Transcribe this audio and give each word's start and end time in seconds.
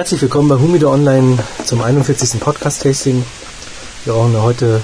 Herzlich 0.00 0.22
willkommen 0.22 0.48
bei 0.48 0.54
Humido 0.54 0.90
Online 0.90 1.38
zum 1.66 1.82
41. 1.82 2.40
Podcast-Tasting. 2.40 3.22
Wir 4.06 4.14
rauchen 4.14 4.34
heute 4.40 4.80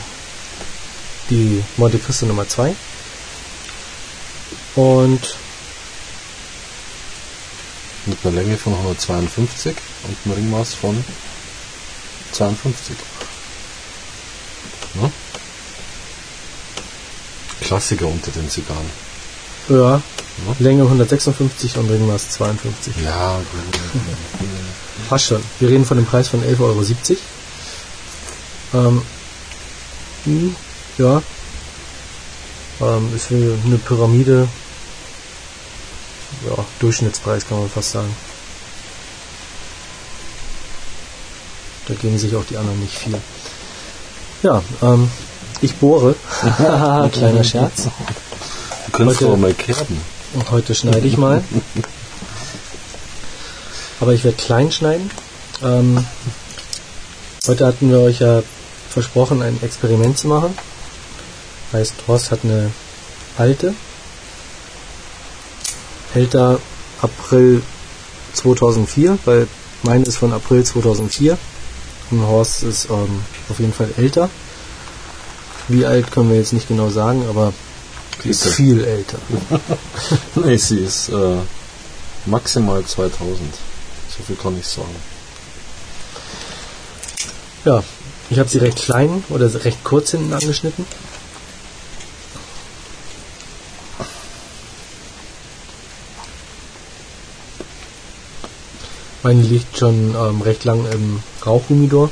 die 1.31 1.65
Monte 1.79 1.99
Cristo 1.99 2.27
Nummer 2.27 2.47
2. 2.47 2.77
Und 4.75 5.21
mit 8.05 8.19
einer 8.23 8.35
Länge 8.35 8.59
von 8.59 8.75
152 8.75 9.75
und 10.03 10.17
einem 10.27 10.35
Ringmaß 10.35 10.75
von 10.75 11.03
52. 12.33 12.95
Ja? 15.01 15.11
Klassiker 17.63 18.07
unter 18.07 18.33
den 18.33 18.51
Zigarren. 18.51 18.91
Ja, 19.71 19.77
ja. 19.77 20.03
Länge 20.59 20.83
156 20.83 21.79
und 21.79 21.89
Ringmaß 21.89 22.29
52. 22.33 22.97
Ja, 23.03 23.41
Passt 25.09 25.27
schon. 25.27 25.43
Wir 25.61 25.69
reden 25.69 25.85
von 25.85 25.97
dem 25.97 26.07
Preis 26.07 26.29
von 26.29 26.43
11,70 26.43 26.61
Euro. 26.61 26.85
Ähm, 28.89 29.03
hm, 30.25 30.57
ja. 30.99 31.23
Ähm, 32.81 33.15
ist 33.15 33.27
für 33.27 33.57
eine 33.65 33.79
Pyramide. 33.79 34.49
Ja, 36.49 36.65
Durchschnittspreis 36.81 37.47
kann 37.49 37.61
man 37.61 37.71
fast 37.71 37.93
sagen. 37.93 38.15
Da 41.87 41.95
geben 41.95 42.19
sich 42.19 42.35
auch 42.35 42.45
die 42.45 42.57
anderen 42.57 42.81
nicht 42.81 42.99
viel. 42.99 43.17
Ja, 44.43 44.63
ähm, 44.83 45.09
ich 45.61 45.75
bohre. 45.77 46.17
Kleiner 47.13 47.45
Scherz. 47.45 47.85
Du 47.85 48.93
könntest 48.93 49.21
Heute- 49.21 49.31
doch 49.31 49.37
mal 49.39 49.55
kerben. 49.55 50.01
Und 50.35 50.51
heute 50.51 50.75
schneide 50.75 51.07
ich 51.07 51.17
mal. 51.17 51.43
Aber 54.01 54.13
ich 54.13 54.25
werde 54.25 54.37
klein 54.37 54.71
schneiden. 54.71 55.11
Ähm, 55.63 56.05
heute 57.47 57.67
hatten 57.67 57.91
wir 57.91 58.01
euch 58.01 58.21
ja 58.21 58.43
versprochen, 58.91 59.43
ein 59.43 59.59
Experiment 59.63 60.19
zu 60.19 60.29
machen. 60.29 60.57
Heißt, 61.73 61.95
Horst 62.07 62.31
hat 62.31 62.41
eine 62.45 62.71
alte. 63.39 63.75
Hält 66.13 66.35
da 66.35 66.59
April 67.01 67.63
2004, 68.35 69.19
weil 69.25 69.49
meine 69.83 70.05
ist 70.05 70.19
von 70.19 70.33
April 70.33 70.65
2004. 70.65 71.39
Und 72.11 72.27
Horst 72.27 72.63
ist 72.63 72.89
ähm, 72.91 73.23
auf 73.49 73.59
jeden 73.59 73.73
Fall 73.73 73.89
älter. 73.97 74.31
Wie 75.69 75.85
alt 75.85 76.13
können 76.13 76.31
wir 76.31 76.37
jetzt 76.37 76.53
nicht 76.53 76.69
genau 76.69 76.91
sagen, 76.91 77.27
aber 77.29 77.53
ist 78.25 78.47
viel 78.49 78.85
älter. 78.85 79.19
Nee, 80.35 80.57
sie 80.57 80.79
ist 80.79 81.09
äh, 81.09 81.39
maximal 82.27 82.85
2000. 82.85 83.41
So 84.17 84.23
viel 84.25 84.37
kann 84.37 84.59
ich 84.59 84.67
sagen. 84.67 84.95
Ja, 87.65 87.83
ich 88.31 88.39
habe 88.39 88.49
sie 88.49 88.59
recht 88.59 88.79
klein 88.79 89.25
oder 89.29 89.53
recht 89.65 89.83
kurz 89.85 90.13
hinten 90.13 90.33
angeschnitten. 90.33 90.87
Meine 99.23 99.43
liegt 99.43 99.77
schon 99.77 100.15
ähm, 100.15 100.41
recht 100.43 100.65
lang 100.65 100.85
im 100.93 101.21
Rauchhumidor. 101.45 102.11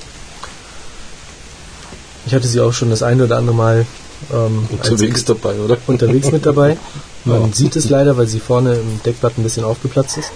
Ich 2.26 2.34
hatte 2.34 2.48
sie 2.48 2.60
auch 2.60 2.72
schon 2.72 2.90
das 2.90 3.02
eine 3.02 3.24
oder 3.24 3.36
andere 3.36 3.54
Mal 3.54 3.86
ähm, 4.32 4.66
Unterwegs 4.70 5.24
dabei, 5.24 5.54
oder? 5.60 5.76
unterwegs 5.86 6.30
mit 6.32 6.44
dabei. 6.46 6.76
Man 7.24 7.42
Ja. 7.42 7.48
sieht 7.54 7.76
es 7.76 7.88
leider, 7.88 8.16
weil 8.16 8.26
sie 8.26 8.40
vorne 8.40 8.74
im 8.74 9.00
Deckblatt 9.04 9.38
ein 9.38 9.42
bisschen 9.44 9.64
aufgeplatzt 9.64 10.18
ist. 10.18 10.30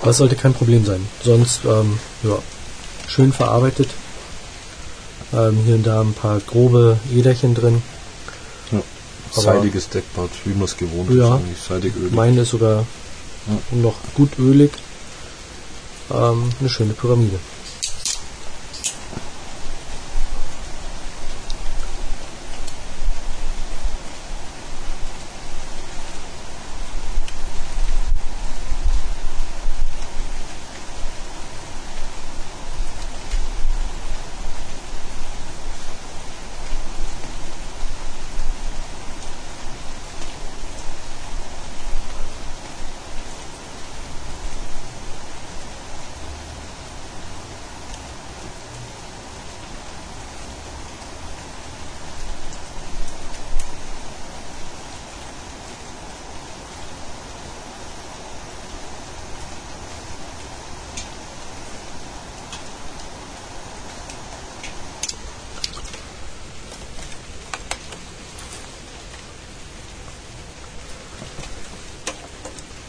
Aber 0.00 0.10
es 0.10 0.16
sollte 0.16 0.36
kein 0.36 0.54
Problem 0.54 0.84
sein. 0.84 1.06
Sonst, 1.22 1.60
ähm, 1.64 1.98
ja, 2.22 2.38
schön 3.06 3.32
verarbeitet. 3.32 3.88
Ähm, 5.32 5.58
hier 5.64 5.74
und 5.76 5.86
da 5.86 6.00
ein 6.00 6.14
paar 6.14 6.40
grobe 6.40 6.98
Äderchen 7.14 7.54
drin. 7.54 7.82
Ja. 8.72 8.80
Seidiges 9.30 9.88
Deckbad, 9.88 10.30
wie 10.44 10.54
man 10.54 10.64
es 10.64 10.76
gewohnt 10.76 11.10
Ja. 11.10 11.36
ist. 11.52 11.66
Seidig 11.68 11.94
ölig. 11.96 12.12
Meine 12.12 12.40
ist 12.42 12.50
sogar 12.50 12.84
Ja. 13.46 13.76
noch 13.78 13.94
gut 14.14 14.38
ölig. 14.38 14.70
Ähm, 16.10 16.50
eine 16.58 16.68
schöne 16.68 16.94
Pyramide. 16.94 17.38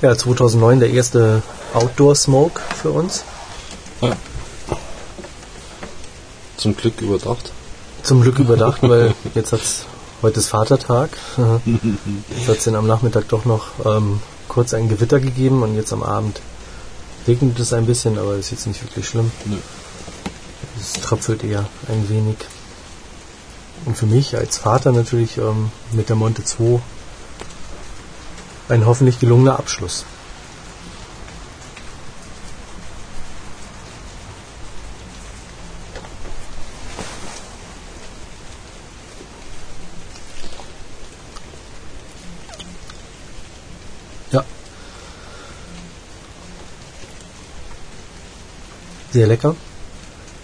Ja, 0.02 0.18
2009 0.18 0.80
der 0.80 0.90
erste 0.90 1.44
Outdoor 1.76 2.16
Smoke 2.16 2.60
für 2.82 2.90
uns. 2.90 3.24
Ja. 4.02 4.16
Zum 6.58 6.76
Glück 6.76 7.00
überdacht. 7.02 7.52
Zum 8.02 8.22
Glück 8.24 8.40
überdacht, 8.40 8.82
weil 8.82 9.14
jetzt 9.36 9.52
hat's 9.52 9.86
heute 10.24 10.40
ist 10.40 10.48
Vatertag. 10.48 11.12
Jetzt 11.66 12.48
hat 12.48 12.58
es 12.58 12.64
dann 12.64 12.76
am 12.76 12.88
Nachmittag 12.88 13.28
doch 13.30 13.46
noch 13.46 13.68
ähm, 13.86 14.22
kurz 14.48 14.74
ein 14.74 14.90
Gewitter 14.90 15.20
gegeben 15.20 15.62
und 15.62 15.76
jetzt 15.76 15.94
am 15.94 16.02
Abend 16.02 16.42
regnet 17.28 17.60
es 17.60 17.72
ein 17.72 17.86
bisschen, 17.86 18.18
aber 18.18 18.36
ist 18.38 18.50
jetzt 18.50 18.66
nicht 18.66 18.82
wirklich 18.84 19.08
schlimm. 19.08 19.32
Nö. 19.46 19.58
Es 20.80 20.94
tröpfelt 20.94 21.44
eher 21.44 21.68
ein 21.88 22.10
wenig. 22.10 22.38
Und 23.86 23.96
für 23.96 24.08
mich 24.08 24.36
als 24.36 24.58
Vater 24.58 24.92
natürlich 24.92 25.38
ähm, 25.38 25.72
mit 25.92 26.10
der 26.10 26.16
Monte 26.16 26.44
2 26.44 26.80
ein 28.70 28.86
hoffentlich 28.86 29.20
gelungener 29.20 29.60
Abschluss. 29.60 30.06
Ja. 44.32 44.44
Sehr 49.12 49.28
lecker. 49.28 49.56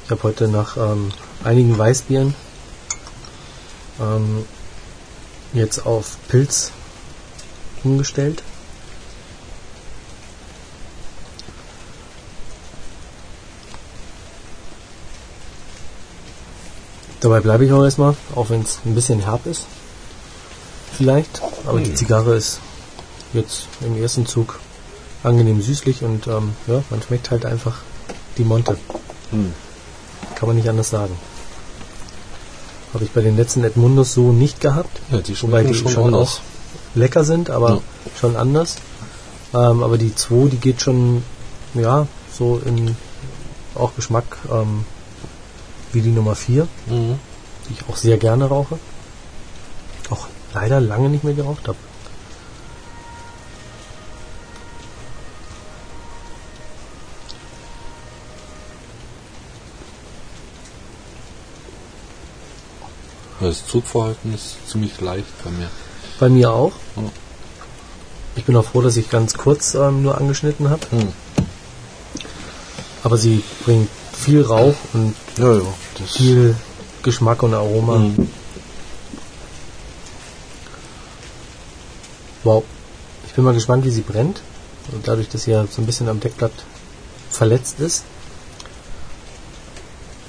Ich 0.05 0.11
habe 0.11 0.23
heute 0.23 0.47
nach 0.47 0.77
ähm, 0.77 1.11
einigen 1.43 1.77
Weißbieren 1.77 2.33
ähm, 3.99 4.45
jetzt 5.53 5.85
auf 5.85 6.17
Pilz 6.27 6.71
umgestellt. 7.87 8.43
Dabei 17.19 17.39
bleibe 17.39 17.65
ich 17.65 17.71
auch 17.71 17.83
erstmal, 17.83 18.15
auch 18.35 18.49
wenn 18.49 18.61
es 18.61 18.79
ein 18.85 18.93
bisschen 18.93 19.19
herb 19.19 19.45
ist. 19.47 19.65
Vielleicht. 20.93 21.41
Aber 21.65 21.79
die 21.79 21.93
Zigarre 21.93 22.35
ist 22.35 22.59
jetzt 23.33 23.67
im 23.81 24.01
ersten 24.01 24.25
Zug 24.25 24.59
angenehm 25.23 25.61
süßlich 25.61 26.03
und 26.03 26.27
ähm, 26.27 26.53
ja, 26.67 26.83
man 26.89 27.01
schmeckt 27.01 27.31
halt 27.31 27.45
einfach 27.45 27.81
die 28.37 28.43
Monte. 28.43 28.77
Hm. 29.31 29.53
Kann 30.35 30.47
man 30.47 30.55
nicht 30.55 30.69
anders 30.69 30.89
sagen. 30.89 31.17
Habe 32.93 33.03
ich 33.03 33.11
bei 33.11 33.21
den 33.21 33.35
letzten 33.35 33.63
Edmundos 33.63 34.13
so 34.13 34.31
nicht 34.31 34.61
gehabt. 34.61 35.01
Ja, 35.11 35.19
die 35.19 35.41
Wobei 35.41 35.63
die 35.63 35.73
schon, 35.73 35.91
schon 35.91 36.13
auch 36.13 36.39
lecker 36.97 37.23
sind, 37.23 37.49
aber 37.49 37.69
ja. 37.75 37.81
schon 38.19 38.35
anders. 38.35 38.77
Ähm, 39.53 39.83
aber 39.83 39.97
die 39.97 40.13
2, 40.13 40.49
die 40.49 40.57
geht 40.57 40.81
schon, 40.81 41.23
ja, 41.73 42.07
so 42.31 42.61
in 42.65 42.95
auch 43.75 43.95
Geschmack 43.95 44.25
ähm, 44.51 44.85
wie 45.93 46.01
die 46.01 46.11
Nummer 46.11 46.35
4, 46.35 46.67
mhm. 46.87 47.19
die 47.67 47.73
ich 47.73 47.89
auch 47.89 47.95
sehr 47.95 48.17
gerne 48.17 48.45
rauche. 48.45 48.77
Auch 50.09 50.27
leider 50.53 50.81
lange 50.81 51.09
nicht 51.09 51.23
mehr 51.23 51.33
geraucht 51.33 51.67
habe. 51.67 51.77
Das 63.39 63.67
Zugverhalten 63.67 64.33
ist 64.33 64.55
ziemlich 64.67 64.99
leicht 64.99 65.43
bei 65.43 65.51
mir. 65.51 65.69
Bei 66.19 66.29
mir 66.29 66.51
auch. 66.51 66.73
Ja. 66.95 67.03
Ich 68.35 68.45
bin 68.45 68.55
auch 68.55 68.65
froh, 68.65 68.81
dass 68.81 68.97
ich 68.97 69.09
ganz 69.09 69.35
kurz 69.35 69.73
ähm, 69.75 70.03
nur 70.03 70.17
angeschnitten 70.17 70.69
habe. 70.69 70.81
Hm. 70.91 71.13
Aber 73.03 73.17
sie 73.17 73.43
bringt 73.65 73.89
viel 74.13 74.41
Rauch 74.41 74.75
und 74.93 75.15
Ja, 75.37 75.53
ja. 75.53 75.61
Viel 76.05 76.55
Geschmack 77.03 77.43
und 77.43 77.53
Aroma. 77.53 77.97
Mhm. 77.97 78.29
Wow. 82.43 82.63
Ich 83.27 83.33
bin 83.33 83.43
mal 83.43 83.53
gespannt, 83.53 83.85
wie 83.85 83.91
sie 83.91 84.01
brennt. 84.01 84.41
Und 84.91 85.07
dadurch, 85.07 85.29
dass 85.29 85.43
sie 85.43 85.51
ja 85.51 85.65
so 85.67 85.81
ein 85.81 85.85
bisschen 85.85 86.09
am 86.09 86.19
Deckblatt 86.19 86.53
verletzt 87.29 87.79
ist. 87.79 88.03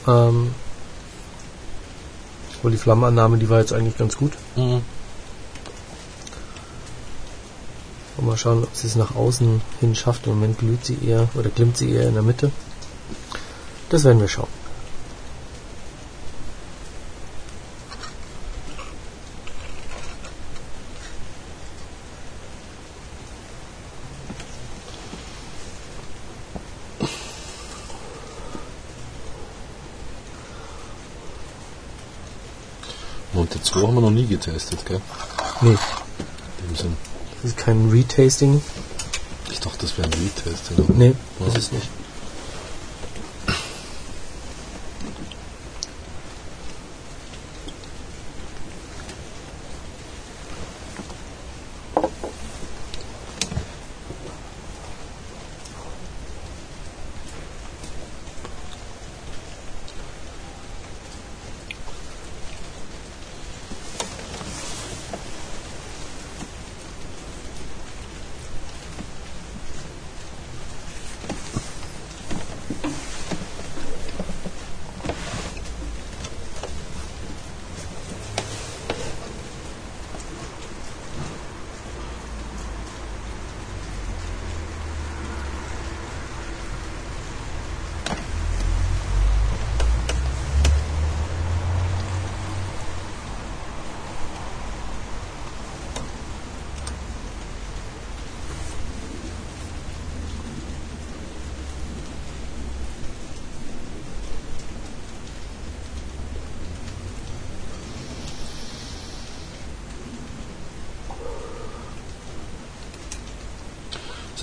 Ähm, 0.07 0.55
obwohl 2.57 2.73
die 2.73 2.77
Flammenannahme, 2.77 3.39
die 3.39 3.49
war 3.49 3.61
jetzt 3.61 3.73
eigentlich 3.73 3.97
ganz 3.97 4.17
gut. 4.17 4.33
Mhm. 4.57 4.83
Und 8.17 8.18
mal 8.29 8.37
schauen, 8.37 8.63
ob 8.63 8.77
sie 8.77 8.87
es 8.87 8.95
nach 8.97 9.15
außen 9.17 9.61
hin 9.81 9.95
schafft. 9.95 10.27
Im 10.27 10.35
Moment 10.35 10.59
glüht 10.59 10.85
sie 10.85 10.99
eher 11.05 11.29
oder 11.35 11.51
glimmt 11.51 11.77
sie 11.77 11.93
eher 11.93 12.09
in 12.09 12.15
der 12.15 12.23
Mitte. 12.23 12.53
Das 13.89 14.05
werden 14.05 14.21
wir 14.21 14.29
schauen. 14.29 14.49
Monte 33.33 33.63
2 33.63 33.81
haben 33.81 33.95
wir 33.95 34.01
noch 34.01 34.11
nie 34.11 34.27
getestet, 34.27 34.85
gell? 34.85 35.01
Nee, 35.61 35.71
In 35.71 36.67
dem 36.67 36.77
Sinn. 36.77 37.08
Das 37.43 37.53
ist 37.53 37.57
kein 37.57 37.91
Retasting. 37.91 38.61
Ich 39.51 39.61
dachte, 39.61 39.79
das 39.81 39.97
wäre 39.97 40.09
ein 40.09 40.15
Retest. 40.15 40.71
Oder? 40.73 40.85
Nee, 40.95 41.15
das 41.39 41.57
ist 41.57 41.73
nicht. 41.73 41.89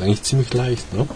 Eigentlich 0.06 0.24
ziemlich 0.24 0.54
leicht, 0.54 0.94
ne? 0.94 1.08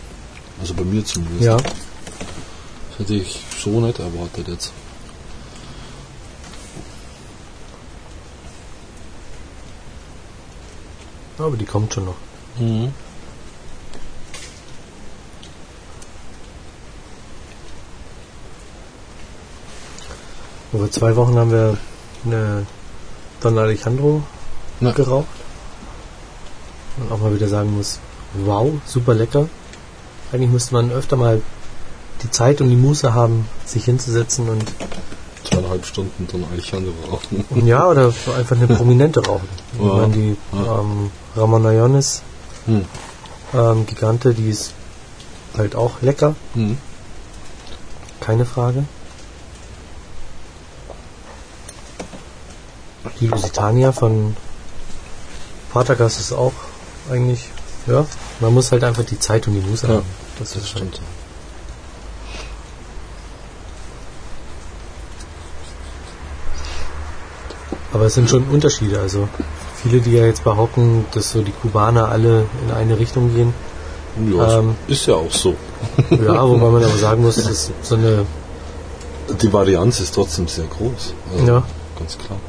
Also 0.59 0.73
bei 0.73 0.83
mir 0.83 1.03
zumindest. 1.05 1.41
Ja, 1.43 1.57
Das 1.57 2.99
hätte 2.99 3.13
ich 3.13 3.41
so 3.63 3.79
nicht 3.79 3.99
erwartet 3.99 4.47
jetzt. 4.47 4.73
aber 11.37 11.55
die 11.55 11.65
kommt 11.65 11.93
schon 11.93 12.05
noch. 12.05 12.15
Mhm. 12.57 12.93
Vor 20.71 20.91
zwei 20.91 21.15
Wochen 21.15 21.35
haben 21.35 21.51
wir 21.51 21.77
eine 22.25 22.65
Don 23.41 23.57
Alejandro 23.57 24.21
Na. 24.79 24.91
geraucht. 24.91 25.25
Und 26.97 27.11
auch 27.11 27.17
mal 27.19 27.33
wieder 27.33 27.47
sagen 27.47 27.75
muss, 27.75 27.99
wow, 28.33 28.71
super 28.85 29.13
lecker. 29.13 29.47
Eigentlich 30.31 30.49
müsste 30.51 30.73
man 30.73 30.91
öfter 30.91 31.15
mal 31.15 31.41
die 32.23 32.29
Zeit 32.31 32.61
und 32.61 32.69
die 32.69 32.75
Muße 32.75 33.13
haben, 33.13 33.47
sich 33.65 33.85
hinzusetzen 33.85 34.49
und 34.49 34.63
Zweieinhalb 35.45 35.85
Stunden 35.85 36.27
dann 36.31 36.43
Alejandro 36.51 36.91
rauchen. 37.09 37.65
ja, 37.65 37.87
oder 37.87 38.13
einfach 38.37 38.55
eine 38.57 38.67
prominente 38.67 39.25
rauchen. 39.25 39.47
Ich 39.73 39.79
Ja, 39.81 39.93
meine, 39.93 40.13
die 40.13 40.35
ja. 40.51 40.79
ähm, 40.81 41.11
Ramon 41.35 41.65
Ayones 41.65 42.21
Hm. 42.65 42.85
ähm, 43.53 43.85
Gigante, 43.87 44.33
die 44.33 44.49
ist 44.49 44.73
halt 45.57 45.75
auch 45.75 46.01
lecker, 46.01 46.35
Mhm. 46.55 46.77
keine 48.19 48.45
Frage. 48.45 48.83
Die 53.19 53.27
Lusitania 53.27 53.91
von 53.91 54.35
Patergas 55.73 56.19
ist 56.19 56.33
auch 56.33 56.53
eigentlich, 57.09 57.49
ja, 57.89 58.05
man 58.39 58.53
muss 58.53 58.71
halt 58.71 58.83
einfach 58.83 59.03
die 59.03 59.19
Zeit 59.19 59.47
und 59.47 59.53
die 59.55 59.61
Muße 59.67 59.87
Ja, 59.87 59.93
haben. 59.95 60.05
Das, 60.37 60.53
Das 60.53 60.63
ist 60.63 60.69
stimmt. 60.69 60.93
Halt. 60.99 61.01
Aber 67.93 68.05
es 68.05 68.13
sind 68.13 68.29
schon 68.29 68.43
Unterschiede. 68.49 68.99
Also 68.99 69.27
viele, 69.81 69.99
die 69.99 70.11
ja 70.13 70.25
jetzt 70.25 70.43
behaupten, 70.43 71.05
dass 71.13 71.31
so 71.31 71.41
die 71.41 71.51
Kubaner 71.51 72.09
alle 72.09 72.45
in 72.67 72.73
eine 72.75 72.99
Richtung 72.99 73.33
gehen. 73.33 73.53
Ja, 74.35 74.59
Ähm. 74.59 74.75
ist 74.87 75.05
ja 75.05 75.15
auch 75.15 75.31
so. 75.31 75.55
Ja, 76.11 76.47
wobei 76.47 76.69
man 76.69 76.83
aber 76.83 76.97
sagen 76.97 77.21
muss, 77.23 77.35
dass 77.35 77.71
so 77.81 77.95
eine 77.95 78.25
Die 79.41 79.51
Varianz 79.53 79.99
ist 79.99 80.13
trotzdem 80.15 80.47
sehr 80.47 80.65
groß. 80.65 81.13
Also, 81.33 81.45
Ja. 81.45 81.63
Ganz 81.97 82.17
klar. 82.17 82.39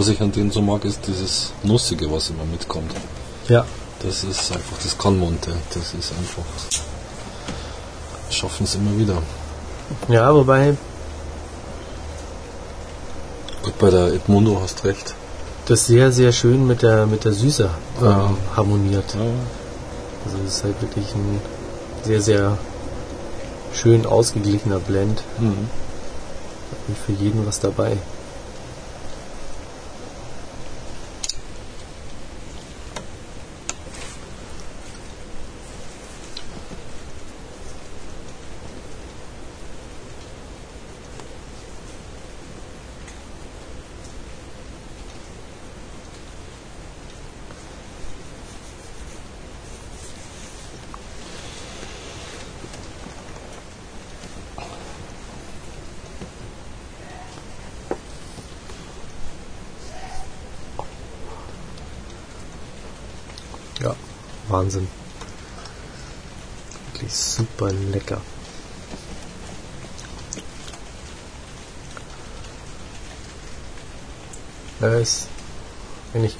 Was 0.00 0.08
ich 0.08 0.18
an 0.22 0.32
denen 0.32 0.50
so 0.50 0.62
mag, 0.62 0.82
ist 0.86 1.00
dieses 1.06 1.52
Nussige, 1.62 2.10
was 2.10 2.30
immer 2.30 2.44
mitkommt. 2.50 2.90
ja, 3.48 3.66
Das 4.02 4.24
ist 4.24 4.50
einfach, 4.50 4.78
das 4.82 4.96
kann 4.96 5.18
Monte. 5.18 5.50
Das 5.74 5.92
ist 5.92 6.12
einfach. 6.18 6.42
Schaffen 8.30 8.64
es 8.64 8.76
immer 8.76 8.96
wieder. 8.98 9.18
ja, 10.08 10.34
wobei 10.34 10.74
Gut, 13.62 13.78
bei 13.78 13.90
der 13.90 14.06
Edmundo 14.14 14.58
hast 14.62 14.84
recht. 14.84 15.12
das 15.66 15.86
sehr, 15.86 16.10
sehr 16.12 16.32
schön 16.32 16.66
mit 16.66 16.80
der 16.80 17.04
mit 17.04 17.24
der 17.26 17.34
Süße 17.34 17.68
ähm, 18.00 18.04
Ja. 18.06 18.30
harmoniert. 18.56 19.12
Ja, 19.14 19.20
Also 20.24 20.38
es 20.46 20.54
ist 20.54 20.64
halt 20.64 20.80
wirklich 20.80 21.14
ein 21.14 21.42
sehr, 22.04 22.22
sehr 22.22 22.56
schön 23.74 24.06
ausgeglichener 24.06 24.78
Blend. 24.78 25.22
mhm. 25.38 25.68
Und 26.88 26.96
für 27.04 27.12
jeden 27.12 27.46
was 27.46 27.60
dabei. 27.60 27.98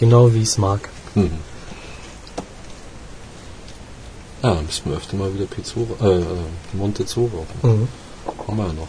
Genau 0.00 0.32
wie 0.32 0.38
ich 0.38 0.48
es 0.48 0.58
mag. 0.58 0.88
Mhm. 1.14 1.30
Ja, 4.42 4.54
dann 4.54 4.64
müssen 4.64 4.90
wir 4.90 4.96
öfter 4.96 5.16
mal 5.16 5.32
wieder 5.34 5.44
Pizzura, 5.44 6.08
äh, 6.08 6.24
Montezoro. 6.72 7.46
Mhm. 7.62 7.86
Haben 8.48 8.56
wir 8.56 8.66
ja 8.66 8.72
noch. 8.72 8.88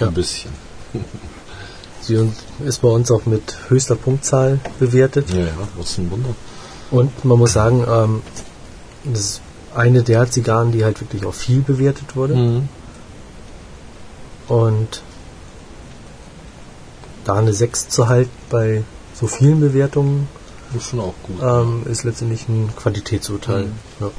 Ja. 0.00 0.08
Ein 0.08 0.14
bisschen. 0.14 0.50
Sie 2.00 2.28
ist 2.64 2.82
bei 2.82 2.88
uns 2.88 3.10
auch 3.10 3.26
mit 3.26 3.56
höchster 3.68 3.94
Punktzahl 3.94 4.60
bewertet. 4.78 5.30
Ja, 5.30 5.40
ja, 5.40 5.52
was 5.76 5.98
ein 5.98 6.10
Wunder. 6.10 6.34
Und 6.90 7.24
man 7.24 7.38
muss 7.38 7.52
sagen, 7.52 7.84
ähm, 7.88 8.22
das 9.04 9.20
ist 9.20 9.40
eine 9.74 10.02
der 10.02 10.28
Zigarren, 10.30 10.72
die 10.72 10.84
halt 10.84 11.00
wirklich 11.00 11.24
auch 11.24 11.34
viel 11.34 11.60
bewertet 11.60 12.16
wurde. 12.16 12.34
Mhm. 12.34 12.68
Und 14.48 15.02
da 17.24 17.34
eine 17.34 17.52
6 17.52 17.88
zu 17.88 18.08
halten 18.08 18.30
bei 18.48 18.82
so 19.18 19.26
vielen 19.26 19.60
Bewertungen 19.60 20.28
Ist 20.76 20.86
schon 20.90 21.00
auch 21.00 21.14
gut. 21.22 21.40
ähm, 21.42 21.82
ist 21.90 22.04
letztendlich 22.04 22.48
ein 22.48 22.70
Qualitätsurteil. 22.76 23.64
Mhm. 23.66 23.72
Ja. 24.00 24.10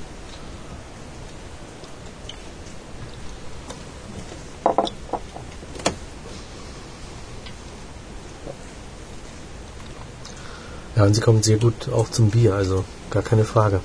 Ja, 10.96 11.04
und 11.04 11.14
sie 11.14 11.22
kommt 11.22 11.46
sehr 11.46 11.58
gut 11.58 11.90
auch 11.90 12.10
zum 12.10 12.30
Bier, 12.30 12.56
also 12.56 12.84
gar 13.10 13.24
keine 13.24 13.46
Frage. 13.46 13.80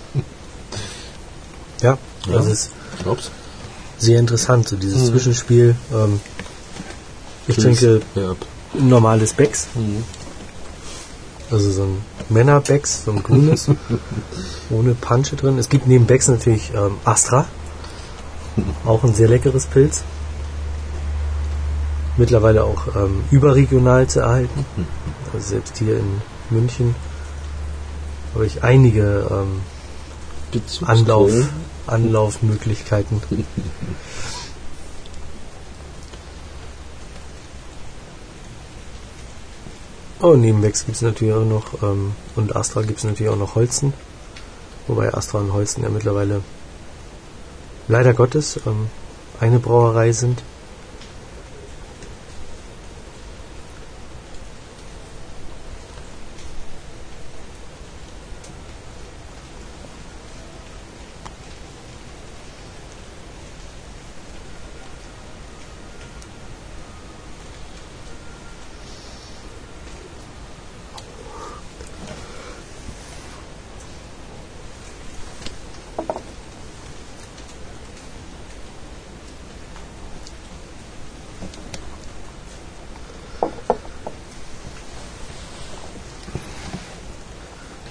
Ja, 1.80 1.98
Ja. 2.26 2.32
das 2.32 2.46
ist 2.46 2.70
glaub's. 3.02 3.30
sehr 3.98 4.18
interessant, 4.18 4.68
so 4.68 4.76
dieses 4.76 5.02
Mhm. 5.02 5.06
Zwischenspiel. 5.12 5.76
Ähm, 5.92 6.20
ich 7.46 7.56
trinke 7.56 8.00
Ja, 8.14 8.34
normales 8.72 9.32
Becks, 9.34 9.68
Mhm. 9.74 10.02
Also 11.50 11.70
so 11.70 11.82
ein 11.84 12.02
Männer-Becks, 12.28 13.04
so 13.04 13.12
ein 13.12 13.22
grünes, 13.22 13.68
ohne 14.70 14.94
Pansche 14.94 15.36
drin. 15.36 15.58
Es 15.58 15.68
gibt 15.68 15.86
neben 15.86 16.06
Becks 16.06 16.28
natürlich 16.28 16.72
ähm, 16.74 16.96
Astra, 17.04 17.46
auch 18.84 19.04
ein 19.04 19.14
sehr 19.14 19.28
leckeres 19.28 19.66
Pilz. 19.66 20.04
Mittlerweile 22.16 22.64
auch 22.64 22.94
ähm, 22.94 23.24
überregional 23.30 24.06
zu 24.06 24.20
erhalten. 24.20 24.64
Also 25.32 25.48
selbst 25.48 25.78
hier 25.78 25.98
in 25.98 26.22
München 26.50 26.94
habe 28.34 28.46
ich 28.46 28.62
einige 28.62 29.26
ähm, 29.30 29.60
Anlauf. 30.86 31.32
Anlaufmöglichkeiten. 31.86 33.20
Oh, 40.26 40.36
neben 40.36 40.62
Becks 40.62 40.86
gibt 40.86 40.96
es 40.96 41.02
natürlich 41.02 41.34
auch 41.34 41.44
noch, 41.44 41.82
ähm, 41.82 42.12
und 42.34 42.56
Astra 42.56 42.80
gibt 42.80 42.96
es 42.96 43.04
natürlich 43.04 43.30
auch 43.30 43.36
noch 43.36 43.56
Holzen. 43.56 43.92
Wobei 44.86 45.12
Astra 45.12 45.40
und 45.40 45.52
Holzen 45.52 45.82
ja 45.82 45.90
mittlerweile 45.90 46.40
leider 47.88 48.14
Gottes 48.14 48.58
ähm, 48.66 48.86
eine 49.38 49.58
Brauerei 49.58 50.12
sind. 50.12 50.42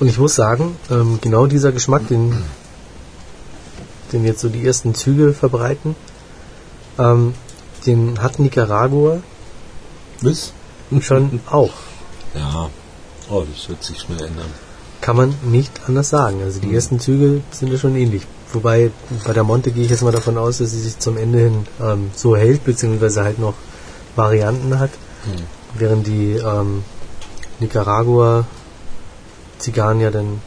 Und 0.04 0.10
ich 0.10 0.18
muss 0.18 0.36
sagen, 0.36 0.76
ähm, 0.92 1.20
genau 1.22 1.46
dieser 1.46 1.72
Geschmack, 1.72 2.10
den, 2.10 2.36
den 4.12 4.26
jetzt 4.26 4.42
so 4.42 4.50
die 4.50 4.68
ersten 4.68 4.94
Züge 4.94 5.32
verbreiten, 5.32 5.96
ähm, 7.00 7.34
den 7.86 8.22
hat 8.22 8.38
Nicaragua 8.38 9.24
Was? 10.20 10.52
schon 11.00 11.40
auch. 11.50 11.72
Ja. 12.36 12.70
Oh, 13.30 13.46
das 13.50 13.70
wird 13.70 13.82
sich 13.82 14.02
schnell 14.02 14.20
ändern. 14.20 14.52
Kann 15.00 15.16
man 15.16 15.34
nicht 15.42 15.72
anders 15.88 16.10
sagen. 16.10 16.42
Also 16.44 16.60
die 16.60 16.76
ersten 16.76 17.00
Züge 17.00 17.40
sind 17.52 17.72
ja 17.72 17.78
schon 17.78 17.96
ähnlich. 17.96 18.24
Wobei 18.52 18.92
bei 19.24 19.32
der 19.32 19.46
Monte 19.46 19.72
gehe 19.72 19.86
ich 19.86 19.90
jetzt 19.90 20.04
mal 20.04 20.12
davon 20.12 20.38
aus, 20.38 20.58
dass 20.58 20.72
sie 20.72 20.82
sich 20.82 21.00
zum 21.00 21.16
Ende 21.16 21.40
hin 21.40 21.66
ähm, 21.82 22.12
so 22.14 22.36
hält, 22.36 22.66
beziehungsweise 22.66 23.24
halt 23.24 23.40
noch 23.40 23.54
Varianten 24.18 24.80
hat. 24.80 24.92
Hm. 25.24 25.44
Während 25.76 26.08
die 26.08 26.34
ähm, 26.34 26.84
Nicaragua 27.62 28.46
Zigarren 29.64 30.02
ja 30.02 30.12
dann 30.12 30.42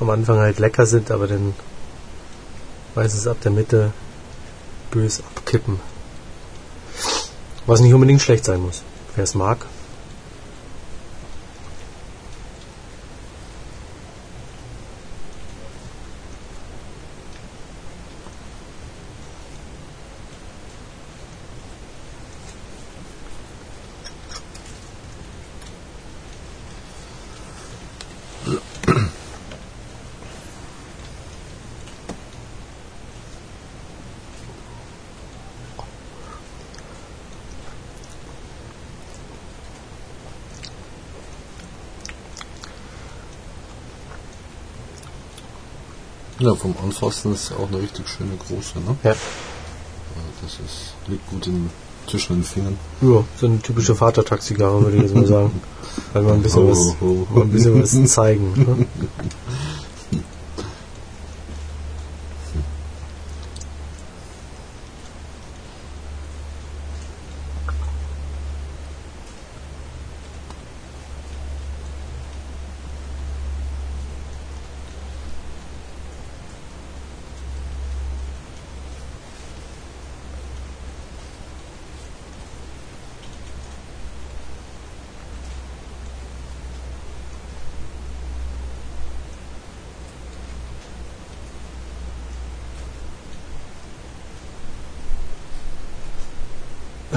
am 0.00 0.10
Anfang 0.10 0.38
halt 0.38 0.58
lecker 0.58 0.84
sind, 0.84 1.10
aber 1.12 1.28
dann 1.28 1.54
meistens 2.96 3.26
ab 3.26 3.36
der 3.42 3.52
Mitte 3.52 3.92
bös 4.90 5.20
abkippen. 5.20 5.78
Was 7.66 7.80
nicht 7.80 7.94
unbedingt 7.94 8.20
schlecht 8.20 8.44
sein 8.44 8.60
muss. 8.60 8.82
Wer 9.14 9.24
es 9.24 9.34
mag. 9.34 9.66
Ja, 46.42 46.54
vom 46.56 46.74
Anfassen 46.82 47.32
ist 47.34 47.52
auch 47.52 47.68
eine 47.68 47.80
richtig 47.80 48.08
schöne 48.08 48.32
große, 48.36 48.78
ne? 48.80 48.96
Ja. 49.04 49.10
Also 49.10 49.20
Das 50.42 50.52
ist, 50.54 50.94
liegt 51.06 51.28
gut 51.30 51.46
in, 51.46 51.70
zwischen 52.08 52.34
den 52.36 52.44
Fingern. 52.44 52.76
Ja, 53.00 53.22
so 53.40 53.46
eine 53.46 53.60
typische 53.60 53.94
Vatertag-Zigarre, 53.94 54.82
würde 54.82 54.96
ich 54.96 55.02
jetzt 55.04 55.14
mal 55.14 55.26
sagen. 55.26 55.60
Weil 56.12 56.26
wir 56.26 56.32
ein 56.32 56.42
bisschen 56.42 56.68
was, 56.68 56.78
Ho, 56.78 56.96
ho, 57.00 57.26
ho. 57.30 57.34
mal 57.34 57.42
ein 57.42 57.50
bisschen 57.50 57.80
was 57.80 58.12
zeigen. 58.12 58.52
Ne? 58.56 58.86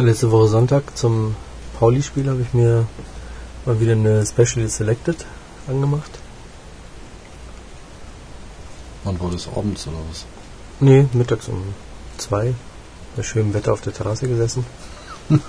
Letzte 0.05 0.29
Woche 0.31 0.49
Sonntag 0.49 0.95
zum 0.95 1.35
Pauli-Spiel 1.79 2.29
habe 2.29 2.41
ich 2.43 2.53
mir 2.53 2.85
mal 3.65 3.79
wieder 3.79 3.93
eine 3.93 4.23
Special 4.23 4.67
Selected 4.69 5.25
angemacht. 5.67 6.11
Wann 9.03 9.19
war 9.19 9.31
das 9.31 9.47
abends 9.47 9.87
oder 9.87 9.97
was? 10.07 10.25
Nee, 10.79 11.07
mittags 11.13 11.47
um 11.47 11.73
zwei. 12.19 12.53
Bei 13.15 13.23
schönem 13.23 13.55
Wetter 13.55 13.73
auf 13.73 13.81
der 13.81 13.93
Terrasse 13.93 14.27
gesessen. 14.27 14.63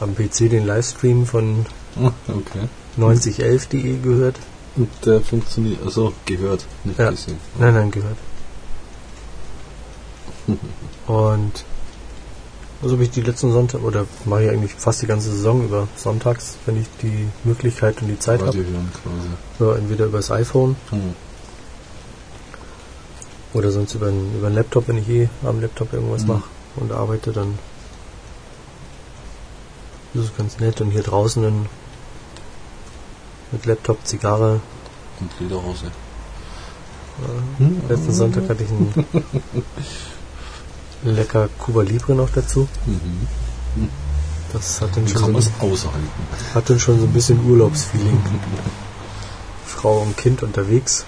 Am 0.00 0.16
PC 0.16 0.50
den 0.50 0.66
Livestream 0.66 1.24
von 1.24 1.66
Okay. 2.26 2.68
9011.de 2.98 3.98
gehört. 3.98 4.40
Und 4.74 4.88
der 5.04 5.20
funktioniert, 5.20 5.80
also 5.84 6.12
gehört, 6.26 6.64
nicht 6.82 6.98
Ja. 6.98 7.10
gesehen. 7.10 7.38
Nein, 7.60 7.74
nein, 7.74 7.90
gehört. 7.92 8.16
Und 11.06 11.64
also 12.82 12.94
habe 12.94 13.04
ich 13.04 13.10
die 13.10 13.20
letzten 13.22 13.52
Sonntag 13.52 13.82
oder 13.82 14.06
mache 14.24 14.44
ich 14.44 14.50
eigentlich 14.50 14.74
fast 14.74 15.02
die 15.02 15.06
ganze 15.06 15.30
Saison 15.30 15.64
über 15.64 15.86
sonntags, 15.96 16.56
wenn 16.66 16.80
ich 16.80 16.86
die 17.00 17.28
Möglichkeit 17.44 18.02
und 18.02 18.08
die 18.08 18.18
Zeit 18.18 18.40
habe. 18.42 18.58
Ja, 19.60 19.74
entweder 19.76 20.06
übers 20.06 20.30
iPhone 20.30 20.74
Hm. 20.90 21.14
oder 23.54 23.70
sonst 23.70 23.94
über 23.94 24.08
einen, 24.08 24.34
über 24.36 24.48
einen 24.48 24.56
Laptop, 24.56 24.88
wenn 24.88 24.98
ich 24.98 25.08
eh 25.08 25.28
am 25.44 25.60
Laptop 25.60 25.92
irgendwas 25.92 26.22
Mhm. 26.22 26.28
mache 26.28 26.42
und 26.76 26.90
arbeite, 26.92 27.32
dann 27.32 27.58
ist 30.14 30.24
es 30.24 30.36
ganz 30.36 30.58
nett. 30.58 30.80
Und 30.80 30.90
hier 30.90 31.02
draußen 31.02 31.42
dann 31.42 31.66
mit 33.52 33.64
Laptop, 33.66 33.98
Zigarre. 34.04 34.60
Und 35.20 35.30
Lederhose. 35.38 35.86
Letzten 37.88 38.12
Sonntag 38.12 38.48
hatte 38.48 38.64
ich 38.64 38.70
einen 38.70 38.92
lecker 41.04 41.48
Cuba 41.58 41.82
Libre 41.82 42.14
noch 42.14 42.30
dazu. 42.30 42.68
Mhm. 42.86 43.88
Das 44.52 44.80
hat 44.80 44.96
dann 44.96 45.08
schon, 45.08 45.22
kann 45.22 45.40
so, 45.40 45.50
aushalten. 45.60 46.08
hat 46.54 46.68
dann 46.68 46.78
schon 46.78 46.98
so 47.00 47.06
ein 47.06 47.12
bisschen 47.12 47.44
Urlaubsfeeling. 47.44 48.20
Frau 49.66 50.00
und 50.02 50.16
Kind 50.16 50.42
unterwegs. 50.42 51.06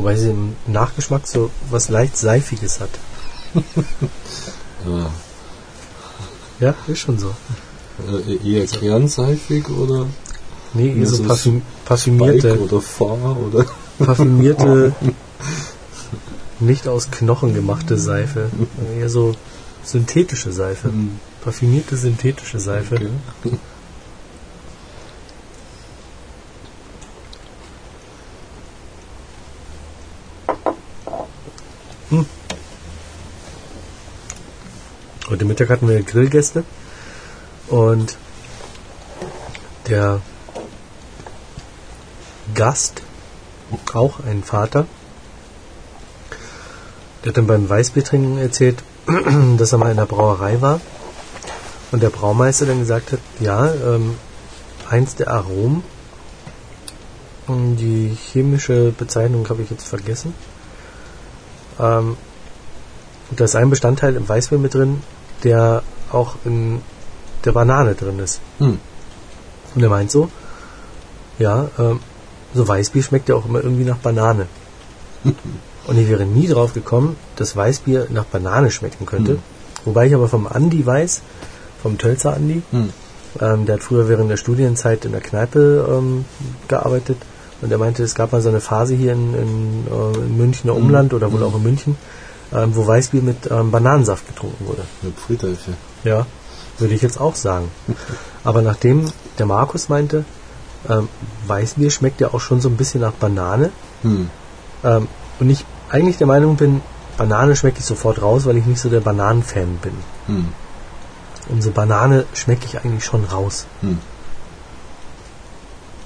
Wobei 0.00 0.16
sie 0.16 0.30
im 0.30 0.56
Nachgeschmack 0.66 1.26
so 1.26 1.50
was 1.70 1.90
leicht 1.90 2.16
Seifiges 2.16 2.80
hat. 2.80 2.88
Ja. 4.86 5.10
Ja, 6.58 6.74
ist 6.86 7.00
schon 7.00 7.18
so. 7.18 7.34
Äh, 8.08 8.36
eher 8.50 8.66
kernseifig 8.66 9.68
oder 9.68 10.06
Nee, 10.72 10.98
eher 10.98 11.06
so 11.06 11.22
parfüm, 11.22 11.60
parfümierte, 11.84 12.58
oder 12.58 12.80
Fahr 12.80 13.36
oder 13.36 13.66
parfümierte, 13.98 14.94
nicht 16.60 16.88
aus 16.88 17.10
Knochen 17.10 17.52
gemachte 17.52 17.98
Seife. 17.98 18.48
Eher 18.98 19.10
so 19.10 19.34
synthetische 19.84 20.50
Seife. 20.50 20.88
Hm, 20.88 21.20
Parfümierte 21.44 21.98
synthetische 21.98 22.58
Seife. 22.58 22.94
okay. 23.44 23.58
Heute 35.60 35.72
Mittag 35.72 35.82
hatten 35.82 35.88
wir 35.90 36.02
Grillgäste. 36.02 36.64
Und 37.68 38.16
der 39.88 40.22
Gast, 42.54 43.02
auch 43.92 44.20
ein 44.20 44.42
Vater, 44.42 44.86
der 47.22 47.28
hat 47.28 47.36
dann 47.36 47.46
beim 47.46 47.68
Weißbiertrinken 47.68 48.38
erzählt, 48.38 48.82
dass 49.58 49.72
er 49.72 49.78
mal 49.78 49.90
in 49.90 49.98
der 49.98 50.06
Brauerei 50.06 50.62
war. 50.62 50.80
Und 51.92 52.02
der 52.02 52.08
Braumeister 52.08 52.64
dann 52.64 52.78
gesagt 52.78 53.12
hat, 53.12 53.20
ja, 53.38 53.66
ähm, 53.66 54.14
eins 54.88 55.16
der 55.16 55.28
Aromen, 55.28 55.82
ähm, 57.50 57.76
die 57.76 58.16
chemische 58.16 58.92
Bezeichnung 58.92 59.46
habe 59.50 59.60
ich 59.60 59.68
jetzt 59.68 59.86
vergessen, 59.86 60.32
ähm, 61.78 62.16
da 63.32 63.44
ist 63.44 63.56
ein 63.56 63.68
Bestandteil 63.68 64.16
im 64.16 64.26
Weißbier 64.26 64.58
mit 64.58 64.72
drin, 64.72 65.02
der 65.44 65.82
auch 66.12 66.36
in 66.44 66.80
der 67.44 67.52
Banane 67.52 67.94
drin 67.94 68.18
ist. 68.18 68.40
Hm. 68.58 68.78
Und 69.74 69.82
er 69.82 69.88
meint 69.88 70.10
so, 70.10 70.28
ja, 71.38 71.68
ähm, 71.78 72.00
so 72.54 72.66
Weißbier 72.66 73.02
schmeckt 73.02 73.28
ja 73.28 73.34
auch 73.36 73.46
immer 73.46 73.62
irgendwie 73.62 73.84
nach 73.84 73.98
Banane. 73.98 74.46
Und 75.86 75.98
ich 75.98 76.08
wäre 76.08 76.24
nie 76.26 76.46
drauf 76.46 76.74
gekommen, 76.74 77.16
dass 77.36 77.56
Weißbier 77.56 78.06
nach 78.10 78.24
Banane 78.24 78.70
schmecken 78.70 79.06
könnte. 79.06 79.32
Hm. 79.32 79.38
Wobei 79.86 80.06
ich 80.08 80.14
aber 80.14 80.28
vom 80.28 80.46
Andi 80.46 80.84
weiß, 80.84 81.22
vom 81.82 81.96
Tölzer 81.98 82.34
Andi, 82.34 82.62
Hm. 82.70 82.90
ähm, 83.40 83.66
der 83.66 83.76
hat 83.76 83.82
früher 83.82 84.08
während 84.08 84.30
der 84.30 84.36
Studienzeit 84.36 85.04
in 85.04 85.12
der 85.12 85.20
Kneipe 85.22 85.86
ähm, 85.90 86.24
gearbeitet 86.68 87.16
und 87.62 87.70
er 87.70 87.78
meinte, 87.78 88.02
es 88.02 88.14
gab 88.14 88.32
mal 88.32 88.42
so 88.42 88.48
eine 88.48 88.60
Phase 88.60 88.94
hier 88.94 89.12
in, 89.12 89.34
in, 89.34 89.86
äh, 89.90 90.18
in 90.18 90.36
Münchner 90.36 90.74
Mhm. 90.74 90.82
Umland 90.82 91.14
oder 91.14 91.30
wohl 91.32 91.40
Mhm. 91.40 91.46
auch 91.46 91.54
in 91.56 91.62
München, 91.62 91.96
ähm, 92.52 92.74
wo 92.74 92.86
Weißbier 92.86 93.22
mit 93.22 93.50
ähm, 93.50 93.70
Bananensaft 93.70 94.26
getrunken 94.26 94.66
wurde. 94.66 94.82
Eine 95.02 95.12
Pfrieteifel. 95.12 95.74
Ja, 96.04 96.26
würde 96.78 96.94
ich 96.94 97.02
jetzt 97.02 97.20
auch 97.20 97.34
sagen. 97.34 97.70
Aber 98.44 98.62
nachdem 98.62 99.10
der 99.38 99.46
Markus 99.46 99.88
meinte, 99.88 100.24
ähm, 100.88 101.08
Weißbier 101.46 101.90
schmeckt 101.90 102.20
ja 102.20 102.32
auch 102.32 102.40
schon 102.40 102.60
so 102.60 102.68
ein 102.68 102.76
bisschen 102.76 103.00
nach 103.00 103.12
Banane 103.12 103.70
Hm. 104.02 104.30
ähm, 104.82 105.08
und 105.40 105.50
ich 105.50 105.64
eigentlich 105.90 106.16
der 106.16 106.26
Meinung 106.26 106.56
bin, 106.56 106.80
Banane 107.18 107.54
schmecke 107.54 107.80
ich 107.80 107.84
sofort 107.84 108.22
raus, 108.22 108.46
weil 108.46 108.56
ich 108.56 108.64
nicht 108.64 108.80
so 108.80 108.88
der 108.88 109.00
Bananenfan 109.00 109.78
bin. 109.82 109.92
Hm. 110.26 110.48
Und 111.50 111.62
so 111.62 111.70
Banane 111.70 112.24
schmecke 112.32 112.64
ich 112.64 112.82
eigentlich 112.82 113.04
schon 113.04 113.24
raus. 113.24 113.66
Hm. 113.82 113.98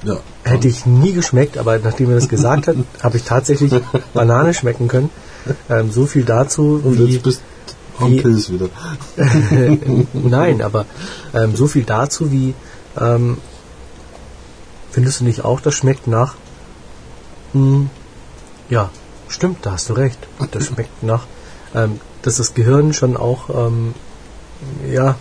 Ja. 0.03 0.17
Hätte 0.43 0.69
ich 0.69 0.87
nie 0.87 1.13
geschmeckt, 1.13 1.57
aber 1.57 1.79
nachdem 1.79 2.11
er 2.11 2.17
das 2.17 2.29
gesagt 2.29 2.67
hat, 2.67 2.77
habe 3.03 3.17
ich 3.17 3.25
tatsächlich 3.25 3.73
Banane 4.13 4.55
schmecken 4.55 4.89
können. 4.89 5.11
Ähm, 5.69 5.91
so 5.91 6.07
viel 6.07 6.25
dazu, 6.25 6.81
Und 6.83 6.99
wie, 6.99 7.15
jetzt 7.15 7.23
bist 7.23 7.43
du 7.99 8.05
am 8.05 8.17
Pilz 8.17 8.51
wieder. 8.51 8.69
nein, 10.13 10.63
aber 10.63 10.87
ähm, 11.33 11.55
so 11.55 11.67
viel 11.67 11.85
dazu, 11.85 12.33
wie 12.33 12.55
ähm, 12.99 13.39
findest 14.91 15.21
du 15.21 15.25
nicht 15.25 15.45
auch, 15.45 15.61
das 15.61 15.75
schmeckt 15.75 16.07
nach? 16.07 16.35
Hm, 17.53 17.91
ja, 18.71 18.91
stimmt, 19.29 19.59
da 19.63 19.73
hast 19.73 19.89
du 19.91 19.93
recht. 19.95 20.19
Das 20.51 20.67
schmeckt 20.67 21.03
nach, 21.03 21.27
ähm, 21.75 22.01
dass 22.23 22.37
das 22.37 22.55
Gehirn 22.55 22.93
schon 22.93 23.17
auch 23.17 23.51
ähm, 23.51 23.95
ja 24.91 25.17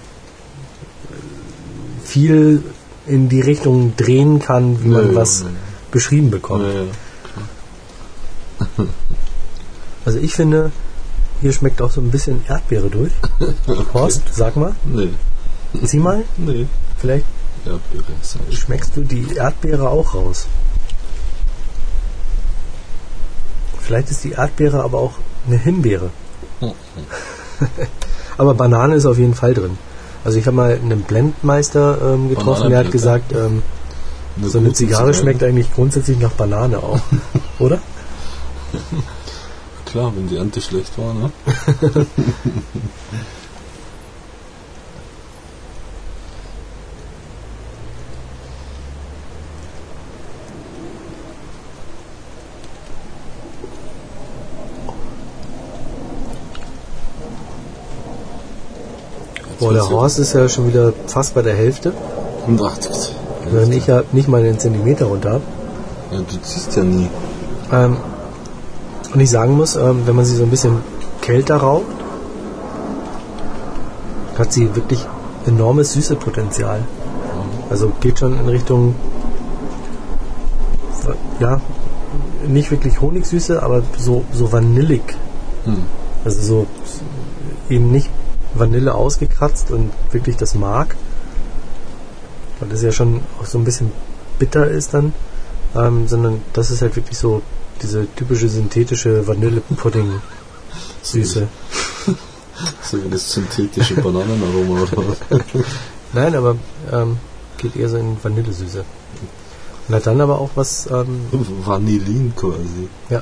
viel 2.03 2.63
in 3.05 3.29
die 3.29 3.41
Richtung 3.41 3.95
drehen 3.97 4.39
kann, 4.39 4.83
wie 4.83 4.88
man 4.88 5.09
Ja, 5.09 5.15
was 5.15 5.41
ja. 5.41 5.47
beschrieben 5.91 6.31
bekommt. 6.31 6.65
Ja. 8.77 8.86
Also 10.05 10.19
ich 10.19 10.33
finde, 10.33 10.71
hier 11.41 11.53
schmeckt 11.53 11.81
auch 11.81 11.91
so 11.91 12.01
ein 12.01 12.11
bisschen 12.11 12.43
Erdbeere 12.47 12.89
durch. 12.89 13.11
Horst, 13.93 14.21
sag 14.31 14.55
mal, 14.55 14.75
Nee. 14.85 15.09
zieh 15.85 15.99
mal, 15.99 16.23
Nee. 16.37 16.67
vielleicht 16.97 17.25
Erdbeere. 17.65 18.03
Sei 18.21 18.39
schmeckst 18.55 18.95
du 18.97 19.01
die 19.01 19.35
Erdbeere 19.35 19.89
auch 19.89 20.13
raus. 20.13 20.47
Vielleicht 23.79 24.11
ist 24.11 24.23
die 24.23 24.31
Erdbeere 24.31 24.83
aber 24.83 24.99
auch 24.99 25.13
eine 25.47 25.57
Himbeere. 25.57 26.09
aber 28.37 28.53
Banane 28.53 28.95
ist 28.95 29.05
auf 29.05 29.17
jeden 29.17 29.35
Fall 29.35 29.53
drin. 29.53 29.77
Also 30.23 30.37
ich 30.39 30.45
habe 30.45 30.55
mal 30.55 30.79
einen 30.81 31.01
Blendmeister 31.01 31.97
ähm, 32.13 32.29
getroffen, 32.29 32.69
der 32.69 32.79
hat 32.79 32.91
gesagt, 32.91 33.33
ähm, 33.33 33.61
Eine 34.37 34.49
so 34.49 34.59
eine 34.59 34.71
Zigarre. 34.73 35.13
schmeckt 35.13 35.43
eigentlich 35.43 35.73
grundsätzlich 35.73 36.17
nach 36.19 36.31
Banane 36.31 36.77
auch. 36.77 36.99
Oder? 37.59 37.79
Klar, 39.93 40.12
wenn 40.15 40.27
die 40.27 40.38
Ernte 40.38 40.60
schlecht 40.60 40.97
war, 40.97 41.13
ne? 41.13 41.32
Boah, 59.60 59.73
der 59.73 59.88
Horst 59.88 60.17
ist 60.17 60.34
ja 60.34 60.49
schon 60.49 60.69
wieder 60.69 60.91
fast 61.06 61.36
bei 61.36 61.43
der 61.43 61.53
Hälfte, 61.53 61.93
Und 62.47 62.60
80. 62.60 63.15
während 63.51 63.75
ich 63.75 63.86
ja 63.86 64.01
nicht 64.12 64.27
mal 64.27 64.41
einen 64.41 64.58
Zentimeter 64.58 65.06
runter 65.06 65.34
habe. 65.34 65.43
Ja, 66.12 66.17
du 66.17 66.41
ziehst 66.41 66.75
ja 66.75 66.84
nie. 66.84 67.12
Ähm, 67.71 67.97
und 69.13 69.19
ich 69.19 69.30
sagen 69.30 69.54
muss, 69.54 69.76
ähm, 69.76 70.04
wenn 70.06 70.15
man 70.15 70.26
sie 70.26 70.36
so 70.36 70.43
ein 70.43 70.49
bisschen 70.49 70.78
kälter 71.21 71.58
raucht, 71.58 71.86
hat 74.38 74.52
sie 74.52 74.76
wirklich 74.76 75.06
enormes 75.45 75.93
Süßepotenzial. 75.93 76.84
Also 77.69 77.91
geht 78.02 78.19
schon 78.19 78.39
in 78.39 78.47
Richtung, 78.49 78.95
ja, 81.39 81.62
nicht 82.47 82.71
wirklich 82.71 83.02
Honigsüße, 83.02 83.62
aber 83.62 83.84
so, 83.97 84.26
so 84.34 84.52
vanillig. 84.52 85.04
Hm. 85.65 85.84
Also 86.26 86.41
so 86.41 86.67
eben 87.69 87.91
nicht 87.91 88.10
Vanille 88.54 88.93
ausgekratzt 88.93 89.71
und 89.71 89.91
wirklich 90.12 90.38
das 90.38 90.56
Mark. 90.56 90.95
Weil 92.60 92.69
das 92.69 92.82
ja 92.82 92.91
schon 92.91 93.21
auch 93.41 93.45
so 93.45 93.58
ein 93.58 93.63
bisschen 93.63 93.91
bitter 94.39 94.67
ist 94.67 94.93
dann. 94.93 95.13
Ähm, 95.76 96.08
sondern 96.08 96.41
das 96.54 96.69
ist 96.69 96.82
halt 96.82 96.95
wirklich 96.95 97.17
so 97.17 97.41
diese 97.84 98.08
typische 98.15 98.50
synthetische 98.50 99.28
Vanillepudding-Süße. 99.28 101.48
So 102.82 103.04
wie 103.04 103.10
das 103.10 103.34
synthetische 103.34 103.96
Bananenaroma 103.96 104.84
oder 104.84 104.98
was? 105.10 105.17
Nein, 106.13 106.36
aber 106.36 106.56
ähm, 106.91 107.17
geht 107.58 107.76
eher 107.76 107.89
so 107.89 107.98
in 107.98 108.15
Vanillesüße. 108.24 108.86
Und 109.88 109.96
hat 109.96 110.06
dann 110.08 110.22
aber 110.22 110.39
auch 110.39 110.52
was, 110.56 110.89
ähm, 110.89 111.26
Vanillin 111.65 112.34
quasi. 112.36 112.88
ja. 113.10 113.22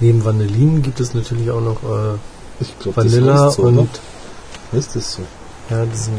Neben 0.00 0.24
Vanillin 0.24 0.80
gibt 0.82 0.98
es 1.00 1.12
natürlich 1.12 1.50
auch 1.50 1.60
noch 1.60 1.82
äh, 1.82 2.16
Ich 2.60 2.78
glaube, 2.78 2.96
Vanilla 2.96 3.32
das 3.34 3.42
heißt 3.42 3.56
so, 3.56 3.62
und 3.64 3.78
oder? 3.78 3.88
Heißt 4.72 4.96
das 4.96 5.12
so? 5.12 5.22
ja, 5.68 5.84
diesen 5.84 6.14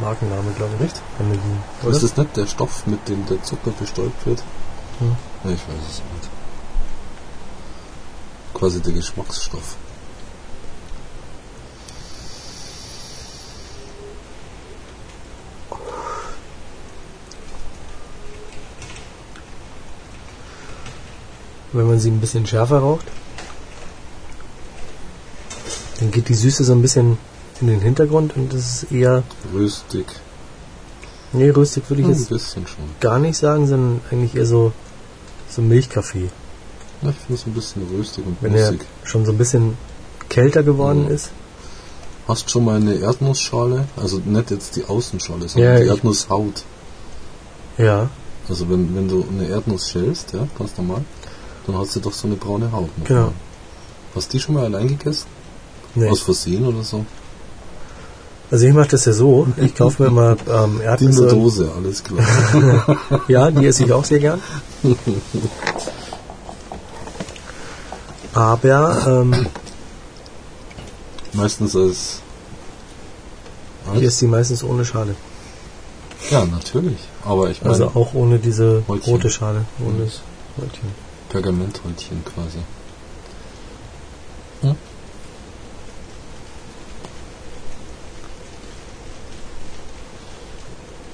Markenname, 0.00 0.50
glaube 0.56 0.70
ich. 0.78 0.86
Echt? 0.86 1.02
Vanillin. 1.18 1.58
Ist 1.80 1.86
Oder? 1.86 1.98
das 2.00 2.16
nicht 2.16 2.36
der 2.36 2.46
Stoff, 2.46 2.86
mit 2.86 3.06
dem 3.08 3.26
der 3.26 3.42
Zucker 3.42 3.72
bestäubt 3.78 4.26
wird? 4.26 4.42
Hm. 4.98 5.16
Ja, 5.44 5.50
ich 5.50 5.60
weiß 5.68 5.82
es 5.90 5.98
nicht. 5.98 6.30
Quasi 8.54 8.80
der 8.80 8.92
Geschmacksstoff. 8.94 9.76
Wenn 21.72 21.86
man 21.88 21.98
sie 22.00 22.10
ein 22.10 22.20
bisschen 22.20 22.46
schärfer 22.46 22.78
raucht, 22.78 23.06
dann 26.00 26.10
geht 26.10 26.28
die 26.28 26.34
Süße 26.34 26.64
so 26.64 26.72
ein 26.72 26.82
bisschen 26.82 27.18
in 27.60 27.66
den 27.68 27.80
Hintergrund 27.80 28.36
und 28.36 28.52
das 28.52 28.82
ist 28.84 28.92
eher, 28.92 29.22
Röstig. 29.52 30.06
nee, 31.32 31.50
röstig 31.50 31.84
würde 31.88 32.02
ich 32.02 32.08
Ein 32.08 32.14
jetzt 32.14 32.28
bisschen 32.28 32.66
schon. 32.66 32.84
gar 33.00 33.18
nicht 33.18 33.36
sagen, 33.36 33.66
sondern 33.66 34.00
eigentlich 34.10 34.34
eher 34.36 34.46
so, 34.46 34.72
so 35.56 35.62
Milchkaffee. 35.62 36.28
Ja, 37.02 37.10
ich 37.10 37.16
finde 37.16 37.34
es 37.40 37.46
ein 37.46 37.52
bisschen 37.52 37.82
röstig 37.96 38.24
und 38.26 38.36
Wenn 38.40 38.54
er 38.54 38.74
schon 39.04 39.24
so 39.26 39.32
ein 39.32 39.38
bisschen 39.38 39.76
kälter 40.28 40.62
geworden 40.62 41.06
Ja. 41.08 41.14
ist. 41.14 41.30
Hast 42.28 42.50
schon 42.50 42.64
mal 42.64 42.76
eine 42.76 42.94
Erdnussschale? 42.94 43.86
Also 43.96 44.20
nicht 44.24 44.50
jetzt 44.50 44.74
die 44.76 44.84
Außenschale, 44.84 45.48
sondern 45.48 45.74
Ja, 45.74 45.80
die 45.80 45.86
Erdnusshaut. 45.88 46.64
Ja, 47.78 48.08
Also 48.48 48.68
wenn, 48.70 48.94
wenn 48.96 49.08
du 49.08 49.24
eine 49.30 49.46
Erdnuss 49.48 49.90
schälst, 49.90 50.32
ja, 50.32 50.46
ganz 50.58 50.76
normal, 50.76 51.02
dann 51.66 51.76
hast 51.78 51.94
du 51.96 52.00
doch 52.00 52.12
so 52.12 52.26
eine 52.26 52.36
braune 52.36 52.70
Haut. 52.72 52.96
noch. 52.98 53.04
Genau. 53.06 53.32
Hast 54.14 54.32
du 54.32 54.36
die 54.38 54.42
schon 54.42 54.54
mal 54.54 54.64
allein 54.64 54.88
gegessen? 54.88 55.26
nee. 55.94 56.08
Aus 56.08 56.20
Versehen 56.20 56.64
oder 56.66 56.82
so? 56.82 57.04
Also 58.50 58.66
ich 58.66 58.72
mache 58.74 58.88
das 58.88 59.04
ja 59.06 59.12
so, 59.12 59.48
ich 59.56 59.74
kaufe 59.74 60.04
mir 60.04 60.10
mal 60.10 60.36
ähm, 60.46 60.46
Die 60.46 60.54
in 60.74 60.78
der 60.78 60.84
Erdnüsse. 60.90 61.26
Dose, 61.28 61.72
alles 61.76 62.02
klar. 62.04 62.24
Ja, 63.28 63.50
die 63.50 63.66
esse 63.70 63.84
ich 63.84 63.92
auch 63.92 64.04
sehr 64.04 64.20
gern. 64.20 64.40
Aber 68.34 69.06
ähm, 69.06 69.46
Meistens 71.32 71.76
als... 71.76 72.20
ich 73.94 74.02
esse 74.02 74.24
die 74.24 74.30
meistens 74.30 74.62
ohne 74.64 74.84
Schale. 74.84 75.14
Ja, 76.30 76.44
natürlich. 76.44 76.98
Aber 77.24 77.50
ich 77.50 77.60
meine, 77.62 77.72
Also 77.72 77.86
auch 77.88 78.14
ohne 78.14 78.38
diese 78.38 78.82
Häutchen. 78.88 79.12
rote 79.12 79.30
Schale. 79.30 79.64
Ohne 79.84 80.04
das 80.04 80.20
Häutchen. 80.58 80.88
Pergamenthäutchen 81.28 82.24
quasi. 82.24 82.58
Hm? 84.62 84.76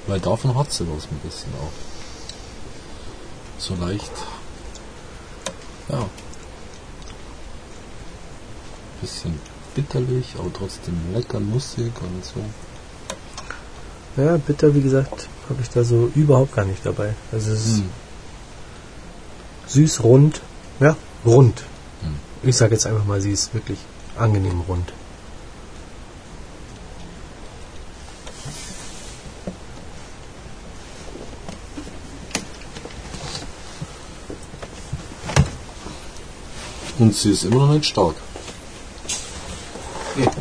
Weil 0.07 0.19
davon 0.19 0.55
hat 0.55 0.71
sie 0.71 0.85
was 0.87 1.05
ein 1.05 1.19
bisschen 1.23 1.51
auch. 1.61 1.92
So 3.63 3.75
leicht. 3.75 4.11
Ja. 5.87 6.05
Bisschen 8.99 9.39
bitterlich, 9.73 10.35
aber 10.37 10.51
trotzdem 10.51 10.95
lecker, 11.13 11.39
nussig 11.39 11.93
und 12.01 12.25
so. 12.25 12.41
Ja, 14.21 14.35
bitter, 14.35 14.75
wie 14.75 14.81
gesagt, 14.81 15.29
habe 15.49 15.61
ich 15.61 15.69
da 15.69 15.85
so 15.85 16.11
überhaupt 16.13 16.53
gar 16.53 16.65
nicht 16.65 16.85
dabei. 16.85 17.13
Also 17.31 17.53
es 17.53 17.65
ist 17.65 17.77
Hm. 17.77 17.89
süß, 19.67 20.03
rund. 20.03 20.41
Ja, 20.81 20.97
rund. 21.25 21.63
Hm. 22.01 22.15
Ich 22.43 22.57
sage 22.57 22.73
jetzt 22.73 22.85
einfach 22.85 23.05
mal, 23.05 23.21
sie 23.21 23.31
ist 23.31 23.53
wirklich 23.53 23.79
angenehm 24.17 24.59
rund. 24.67 24.91
Und 36.99 37.15
sie 37.15 37.31
ist 37.31 37.43
immer 37.43 37.67
noch 37.67 37.73
nicht 37.73 37.85
stark. 37.85 38.15
Ja, 40.17 40.31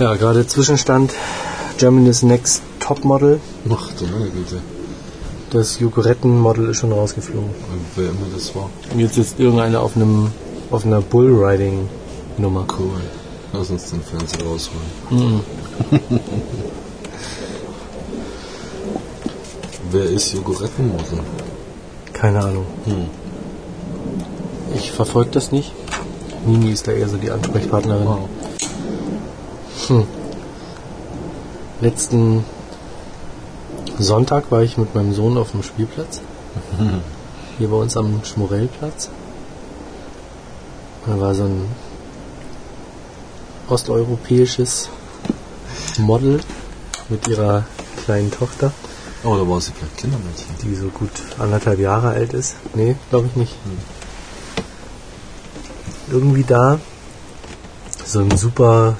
gerade 0.00 0.46
Zwischenstand 0.46 1.12
Germany's 1.76 2.22
Next 2.22 2.62
Topmodel. 2.78 3.38
Ach 3.70 3.90
du 3.98 4.06
meine 4.06 4.30
Güte. 4.30 4.62
Das 5.50 5.78
Jugoretten-Model 5.78 6.70
ist 6.70 6.78
schon 6.78 6.92
rausgeflogen. 6.92 7.50
Wer 7.96 8.10
immer 8.10 8.26
das 8.34 8.54
war. 8.54 8.70
Und 8.92 9.00
jetzt 9.00 9.18
ist 9.18 9.38
irgendeiner 9.38 9.80
auf 9.80 9.96
einem 9.96 10.30
auf 10.70 10.86
einer 10.86 11.02
Bullriding-Nummer. 11.02 12.66
Cool. 12.78 13.00
Lass 13.52 13.68
uns 13.70 13.90
den 13.90 14.00
Fernseher 14.00 14.46
rausholen. 14.46 14.80
Mhm. 15.10 15.40
Wer 19.90 20.04
ist 20.04 20.32
Jogorettenmodel? 20.32 21.20
Keine 22.12 22.40
Ahnung. 22.40 22.64
Hm. 22.84 23.06
Ich 24.76 24.92
verfolge 24.92 25.32
das 25.32 25.50
nicht. 25.52 25.72
Nini 26.46 26.70
ist 26.70 26.86
da 26.86 26.92
eher 26.92 27.08
so 27.08 27.16
die 27.16 27.30
Ansprechpartnerin. 27.30 28.06
Wow. 28.06 28.28
Hm. 29.90 30.06
Letzten 31.80 32.44
Sonntag 33.98 34.52
war 34.52 34.62
ich 34.62 34.78
mit 34.78 34.94
meinem 34.94 35.12
Sohn 35.12 35.36
auf 35.36 35.50
dem 35.50 35.64
Spielplatz. 35.64 36.20
Hier 37.58 37.68
bei 37.68 37.76
uns 37.76 37.96
am 37.96 38.20
Schmorellplatz. 38.24 39.10
Da 41.06 41.20
war 41.20 41.34
so 41.34 41.42
ein 41.42 41.66
osteuropäisches 43.68 44.88
Model 45.98 46.38
mit 47.08 47.26
ihrer 47.26 47.64
kleinen 48.04 48.30
Tochter, 48.30 48.72
Oh, 49.24 49.36
da 49.36 49.46
war 49.46 49.60
sie 49.60 49.72
vielleicht 49.72 49.98
Kindermädchen. 49.98 50.46
die 50.62 50.74
so 50.76 50.88
gut 50.88 51.10
anderthalb 51.38 51.80
Jahre 51.80 52.10
alt 52.10 52.32
ist. 52.32 52.54
Nee, 52.74 52.94
glaube 53.10 53.26
ich 53.26 53.36
nicht. 53.36 53.54
Irgendwie 56.10 56.44
da. 56.44 56.78
So 58.04 58.20
ein 58.20 58.36
super 58.36 58.96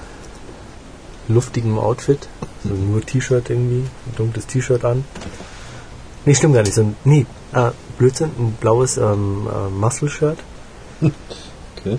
luftigen 1.35 1.79
Outfit. 1.79 2.29
So 2.65 2.71
nur 2.71 3.01
T-Shirt 3.05 3.51
irgendwie. 3.51 3.81
Ein 4.07 4.17
dunkles 4.17 4.47
T-Shirt 4.47 4.85
an. 4.85 5.05
Nee, 6.25 6.35
stimmt 6.35 6.55
gar 6.55 6.63
nicht. 6.63 6.75
So 6.75 6.83
ein, 6.83 6.97
nee, 7.05 7.27
ah, 7.53 7.73
Blödsinn. 7.99 8.31
Ein 8.39 8.53
blaues 8.61 8.97
ähm, 8.99 9.49
äh, 9.49 9.71
Muscle-Shirt. 9.71 10.39
Okay. 11.79 11.99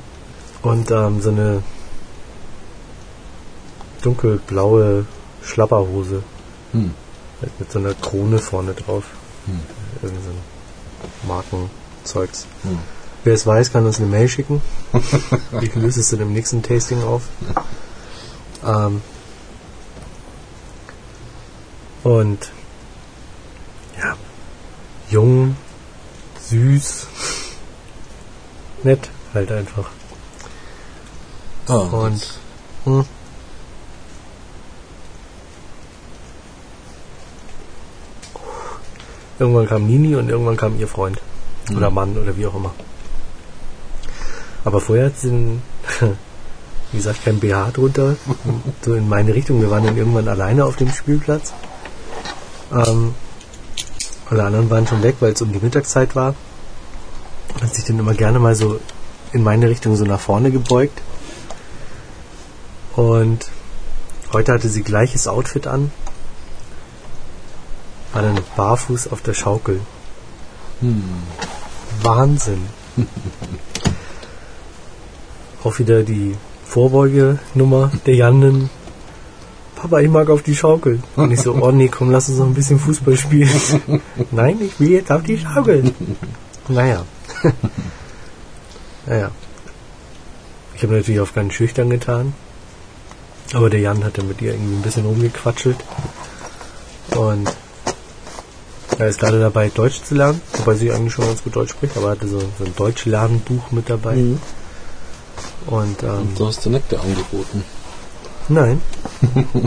Und 0.61 0.91
ähm, 0.91 1.21
so 1.21 1.31
eine 1.31 1.63
dunkelblaue 4.03 5.07
Schlapperhose 5.41 6.21
Hm. 6.71 6.93
mit, 7.41 7.59
mit 7.59 7.71
so 7.71 7.79
einer 7.79 7.93
Krone 7.93 8.39
vorne 8.39 8.73
drauf. 8.73 9.05
Hm. 9.45 9.59
Irgendwie 10.01 10.23
so 10.23 10.29
ein 10.29 11.27
Markenzeugs. 11.27 12.45
Hm. 12.63 12.79
Wer 13.23 13.33
es 13.33 13.45
weiß, 13.45 13.71
kann 13.71 13.85
uns 13.85 13.97
eine 13.99 14.07
Mail 14.07 14.27
schicken. 14.27 14.61
Ich 15.61 15.75
löse 15.75 15.99
es 15.99 16.09
dann 16.09 16.21
im 16.21 16.33
nächsten 16.33 16.61
Tasting 16.61 17.03
auf. 17.03 17.23
Ähm, 18.63 19.01
und 22.03 22.51
ja, 23.97 24.15
jung, 25.09 25.55
süß, 26.39 27.07
nett 28.83 29.09
halt 29.33 29.51
einfach. 29.51 29.89
Ah, 31.67 31.75
Und 31.75 32.39
hm. 32.85 33.05
irgendwann 39.39 39.67
kam 39.67 39.87
Nini 39.87 40.15
und 40.15 40.29
irgendwann 40.29 40.57
kam 40.57 40.79
ihr 40.79 40.87
Freund. 40.87 41.19
Oder 41.75 41.89
Mann 41.89 42.17
oder 42.17 42.35
wie 42.37 42.45
auch 42.45 42.55
immer. 42.55 42.73
Aber 44.63 44.81
vorher 44.81 45.05
hat 45.07 45.17
sie, 45.17 45.29
einen, 45.29 45.61
wie 46.91 46.97
gesagt, 46.97 47.23
kein 47.23 47.39
BH 47.39 47.71
drunter. 47.71 48.15
so 48.81 48.93
in 48.93 49.07
meine 49.09 49.33
Richtung. 49.33 49.61
Wir 49.61 49.71
waren 49.71 49.83
dann 49.83 49.97
irgendwann 49.97 50.27
alleine 50.27 50.65
auf 50.65 50.75
dem 50.75 50.91
Spielplatz. 50.91 51.53
Ähm, 52.71 53.13
alle 54.29 54.43
anderen 54.43 54.69
waren 54.69 54.87
schon 54.87 55.03
weg, 55.03 55.17
weil 55.19 55.33
es 55.33 55.41
um 55.41 55.51
die 55.51 55.59
Mittagszeit 55.59 56.15
war. 56.15 56.35
Hat 57.61 57.75
sich 57.75 57.83
dann 57.83 57.99
immer 57.99 58.13
gerne 58.13 58.39
mal 58.39 58.55
so 58.55 58.79
in 59.33 59.43
meine 59.43 59.69
Richtung 59.69 59.95
so 59.95 60.05
nach 60.05 60.19
vorne 60.19 60.51
gebeugt. 60.51 61.01
Und 62.95 63.45
heute 64.33 64.53
hatte 64.53 64.69
sie 64.69 64.83
gleiches 64.83 65.27
Outfit 65.27 65.67
an. 65.67 65.91
War 68.13 68.21
dann 68.21 68.39
barfuß 68.55 69.11
auf 69.11 69.21
der 69.21 69.33
Schaukel. 69.33 69.81
Hm. 70.81 71.03
Wahnsinn. 72.01 72.65
Auch 75.63 75.77
wieder 75.79 76.03
die 76.03 76.35
Vorbeugenummer 76.65 77.91
der 78.05 78.15
Jannen. 78.15 78.69
Papa, 79.81 79.99
ich 79.99 80.09
mag 80.09 80.29
auf 80.29 80.43
die 80.43 80.55
Schaukel. 80.55 80.99
Und 81.15 81.31
ich 81.31 81.41
so, 81.41 81.53
oh 81.61 81.71
nee, 81.71 81.87
komm, 81.87 82.11
lass 82.11 82.29
uns 82.29 82.37
noch 82.37 82.45
ein 82.45 82.53
bisschen 82.53 82.79
Fußball 82.79 83.17
spielen. 83.17 83.49
Nein, 84.31 84.59
ich 84.61 84.79
will 84.79 84.91
jetzt 84.91 85.11
auf 85.11 85.23
die 85.23 85.39
Schaukel. 85.39 85.91
Naja. 86.67 87.03
naja. 89.07 89.31
Ich 90.75 90.83
habe 90.83 90.93
natürlich 90.93 91.19
auf 91.19 91.33
ganz 91.33 91.53
schüchtern 91.53 91.89
getan. 91.89 92.33
Aber 93.53 93.71
der 93.71 93.79
Jan 93.79 94.03
hatte 94.03 94.23
mit 94.23 94.39
ihr 94.41 94.53
irgendwie 94.53 94.75
ein 94.75 94.81
bisschen 94.83 95.05
rumgequatschelt. 95.05 95.77
Und 97.15 97.51
er 98.99 99.07
ist 99.07 99.19
gerade 99.19 99.39
dabei, 99.39 99.69
Deutsch 99.69 100.03
zu 100.03 100.13
lernen, 100.13 100.41
wobei 100.57 100.75
sie 100.75 100.91
eigentlich 100.91 101.13
schon 101.13 101.25
ganz 101.25 101.43
gut 101.43 101.55
Deutsch 101.55 101.71
spricht, 101.71 101.97
aber 101.97 102.07
er 102.07 102.11
hatte 102.11 102.27
so, 102.27 102.39
so 102.39 102.65
ein 102.65 102.75
Deutsch-Lernbuch 102.75 103.71
mit 103.71 103.89
dabei. 103.89 104.23
Und 105.65 106.03
ähm, 106.03 106.35
Du 106.37 106.47
hast 106.47 106.63
dir 106.63 106.69
Nektar 106.69 107.01
angeboten. 107.01 107.63
Nein, 108.53 108.81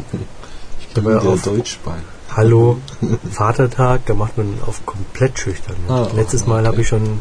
Ich 0.81 0.89
bin 0.95 1.05
der 1.05 1.23
auf- 1.23 1.43
Deutsch 1.43 1.79
bei. 1.85 1.95
hallo, 2.37 2.79
Vatertag, 3.31 4.07
da 4.07 4.15
macht 4.15 4.37
man 4.39 4.59
auf 4.67 4.85
komplett 4.87 5.39
schüchtern. 5.39 5.77
Ah, 5.89 6.07
Letztes 6.15 6.47
Mal 6.47 6.61
okay. 6.61 6.69
habe 6.69 6.81
ich 6.83 6.89
schon 6.89 7.21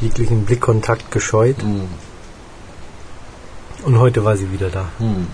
jeglichen 0.00 0.44
Blickkontakt 0.44 1.10
gescheut 1.10 1.62
Hm. 1.62 1.88
und 3.84 3.98
heute 3.98 4.24
war 4.24 4.36
sie 4.36 4.50
wieder 4.52 4.70
da. 4.70 4.86
Hm. 4.98 5.26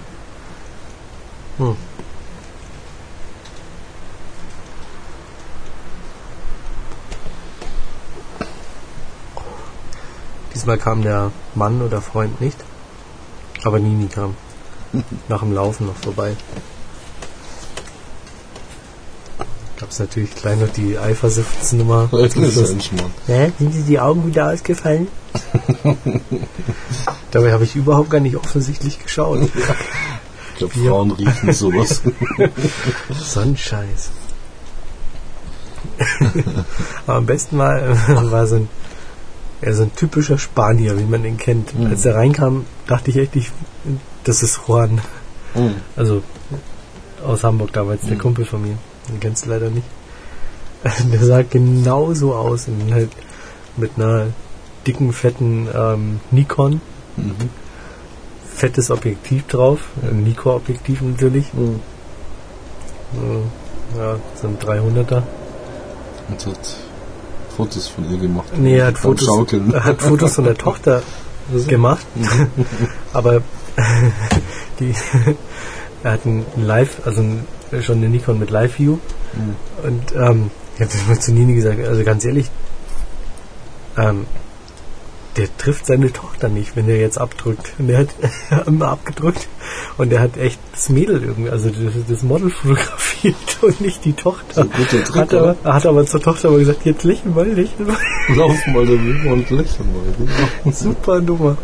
Hm. 1.58 1.76
Diesmal 10.54 10.78
kam 10.78 11.02
der 11.02 11.32
Mann 11.54 11.80
oder 11.82 12.02
Freund 12.02 12.40
nicht, 12.40 12.58
aber 13.64 13.78
Nini 13.78 14.08
kam 14.08 14.34
nach 15.28 15.40
dem 15.40 15.52
Laufen 15.54 15.86
noch 15.86 15.96
vorbei. 15.96 16.36
Gab 19.78 19.90
es 19.90 19.98
natürlich 19.98 20.34
gleich 20.34 20.58
noch 20.60 20.68
die 20.68 20.98
Eifersuchtsnummer. 20.98 22.08
Das 22.12 22.36
ist 22.36 22.84
Schmarrn. 22.84 23.10
Hä? 23.26 23.52
Sind 23.58 23.72
Sie 23.72 23.82
die 23.82 23.98
Augen 23.98 24.26
wieder 24.26 24.52
ausgefallen? 24.52 25.08
Dabei 27.32 27.52
habe 27.52 27.64
ich 27.64 27.74
überhaupt 27.74 28.10
gar 28.10 28.20
nicht 28.20 28.36
offensichtlich 28.36 29.02
geschaut. 29.02 29.40
Ich 29.42 29.52
glaube, 30.58 30.74
Ja. 30.78 30.90
Frauen 30.90 31.10
riechen 31.12 31.52
sowas. 31.52 32.02
So 33.14 33.40
ein 33.40 33.56
Scheiß. 33.56 34.10
Aber 37.06 37.16
am 37.18 37.26
besten 37.26 37.58
war, 37.58 37.80
war 38.30 38.46
so 38.46 38.56
ein, 38.56 38.68
ja, 39.62 39.72
so 39.72 39.84
ein 39.84 39.94
typischer 39.94 40.38
Spanier, 40.38 40.98
wie 40.98 41.04
man 41.04 41.24
ihn 41.24 41.36
kennt. 41.36 41.78
Mhm. 41.78 41.86
Als 41.86 42.04
er 42.04 42.16
reinkam, 42.16 42.64
dachte 42.86 43.10
ich 43.10 43.16
echt, 43.16 43.36
ich, 43.36 43.50
das 44.24 44.42
ist 44.42 44.60
Juan. 44.66 45.00
Hm. 45.54 45.74
Also 45.96 46.22
aus 47.24 47.44
Hamburg 47.44 47.72
damals, 47.72 48.02
der 48.02 48.14
Mhm. 48.14 48.18
Kumpel 48.20 48.44
von 48.44 48.62
mir. 48.62 48.76
Den 49.08 49.20
kennst 49.20 49.46
du 49.46 49.50
leider 49.50 49.70
nicht. 49.70 49.86
Der 51.12 51.24
sah 51.24 51.42
genauso 51.42 52.34
aus. 52.34 52.66
Und 52.68 52.92
halt 52.92 53.10
mit 53.76 53.92
einer 53.96 54.26
dicken, 54.86 55.12
fetten 55.12 55.68
ähm, 55.72 56.20
Nikon. 56.30 56.80
Mhm. 57.16 57.34
Fettes 58.54 58.90
Objektiv 58.90 59.46
drauf. 59.46 59.80
Ein 60.02 60.24
Nikon-Objektiv 60.24 61.02
natürlich. 61.02 61.52
Hm. 61.52 61.80
So, 63.14 63.98
Ja, 63.98 64.16
so 64.40 64.48
ein 64.48 64.58
300er. 64.58 65.22
Und 66.28 66.46
hat 66.46 66.76
Fotos 67.56 67.88
von 67.88 68.10
ihr 68.10 68.18
gemacht. 68.18 68.48
Nee, 68.56 68.78
er 68.78 68.86
hat 68.86 68.98
Fotos, 68.98 69.26
Schaukeln. 69.26 69.72
er 69.72 69.84
hat 69.84 70.02
Fotos 70.02 70.34
von 70.34 70.44
der 70.44 70.54
Tochter 70.58 71.02
gemacht. 71.68 72.06
Aber 73.12 73.42
die, 74.80 74.94
er 76.02 76.12
hat 76.12 76.24
ein 76.24 76.44
Live, 76.56 77.02
also 77.04 77.22
ein, 77.22 77.46
schon 77.82 77.98
eine 77.98 78.08
Nikon 78.08 78.38
mit 78.38 78.50
Live-View. 78.50 78.92
Mhm. 79.32 79.56
Und 79.84 80.12
ähm, 80.14 80.50
ich 80.74 80.80
habe 80.80 80.92
das 80.92 81.06
mal 81.06 81.18
zu 81.18 81.32
Nini 81.32 81.54
gesagt, 81.54 81.84
also 81.86 82.04
ganz 82.04 82.24
ehrlich, 82.24 82.50
ähm, 83.96 84.26
der 85.36 85.48
trifft 85.56 85.86
seine 85.86 86.12
Tochter 86.12 86.48
nicht, 86.48 86.76
wenn 86.76 86.88
er 86.88 86.98
jetzt 86.98 87.18
abdrückt. 87.18 87.72
Und 87.78 87.88
der 87.88 87.98
hat 88.50 88.66
immer 88.66 88.88
abgedrückt 88.88 89.48
und 89.98 90.10
der 90.10 90.20
hat 90.20 90.36
echt 90.36 90.58
das 90.72 90.88
Mädel 90.88 91.22
irgendwie, 91.22 91.50
also 91.50 91.70
das, 91.70 91.94
das 92.08 92.22
Model 92.22 92.50
fotografiert 92.50 93.34
und 93.62 93.80
nicht 93.80 94.04
die 94.04 94.12
Tochter. 94.12 94.62
So 94.62 94.64
guter 94.64 95.04
Trick, 95.04 95.16
hat, 95.16 95.34
aber, 95.34 95.56
hat 95.64 95.86
aber 95.86 96.06
zur 96.06 96.20
Tochter 96.20 96.48
aber 96.48 96.58
gesagt, 96.58 96.84
jetzt 96.84 97.04
lächeln 97.04 97.34
mal, 97.34 97.48
lächeln 97.48 97.86
mal. 97.86 97.96
Lauf 98.36 98.66
mal 98.66 98.86
daneben 98.86 99.26
und 99.26 99.50
lächeln 99.50 99.88
mal. 99.92 100.72
Super 100.72 101.20
Nummer. 101.20 101.56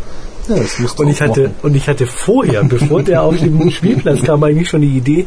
Ja, 0.49 0.57
das 0.57 0.79
musst 0.79 0.99
du 0.99 1.03
Und 1.03 1.11
ich 1.11 1.21
hatte, 1.21 1.43
machen. 1.43 1.55
und 1.63 1.77
ich 1.77 1.89
hatte 1.89 2.07
vorher, 2.07 2.65
bevor 2.65 3.03
der 3.03 3.23
auf 3.23 3.37
den 3.37 3.71
Spielplatz 3.71 4.23
kam, 4.23 4.43
eigentlich 4.43 4.69
schon 4.69 4.81
die 4.81 4.97
Idee, 4.97 5.27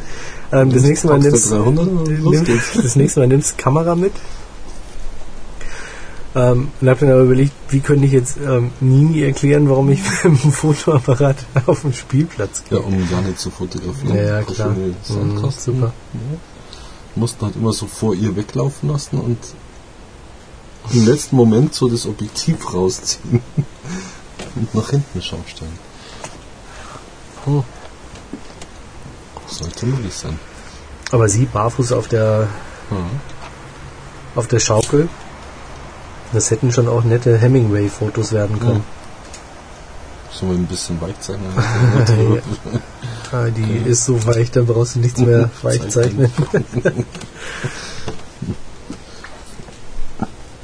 ähm, 0.51 0.71
das 0.73 0.81
nächste 0.83 1.07
Mal 1.07 1.19
nimmst, 1.19 1.51
300 1.51 1.87
und 1.87 2.23
los 2.23 2.35
nimm, 2.35 2.43
geht's. 2.45 2.71
das 2.81 2.95
nächste 2.95 3.19
Mal 3.19 3.27
nimmst 3.27 3.57
Kamera 3.57 3.95
mit. 3.95 4.13
Ähm, 6.33 6.69
und 6.79 6.89
habe 6.89 6.99
dann 7.01 7.11
aber 7.11 7.21
überlegt, 7.23 7.51
wie 7.69 7.81
könnte 7.81 8.05
ich 8.05 8.13
jetzt 8.13 8.37
ähm, 8.37 8.71
Nini 8.79 9.21
erklären, 9.21 9.69
warum 9.69 9.89
ich 9.89 9.99
mit 10.23 10.43
dem 10.43 10.51
Fotoapparat 10.53 11.35
auf 11.65 11.81
den 11.81 11.93
Spielplatz 11.93 12.63
Ja, 12.69 12.77
gehe. 12.77 12.85
um 12.87 12.93
ja 13.11 13.19
nicht 13.21 13.37
zu 13.39 13.49
fotografieren. 13.51 14.15
Ja, 14.15 14.23
ja, 14.23 14.41
klar. 14.43 14.69
Mhm, 14.69 14.95
super. 15.51 15.93
Ja. 16.13 16.19
Mussten 17.15 17.45
halt 17.45 17.57
immer 17.57 17.73
so 17.73 17.85
vor 17.87 18.15
ihr 18.15 18.33
weglaufen 18.37 18.89
lassen 18.89 19.19
und 19.19 19.37
im 20.93 21.05
letzten 21.05 21.35
Moment 21.35 21.73
so 21.75 21.89
das 21.89 22.05
Objektiv 22.05 22.73
rausziehen 22.73 23.41
und 24.55 24.73
nach 24.73 24.89
hinten 24.89 25.21
scharf 25.21 25.47
stellen. 25.49 25.77
Hm. 27.43 27.63
Sollte 29.47 29.85
möglich 29.85 30.13
sein. 30.13 30.39
Aber 31.11 31.27
sie 31.27 31.43
barfuß 31.45 31.91
auf 31.91 32.07
der 32.07 32.47
Ja. 32.89 32.97
auf 34.35 34.47
der 34.47 34.59
Schaukel. 34.59 35.09
Das 36.33 36.49
hätten 36.51 36.71
schon 36.71 36.87
auch 36.87 37.03
nette 37.03 37.37
Hemingway-Fotos 37.37 38.31
werden 38.31 38.59
können. 38.59 38.83
Sollen 40.31 40.51
wir 40.53 40.57
ein 40.59 40.65
bisschen 40.67 40.99
weich 41.01 41.19
zeichnen? 41.19 41.51
Ah, 43.33 43.47
die 43.49 43.89
ist 43.89 44.03
so 44.03 44.25
weich, 44.25 44.51
da 44.51 44.61
brauchst 44.61 44.95
du 44.95 44.99
nichts 44.99 45.21
mehr 45.21 45.49
weich 45.61 45.87
zeichnen. 45.87 46.29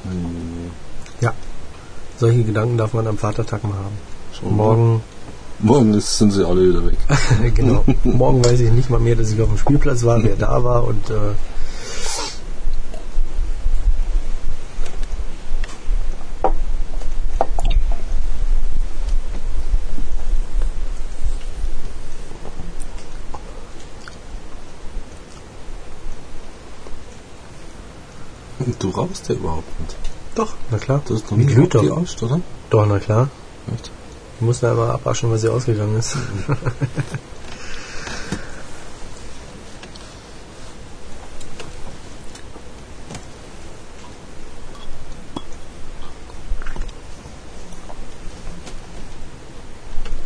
Hm, 0.03 0.71
Ja. 1.21 1.33
Solche 2.17 2.43
Gedanken 2.43 2.77
darf 2.77 2.93
man 2.93 3.07
am 3.07 3.17
Vatertag 3.17 3.63
mal 3.63 3.73
haben. 3.77 3.97
Schon 4.37 4.53
Morgen, 4.55 5.01
Morgen 5.59 5.93
ist, 5.93 6.17
sind 6.17 6.31
sie 6.31 6.45
alle 6.45 6.61
wieder 6.67 6.85
weg. 6.85 6.97
genau. 7.55 7.85
Morgen 8.03 8.43
weiß 8.43 8.59
ich 8.59 8.71
nicht 8.71 8.89
mal 8.89 8.99
mehr, 8.99 9.15
dass 9.15 9.31
ich 9.31 9.41
auf 9.41 9.47
dem 9.47 9.57
Spielplatz 9.57 10.03
war, 10.03 10.21
wer 10.23 10.35
da 10.35 10.61
war 10.63 10.83
und 10.83 11.09
äh, 11.09 11.13
Du 28.79 28.89
rauchst 28.89 29.29
ja 29.29 29.35
überhaupt 29.35 29.79
nicht. 29.79 29.95
doch, 30.35 30.53
na 30.71 30.77
klar. 30.77 31.01
Du 31.07 31.15
hast 31.15 31.31
noch 31.31 31.37
Die 31.37 31.45
nie 31.45 31.53
glüht 31.53 31.73
doch. 31.73 31.83
oder? 31.83 32.41
Doch, 32.69 32.85
na 32.85 32.99
klar. 32.99 33.29
Echt? 33.73 33.91
Ich 34.35 34.41
muss 34.45 34.59
da 34.59 34.71
aber 34.71 34.93
abwaschen, 34.93 35.31
weil 35.31 35.37
sie 35.39 35.49
ausgegangen 35.49 35.97
ist. 35.97 36.15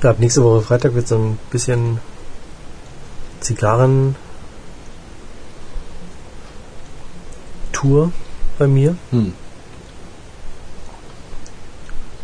Ja, 0.04 0.10
ab 0.10 0.20
nächste 0.20 0.44
Woche 0.44 0.62
Freitag 0.62 0.96
wird 0.96 1.08
so 1.08 1.16
ein 1.16 1.38
bisschen 1.52 2.00
Zigarren 3.40 4.16
Tour 7.72 8.12
bei 8.58 8.68
mir. 8.68 8.96
Hm. 9.12 9.34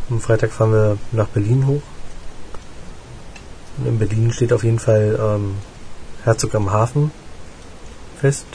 Am 0.10 0.22
Freitag 0.22 0.52
fahren 0.52 0.72
wir 0.72 0.98
nach 1.12 1.28
Berlin 1.28 1.68
hoch. 1.68 1.82
Und 3.78 3.88
in 3.88 4.00
Berlin 4.00 4.32
steht 4.32 4.54
auf 4.54 4.63
jeden 4.63 4.80
Fall 4.80 5.20
ähm, 5.22 5.56
Herzog 6.24 6.56
am 6.56 6.72
Hafen 6.72 7.12
fest. 8.20 8.46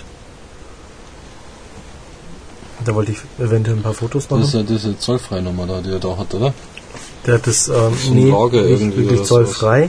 Da 2.84 2.94
wollte 2.94 3.12
ich 3.12 3.18
eventuell 3.38 3.76
ein 3.76 3.82
paar 3.82 3.94
Fotos 3.94 4.26
Das 4.26 4.40
ist 4.40 4.54
machen. 4.54 4.66
ja 4.66 4.72
diese 4.74 4.98
Zollfreinummer 4.98 5.66
da, 5.66 5.80
die 5.80 5.92
er 5.92 6.00
da 6.00 6.16
hat, 6.16 6.34
oder? 6.34 6.52
Der 7.26 7.34
hat 7.34 7.46
das 7.46 7.68
ähm, 7.68 7.96
ein 8.06 8.14
nee, 8.14 8.30
Lager 8.30 8.62
nicht 8.62 8.96
wirklich 8.96 9.22
zollfrei, 9.22 9.88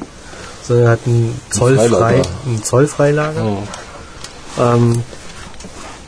sondern 0.62 0.86
er 0.86 0.92
hat 0.92 1.08
ein 1.08 1.42
zollfrei, 1.50 2.22
ein 2.46 2.64
Zollfreilager. 2.64 3.44
Oh. 3.44 3.64
Ähm, 4.62 5.02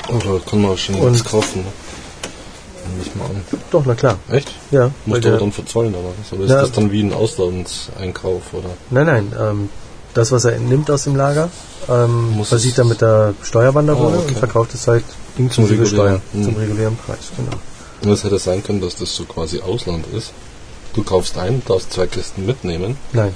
Aber 0.10 0.40
kann 0.40 0.62
man 0.62 0.78
schon 0.78 0.96
Und- 0.96 1.12
nichts 1.14 1.30
kaufen. 1.30 1.62
Ne? 1.62 1.68
Nicht 3.00 3.16
mal 3.16 3.26
an. 3.26 3.44
doch, 3.72 3.84
na 3.86 3.96
klar. 3.96 4.18
Echt? 4.30 4.54
Ja, 4.72 4.92
Musst 5.06 5.24
du 5.24 5.30
aber 5.30 5.40
dann 5.40 5.52
verzollen, 5.52 5.94
was? 5.94 6.32
Oder 6.34 6.44
ist 6.46 6.52
Ja. 6.52 6.62
das 6.62 6.72
dann 6.72 6.92
wie 6.92 7.02
ein 7.02 7.14
Auslandseinkauf, 7.14 8.42
oder? 8.54 8.70
Nein, 8.92 9.06
nein. 9.08 9.34
Ähm, 9.40 9.70
das, 10.14 10.32
was 10.32 10.46
er 10.46 10.54
entnimmt 10.54 10.90
aus 10.92 11.04
dem 11.04 11.16
Lager, 11.16 11.50
ähm, 11.90 12.32
Muss 12.32 12.50
versieht 12.50 12.78
er 12.78 12.86
mit 12.86 13.02
der 13.02 13.34
Steuerwanderrolle 13.42 14.18
Ah, 14.18 14.20
okay. 14.20 14.28
und 14.30 14.38
verkauft 14.38 14.74
es 14.76 14.88
halt 14.88 15.04
inklusive 15.38 15.82
regulären, 15.84 15.88
Steuer 15.88 16.22
hm. 16.34 16.44
zum 16.44 16.56
regulären 16.56 16.96
Preis. 16.98 17.18
Genau. 17.36 17.58
Und 18.04 18.12
es 18.12 18.24
hätte 18.24 18.38
sein 18.40 18.64
können, 18.64 18.82
dass 18.82 18.96
das 18.98 19.16
so 19.16 19.26
quasi 19.26 19.60
Ausland 19.62 20.06
ist. 20.16 20.32
Du 20.94 21.04
kaufst 21.04 21.38
ein, 21.38 21.62
darfst 21.68 21.92
zwei 21.92 22.08
Kisten 22.08 22.46
mitnehmen 22.46 22.98
Nein, 23.12 23.34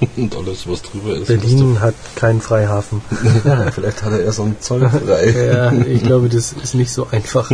und 0.16 0.34
alles, 0.36 0.66
was 0.66 0.82
drüber 0.82 1.14
ist. 1.14 1.26
Berlin 1.26 1.80
hat 1.80 1.94
keinen 2.16 2.40
Freihafen. 2.40 3.02
ja, 3.44 3.70
vielleicht 3.70 4.02
hat 4.02 4.12
er 4.12 4.20
eher 4.20 4.32
so 4.32 4.42
einen 4.42 4.60
Zoll 4.60 4.88
frei. 4.88 5.30
ja, 5.52 5.72
ich 5.72 6.02
glaube, 6.02 6.28
das 6.28 6.52
ist 6.52 6.74
nicht 6.74 6.92
so 6.92 7.06
einfach. 7.10 7.50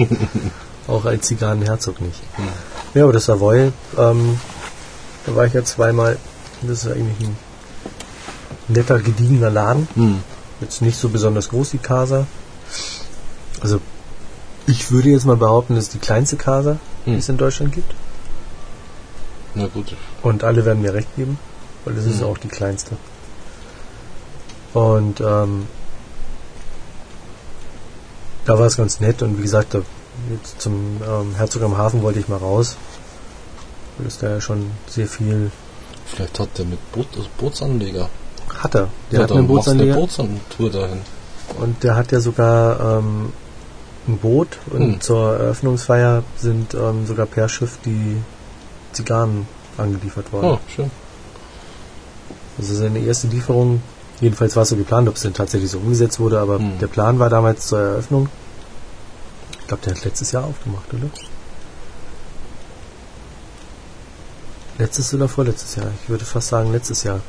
Auch 0.87 1.05
als 1.05 1.27
Zigarrenherzog 1.27 2.01
nicht. 2.01 2.21
Hm. 2.37 2.45
Ja, 2.95 3.05
aber 3.05 3.13
das 3.13 3.25
Savoy, 3.25 3.73
ähm, 3.99 4.39
da 5.27 5.35
war 5.35 5.47
ich 5.47 5.53
ja 5.53 5.65
zweimal. 5.65 6.17
Das 6.63 6.85
ist 6.85 6.91
eigentlich 6.91 7.29
ein 7.29 7.37
netter, 8.69 9.01
gediegener 9.01 9.51
Laden. 9.51 9.89
Hm. 9.95 10.23
Jetzt 10.61 10.83
nicht 10.83 10.99
so 10.99 11.09
besonders 11.09 11.49
groß, 11.49 11.71
die 11.71 11.79
Casa. 11.79 12.27
Also, 13.61 13.81
ich 14.67 14.91
würde 14.91 15.11
jetzt 15.11 15.27
mal 15.27 15.37
behaupten, 15.37 15.75
das 15.75 15.85
ist 15.85 15.95
die 15.95 15.99
kleinste 15.99 16.37
Casa, 16.37 16.79
die 17.05 17.13
Hm. 17.13 17.19
es 17.19 17.29
in 17.29 17.37
Deutschland 17.37 17.73
gibt. 17.73 17.93
Na 19.55 19.67
gut. 19.67 19.97
Und 20.23 20.45
alle 20.45 20.65
werden 20.65 20.83
mir 20.83 20.95
recht 20.95 21.15
geben, 21.17 21.39
weil 21.87 21.95
das 21.95 22.05
ist 22.05 22.21
Mhm. 22.21 22.27
auch 22.27 22.37
die 22.39 22.49
kleinste. 22.49 22.97
Und 24.75 25.21
ähm, 25.23 25.67
da 28.45 28.59
war 28.59 28.67
es 28.67 28.77
ganz 28.77 29.01
nett 29.01 29.23
und 29.23 29.39
wie 29.39 29.43
gesagt, 29.43 29.75
da, 29.75 29.81
jetzt 30.31 30.61
zum 30.61 31.01
ähm, 31.03 31.35
Herzog 31.37 31.63
am 31.63 31.77
Hafen 31.79 32.03
wollte 32.03 32.19
ich 32.21 32.29
mal 32.29 32.37
raus. 32.37 32.77
Weil 33.99 34.07
es 34.09 34.19
da 34.19 34.29
ja 34.29 34.41
schon 34.43 34.71
sehr 34.87 35.07
viel 35.07 35.51
Vielleicht 36.05 36.39
hat 36.39 36.57
der 36.59 36.67
mit 36.67 36.93
Boot, 36.93 37.07
also 37.17 37.29
Bootsanleger. 37.39 38.09
hat 38.59 38.75
er. 38.77 38.89
Der 39.11 39.19
ja, 39.21 39.25
hat 39.25 39.33
einen 39.33 39.49
Bootsanleger 39.49 39.95
Bootstour 39.95 40.71
dahin. 40.71 41.01
und 41.59 41.83
der 41.83 41.97
hat 41.97 42.13
ja 42.13 42.21
sogar 42.21 42.99
ähm, 42.99 43.33
ein 44.07 44.19
Boot 44.19 44.59
und 44.71 44.81
Hm. 44.83 45.01
zur 45.01 45.37
Eröffnungsfeier 45.37 46.23
sind 46.37 46.75
ähm, 46.75 47.07
sogar 47.07 47.27
per 47.27 47.49
Schiff 47.49 47.79
die 47.85 48.19
Zigarren 48.93 49.49
angeliefert 49.79 50.33
worden. 50.33 50.47
Oh, 50.47 50.59
schön. 50.75 50.91
Also 52.59 52.75
seine 52.75 52.99
erste 53.01 53.27
Lieferung, 53.29 53.83
jedenfalls 54.21 54.57
war 54.57 54.63
es 54.63 54.71
so 54.71 54.77
geplant, 54.77 55.09
ob 55.09 55.17
es 55.17 55.23
denn 55.23 55.35
tatsächlich 55.35 55.71
so 55.71 55.79
umgesetzt 55.79 56.19
wurde, 56.21 56.39
aber 56.41 56.59
Hm. 56.59 56.79
der 56.79 56.87
Plan 56.87 57.19
war 57.19 57.29
damals 57.31 57.67
zur 57.69 57.81
Eröffnung. 57.81 58.29
Ich 59.61 59.67
glaube, 59.69 59.83
der 59.85 59.95
hat 59.95 60.05
letztes 60.05 60.33
Jahr 60.33 60.45
aufgemacht, 60.45 60.93
oder? 60.95 61.09
Letztes 64.79 65.13
oder 65.15 65.29
vorletztes 65.29 65.75
Jahr? 65.77 65.91
Ich 66.03 66.09
würde 66.09 66.25
fast 66.25 66.49
sagen 66.49 66.71
letztes 66.73 67.03
Jahr. 67.03 67.21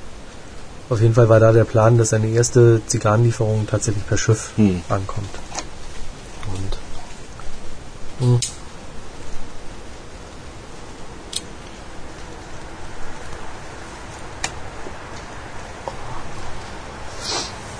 Auf 0.90 1.02
jeden 1.02 1.14
Fall 1.14 1.30
war 1.30 1.40
da 1.40 1.52
der 1.52 1.64
Plan, 1.66 1.98
dass 1.98 2.10
seine 2.10 2.28
erste 2.28 2.82
Zigarrenlieferung 2.88 3.68
tatsächlich 3.68 4.06
per 4.08 4.18
Schiff 4.18 4.52
Hm. 4.56 4.82
ankommt. 4.90 5.30
Und 8.20 8.26
hm. 8.28 8.40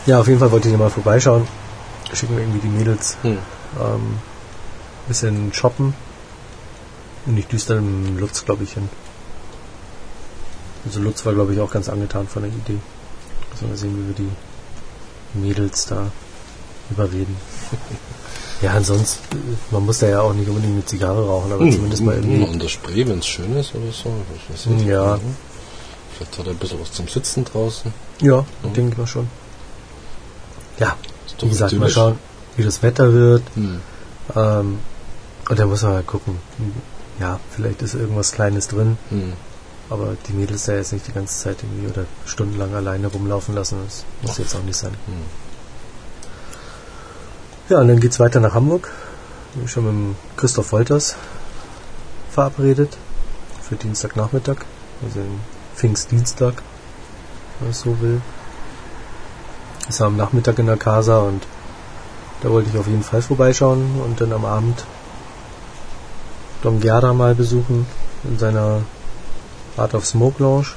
Ja, 0.08 0.20
auf 0.20 0.28
jeden 0.28 0.40
Fall 0.40 0.52
wollte 0.52 0.70
ich 0.70 0.78
mal 0.78 0.90
vorbeischauen. 0.90 1.48
Schicken 2.14 2.36
wir 2.36 2.44
irgendwie 2.44 2.60
die 2.60 2.70
Mädels 2.70 3.18
Hm. 3.22 3.38
ähm, 3.80 4.18
bisschen 5.08 5.54
shoppen. 5.54 5.94
Und 7.26 7.38
ich 7.38 7.46
düster 7.48 7.78
im 7.78 8.18
Lutz, 8.18 8.46
glaube 8.46 8.64
ich, 8.64 8.74
hin. 8.74 8.90
Also 10.86 11.02
Lutz 11.02 11.26
war, 11.26 11.34
glaube 11.34 11.54
ich, 11.54 11.60
auch 11.60 11.70
ganz 11.72 11.90
angetan 11.90 12.28
von 12.28 12.44
der 12.44 12.52
Idee. 12.52 12.78
Müssen 13.52 13.70
wir 13.70 13.78
sehen, 13.78 13.98
wie 13.98 14.08
wir 14.08 14.16
die 14.26 15.38
Mädels 15.40 15.86
da 15.88 16.10
überreden. 16.90 17.36
ja, 18.62 18.72
ansonsten, 18.72 19.58
man 19.72 19.86
muss 19.86 20.00
da 20.00 20.08
ja 20.08 20.22
auch 20.22 20.34
nicht 20.34 20.48
unbedingt 20.48 20.74
eine 20.74 20.86
Zigarre 20.86 21.26
rauchen, 21.28 21.52
aber 21.52 21.70
zumindest 21.70 22.02
mal 22.04 22.16
Hm, 22.16 22.24
irgendwie. 22.32 22.54
An 22.54 22.60
der 22.60 22.70
Spree, 22.70 23.06
wenn 23.06 23.20
es 23.20 23.28
schön 23.28 23.54
ist 23.58 23.76
oder 23.76 23.92
so. 23.92 24.10
Ich 24.38 24.54
weiß 24.54 24.66
nicht. 24.68 24.86
Ja. 24.88 25.20
Vielleicht 26.16 26.38
hat 26.40 26.46
er 26.48 26.52
ein 26.54 26.58
bisschen 26.58 26.80
was 26.80 26.92
zum 26.94 27.08
Sitzen 27.10 27.44
draußen. 27.44 27.94
Ja, 28.22 28.46
denke 28.74 28.92
ich 28.94 28.98
mal 28.98 29.06
schon. 29.08 29.28
Ja, 30.80 30.96
wie 31.42 31.50
gesagt, 31.50 31.74
mal 31.74 31.90
schauen, 31.90 32.18
wie 32.56 32.64
das 32.64 32.84
Wetter 32.84 33.14
wird. 33.14 33.44
Hm. 33.56 33.82
Ähm, 34.36 34.80
und 35.50 35.60
dann 35.60 35.70
muss 35.70 35.84
man 35.84 35.94
mal 35.94 36.04
gucken. 36.04 36.38
Ja, 37.20 37.40
vielleicht 37.52 37.82
ist 37.82 37.96
irgendwas 37.96 38.32
Kleines 38.32 38.68
drin. 38.68 38.98
Hm. 39.10 39.34
Aber 39.90 40.18
die 40.28 40.34
Mädels 40.34 40.66
da 40.66 40.74
jetzt 40.74 40.92
nicht 40.92 41.08
die 41.08 41.14
ganze 41.14 41.42
Zeit 41.42 41.58
irgendwie 41.64 41.88
oder 41.88 42.06
stundenlang 42.26 42.76
alleine 42.76 43.08
rumlaufen 43.08 43.56
lassen. 43.56 43.78
Das 43.86 44.04
muss 44.22 44.38
jetzt 44.38 44.56
auch 44.56 44.64
nicht 44.64 44.78
sein. 44.78 44.92
Hm. 44.92 45.14
Ja, 47.70 47.80
und 47.80 47.88
dann 47.88 48.00
geht's 48.00 48.20
weiter 48.20 48.40
nach 48.40 48.54
Hamburg. 48.54 48.92
Bin 49.54 49.66
ich 49.66 49.72
schon 49.72 50.08
mit 50.10 50.16
Christoph 50.36 50.72
Wolters 50.72 51.16
verabredet 52.30 52.98
für 53.62 53.76
Dienstagnachmittag, 53.76 54.58
also 55.04 55.20
den 55.20 55.40
Pfingstdienstag, 55.76 56.62
wenn 57.60 57.68
man 57.68 57.72
es 57.72 57.80
so 57.80 58.00
will. 58.00 58.22
War 59.90 60.08
am 60.08 60.18
Nachmittag 60.18 60.60
in 60.60 60.66
der 60.68 60.78
Casa 60.78 61.20
und 61.20 61.44
da 62.42 62.50
wollte 62.50 62.70
ich 62.70 62.78
auf 62.78 62.88
jeden 62.88 63.04
Fall 63.04 63.22
vorbeischauen 63.22 64.00
und 64.06 64.20
dann 64.22 64.32
am 64.34 64.46
Abend 64.46 64.86
Dom 66.62 66.80
Gerda 66.80 67.14
mal 67.14 67.36
besuchen 67.36 67.86
in 68.24 68.38
seiner 68.38 68.82
Art 69.78 69.94
of 69.94 70.06
Smoke 70.06 70.42
Lounge. 70.42 70.68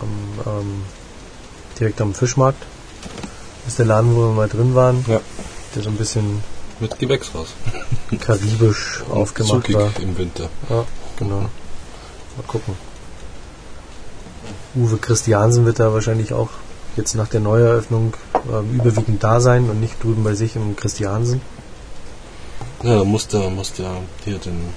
Am, 0.00 0.52
ähm, 0.60 0.82
direkt 1.78 2.00
am 2.00 2.14
Fischmarkt. 2.14 2.62
Das 3.64 3.72
ist 3.72 3.78
der 3.78 3.86
Laden, 3.86 4.14
wo 4.16 4.28
wir 4.28 4.34
mal 4.34 4.48
drin 4.48 4.74
waren, 4.74 5.04
Ja. 5.08 5.20
der 5.74 5.82
so 5.82 5.90
ein 5.90 5.96
bisschen 5.96 6.42
Mit 6.78 6.98
Gewächs 6.98 7.30
raus. 7.34 7.48
karibisch 8.20 9.02
aufgemacht 9.10 9.66
Zugig 9.66 9.76
war. 9.76 9.90
im 10.00 10.16
Winter. 10.16 10.48
Ja, 10.68 10.84
genau. 11.18 11.40
Mal 11.40 11.48
gucken. 12.46 12.74
Uwe 14.74 14.96
Christiansen 14.98 15.66
wird 15.66 15.78
da 15.80 15.92
wahrscheinlich 15.92 16.32
auch 16.32 16.48
jetzt 16.96 17.14
nach 17.14 17.28
der 17.28 17.40
Neueröffnung 17.40 18.14
ähm, 18.52 18.74
überwiegend 18.74 19.22
da 19.22 19.40
sein 19.40 19.68
und 19.70 19.80
nicht 19.80 20.02
drüben 20.02 20.24
bei 20.24 20.34
sich 20.34 20.56
im 20.56 20.76
Christiansen. 20.76 21.40
Ja, 22.82 22.98
da 22.98 23.04
muss 23.04 23.28
der, 23.28 23.50
muss 23.50 23.72
der 23.72 23.90
hier 24.24 24.38
den. 24.38 24.72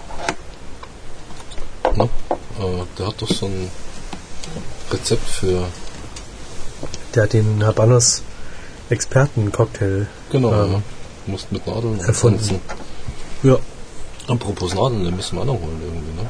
Na, 1.96 2.04
äh, 2.06 2.84
der 2.98 3.08
hat 3.08 3.22
doch 3.22 3.30
so 3.30 3.46
ein 3.46 3.70
Rezept 4.92 5.28
für. 5.28 5.66
Der 7.16 7.24
hat 7.24 7.34
den 7.34 7.64
Habanos 7.66 8.24
Experten-Cocktail. 8.90 10.08
Genau, 10.32 10.52
Ähm, 10.66 10.72
ja. 10.74 10.82
Musst 11.28 11.52
mit 11.52 11.66
Nadeln 11.66 12.00
erfunden. 12.02 12.38
tanzen. 12.40 12.60
Ja. 13.44 13.58
Apropos 14.28 14.74
Nadeln, 14.74 15.04
den 15.06 15.16
müssen 15.16 15.36
wir 15.38 15.42
auch 15.42 15.46
noch 15.46 15.54
holen 15.62 15.82
irgendwie, 15.84 16.22
ne? 16.22 16.30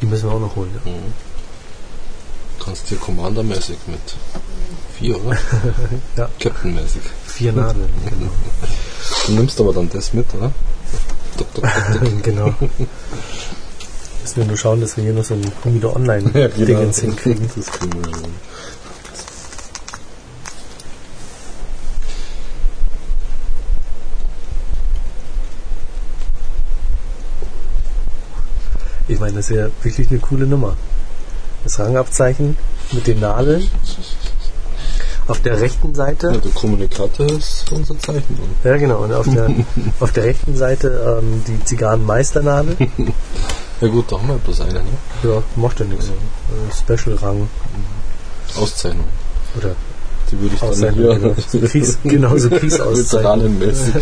Die 0.00 0.06
müssen 0.06 0.28
wir 0.28 0.34
auch 0.36 0.40
noch 0.40 0.56
holen. 0.56 0.70
Ja. 0.84 0.90
Mhm. 0.92 1.12
Kannst 2.64 2.90
dir 2.90 2.96
Commander-mäßig 2.96 3.76
mit 3.86 4.00
vier, 4.98 5.24
oder? 5.24 5.36
Ja. 6.16 6.28
Captain-mäßig. 6.38 7.02
Vier 7.26 7.52
Nadeln, 7.52 7.88
genau. 8.08 8.30
Du 9.26 9.32
nimmst 9.32 9.60
aber 9.60 9.72
dann 9.72 9.88
das 9.90 10.12
mit, 10.12 10.26
oder? 10.34 10.52
Genau. 12.22 12.54
Müssen 14.22 14.36
wir 14.36 14.44
nur 14.44 14.56
schauen, 14.56 14.80
dass 14.80 14.96
wir 14.96 15.04
hier 15.04 15.12
noch 15.12 15.24
so 15.24 15.34
ein 15.34 15.52
Humido 15.64 15.94
Online-Dingens 15.94 17.00
hinkriegen. 17.00 17.50
Das 17.56 17.66
kriegen 17.66 18.04
wir 18.04 18.14
schon. 18.14 18.30
Ich 29.06 29.20
meine, 29.20 29.34
das 29.34 29.50
ist 29.50 29.56
ja 29.56 29.68
wirklich 29.82 30.10
eine 30.10 30.18
coole 30.20 30.46
Nummer. 30.46 30.76
Das 31.62 31.78
Rangabzeichen 31.78 32.56
mit 32.92 33.06
den 33.06 33.20
Nadeln. 33.20 33.68
Auf 35.26 35.40
der 35.40 35.58
rechten 35.60 35.94
Seite, 35.94 36.38
der 36.38 36.52
Kommunikator 36.52 37.26
ist 37.26 37.64
unser 37.72 37.98
Zeichen. 37.98 38.38
Ja 38.62 38.76
genau, 38.76 38.98
und 39.04 39.12
auf 39.12 39.26
der, 39.26 39.50
auf 40.00 40.12
der 40.12 40.24
rechten 40.24 40.54
Seite 40.56 41.18
ähm, 41.22 41.42
die 41.46 41.64
Zigarrenmeisternadel. 41.64 42.76
Ja 43.80 43.88
gut, 43.88 44.10
da 44.10 44.16
haben 44.16 44.28
wir 44.28 44.36
bloß 44.36 44.60
eine, 44.62 44.74
ne? 44.74 44.84
Ja, 45.24 45.42
macht 45.56 45.80
ja 45.80 45.84
nichts. 45.86 46.06
Äh, 46.06 46.12
Special-Rang 46.72 47.48
Auszeichnung. 48.56 49.04
oder 49.58 49.74
Die 50.30 50.40
würde 50.40 50.54
ich 50.54 50.60
dann 50.60 50.94
hier 50.94 51.14
Genau, 51.18 51.34
so 51.48 51.58
Peace, 51.58 51.98
genau, 52.04 52.38
so 52.38 52.50
Peace-Auszeichnung. 52.50 53.60
Veteranenmäßig. 53.60 53.94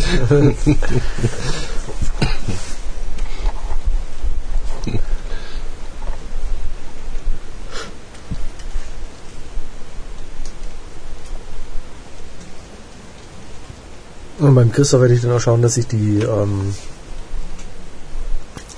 Und 14.43 14.57
beim 14.57 14.73
Christoph 14.73 15.01
werde 15.01 15.15
ich 15.15 15.21
dann 15.21 15.31
auch 15.31 15.41
schauen, 15.41 15.63
dass 15.63 15.77
ich 15.77 15.87
die 15.87 16.19
ähm, 16.19 16.75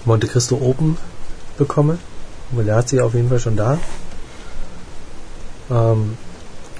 Monte 0.04 0.28
Cristo 0.28 0.56
Open 0.56 0.98
bekomme. 1.56 1.98
Weil 2.50 2.66
der 2.66 2.76
hat 2.76 2.90
sie 2.90 3.00
auf 3.00 3.14
jeden 3.14 3.30
Fall 3.30 3.38
schon 3.38 3.56
da. 3.56 3.78
Ähm, 5.70 6.18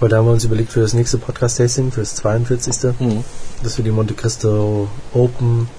weil 0.01 0.11
da 0.11 0.19
haben 0.19 0.27
wir 0.27 0.33
uns 0.33 0.45
überlegt 0.45 0.71
für 0.71 0.83
das 0.83 0.93
nächste 0.93 1.17
Podcast-Tasting, 1.17 1.93
für 1.93 2.01
das 2.01 2.15
42. 2.17 3.01
Mhm. 3.01 3.25
dass 3.63 3.79
wir 3.79 3.85
die 3.87 3.91
Monte 3.91 4.13
Cristo 4.13 4.89
Open 5.15 5.71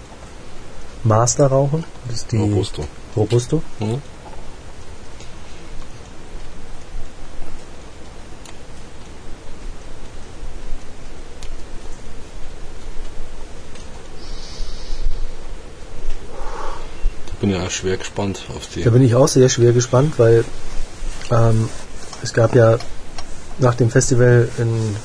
Master 1.04 1.46
rauchen. 1.46 1.84
Das 2.08 2.22
ist 2.22 2.32
die 2.32 2.38
Robusto. 2.38 2.86
Robusto. 3.16 3.62
Mhm. 3.80 4.02
Bin 17.46 17.56
auch 17.62 17.70
schwer 17.70 17.98
gespannt 17.98 18.42
auf 18.56 18.68
die. 18.74 18.84
Da 18.84 18.90
bin 18.90 19.04
ich 19.04 19.16
auch 19.16 19.28
sehr 19.28 19.50
schwer 19.50 19.74
gespannt, 19.74 20.14
weil 20.18 20.44
ähm, 21.32 21.70
es 22.24 22.34
gab 22.34 22.56
ja 22.56 22.78
nach 23.60 23.76
dem 23.76 23.90
Festival 23.90 24.50
in, 24.58 24.96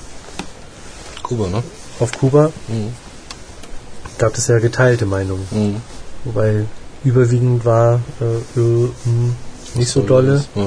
Kuba, 1.23 1.49
ne? 1.49 1.63
auf 1.99 2.13
Kuba 2.19 2.53
Mhm. 2.69 2.93
gab 4.19 4.37
es 4.37 4.47
ja 4.49 4.59
geteilte 4.59 5.07
Meinungen. 5.07 5.47
Mhm. 5.51 5.77
Wobei 6.25 6.65
überwiegend 7.05 7.65
war 7.65 8.01
äh, 8.21 8.61
äh, 8.61 8.89
mh, 9.05 9.35
nicht 9.75 9.91
so 9.91 10.03
dolle. 10.03 10.45
Ja. 10.55 10.63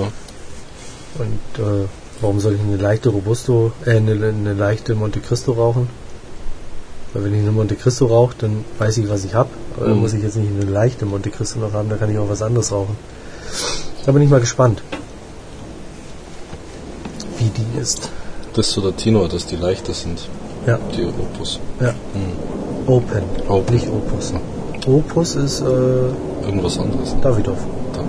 Und 1.16 1.64
äh, 1.64 1.88
warum 2.22 2.40
soll 2.40 2.54
ich 2.56 2.62
eine 2.62 2.78
leichte 2.78 3.10
Robusto, 3.10 3.72
äh, 3.86 3.98
eine, 3.98 4.12
eine 4.14 4.54
leichte 4.54 4.96
Monte 4.96 5.20
Cristo 5.20 5.52
rauchen? 5.54 5.90
Weil 7.14 7.26
wenn 7.26 7.34
ich 7.36 7.42
eine 7.42 7.52
Monte 7.52 7.76
Cristo 7.76 8.08
rauche, 8.08 8.36
dann 8.40 8.64
weiß 8.80 8.98
ich, 8.98 9.10
was 9.10 9.24
ich 9.26 9.34
habe. 9.36 9.50
Dann 9.80 9.94
Mhm. 9.96 10.00
muss 10.02 10.14
ich 10.14 10.22
jetzt 10.24 10.36
nicht 10.38 10.50
eine 10.52 10.70
leichte 10.70 11.06
Monte 11.06 11.30
Cristo 11.30 11.60
noch 11.60 11.74
haben, 11.74 11.90
da 11.90 11.96
kann 11.96 12.10
ich 12.12 12.18
auch 12.18 12.30
was 12.30 12.42
anderes 12.42 12.72
rauchen. 12.72 12.96
Da 14.06 14.12
bin 14.12 14.22
ich 14.22 14.30
mal 14.30 14.40
gespannt, 14.40 14.82
wie 17.40 17.50
die 17.50 17.80
ist. 17.80 18.10
Das 18.54 18.68
ist 18.68 18.74
so 18.74 18.82
der 18.82 18.96
Tino, 18.96 19.28
dass 19.28 19.46
die 19.48 19.56
leichter 19.56 19.94
sind, 19.94 20.28
Ja, 20.68 20.78
die 20.96 21.06
Opus. 21.06 21.60
ja. 21.80 21.92
Mhm. 22.14 22.88
Open, 22.88 23.24
Open. 23.48 23.74
nicht 23.76 23.88
Opus. 23.88 24.34
Opus 24.86 25.36
ist 25.36 25.62
äh, 25.62 25.66
Irgendwas 26.46 26.78
anderes. 26.78 27.16
Davidoff, 27.22 27.58
Da. 27.94 28.02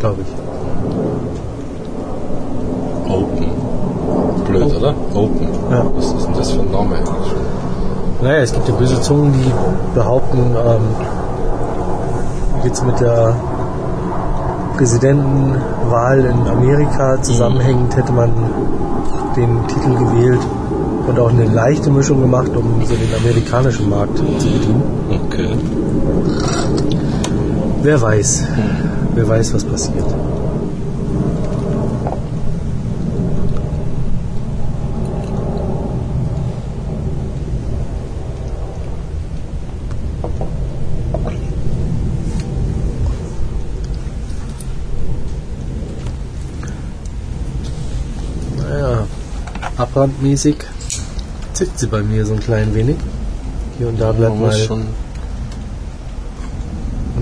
glaube 0.00 0.22
ich. 0.22 0.28
Open. 3.10 3.46
Blöd, 4.44 4.62
Open. 4.64 4.76
oder? 4.76 4.94
Open. 5.14 5.48
Ja. 5.70 5.86
Was 5.94 6.06
ist 6.12 6.26
denn 6.26 6.34
das 6.34 6.50
für 6.52 6.60
ein 6.60 6.70
Name? 6.72 6.96
Naja, 8.22 8.42
es 8.42 8.52
gibt 8.52 8.68
ja 8.68 8.74
böse 8.74 9.00
Zungen, 9.00 9.32
die 9.32 9.50
behaupten, 9.94 10.38
ähm, 10.38 10.82
jetzt 12.64 12.84
mit 12.84 13.00
der 13.00 13.34
Präsidentenwahl 14.76 16.20
in 16.20 16.46
Amerika 16.46 17.20
zusammenhängend 17.22 17.96
hätte 17.96 18.12
man 18.12 18.30
den 19.36 19.66
Titel 19.68 19.94
gewählt 19.94 20.40
und 21.06 21.18
auch 21.18 21.30
eine 21.30 21.46
leichte 21.46 21.90
Mischung 21.90 22.20
gemacht, 22.20 22.50
um 22.54 22.84
so 22.84 22.94
den 22.94 23.14
amerikanischen 23.14 23.88
Markt 23.88 24.18
zu 24.18 24.24
bedienen. 24.24 24.82
Okay. 25.26 25.48
Wer 27.82 28.00
weiß, 28.00 28.44
wer 29.14 29.28
weiß, 29.28 29.54
was 29.54 29.64
passiert. 29.64 30.04
Naja, 48.58 49.06
abrandmäßig 50.00 50.56
zickt 51.52 51.78
sie 51.78 51.86
bei 51.86 52.02
mir 52.02 52.24
so 52.24 52.32
ein 52.32 52.40
klein 52.40 52.74
wenig. 52.74 52.96
Hier 53.76 53.88
und 53.88 54.00
da 54.00 54.12
bleibt 54.12 54.38
mal 54.38 54.56
schon 54.58 54.86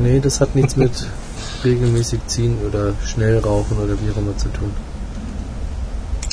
Nee, 0.01 0.21
das 0.21 0.41
hat 0.41 0.55
nichts 0.55 0.77
mit 0.77 0.93
regelmäßig 1.65 2.21
ziehen 2.29 2.57
oder 2.65 2.93
schnell 3.05 3.39
rauchen 3.39 3.79
oder 3.79 3.95
wie 3.95 4.13
auch 4.13 4.17
immer 4.17 4.37
zu 4.37 4.49
tun. 4.51 4.71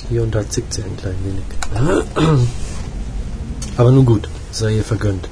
Hier 0.08 0.22
und 0.22 0.36
da 0.36 0.48
zickt 0.48 0.72
sie 0.72 0.84
ein 0.84 0.96
klein 0.98 1.16
wenig. 1.24 1.46
Aber 3.78 3.92
nun 3.92 4.06
gut, 4.06 4.30
sei 4.52 4.76
ihr 4.76 4.84
vergönnt. 4.84 5.28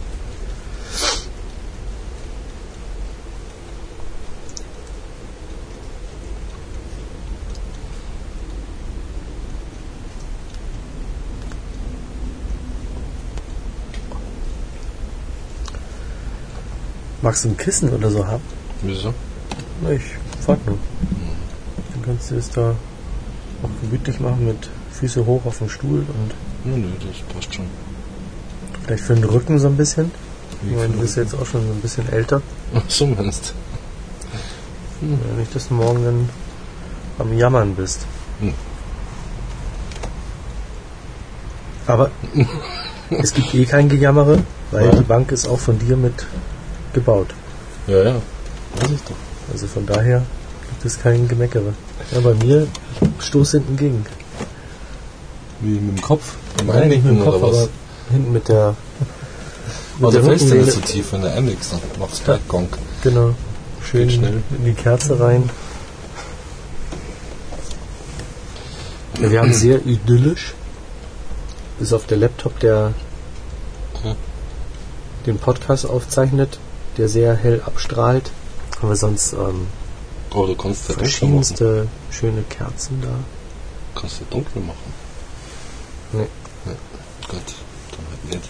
Magst 17.23 17.45
du 17.45 17.49
ein 17.49 17.57
Kissen 17.57 17.89
oder 17.93 18.11
so 18.11 18.27
haben? 18.27 18.43
Wieso? 18.81 19.13
Na, 19.81 19.91
Ich 19.91 20.03
frag 20.45 20.59
nur. 20.67 20.77
Dann 21.93 22.03
kannst 22.05 22.29
du 22.31 22.35
es 22.35 22.49
da 22.51 22.75
auch 23.63 23.69
gemütlich 23.81 24.19
machen 24.19 24.45
mit 24.45 24.69
Füße 24.91 25.25
hoch 25.25 25.45
auf 25.45 25.57
dem 25.59 25.69
Stuhl 25.69 25.99
und 25.99 26.33
Nö, 26.65 26.77
nö, 26.77 26.87
das 26.99 27.21
passt 27.33 27.55
schon. 27.55 27.65
vielleicht 28.85 29.03
für 29.05 29.15
den 29.15 29.23
Rücken 29.23 29.57
so 29.57 29.67
ein 29.67 29.77
bisschen. 29.77 30.11
Ich 30.65 30.75
meine, 30.75 30.89
du 30.93 30.99
bist 30.99 31.15
jetzt 31.17 31.33
auch 31.33 31.45
schon 31.45 31.65
so 31.65 31.73
ein 31.73 31.79
bisschen 31.81 32.07
älter. 32.11 32.41
Ach 32.75 32.81
so 32.89 33.07
meinst 33.07 33.53
Ja, 35.01 35.37
nicht, 35.37 35.53
dass 35.55 35.69
du 35.69 35.73
morgen 35.75 36.03
dann 36.05 36.29
am 37.19 37.37
Jammern 37.37 37.73
bist. 37.75 38.05
Hm. 38.41 38.53
Aber 41.87 42.11
es 43.09 43.33
gibt 43.33 43.53
eh 43.55 43.65
kein 43.65 43.87
Gejammere, 43.89 44.39
weil 44.71 44.85
Ja. 44.85 44.91
die 44.95 45.03
Bank 45.03 45.31
ist 45.31 45.47
auch 45.47 45.59
von 45.59 45.79
dir 45.79 45.95
mit 45.97 46.25
gebaut. 46.93 47.27
Ja, 47.87 48.03
ja. 48.03 48.15
Weiß 48.75 48.91
ich 48.91 49.01
doch. 49.01 49.15
Also 49.51 49.67
von 49.67 49.85
daher 49.85 50.23
gibt 50.69 50.85
es 50.85 50.99
kein 50.99 51.27
Gemeckere. 51.27 51.73
Ja, 52.11 52.19
bei 52.21 52.33
mir 52.33 52.67
stoß 53.19 53.51
hinten 53.51 53.77
gegen. 53.77 54.05
Wie 55.61 55.79
mit 55.79 55.97
dem 55.97 56.01
Kopf? 56.01 56.35
Beim 56.57 56.67
Nein, 56.67 56.89
nicht 56.89 57.03
mit 57.03 57.15
dem 57.17 57.23
Kopf, 57.23 57.35
oder 57.35 57.41
was? 57.41 57.57
aber 57.57 57.69
hinten 58.11 58.33
mit 58.33 58.47
der. 58.47 58.75
Oh, 60.01 60.09
der 60.09 60.21
da 60.21 60.27
fällst 60.27 60.49
du 60.49 60.55
nicht 60.55 60.71
so 60.71 60.79
tief, 60.81 61.11
wenn 61.11 61.21
du. 61.21 61.29
Dann 61.29 61.55
machst 61.99 62.19
du 62.21 62.23
gleich 62.25 62.47
Gong. 62.47 62.67
Genau. 63.03 63.35
Schön 63.83 64.07
Geht 64.07 64.17
schnell. 64.17 64.43
in 64.57 64.65
die 64.65 64.73
Kerze 64.73 65.19
rein. 65.19 65.49
Ja, 69.21 69.29
wir 69.29 69.39
haben 69.39 69.53
sehr 69.53 69.85
idyllisch, 69.85 70.53
bis 71.79 71.93
auf 71.93 72.07
der 72.07 72.17
Laptop, 72.17 72.59
der 72.59 72.93
den 75.25 75.37
Podcast 75.37 75.85
aufzeichnet, 75.85 76.59
der 76.97 77.09
sehr 77.09 77.35
hell 77.35 77.61
abstrahlt, 77.65 78.31
haben 78.79 78.89
wir 78.89 78.95
sonst 78.95 79.33
ähm, 79.33 79.67
Oh, 80.35 80.47
du 80.47 80.55
kannst 80.55 80.89
ja 80.89 80.95
verschiedenste 80.95 81.87
schöne 82.09 82.41
Kerzen 82.43 83.01
da. 83.01 83.99
Kannst 83.99 84.19
du 84.19 84.25
dunkel 84.31 84.63
machen. 84.63 84.93
Nee. 86.11 86.27
Ja. 86.65 86.71
Gut, 87.29 87.55
dann 87.91 88.05
halt 88.09 88.25
nicht. 88.33 88.49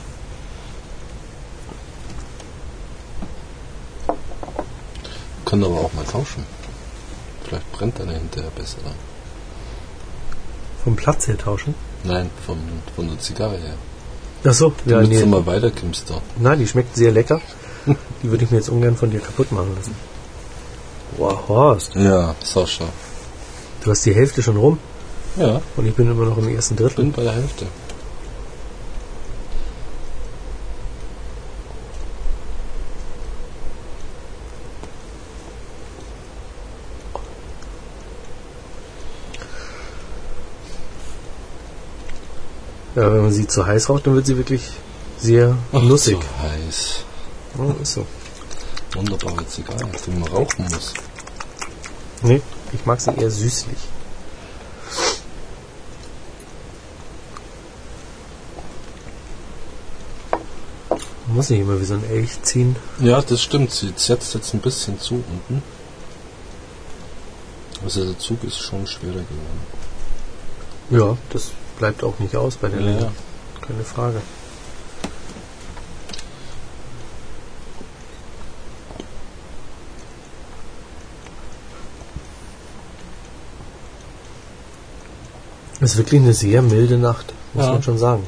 Können 5.44 5.66
aber 5.66 5.82
auch 5.82 5.94
mal 5.94 6.06
tauschen. 6.06 6.46
Vielleicht 7.44 7.72
brennt 7.74 8.00
eine 8.00 8.14
hinterher 8.14 8.50
besser 8.52 8.78
dann. 8.86 8.96
Vom 10.86 10.96
Platz 10.96 11.28
her 11.28 11.38
tauschen. 11.38 11.76
Nein, 12.04 12.30
von, 12.46 12.58
von 12.96 13.10
der 13.10 13.20
Zigarre 13.20 13.58
her. 13.58 13.76
Ach 14.46 14.54
so, 14.54 14.74
ja, 14.86 14.96
Damit 14.96 15.10
nee. 15.10 15.20
du 15.20 15.26
mal 15.26 15.46
weiterkommst 15.46 16.10
da. 16.10 16.22
Nein, 16.38 16.60
die 16.60 16.68
schmeckt 16.68 16.96
sehr 16.96 17.12
lecker. 17.12 17.42
Die 18.24 18.32
würde 18.32 18.46
ich 18.46 18.52
mir 18.52 18.58
jetzt 18.58 18.70
ungern 18.70 18.96
von 18.96 19.12
dir 19.12 19.20
kaputt 19.20 19.52
machen 19.52 19.76
lassen. 19.76 19.94
Wow, 21.18 21.48
Horst, 21.48 21.94
Ja, 21.96 22.34
Sascha. 22.44 22.86
du 23.84 23.92
hast 23.92 24.04
die 24.06 24.16
Hälfte 24.16 24.42
schon 24.42 24.58
rum 24.58 24.80
Ja, 25.36 25.62
und 25.76 25.86
ich 25.86 25.94
bin 25.94 26.10
immer 26.10 26.26
noch 26.26 26.38
im 26.38 26.48
ersten 26.56 26.74
ich 26.76 26.80
Drittel. 26.80 27.04
bin 27.06 27.12
bei 27.12 27.24
der 27.24 27.34
Hälfte. 27.34 27.68
Ja, 42.96 43.12
wenn 43.12 43.22
man 43.24 43.32
sie 43.32 43.48
zu 43.48 43.66
heiß 43.66 43.90
raucht, 43.90 44.06
dann 44.06 44.16
wird 44.16 44.26
sie 44.28 44.38
wirklich 44.38 44.70
sehr 45.18 45.56
nussig. 45.72 46.18
So 46.18 46.44
heiß. 46.48 47.04
Ja, 47.58 47.76
ist 47.82 47.94
so. 47.94 48.06
Wunderbare 48.94 49.46
Zigarre, 49.48 49.88
die 50.06 50.12
man 50.12 50.30
rauchen 50.30 50.66
muss. 50.72 50.94
Nee, 52.22 52.42
ich 52.72 52.86
mag 52.86 53.00
sie 53.02 53.12
eher 53.16 53.30
süßlich. 53.32 53.78
Muss 61.28 61.50
nicht 61.50 61.62
immer 61.62 61.80
wie 61.80 61.86
so 61.86 61.94
ein 61.96 62.04
Elch 62.10 62.42
ziehen. 62.44 62.76
Ja, 63.00 63.22
das 63.22 63.42
stimmt. 63.42 63.72
Sie 63.72 63.94
setzt 63.96 64.34
jetzt 64.34 64.54
ein 64.54 64.60
bisschen 64.60 65.00
zu 65.00 65.16
unten. 65.16 65.64
Also 67.84 68.06
der 68.06 68.20
Zug 68.20 68.44
ist 68.44 68.60
schon 68.60 68.86
schwerer 68.88 69.14
geworden. 69.14 69.62
Ja, 70.90 71.18
das 71.32 71.52
bleibt 71.80 72.04
auch 72.04 72.20
nicht 72.20 72.36
aus 72.36 72.56
bei 72.58 72.70
der 72.70 72.80
Ja, 72.80 72.86
Länge. 72.86 73.02
ja. 73.02 73.12
Keine 73.66 73.84
Frage. 73.84 74.22
Ist 85.84 85.98
wirklich 85.98 86.22
eine 86.22 86.34
sehr 86.34 86.62
milde 86.62 86.98
Nacht, 86.98 87.34
muss 87.54 87.66
Ja. 87.66 87.74
man 87.74 87.84
schon 87.84 87.98
sagen. 87.98 88.28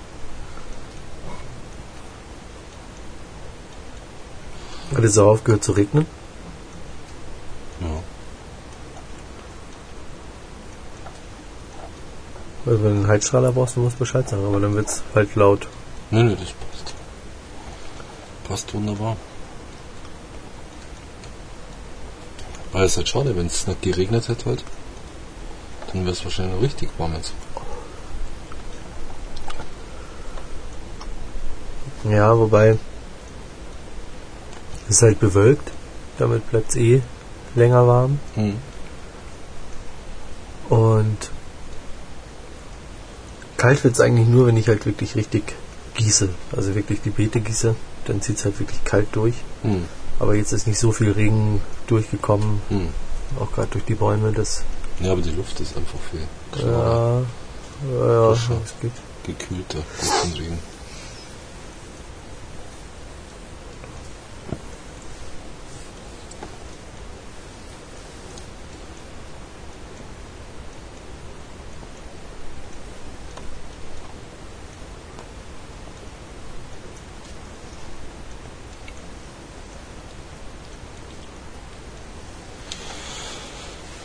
Hat 4.96 5.04
es 5.04 5.18
auch 5.18 5.28
aufgehört 5.32 5.64
zu 5.64 5.72
regnen? 5.74 6.06
Ja. 7.82 7.88
Also 12.66 12.84
wenn 12.84 12.92
du 12.94 13.00
einen 13.02 13.08
Heizstrahler 13.08 13.52
brauchst, 13.52 13.76
dann 13.76 13.84
musst 13.84 13.96
du 13.96 14.00
Bescheid 14.00 14.28
sagen, 14.28 14.46
aber 14.46 14.60
dann 14.60 14.74
wird 14.76 14.88
es 14.88 15.04
halt 15.14 15.36
laut. 15.36 15.68
Nee, 16.12 16.24
nee, 16.24 16.36
das 16.36 16.52
passt. 16.54 16.94
Passt 18.48 18.74
wunderbar. 18.74 19.18
Aber 22.74 22.84
es 22.84 22.92
ist 22.92 22.98
halt 22.98 23.10
schade, 23.10 23.36
wenn 23.36 23.48
es 23.48 23.68
nicht 23.68 23.82
geregnet 23.82 24.28
hätte 24.28 24.46
heute. 24.46 24.64
Dann 25.96 26.04
wäre 26.04 26.14
es 26.14 26.26
wahrscheinlich 26.26 26.56
noch 26.56 26.62
richtig 26.62 26.90
warm 26.98 27.14
jetzt. 27.14 27.32
Ja, 32.04 32.38
wobei 32.38 32.78
es 34.90 34.98
ist 34.98 35.02
halt 35.04 35.22
bewölkt, 35.22 35.72
damit 36.20 36.50
bleibt 36.52 36.72
es 36.72 36.76
eh 36.76 37.02
länger 37.56 37.88
warm. 37.88 38.20
Hm. 38.36 38.58
Und 40.70 41.32
kalt 43.56 43.82
wird 43.86 43.94
es 43.94 44.02
eigentlich 44.02 44.28
nur, 44.28 44.48
wenn 44.48 44.58
ich 44.58 44.68
halt 44.68 44.86
wirklich 44.86 45.16
richtig 45.16 45.56
gieße. 45.94 46.28
Also 46.54 46.76
wirklich 46.76 47.00
die 47.04 47.10
Beete 47.10 47.40
gieße, 47.40 47.74
dann 48.06 48.22
zieht 48.22 48.38
es 48.38 48.44
halt 48.44 48.60
wirklich 48.60 48.84
kalt 48.84 49.08
durch. 49.14 49.36
Hm. 49.62 49.86
Aber 50.20 50.36
jetzt 50.36 50.52
ist 50.52 50.68
nicht 50.68 50.78
so 50.80 50.92
viel 50.92 51.12
Regen 51.12 51.62
durchgekommen, 51.88 52.62
Hm. 52.68 52.90
auch 53.40 53.54
gerade 53.54 53.70
durch 53.70 53.86
die 53.86 53.96
Bäume. 53.96 54.34
Das 54.34 54.66
Ja, 55.00 55.12
aber 55.12 55.22
die 55.22 55.32
Luft 55.32 55.60
ist 55.60 55.76
einfach 55.76 56.00
viel 56.12 56.22
ja, 56.22 56.28
klarer, 56.58 57.26
ja, 57.92 58.34
Frischer. 58.34 58.62
es 58.64 58.74
geht. 58.82 58.92
gekühlter 59.26 59.80
durch 60.00 60.50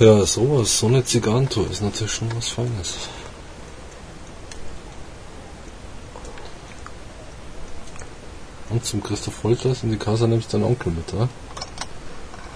Ja, 0.00 0.24
sowas, 0.24 0.78
so 0.78 0.86
eine 0.86 1.04
Zigarrentour 1.04 1.70
ist 1.70 1.82
natürlich 1.82 2.12
schon 2.14 2.34
was 2.34 2.48
Feines. 2.48 2.94
Und 8.70 8.82
zum 8.82 9.02
Christoph 9.02 9.42
Holters 9.44 9.82
in 9.82 9.90
die 9.90 9.98
Casa 9.98 10.26
nimmst 10.26 10.52
du 10.52 10.56
deinen 10.56 10.68
Onkel 10.70 10.92
mit, 10.92 11.12
oder? 11.12 11.28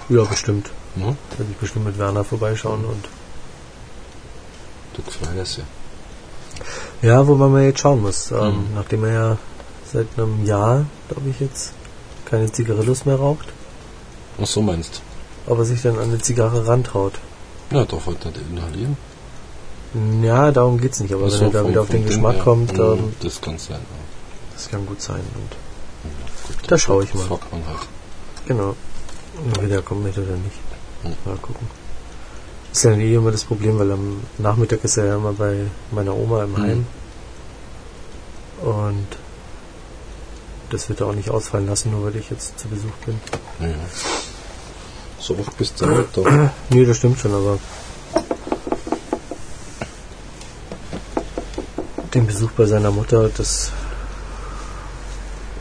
Ja, 0.09 0.24
bestimmt. 0.24 0.70
Ja, 0.97 1.07
Werde 1.07 1.51
ich 1.51 1.57
bestimmt 1.59 1.84
mit 1.84 1.99
Werner 1.99 2.24
vorbeischauen 2.24 2.82
und 2.86 3.05
du 4.95 5.03
gefreust 5.03 5.59
ja. 5.59 5.64
Ja, 7.03 7.26
wobei 7.26 7.49
man 7.49 7.64
jetzt 7.64 7.80
schauen 7.80 8.01
muss. 8.01 8.30
Ähm, 8.30 8.38
Mhm. 8.38 8.74
Nachdem 8.74 9.05
er 9.05 9.12
ja 9.12 9.38
seit 9.92 10.07
einem 10.16 10.47
Jahr, 10.47 10.86
glaube 11.09 11.28
ich, 11.28 11.40
jetzt 11.40 11.74
keine 12.24 12.51
Zigarillos 12.51 13.05
mehr 13.05 13.16
raucht, 13.16 13.53
Ach 14.40 14.47
so 14.47 14.62
meinst 14.62 15.03
ob 15.47 15.59
er 15.59 15.64
sich 15.66 15.82
dann 15.82 15.99
an 15.99 16.05
eine 16.05 16.18
Zigarre 16.18 16.66
rantraut. 16.66 17.14
Ja, 17.71 17.85
darf 17.85 18.07
halt 18.07 18.25
nicht 18.25 18.39
inhalieren. 18.51 18.97
Ja, 20.23 20.51
darum 20.51 20.81
geht's 20.81 20.99
nicht, 21.01 21.12
aber 21.15 21.27
Ach 21.27 21.31
wenn 21.31 21.39
so, 21.39 21.45
er 21.47 21.51
da 21.51 21.61
vom- 21.61 21.71
wieder 21.71 21.81
auf 21.83 21.89
den 21.89 22.05
Geschmack 22.05 22.35
her. 22.37 22.43
kommt, 22.45 22.73
Mhm, 22.73 22.81
ähm, 22.81 23.15
Das 23.21 23.41
kann 23.41 23.59
sein. 23.59 23.79
Ja. 23.81 24.55
das 24.55 24.69
kann 24.69 24.87
gut 24.87 25.01
sein. 25.01 25.21
Und 25.35 25.53
Ja, 26.05 26.11
gut, 26.49 26.57
Da 26.62 26.67
dann 26.69 26.79
schau 26.79 27.01
ich 27.01 27.15
mal. 27.15 27.25
Fragt 27.27 27.53
man 27.53 27.67
halt. 27.67 27.79
genau. 28.47 28.75
Er 29.57 29.62
wieder 29.65 29.83
kommen 29.83 30.03
möchte 30.03 30.23
oder 30.23 30.33
nicht. 30.37 30.57
Mhm. 31.05 31.15
Mal 31.25 31.37
gucken. 31.39 31.67
Ist 32.73 32.83
ja 32.85 32.91
eh 32.93 33.15
immer 33.15 33.31
das 33.31 33.45
Problem, 33.45 33.79
weil 33.79 33.93
am 33.93 34.21
Nachmittag 34.39 34.83
ist 34.85 34.97
er 34.97 35.05
ja 35.07 35.17
immer 35.17 35.33
bei 35.33 35.67
meiner 35.93 36.15
Oma 36.17 36.43
im 36.45 36.53
Mhm. 36.53 36.57
Heim. 36.62 36.87
Und 38.62 39.07
das 40.71 40.89
wird 40.89 41.01
er 41.01 41.07
auch 41.09 41.15
nicht 41.15 41.31
ausfallen 41.31 41.67
lassen, 41.67 41.93
nur 41.93 42.05
weil 42.05 42.17
ich 42.17 42.31
jetzt 42.31 42.59
zu 42.59 42.67
Besuch 42.69 42.93
bin. 43.07 43.21
Ja. 43.61 43.75
So 45.27 45.35
oft 45.39 45.57
bist 45.57 45.81
du 45.81 45.87
nicht 45.87 46.14
da. 46.16 46.51
Nee, 46.68 46.85
das 46.85 46.99
stimmt 46.99 47.18
schon, 47.18 47.33
aber 47.33 47.59
den 52.12 52.27
Besuch 52.27 52.51
bei 52.53 52.66
seiner 52.66 52.91
Mutter, 52.91 53.31
das 53.35 53.72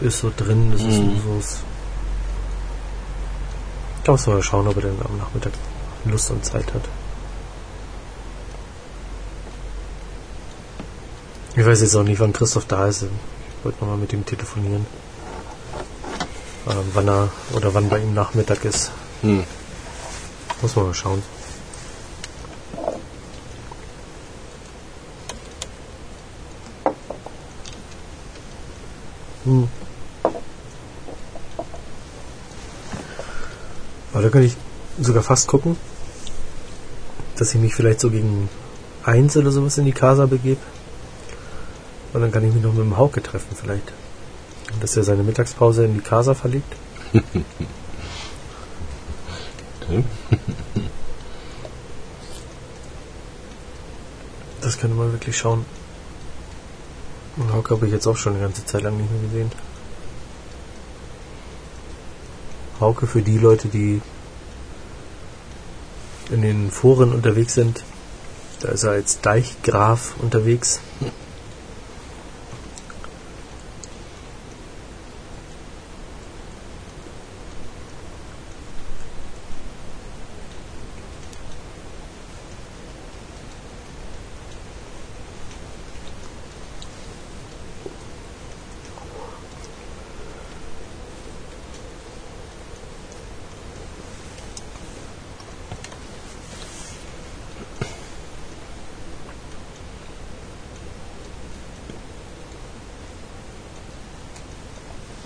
ist 0.01 0.19
so 0.19 0.31
drin, 0.35 0.71
das 0.71 0.81
ist 0.81 0.99
Mhm. 0.99 1.21
so. 1.23 1.39
so- 1.41 1.57
Da 4.03 4.11
muss 4.11 4.27
man 4.27 4.35
mal 4.35 4.41
schauen, 4.43 4.67
ob 4.67 4.75
er 4.75 4.81
dann 4.81 4.97
am 5.05 5.17
Nachmittag 5.17 5.53
Lust 6.03 6.29
und 6.31 6.43
Zeit 6.43 6.73
hat. 6.73 6.81
Ich 11.55 11.65
weiß 11.65 11.81
jetzt 11.81 11.95
auch 11.95 12.03
nicht, 12.03 12.19
wann 12.19 12.33
Christoph 12.33 12.65
da 12.65 12.87
ist. 12.87 13.03
Ich 13.03 13.09
wollte 13.63 13.79
nochmal 13.79 13.97
mit 13.97 14.11
ihm 14.11 14.25
telefonieren. 14.25 14.85
Ähm, 16.67 16.75
wann 16.93 17.07
er 17.07 17.29
oder 17.53 17.73
wann 17.73 17.87
bei 17.87 17.99
ihm 17.99 18.13
Nachmittag 18.13 18.65
ist. 18.65 18.91
Hm. 19.23 19.45
Muss 20.61 20.75
man 20.75 20.87
mal 20.87 20.93
schauen. 20.93 21.23
Hm. 29.45 29.69
Aber 34.11 34.21
da 34.21 34.29
könnte 34.29 34.47
ich 34.47 34.57
sogar 34.99 35.23
fast 35.23 35.47
gucken, 35.47 35.77
dass 37.37 37.53
ich 37.53 37.61
mich 37.61 37.73
vielleicht 37.73 38.01
so 38.01 38.09
gegen 38.09 38.49
eins 39.03 39.37
oder 39.37 39.51
sowas 39.51 39.77
in 39.77 39.85
die 39.85 39.93
Casa 39.93 40.25
begebe. 40.25 40.61
Und 42.11 42.21
dann 42.21 42.31
kann 42.31 42.45
ich 42.45 42.53
mich 42.53 42.61
noch 42.61 42.73
mit 42.73 42.83
dem 42.83 42.97
Hauke 42.97 43.23
treffen 43.23 43.55
vielleicht. 43.55 43.93
Dass 44.81 44.97
er 44.97 45.03
seine 45.03 45.23
Mittagspause 45.23 45.85
in 45.85 45.93
die 45.93 46.01
Casa 46.01 46.33
verlegt. 46.33 46.75
Das 54.61 54.77
könnte 54.77 54.95
man 54.95 55.11
wirklich 55.11 55.37
schauen. 55.37 55.65
Und 57.35 57.51
Hauke 57.51 57.75
habe 57.75 57.85
ich 57.87 57.91
jetzt 57.91 58.07
auch 58.07 58.17
schon 58.17 58.33
eine 58.33 58.43
ganze 58.43 58.65
Zeit 58.65 58.83
lang 58.83 58.95
nicht 58.97 59.11
mehr 59.11 59.21
gesehen. 59.21 59.51
Hauke 62.79 63.07
für 63.07 63.21
die 63.21 63.37
Leute, 63.37 63.67
die 63.67 64.01
in 66.31 66.41
den 66.41 66.71
Foren 66.71 67.13
unterwegs 67.13 67.53
sind. 67.53 67.83
Da 68.61 68.69
ist 68.69 68.83
er 68.83 68.91
als 68.91 69.19
Deichgraf 69.21 70.13
unterwegs. 70.19 70.79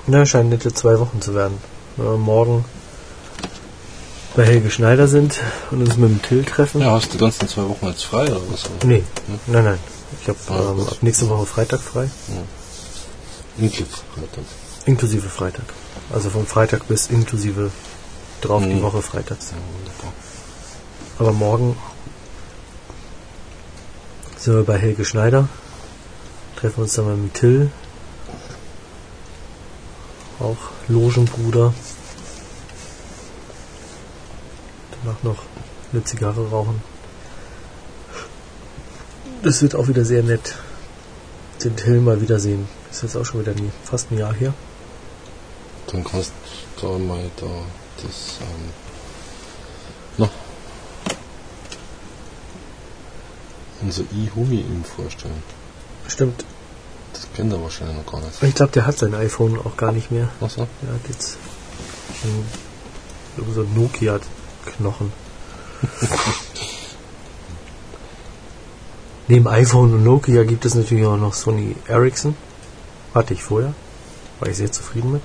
Na, 0.08 0.26
scheinen 0.26 0.50
nette 0.50 0.74
zwei 0.74 1.00
Wochen 1.00 1.22
zu 1.22 1.36
werden. 1.36 1.58
Wenn 1.98 2.06
wir 2.06 2.18
morgen 2.18 2.66
bei 4.36 4.46
Helge 4.46 4.70
Schneider 4.72 5.08
sind 5.08 5.40
und 5.72 5.82
uns 5.82 5.98
mit 5.98 6.10
dem 6.10 6.22
Till 6.22 6.44
treffen. 6.46 6.82
Ja, 6.82 6.92
hast 6.92 7.08
du 7.08 7.12
die 7.14 7.18
ganzen 7.18 7.48
zwei 7.48 7.64
Wochen 7.68 7.88
jetzt 7.88 8.04
frei 8.04 8.24
oder 8.28 8.40
was? 8.52 8.66
Nee, 8.86 9.04
nein, 9.48 9.64
nein. 9.66 9.80
Ich 10.22 10.28
habe 10.30 10.38
Ah, 10.50 10.72
ähm, 10.72 10.88
ab 10.88 10.98
nächste 11.02 11.28
Woche 11.30 11.46
Freitag 11.46 11.82
frei. 11.82 12.10
Inkliff, 13.58 13.88
Freitag. 14.16 14.44
Inklusive 14.86 15.28
Freitag. 15.28 15.66
Also 16.14 16.30
von 16.30 16.46
Freitag 16.46 16.88
bis 16.88 17.08
inklusive 17.08 17.72
drauf 18.42 18.64
die 18.64 18.76
Mhm. 18.76 18.84
Woche 18.84 19.02
freitags. 19.02 19.52
Ja. 19.52 19.58
Aber 21.20 21.34
morgen 21.34 21.76
sind 24.38 24.56
wir 24.56 24.64
bei 24.64 24.78
Helge 24.78 25.04
Schneider. 25.04 25.50
Treffen 26.56 26.84
uns 26.84 26.94
dann 26.94 27.06
mal 27.06 27.16
mit 27.18 27.34
Till. 27.34 27.72
Auch 30.48 30.72
Logenbruder. 30.88 31.74
Danach 34.92 35.22
noch 35.24 35.44
eine 35.92 36.04
Zigarre 36.06 36.50
rauchen. 36.50 36.82
Das 39.44 39.62
wird 39.62 39.76
auch 39.76 39.90
wieder 39.90 40.06
sehr 40.06 40.24
nett. 40.24 40.56
Den 41.62 41.76
Till 41.76 42.00
mal 42.00 42.22
wiedersehen. 42.22 42.70
Ist 42.90 43.04
jetzt 43.04 43.18
auch 43.18 43.26
schon 43.26 43.42
wieder 43.42 43.54
nie, 43.56 43.72
fast 43.84 44.10
ein 44.10 44.20
Jahr 44.20 44.34
her. 44.34 44.54
Dann 45.88 46.06
kannst 46.06 46.32
du 46.80 46.98
mal 46.98 47.30
da 47.36 47.48
das, 48.02 48.38
ähm, 48.40 48.70
noch 50.18 50.32
unser 53.82 54.04
E-Humi 54.04 54.62
ihm 54.62 54.86
vorstellen. 54.86 55.44
Stimmt. 56.08 56.46
Das 57.18 57.28
kennt 57.34 57.52
er 57.52 57.62
wahrscheinlich 57.62 57.98
noch 57.98 58.06
gar 58.12 58.22
nicht. 58.22 58.44
Ich 58.44 58.54
glaube, 58.54 58.72
der 58.74 58.86
hat 58.86 59.00
sein 59.00 59.16
iPhone 59.16 59.58
auch 59.58 59.76
gar 59.76 59.92
nicht 59.92 60.12
mehr. 60.12 60.30
Was 60.40 60.58
noch? 60.58 60.68
Der 60.84 60.94
hat 60.94 61.02
jetzt 61.10 61.38
so 63.54 63.64
Nokia-Knochen. 63.64 65.12
Neben 69.28 69.48
iPhone 69.48 69.94
und 69.94 70.04
Nokia 70.04 70.44
gibt 70.44 70.66
es 70.66 70.76
natürlich 70.76 71.06
auch 71.06 71.18
noch 71.18 71.34
Sony 71.34 71.76
Ericsson. 71.88 72.36
Hatte 73.16 73.34
ich 73.34 73.42
vorher. 73.44 73.74
War 74.40 74.50
ich 74.50 74.58
sehr 74.58 74.72
zufrieden 74.72 75.12
mit. 75.12 75.24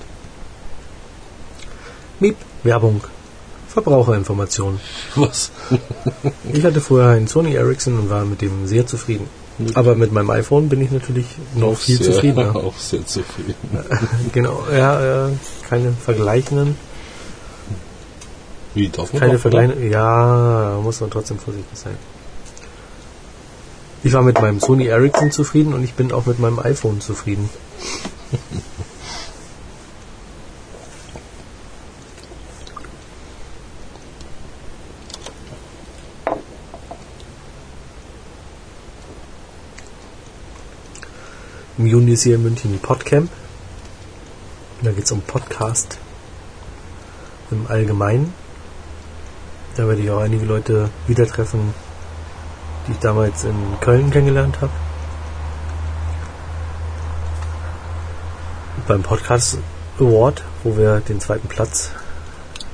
Miep, 2.19 2.37
Werbung. 2.63 3.03
Verbraucherinformationen. 3.67 4.79
Was? 5.15 5.51
Ich 6.51 6.65
hatte 6.65 6.81
vorher 6.81 7.09
einen 7.09 7.27
Sony 7.27 7.53
Ericsson 7.53 7.99
und 7.99 8.09
war 8.09 8.25
mit 8.25 8.41
dem 8.41 8.67
sehr 8.67 8.87
zufrieden. 8.87 9.29
Aber 9.75 9.95
mit 9.95 10.11
meinem 10.11 10.29
iPhone 10.31 10.69
bin 10.69 10.81
ich 10.81 10.91
natürlich 10.91 11.25
noch 11.55 11.73
Auch 11.73 11.77
viel 11.77 11.97
sehr, 11.97 12.13
zufriedener. 12.13 12.55
Auch 12.63 12.77
sehr 12.77 13.05
zufrieden. 13.05 13.55
genau, 14.33 14.63
ja, 14.71 15.27
äh, 15.27 15.31
keine 15.69 15.91
vergleichenden. 15.91 16.75
Wie 18.73 18.89
darf 18.89 19.13
man 19.13 19.19
Keine 19.19 19.33
doch, 19.33 19.41
Vergleiche. 19.41 19.85
Ja, 19.85 20.79
muss 20.81 20.99
man 20.99 21.11
trotzdem 21.11 21.37
vorsichtig 21.37 21.77
sein. 21.77 21.95
Ich 24.03 24.13
war 24.13 24.21
mit 24.21 24.41
meinem 24.41 24.59
Sony 24.59 24.87
Ericsson 24.87 25.31
zufrieden 25.31 25.73
und 25.73 25.83
ich 25.83 25.93
bin 25.93 26.11
auch 26.11 26.25
mit 26.25 26.39
meinem 26.39 26.59
iPhone 26.59 26.99
zufrieden. 26.99 27.49
Im 41.83 41.89
Juni 41.89 42.13
ist 42.13 42.23
hier 42.23 42.35
in 42.35 42.43
München 42.43 42.73
ein 42.73 42.79
Podcamp. 42.79 43.29
Da 44.83 44.91
geht 44.93 45.03
es 45.03 45.11
um 45.11 45.19
Podcast 45.19 45.97
im 47.51 47.67
Allgemeinen. 47.67 48.33
Da 49.75 49.85
werde 49.85 50.01
ich 50.01 50.09
auch 50.09 50.21
einige 50.21 50.45
Leute 50.45 50.89
wieder 51.07 51.27
treffen, 51.27 51.73
die 52.87 52.93
ich 52.93 52.99
damals 52.99 53.43
in 53.43 53.53
Köln 53.81 54.11
kennengelernt 54.11 54.61
habe. 54.61 54.71
Beim 58.87 59.03
Podcast 59.03 59.57
Award, 59.99 60.41
wo 60.63 60.77
wir 60.77 61.01
den 61.01 61.19
zweiten 61.19 61.49
Platz 61.49 61.91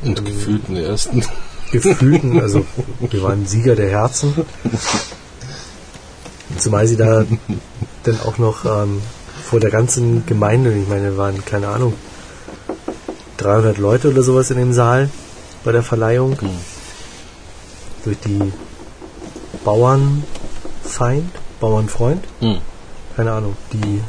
Und 0.03 0.23
gefühlt 0.23 0.69
in 0.69 0.75
der 0.75 0.85
ersten. 0.85 1.25
gefühlten, 1.71 2.39
also 2.39 2.63
wir 2.99 3.23
waren 3.23 3.47
Sieger 3.47 3.75
der 3.75 3.89
Herzen. 3.89 4.35
Zumal 6.59 6.87
sie 6.87 6.97
da 6.97 7.25
dann 8.03 8.19
auch 8.21 8.37
noch 8.37 8.65
ähm, 8.65 9.01
vor 9.43 9.59
der 9.59 9.71
ganzen 9.71 10.25
Gemeinde, 10.25 10.73
ich 10.73 10.87
meine, 10.87 11.17
waren, 11.17 11.43
keine 11.45 11.69
Ahnung, 11.69 11.93
300 13.37 13.77
Leute 13.77 14.09
oder 14.09 14.21
sowas 14.23 14.51
in 14.51 14.57
dem 14.57 14.73
Saal 14.73 15.09
bei 15.63 15.71
der 15.71 15.83
Verleihung. 15.83 16.31
Mhm. 16.41 16.49
Durch 18.03 18.17
die 18.19 18.51
Bauernfeind, 19.63 21.29
Bauernfreund, 21.59 22.23
Hm. 22.39 22.59
keine 23.15 23.31
Ahnung, 23.33 23.55
die 23.73 24.01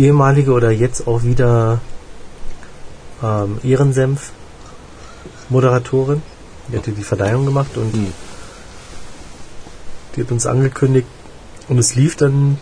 ehemalige 0.00 0.52
oder 0.52 0.70
jetzt 0.70 1.06
auch 1.06 1.22
wieder 1.22 1.80
ähm, 3.22 3.58
Ehrensenf 3.62 4.32
Moderatorin, 5.50 6.22
die 6.68 6.78
hatte 6.78 6.92
die 6.92 7.02
Verleihung 7.02 7.44
gemacht 7.44 7.76
und 7.76 7.92
Hm. 7.92 8.12
Die 10.16 10.22
hat 10.22 10.30
uns 10.32 10.46
angekündigt 10.46 11.06
und 11.68 11.78
es 11.78 11.94
lief 11.94 12.16
dann 12.16 12.58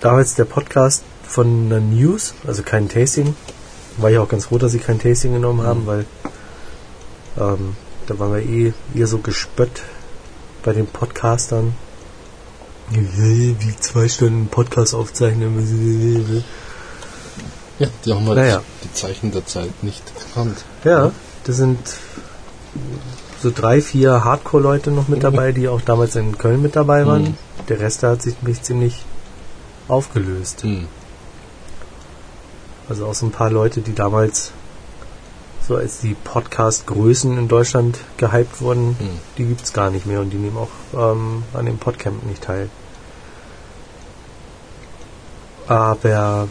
damals 0.00 0.34
der 0.34 0.44
Podcast 0.44 1.02
von 1.22 1.66
einer 1.66 1.80
News, 1.80 2.34
also 2.46 2.62
kein 2.62 2.88
Tasting. 2.88 3.34
War 3.98 4.10
ich 4.10 4.18
auch 4.18 4.28
ganz 4.28 4.46
froh, 4.46 4.58
dass 4.58 4.72
sie 4.72 4.78
kein 4.78 4.98
Tasting 4.98 5.32
genommen 5.34 5.66
haben, 5.66 5.86
weil 5.86 6.06
ähm, 7.38 7.76
da 8.06 8.18
waren 8.18 8.32
wir 8.34 8.42
eh 8.42 8.72
eher 8.94 9.06
so 9.06 9.18
gespött 9.18 9.82
bei 10.62 10.72
den 10.72 10.86
Podcastern. 10.86 11.74
Wie 12.90 13.56
zwei 13.80 14.08
Stunden 14.08 14.48
Podcast 14.48 14.94
aufzeichnen. 14.94 16.44
Ja, 17.78 17.88
die 18.04 18.12
haben 18.12 18.26
halt 18.26 18.36
Naja. 18.38 18.62
die 18.84 18.92
Zeichen 18.92 19.32
der 19.32 19.46
Zeit 19.46 19.82
nicht 19.82 20.02
erkannt. 20.18 20.64
Ja, 20.84 21.12
das 21.44 21.56
sind 21.56 21.78
so 23.42 23.50
drei, 23.54 23.80
vier 23.82 24.24
Hardcore-Leute 24.24 24.90
noch 24.90 25.08
mit 25.08 25.22
dabei, 25.24 25.52
die 25.52 25.68
auch 25.68 25.80
damals 25.80 26.16
in 26.16 26.38
Köln 26.38 26.62
mit 26.62 26.76
dabei 26.76 27.06
waren. 27.06 27.22
Mhm. 27.22 27.34
Der 27.68 27.80
Rest 27.80 28.02
hat 28.02 28.22
sich 28.22 28.40
mich 28.42 28.62
ziemlich 28.62 29.04
aufgelöst. 29.88 30.62
Hm. 30.62 30.86
Also 32.88 33.06
auch 33.06 33.14
so 33.14 33.26
ein 33.26 33.32
paar 33.32 33.50
Leute, 33.50 33.80
die 33.80 33.94
damals 33.94 34.52
so 35.66 35.76
als 35.76 36.00
die 36.00 36.14
Podcast-Größen 36.14 37.38
in 37.38 37.48
Deutschland 37.48 37.98
gehypt 38.16 38.60
wurden, 38.60 38.96
Hm. 38.98 39.08
die 39.38 39.44
gibt's 39.44 39.72
gar 39.72 39.90
nicht 39.90 40.06
mehr 40.06 40.20
und 40.20 40.30
die 40.30 40.36
nehmen 40.38 40.56
auch 40.56 41.12
ähm, 41.12 41.42
an 41.52 41.66
dem 41.66 41.78
Podcamp 41.78 42.24
nicht 42.26 42.42
teil. 42.42 42.68
Aber 45.68 46.48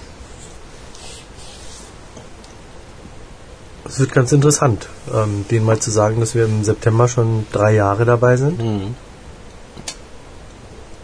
es 3.85 3.99
wird 3.99 4.11
ganz 4.13 4.31
interessant, 4.31 4.87
ähm, 5.13 5.45
denen 5.49 5.65
mal 5.65 5.79
zu 5.79 5.91
sagen, 5.91 6.19
dass 6.19 6.35
wir 6.35 6.45
im 6.45 6.63
September 6.63 7.07
schon 7.07 7.45
drei 7.51 7.73
Jahre 7.73 8.05
dabei 8.05 8.37
sind, 8.37 8.59
Hm. 8.61 8.95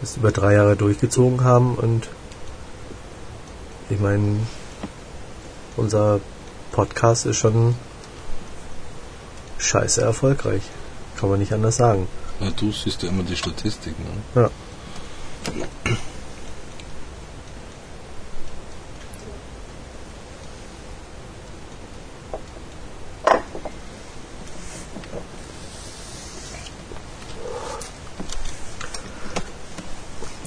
das 0.00 0.16
über 0.16 0.30
drei 0.30 0.54
Jahre 0.54 0.76
durchgezogen 0.76 1.42
haben 1.44 1.74
und 1.74 2.08
ich 3.90 3.98
meine, 4.00 4.40
unser 5.76 6.20
Podcast 6.72 7.26
ist 7.26 7.38
schon 7.38 7.74
scheiße 9.58 10.02
erfolgreich. 10.02 10.62
Kann 11.16 11.30
man 11.30 11.38
nicht 11.40 11.52
anders 11.52 11.76
sagen. 11.76 12.06
Ja, 12.38 12.50
du 12.50 12.70
siehst 12.70 13.02
ja 13.02 13.08
immer 13.08 13.22
die 13.24 13.36
Statistiken. 13.36 14.04
Ne? 14.34 14.42
Ja. 14.42 14.50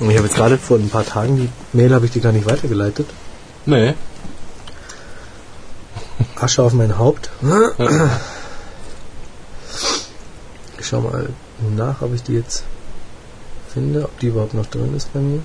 Ich 0.10 0.18
habe 0.18 0.28
jetzt 0.28 0.36
gerade 0.36 0.58
vor 0.58 0.78
ein 0.78 0.90
paar 0.90 1.06
Tagen 1.06 1.38
die 1.38 1.50
Mail 1.78 1.94
habe 1.94 2.06
ich 2.06 2.12
dir 2.12 2.22
gar 2.22 2.32
nicht 2.32 2.46
weitergeleitet. 2.46 3.08
Nee. 3.66 3.94
Asche 6.36 6.64
auf 6.64 6.74
mein 6.74 6.98
Haupt. 6.98 7.30
Ich 10.80 10.88
schau 10.88 11.02
mal 11.02 11.30
nach, 11.76 12.02
ob 12.02 12.14
ich 12.16 12.24
die 12.24 12.34
jetzt 12.34 12.64
finde, 13.72 14.06
ob 14.06 14.20
die 14.20 14.28
überhaupt 14.28 14.56
noch 14.56 14.66
drin 14.66 14.96
ist 14.96 15.14
bei 15.14 15.20
mir. 15.20 15.42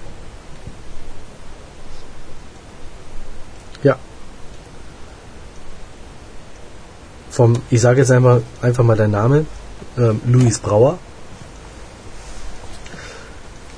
Ja. 3.83 3.97
Vom, 7.31 7.61
ich 7.71 7.81
sage 7.81 8.01
jetzt 8.01 8.11
einfach, 8.11 8.41
einfach 8.63 8.83
mal 8.83 8.97
deinen 8.97 9.13
Namen, 9.13 9.47
ähm, 9.99 10.21
Luis 10.27 10.59
Brauer. 10.59 10.99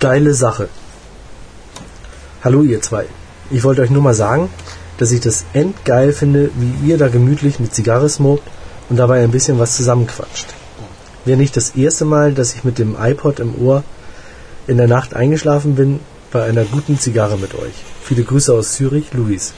Geile 0.00 0.32
Sache. 0.32 0.68
Hallo 2.44 2.62
ihr 2.62 2.80
zwei. 2.80 3.06
Ich 3.50 3.64
wollte 3.64 3.82
euch 3.82 3.90
nur 3.90 4.00
mal 4.00 4.14
sagen, 4.14 4.48
dass 4.96 5.10
ich 5.10 5.20
das 5.20 5.44
endgeil 5.54 6.12
finde, 6.12 6.50
wie 6.54 6.88
ihr 6.88 6.98
da 6.98 7.08
gemütlich 7.08 7.58
mit 7.58 7.74
Zigarre 7.74 8.08
smokt 8.08 8.44
und 8.88 8.96
dabei 8.96 9.24
ein 9.24 9.32
bisschen 9.32 9.58
was 9.58 9.76
zusammenquatscht. 9.76 10.54
Wäre 11.24 11.36
nicht 11.36 11.56
das 11.56 11.70
erste 11.70 12.04
Mal, 12.04 12.32
dass 12.32 12.54
ich 12.54 12.62
mit 12.62 12.78
dem 12.78 12.94
iPod 12.96 13.40
im 13.40 13.60
Ohr 13.60 13.82
in 14.68 14.76
der 14.76 14.86
Nacht 14.86 15.14
eingeschlafen 15.14 15.74
bin 15.74 15.98
bei 16.30 16.44
einer 16.44 16.64
guten 16.64 16.96
Zigarre 17.00 17.36
mit 17.36 17.54
euch. 17.54 17.74
Viele 18.04 18.22
Grüße 18.22 18.54
aus 18.54 18.74
Zürich, 18.74 19.12
Luis. 19.14 19.52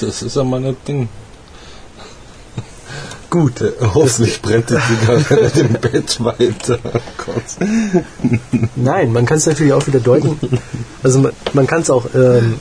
Das 0.00 0.20
ist 0.20 0.34
ja 0.34 0.42
mein 0.42 0.76
Ding. 0.88 1.08
Gut, 3.34 3.64
hoffentlich 3.80 4.40
brennt 4.40 4.70
die 4.70 4.76
Zigarre 4.76 5.50
im 5.60 5.72
Bett 5.72 6.22
weiter. 6.22 6.78
Gott. 7.26 7.68
Nein, 8.76 9.12
man 9.12 9.26
kann 9.26 9.38
es 9.38 9.46
natürlich 9.46 9.72
auch 9.72 9.84
wieder 9.88 9.98
deuten. 9.98 10.38
Also 11.02 11.18
man, 11.18 11.32
man 11.52 11.66
kann 11.66 11.80
es 11.80 11.90
auch 11.90 12.06
ähm, 12.14 12.60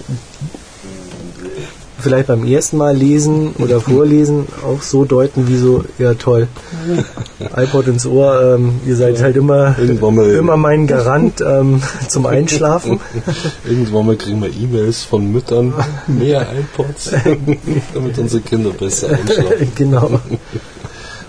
vielleicht 2.03 2.27
beim 2.27 2.45
ersten 2.45 2.77
Mal 2.77 2.95
lesen 2.95 3.55
oder 3.57 3.81
vorlesen 3.81 4.45
auch 4.63 4.81
so 4.81 5.05
deuten, 5.05 5.47
wie 5.47 5.57
so, 5.57 5.83
ja 5.97 6.13
toll, 6.13 6.47
iPod 7.55 7.87
ins 7.87 8.05
Ohr, 8.05 8.55
ähm, 8.55 8.79
ihr 8.85 8.95
seid 8.95 9.21
halt 9.21 9.35
immer, 9.35 9.77
immer 9.79 10.57
mein 10.57 10.85
Garant 10.85 11.41
ähm, 11.41 11.81
zum 12.07 12.25
Einschlafen. 12.25 12.99
Irgendwann 13.65 14.05
mal 14.05 14.15
kriegen 14.15 14.41
wir 14.41 14.49
E-Mails 14.49 15.03
von 15.03 15.31
Müttern, 15.31 15.73
mehr 16.07 16.47
iPods, 16.59 17.11
damit 17.93 18.17
unsere 18.17 18.41
Kinder 18.41 18.71
besser 18.71 19.09
einschlafen. 19.09 19.71
genau. 19.75 20.19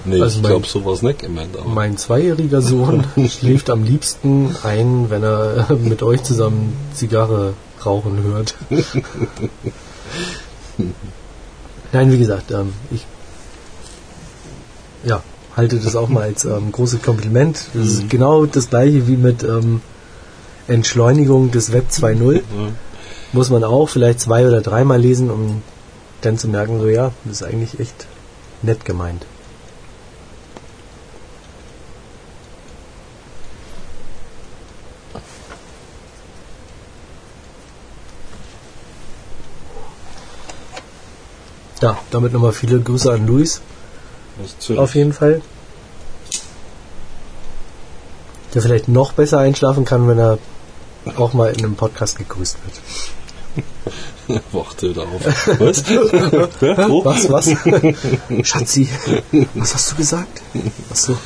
Nee, 0.07 0.21
Also 0.21 0.41
ich 0.41 0.47
glaube, 0.47 0.67
so 0.67 0.85
war 0.85 0.93
es 0.93 1.01
nicht 1.01 1.21
gemeint. 1.21 1.57
Aber 1.57 1.69
Mein 1.69 1.97
zweijähriger 1.97 2.61
Sohn 2.61 3.05
schläft 3.29 3.71
am 3.71 3.85
liebsten 3.85 4.55
ein, 4.63 5.07
wenn 5.09 5.23
er 5.23 5.67
mit 5.83 6.03
euch 6.03 6.23
zusammen 6.23 6.77
Zigarre 6.93 7.55
rauchen 7.87 8.23
hört. 8.23 8.55
Nein, 11.93 12.13
wie 12.13 12.19
gesagt, 12.19 12.51
ähm, 12.51 12.73
ich 12.91 13.07
ja, 15.05 15.23
halte 15.57 15.79
das 15.79 15.97
auch 15.97 16.09
mal 16.09 16.23
als 16.23 16.45
ähm, 16.45 16.73
großes 16.73 17.03
Kompliment. 17.03 17.69
Das 17.75 17.87
ist 17.87 18.11
genau 18.11 18.47
das 18.47 18.71
gleiche 18.71 19.07
wie 19.07 19.17
mit 19.17 19.43
ähm, 19.43 19.81
Entschleunigung 20.67 21.51
des 21.51 21.73
Web 21.73 21.87
2.0. 21.91 22.35
ja. 22.35 22.43
Muss 23.33 23.51
man 23.51 23.65
auch 23.65 23.89
vielleicht 23.89 24.21
zwei 24.21 24.47
oder 24.47 24.61
dreimal 24.61 25.01
lesen, 25.01 25.31
um 25.31 25.63
dann 26.21 26.39
zu 26.39 26.49
merken, 26.49 26.81
so 26.81 26.89
ja, 26.89 27.11
das 27.25 27.41
ist 27.41 27.43
eigentlich 27.43 27.81
echt 27.81 28.07
nett 28.63 28.85
gemeint. 28.85 29.27
Ja, 41.85 41.99
damit 42.11 42.33
nochmal 42.33 42.53
viele 42.53 42.81
Grüße 42.81 43.13
an 43.13 43.27
Luis, 43.27 43.61
auf 44.75 44.95
jeden 44.95 45.13
Fall. 45.13 45.43
Der 48.55 48.63
vielleicht 48.63 48.89
noch 48.89 49.13
besser 49.13 49.41
einschlafen 49.41 49.85
kann, 49.85 50.09
wenn 50.09 50.19
er 50.19 50.39
auch 51.17 51.35
mal 51.35 51.53
in 51.53 51.59
einem 51.59 51.77
Podcast 51.77 52.17
gegrüßt 52.17 52.57
wird. 54.27 54.43
Wachte 54.53 54.89
wieder 54.89 55.03
auf. 55.03 55.27
Was? 55.61 55.85
Was, 57.05 57.53
was? 57.53 58.47
Schatzi, 58.49 58.89
was 59.53 59.75
hast 59.75 59.93
du 59.93 59.97
gesagt? 59.97 60.41
Ach 60.91 60.97
so. 60.97 61.19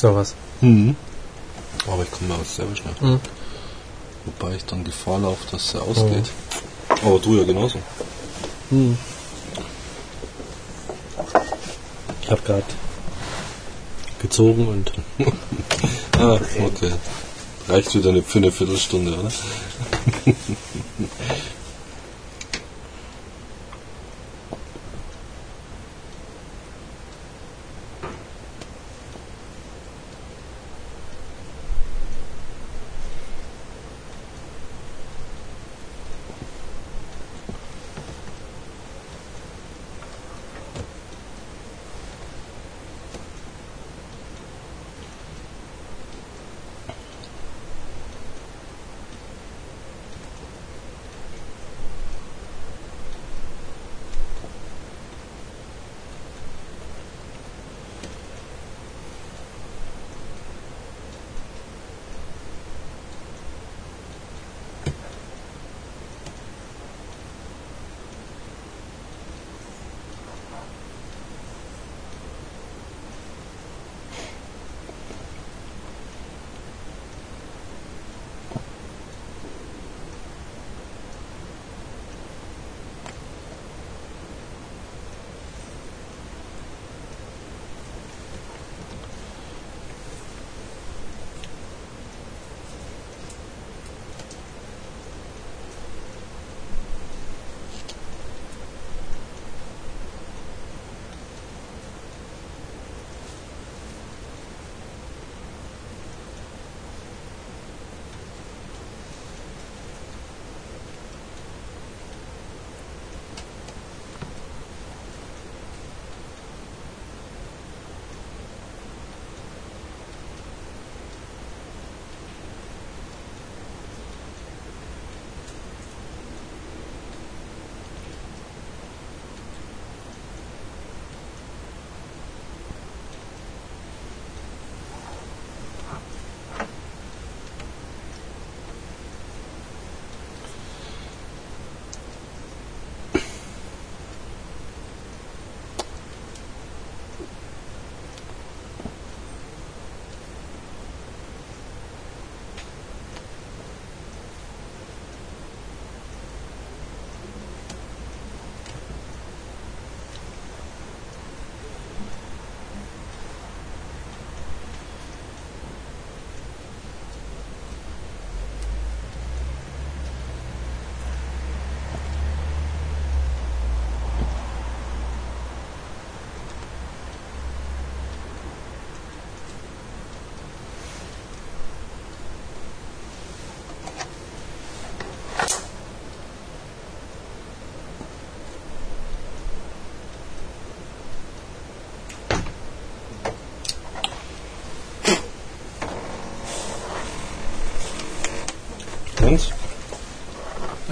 Du 0.00 0.08
noch 0.08 0.16
was? 0.16 0.34
Mhm. 0.60 0.96
Aber 1.86 2.02
ich 2.02 2.10
komme 2.10 2.34
da 2.36 2.44
selber 2.44 2.76
schnell. 2.76 2.94
Mhm. 3.00 3.20
Wobei 4.24 4.54
ich 4.54 4.64
dann 4.64 4.84
Gefahr 4.84 5.18
laufe, 5.18 5.50
dass 5.50 5.74
er 5.74 5.82
ausgeht. 5.82 6.30
Aber 6.88 7.18
du 7.18 7.36
ja 7.36 7.44
genauso. 7.44 7.78
Ich 12.22 12.30
habe 12.30 12.42
gerade 12.42 12.64
gezogen 14.20 14.68
und 14.68 14.92
Ah, 16.18 16.38
okay. 16.64 16.92
Reicht 17.68 17.94
wieder 17.94 18.10
eine, 18.10 18.22
für 18.22 18.38
eine 18.38 18.52
Viertelstunde, 18.52 19.18
oder? 19.18 19.28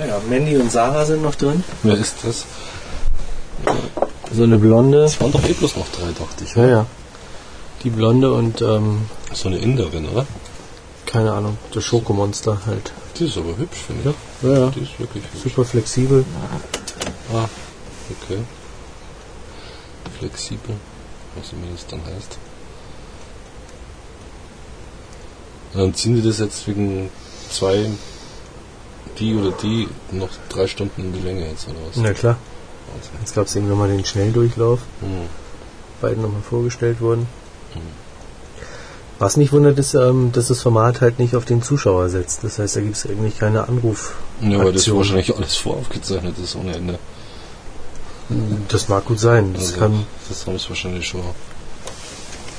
Naja, 0.01 0.18
Mandy 0.30 0.57
und 0.57 0.72
Sarah 0.72 1.05
sind 1.05 1.22
noch 1.22 1.34
drin. 1.34 1.62
Wer 1.82 1.96
ist 1.98 2.16
das? 2.22 2.46
So 4.32 4.44
eine 4.44 4.57
Blonde. 4.59 5.05
Es 5.05 5.20
waren 5.20 5.30
doch 5.30 5.44
eh 5.46 5.53
bloß 5.53 5.76
noch 5.76 5.88
drei, 5.88 6.07
dachte 6.18 6.44
ich. 6.44 6.55
Ja, 6.55 6.66
ja. 6.66 6.86
Die 7.84 7.90
Blonde 7.90 8.32
und, 8.32 8.62
ähm, 8.62 9.03
So 9.34 9.48
eine 9.48 9.59
Inderin, 9.59 10.09
oder? 10.09 10.26
keine 11.11 11.32
Ahnung, 11.32 11.59
das 11.74 11.84
Schokomonster 11.84 12.61
halt. 12.66 12.92
Die 13.18 13.26
ist 13.26 13.36
aber 13.36 13.57
hübsch, 13.57 13.78
finde 13.86 14.11
ich. 14.11 14.48
Ja, 14.48 14.59
ja. 14.59 14.70
Die 14.70 14.80
ist 14.80 14.98
wirklich 15.01 15.24
hübsch. 15.24 15.42
Super 15.42 15.64
flexibel. 15.64 16.24
Ah, 17.34 17.48
okay. 18.22 18.38
Flexibel, 20.18 20.76
was 21.34 21.53
immer 21.53 21.66
das 21.72 21.86
dann 21.88 22.01
heißt. 22.05 22.38
Dann 25.74 25.94
ziehen 25.94 26.14
die 26.14 26.22
das 26.22 26.38
jetzt 26.38 26.66
wegen 26.68 27.11
zwei, 27.51 27.90
die 29.21 29.35
oder 29.37 29.53
die, 29.62 29.89
noch 30.11 30.31
drei 30.49 30.66
Stunden 30.66 31.01
in 31.03 31.12
die 31.12 31.21
Länge 31.21 31.49
jetzt, 31.49 31.68
oder 31.68 31.77
was? 31.89 31.97
Na 31.97 32.12
klar. 32.12 32.37
Wahnsinn. 32.93 33.12
Jetzt 33.21 33.35
gab 33.35 33.47
es 33.47 33.55
irgendwann 33.55 33.79
mal 33.79 33.89
den 33.89 34.05
Schnelldurchlauf. 34.05 34.81
Hm. 35.01 35.29
beiden 36.01 36.23
nochmal 36.23 36.43
vorgestellt 36.43 37.01
wurden. 37.01 37.27
Was 39.18 39.37
mich 39.37 39.53
wundert, 39.53 39.79
ist, 39.79 39.93
ähm, 39.93 40.33
dass 40.33 40.49
das 40.49 40.62
Format 40.62 41.03
halt 41.03 41.18
nicht 41.18 41.37
auf 41.37 41.45
den 41.45 41.62
Zuschauer 41.62 42.09
setzt. 42.09 42.43
Das 42.43 42.59
heißt, 42.59 42.77
da 42.77 42.81
gibt 42.81 42.97
es 42.97 43.07
eigentlich 43.07 43.39
keine 43.39 43.68
Anruf. 43.68 44.14
Ja, 44.41 44.64
weil 44.64 44.73
das 44.73 44.91
wahrscheinlich 44.91 45.37
alles 45.37 45.57
voraufgezeichnet 45.57 46.39
ist 46.43 46.57
ohne 46.57 46.75
Ende. 46.75 46.99
Das 48.68 48.89
mag 48.89 49.05
gut 49.05 49.21
sein. 49.21 49.53
Das, 49.53 49.64
Also, 49.64 49.79
kann, 49.79 50.07
das 50.29 50.47
haben 50.47 50.57
es 50.57 50.68
wahrscheinlich 50.71 51.07
schon. 51.07 51.21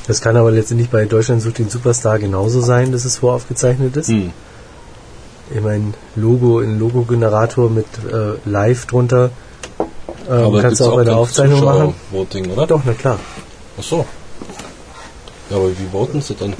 das 0.05 0.21
kann 0.21 0.37
aber 0.37 0.51
letztendlich 0.51 0.89
bei 0.89 1.05
Deutschland 1.05 1.41
sucht 1.41 1.57
den 1.57 1.69
Superstar 1.69 2.19
genauso 2.19 2.61
sein, 2.61 2.91
dass 2.91 3.05
es 3.05 3.17
voraufgezeichnet 3.17 3.97
ist. 3.97 4.09
Hm. 4.09 4.31
Ich 5.53 5.61
meine, 5.61 5.93
Logo 6.15 6.59
in 6.61 6.79
Logo-Generator 6.79 7.69
mit 7.69 7.85
äh, 8.11 8.49
Live 8.49 8.85
drunter. 8.85 9.29
Ähm, 10.29 10.51
kannst 10.53 10.61
gibt's 10.61 10.77
du 10.79 10.85
auch 10.85 10.95
bei 10.95 11.03
der 11.03 11.17
Aufzeichnung 11.17 11.63
machen. 11.63 11.93
Zuschauer-Voting, 12.11 12.51
oder? 12.51 12.67
Doch, 12.67 12.81
na 12.85 12.93
klar. 12.93 13.19
Ach 13.79 13.83
so. 13.83 14.05
Ja, 15.49 15.57
aber 15.57 15.69
wie 15.69 15.87
voten 15.91 16.21
sie 16.21 16.35
dann? 16.35 16.53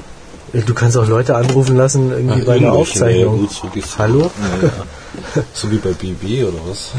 Du 0.52 0.74
kannst 0.74 0.98
auch 0.98 1.08
Leute 1.08 1.34
anrufen 1.34 1.76
lassen, 1.78 2.10
irgendwie 2.10 2.42
Ah, 2.42 2.44
bei 2.44 2.58
der 2.58 2.68
irgendwelche, 2.68 2.72
Aufzeichnung. 2.72 3.34
ja, 3.36 3.40
gut, 3.40 3.50
so. 3.86 3.98
Hallo? 3.98 4.18
Ja, 4.62 4.68
ja. 4.68 4.72
So 5.54 5.70
wie 5.70 5.76
bei 5.76 5.92
BB 5.92 6.44
oder 6.44 6.58
was? 6.68 6.90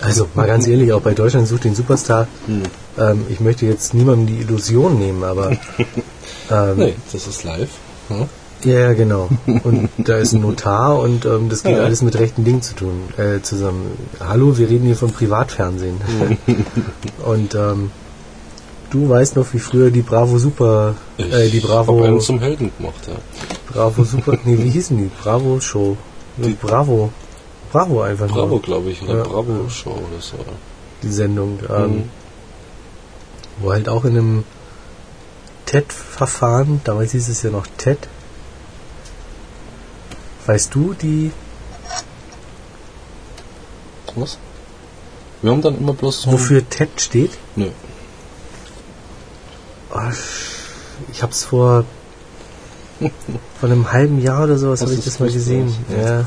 Also 0.00 0.28
mal 0.34 0.46
ganz 0.46 0.66
ehrlich, 0.66 0.92
auch 0.92 1.00
bei 1.00 1.14
Deutschland 1.14 1.46
sucht 1.48 1.64
den 1.64 1.74
Superstar. 1.76 2.26
Hm. 2.46 2.62
Ähm, 2.98 3.26
ich 3.28 3.38
möchte 3.40 3.64
jetzt 3.66 3.94
niemandem 3.94 4.26
die 4.26 4.42
Illusion 4.42 4.98
nehmen, 4.98 5.22
aber 5.24 5.50
ähm, 6.50 6.76
Nee, 6.76 6.94
das 7.12 7.26
ist 7.28 7.44
live. 7.44 7.68
Ja? 8.10 8.26
Ja, 8.64 8.78
ja, 8.78 8.92
genau. 8.94 9.28
Und 9.64 9.88
da 9.98 10.16
ist 10.16 10.32
ein 10.32 10.40
Notar 10.40 10.98
und 10.98 11.24
ähm, 11.24 11.48
das 11.48 11.62
geht 11.62 11.76
Ja. 11.76 11.84
alles 11.84 12.02
mit 12.02 12.18
rechten 12.18 12.44
Dingen 12.44 12.62
zu 12.62 12.74
tun, 12.74 13.02
äh, 13.16 13.40
zusammen. 13.42 13.96
Hallo, 14.20 14.56
wir 14.58 14.68
reden 14.68 14.86
hier 14.86 14.96
vom 14.96 15.12
Privatfernsehen. 15.12 16.00
und 17.24 17.54
ähm, 17.54 17.90
du 18.90 19.08
weißt 19.08 19.36
noch, 19.36 19.46
wie 19.52 19.58
früher 19.58 19.90
die 19.90 20.02
Bravo 20.02 20.38
Super, 20.38 20.94
äh, 21.18 21.48
die 21.50 21.58
Ich 21.58 21.64
Bravo, 21.64 21.98
hab 21.98 22.04
einen 22.06 22.20
zum 22.20 22.40
Helden 22.40 22.72
gemacht, 22.76 23.06
ja. 23.06 23.14
Bravo 23.72 24.02
Super, 24.04 24.38
nee, 24.44 24.58
wie 24.58 24.70
hießen 24.70 24.96
die? 24.96 25.10
Bravo 25.22 25.60
Show. 25.60 25.96
Die- 26.36 26.54
Bravo. 26.54 27.10
Bravo 27.72 28.00
einfach 28.02 28.28
Bravo, 28.28 28.46
nur. 28.46 28.62
glaube 28.62 28.90
ich, 28.90 29.02
oder 29.02 29.18
Ja. 29.18 29.22
Bravo 29.24 29.68
Show 29.68 29.90
oder 29.90 30.20
so. 30.20 30.36
die 31.02 31.10
Sendung, 31.12 31.58
ähm, 31.68 31.90
Mhm. 31.90 32.02
wo 33.60 33.72
halt 33.72 33.88
auch 33.88 34.04
in 34.04 34.16
einem 34.18 34.44
TED-Verfahren, 35.66 36.80
damals 36.84 37.12
hieß 37.12 37.28
es 37.28 37.42
ja 37.42 37.50
noch 37.50 37.66
TED, 37.76 37.98
weißt 40.48 40.74
du, 40.74 40.94
die 40.94 41.30
Was? 44.16 44.38
Wir 45.42 45.50
haben 45.52 45.62
dann 45.62 45.78
immer 45.78 45.92
bloß 45.92 46.22
so. 46.22 46.32
Wofür 46.32 46.68
TED 46.68 47.00
steht? 47.00 47.30
Nö. 47.54 47.70
Ich 51.12 51.22
hab's 51.22 51.44
vor, 51.44 51.84
vor 53.60 53.68
einem 53.68 53.92
halben 53.92 54.20
Jahr 54.20 54.44
oder 54.44 54.58
sowas 54.58 54.80
habe 54.80 54.94
ich 54.94 55.04
das 55.04 55.20
mal 55.20 55.30
gesehen. 55.30 55.72
ja? 55.90 56.20
Ja. 56.20 56.24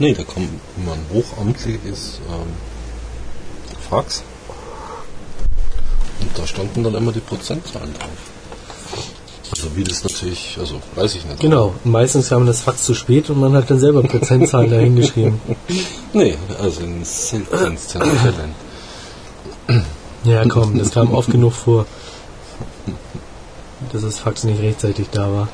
Nee, 0.00 0.12
da 0.12 0.24
kommt 0.24 0.48
immer 0.76 0.92
ein 0.94 1.06
hochamtliches 1.12 2.20
ähm, 2.28 2.52
Fax. 3.88 4.24
Und 6.24 6.38
da 6.38 6.46
standen 6.46 6.82
dann 6.82 6.94
immer 6.94 7.12
die 7.12 7.20
Prozentzahlen 7.20 7.92
drauf. 7.94 8.08
Also 9.50 9.76
wie 9.76 9.84
das 9.84 10.02
natürlich, 10.02 10.56
also 10.58 10.80
weiß 10.94 11.16
ich 11.16 11.26
nicht. 11.26 11.40
Genau. 11.40 11.74
Meistens 11.84 12.30
kam 12.30 12.46
das 12.46 12.62
Fax 12.62 12.82
zu 12.82 12.94
spät 12.94 13.28
und 13.28 13.38
man 13.38 13.52
hat 13.52 13.70
dann 13.70 13.78
selber 13.78 14.02
Prozentzahlen 14.02 14.70
dahin 14.70 14.96
geschrieben. 14.96 15.40
Nee, 16.16 16.36
also 16.62 16.82
in 16.82 17.04
seltensten 17.04 18.00
Fällen. 18.00 18.54
Ja, 20.22 20.44
komm, 20.48 20.78
das 20.78 20.92
kam 20.92 21.12
oft 21.12 21.28
genug 21.28 21.52
vor, 21.52 21.86
dass 23.92 24.02
das 24.02 24.20
Fax 24.20 24.44
nicht 24.44 24.60
rechtzeitig 24.60 25.08
da 25.10 25.22
war. 25.32 25.48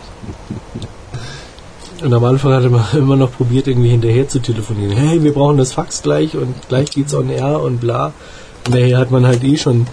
Und 2.02 2.12
am 2.12 2.24
Anfang 2.24 2.52
hatte 2.52 2.68
man 2.68 2.84
immer 2.92 3.16
noch 3.16 3.32
probiert, 3.32 3.68
irgendwie 3.68 3.88
hinterher 3.88 4.28
zu 4.28 4.38
telefonieren. 4.40 4.92
Hey, 4.92 5.22
wir 5.22 5.32
brauchen 5.32 5.56
das 5.56 5.72
Fax 5.72 6.02
gleich 6.02 6.36
und 6.36 6.54
gleich 6.68 6.90
geht's 6.90 7.14
on 7.14 7.30
air 7.30 7.62
und 7.62 7.80
bla. 7.80 8.12
Und 8.66 8.74
daher 8.74 8.98
hat 8.98 9.10
man 9.10 9.26
halt 9.26 9.42
eh 9.42 9.56
schon 9.56 9.86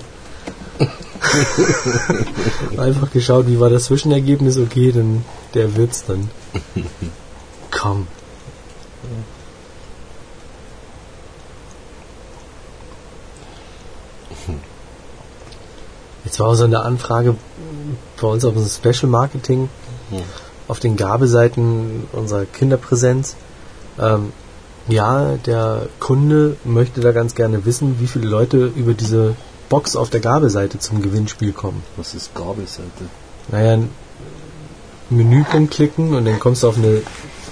einfach 2.77 3.11
geschaut, 3.11 3.47
wie 3.47 3.59
war 3.59 3.69
das 3.69 3.85
Zwischenergebnis. 3.85 4.57
Okay, 4.57 4.91
dann 4.91 5.23
der 5.53 5.75
wird's 5.75 6.05
dann. 6.05 6.29
Komm. 7.71 8.07
Jetzt 16.25 16.39
war 16.39 16.47
auch 16.47 16.55
so 16.55 16.65
eine 16.65 16.81
Anfrage 16.81 17.35
bei 18.19 18.27
uns 18.27 18.43
auf 18.43 18.53
dem 18.53 18.65
Special 18.65 19.09
Marketing 19.09 19.69
Hm. 20.09 20.19
auf 20.67 20.79
den 20.79 20.95
Gabeseiten 20.95 22.07
unserer 22.13 22.45
Kinderpräsenz. 22.45 23.35
Ähm, 23.99 24.31
ja, 24.87 25.35
der 25.45 25.87
Kunde 25.99 26.55
möchte 26.63 27.01
da 27.01 27.11
ganz 27.11 27.35
gerne 27.35 27.65
wissen, 27.65 27.99
wie 27.99 28.07
viele 28.07 28.27
Leute 28.27 28.71
über 28.75 28.93
diese 28.93 29.35
Box 29.69 29.95
auf 29.95 30.09
der 30.09 30.19
Gabeseite 30.21 30.79
zum 30.79 31.01
Gewinnspiel 31.01 31.51
kommen. 31.51 31.83
Was 31.97 32.13
ist 32.13 32.33
Gabelseite? 32.35 32.87
Naja, 33.49 33.73
ein 33.73 33.89
Menüpunkt 35.09 35.73
klicken 35.73 36.13
und 36.13 36.25
dann 36.25 36.39
kommst 36.39 36.63
du 36.63 36.67
auf 36.69 36.77
eine 36.77 37.01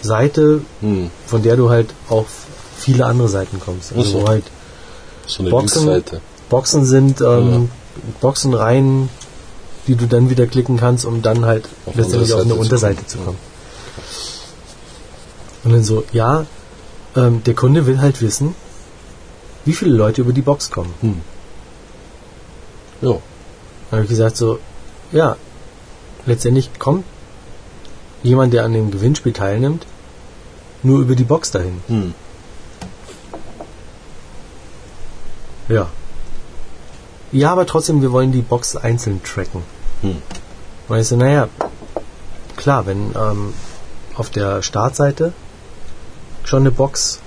Seite, 0.01 0.61
Hm. 0.81 1.09
von 1.25 1.41
der 1.43 1.55
du 1.57 1.69
halt 1.69 1.93
auf 2.09 2.27
viele 2.77 3.05
andere 3.05 3.27
Seiten 3.29 3.59
kommst. 3.59 3.93
Also 3.93 4.19
so. 4.21 4.27
halt 4.27 4.43
So 5.27 5.41
eine 5.41 5.49
Boxen. 5.49 6.03
Boxen 6.49 6.85
sind, 6.85 7.21
ähm, 7.21 7.69
Boxenreihen, 8.21 9.09
die 9.87 9.95
du 9.95 10.05
dann 10.05 10.29
wieder 10.29 10.45
klicken 10.47 10.77
kannst, 10.77 11.05
um 11.05 11.21
dann 11.21 11.45
halt 11.45 11.67
Auf 11.85 11.95
letztendlich 11.95 12.33
auf 12.33 12.41
eine 12.41 12.53
zu 12.53 12.59
Unterseite 12.59 12.95
kommen. 12.97 13.07
zu 13.07 13.17
kommen. 13.19 13.37
Und 15.63 15.71
dann 15.71 15.83
so, 15.83 16.03
ja, 16.11 16.45
ähm, 17.15 17.43
der 17.43 17.55
Kunde 17.55 17.85
will 17.87 17.99
halt 17.99 18.21
wissen, 18.21 18.53
wie 19.65 19.73
viele 19.73 19.95
Leute 19.95 20.21
über 20.21 20.33
die 20.33 20.41
Box 20.43 20.69
kommen. 20.69 20.93
Hm. 21.01 21.21
Ja. 23.01 23.11
Dann 23.11 23.91
habe 23.91 24.03
ich 24.03 24.09
gesagt 24.09 24.37
so, 24.37 24.59
ja, 25.11 25.37
letztendlich 26.25 26.77
kommt 26.79 27.05
jemand, 28.23 28.53
der 28.53 28.63
an 28.65 28.73
dem 28.73 28.91
Gewinnspiel 28.91 29.33
teilnimmt, 29.33 29.85
nur 30.83 30.99
über 30.99 31.15
die 31.15 31.23
Box 31.23 31.51
dahin. 31.51 31.81
Hm. 31.87 32.13
Ja. 35.67 35.87
Ja, 37.31 37.51
aber 37.51 37.65
trotzdem, 37.65 38.01
wir 38.01 38.11
wollen 38.11 38.31
die 38.31 38.41
Box 38.41 38.75
einzeln 38.75 39.21
tracken. 39.23 39.61
Hm. 40.01 40.21
Ich 40.89 41.07
so, 41.07 41.15
naja, 41.15 41.49
klar, 42.55 42.85
wenn 42.85 43.13
ähm, 43.15 43.53
auf 44.15 44.29
der 44.29 44.61
Startseite 44.61 45.33
schon 46.43 46.59
eine 46.61 46.71
Box 46.71 47.19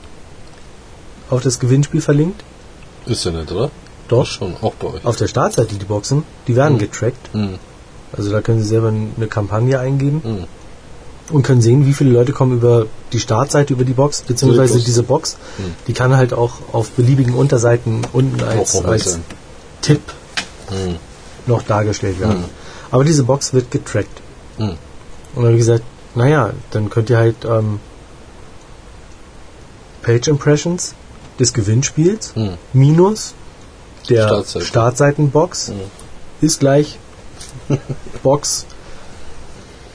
auf 1.30 1.42
das 1.42 1.58
Gewinnspiel 1.58 2.00
verlinkt, 2.00 2.42
Ist 3.06 3.24
ja 3.24 3.32
nicht, 3.32 3.50
oder? 3.50 3.70
Doch, 4.08 4.26
Schon, 4.26 4.54
auch 4.62 4.74
bei 4.74 4.88
euch. 4.88 5.04
auf 5.04 5.16
der 5.16 5.28
Startseite 5.28 5.74
die 5.76 5.84
Boxen, 5.84 6.24
die 6.46 6.56
werden 6.56 6.78
getrackt. 6.78 7.30
Hm. 7.32 7.58
Also 8.12 8.30
da 8.30 8.40
können 8.40 8.60
Sie 8.62 8.66
selber 8.68 8.88
eine 8.88 9.26
Kampagne 9.28 9.78
eingeben 9.78 10.22
Hm. 10.24 10.44
und 11.30 11.42
können 11.42 11.60
sehen, 11.60 11.86
wie 11.86 11.92
viele 11.92 12.10
Leute 12.10 12.32
kommen 12.32 12.52
über 12.56 12.86
die 13.12 13.20
Startseite, 13.20 13.74
über 13.74 13.84
die 13.84 13.92
Box, 13.92 14.22
beziehungsweise 14.22 14.74
Plus. 14.74 14.84
diese 14.84 15.02
Box, 15.02 15.36
Hm. 15.58 15.74
die 15.86 15.92
kann 15.92 16.16
halt 16.16 16.32
auch 16.32 16.52
auf 16.72 16.90
beliebigen 16.92 17.34
Unterseiten 17.34 18.02
unten 18.12 18.42
als, 18.42 18.82
als. 18.84 19.18
Tipp 19.82 20.00
Hm. 20.68 20.96
noch 21.46 21.62
dargestellt 21.62 22.18
werden. 22.20 22.38
Hm. 22.38 22.44
Aber 22.90 23.04
diese 23.04 23.22
Box 23.24 23.52
wird 23.52 23.70
getrackt. 23.70 24.22
Und 24.58 24.76
dann 25.36 25.44
habe 25.44 25.52
ich 25.52 25.58
gesagt, 25.58 25.84
naja, 26.14 26.50
dann 26.70 26.88
könnt 26.90 27.10
ihr 27.10 27.18
halt 27.18 27.44
ähm, 27.44 27.78
Page 30.02 30.28
Impressions 30.28 30.94
des 31.38 31.52
Gewinnspiels 31.52 32.32
minus 32.72 33.34
der 34.08 34.26
Startseite. 34.28 34.64
Startseitenbox 34.64 35.68
Hm. 35.68 35.74
ist 36.40 36.60
gleich 36.60 36.98
Box. 38.22 38.66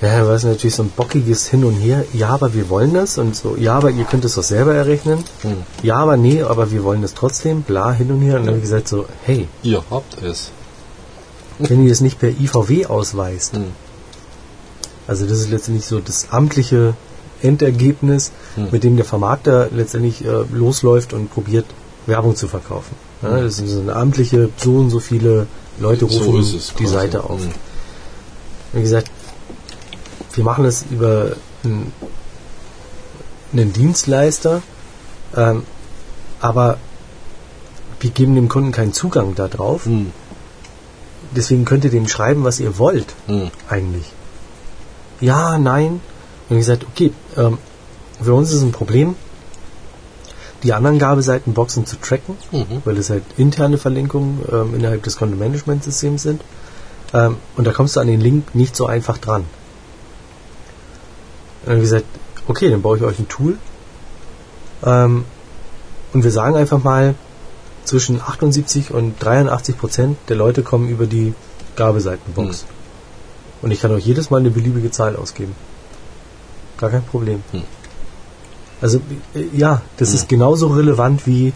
Ja, 0.02 0.28
war 0.28 0.34
es 0.36 0.44
natürlich 0.44 0.76
so 0.76 0.84
ein 0.84 0.90
bockiges 0.96 1.48
Hin 1.48 1.64
und 1.64 1.76
Her. 1.76 2.04
Ja, 2.14 2.30
aber 2.30 2.54
wir 2.54 2.68
wollen 2.70 2.94
das 2.94 3.18
und 3.18 3.36
so. 3.36 3.56
Ja, 3.58 3.76
aber 3.76 3.90
ihr 3.90 4.04
könnt 4.04 4.26
es 4.26 4.36
doch 4.36 4.44
selber 4.44 4.74
errechnen. 4.76 5.24
Hm. 5.44 5.58
Ja, 5.82 5.96
aber 5.98 6.18
nee, 6.18 6.42
aber 6.44 6.72
wir 6.72 6.84
wollen 6.84 7.02
das 7.02 7.14
trotzdem. 7.14 7.62
Bla, 7.62 7.92
hin 7.94 8.12
und 8.12 8.22
her. 8.22 8.36
Und 8.36 8.42
dann 8.42 8.48
habe 8.50 8.58
ich 8.58 8.64
gesagt 8.64 8.88
so, 8.90 9.06
hey, 9.24 9.48
Ihr 9.64 9.82
habt 9.90 10.22
es. 10.22 10.52
wenn 11.60 11.86
ihr 11.86 11.92
es 11.92 12.02
nicht 12.02 12.20
per 12.20 12.30
IVW 12.30 12.86
ausweist, 12.88 13.54
Hm. 13.56 13.66
Also 15.08 15.26
das 15.26 15.40
ist 15.40 15.50
letztendlich 15.52 15.86
so 15.86 16.00
das 16.00 16.28
amtliche 16.32 16.94
Endergebnis, 17.42 18.32
Hm. 18.56 18.68
mit 18.72 18.84
dem 18.84 18.96
der 18.98 19.06
Vermarkter 19.06 19.70
letztendlich 19.72 20.24
äh, 20.26 20.44
losläuft 20.52 21.14
und 21.14 21.32
probiert, 21.32 21.66
Werbung 22.08 22.36
zu 22.36 22.48
verkaufen. 22.50 22.96
Ja, 23.24 23.40
das 23.40 23.60
ist 23.60 23.72
so 23.72 23.80
eine 23.80 23.96
amtliche, 23.96 24.50
so 24.58 24.76
und 24.76 24.90
so 24.90 25.00
viele 25.00 25.48
Leute 25.80 26.08
So 26.10 26.24
rufen 26.24 26.58
es 26.58 26.74
die. 26.78 26.86
Seite 26.88 27.24
auf. 27.24 27.42
Hm. 27.42 27.52
Wie 28.74 28.82
gesagt, 28.82 29.10
wir 30.34 30.44
machen 30.44 30.66
es 30.66 30.86
über 30.92 31.36
einen, 31.64 31.92
einen 33.54 33.72
Dienstleister, 33.74 34.62
ähm, 35.36 35.64
aber 36.42 36.78
wir 38.00 38.10
geben 38.10 38.36
dem 38.36 38.50
Kunden 38.50 38.72
keinen 38.72 38.94
Zugang 38.94 39.36
darauf. 39.36 39.86
Hm. 39.86 40.12
Deswegen 41.36 41.66
könnt 41.66 41.84
ihr 41.86 41.92
dem 41.92 42.08
schreiben, 42.08 42.44
was 42.44 42.60
ihr 42.60 42.78
wollt 42.78 43.08
Hm. 43.28 43.50
eigentlich? 43.70 44.12
Ja, 45.22 45.58
nein. 45.58 46.02
Und 46.50 46.58
ich 46.58 46.62
gesagt, 46.62 46.86
okay, 46.92 47.14
ähm, 47.38 47.58
für 48.22 48.34
uns 48.34 48.50
ist 48.50 48.58
es 48.58 48.64
ein 48.64 48.72
Problem, 48.72 49.16
die 50.64 50.74
anderen 50.74 50.98
Gabeseitenboxen 51.00 51.86
zu 51.86 51.98
tracken, 51.98 52.38
Mhm. 52.52 52.82
weil 52.86 52.98
es 52.98 53.10
halt 53.10 53.24
interne 53.38 53.78
Verlinkungen 53.78 54.42
ähm, 54.52 54.76
innerhalb 54.76 55.04
des 55.04 55.18
Content-Management-Systems 55.18 56.24
sind. 56.24 56.42
Ähm, 57.14 57.38
und 57.58 57.68
da 57.68 57.74
kommst 57.74 57.96
du 57.96 58.00
an 58.00 58.08
den 58.08 58.22
Link 58.22 58.56
nicht 58.56 58.76
so 58.76 58.86
einfach 58.88 59.18
dran. 59.18 59.46
Und 61.66 61.70
dann 61.74 61.80
gesagt, 61.82 62.06
okay, 62.48 62.70
dann 62.70 62.82
baue 62.82 62.98
ich 62.98 63.04
euch 63.04 63.20
ein 63.20 63.28
Tool. 63.28 63.58
Ähm, 64.86 65.26
und 66.14 66.24
wir 66.24 66.32
sagen 66.32 66.56
einfach 66.56 66.84
mal, 66.84 67.16
zwischen 67.86 68.22
78 68.22 68.92
und 68.92 69.16
83 69.20 69.78
Prozent 69.78 70.18
der 70.30 70.38
Leute 70.38 70.64
kommen 70.64 70.88
über 70.90 71.06
die 71.06 71.34
Gabeseitenbox. 71.76 72.66
Und 73.62 73.72
ich 73.72 73.82
kann 73.82 73.92
euch 73.92 74.06
jedes 74.06 74.30
Mal 74.30 74.40
eine 74.40 74.52
beliebige 74.52 74.92
Zahl 74.92 75.16
ausgeben. 75.16 75.56
Gar 76.78 76.90
kein 76.92 77.04
Problem. 77.04 77.44
Hm. 77.52 77.64
Also 78.84 79.00
äh, 79.34 79.46
ja, 79.54 79.82
das 79.98 80.10
Hm. 80.10 80.16
ist 80.16 80.30
genauso 80.30 80.68
relevant 80.68 81.26
wie 81.26 81.54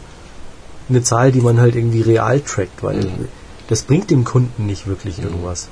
eine 0.88 1.04
Zahl, 1.04 1.34
die 1.34 1.42
man 1.42 1.60
halt 1.60 1.76
irgendwie 1.76 2.02
real 2.02 2.40
trackt, 2.40 2.82
weil 2.82 3.04
Hm. 3.04 3.28
das 3.68 3.82
bringt 3.84 4.10
dem 4.10 4.24
Kunden 4.24 4.66
nicht 4.66 4.88
wirklich 4.88 5.20
irgendwas. 5.22 5.68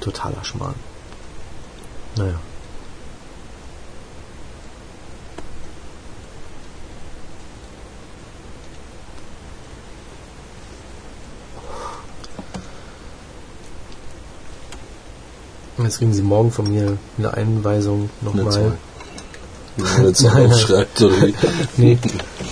Totaler 0.00 0.42
Schmarrn. 0.42 0.74
Naja. 2.16 2.40
Jetzt 15.76 15.98
kriegen 15.98 16.12
Sie 16.14 16.22
morgen 16.22 16.50
von 16.50 16.70
mir 16.70 16.96
eine 17.18 17.34
Einweisung 17.34 18.08
nochmal. 18.22 18.78
Man 19.76 20.06
jetzt 20.06 20.24
aufschreibt 20.24 21.00
oder 21.02 21.22
wie. 21.26 21.34
Nee, 21.76 21.98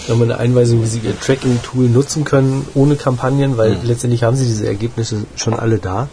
nochmal 0.09 0.31
eine 0.31 0.39
Einweisung, 0.39 0.83
wie 0.83 0.87
Sie 0.87 1.01
Ihr 1.01 1.19
Tracking-Tool 1.19 1.89
nutzen 1.89 2.25
können 2.25 2.67
ohne 2.75 2.97
Kampagnen, 2.97 3.57
weil 3.57 3.73
Mhm. 3.77 3.85
letztendlich 3.85 4.23
haben 4.23 4.37
Sie 4.37 4.47
diese 4.47 4.67
Ergebnisse 4.67 5.25
schon 5.37 5.55
alle 5.55 5.79
da. 5.79 6.09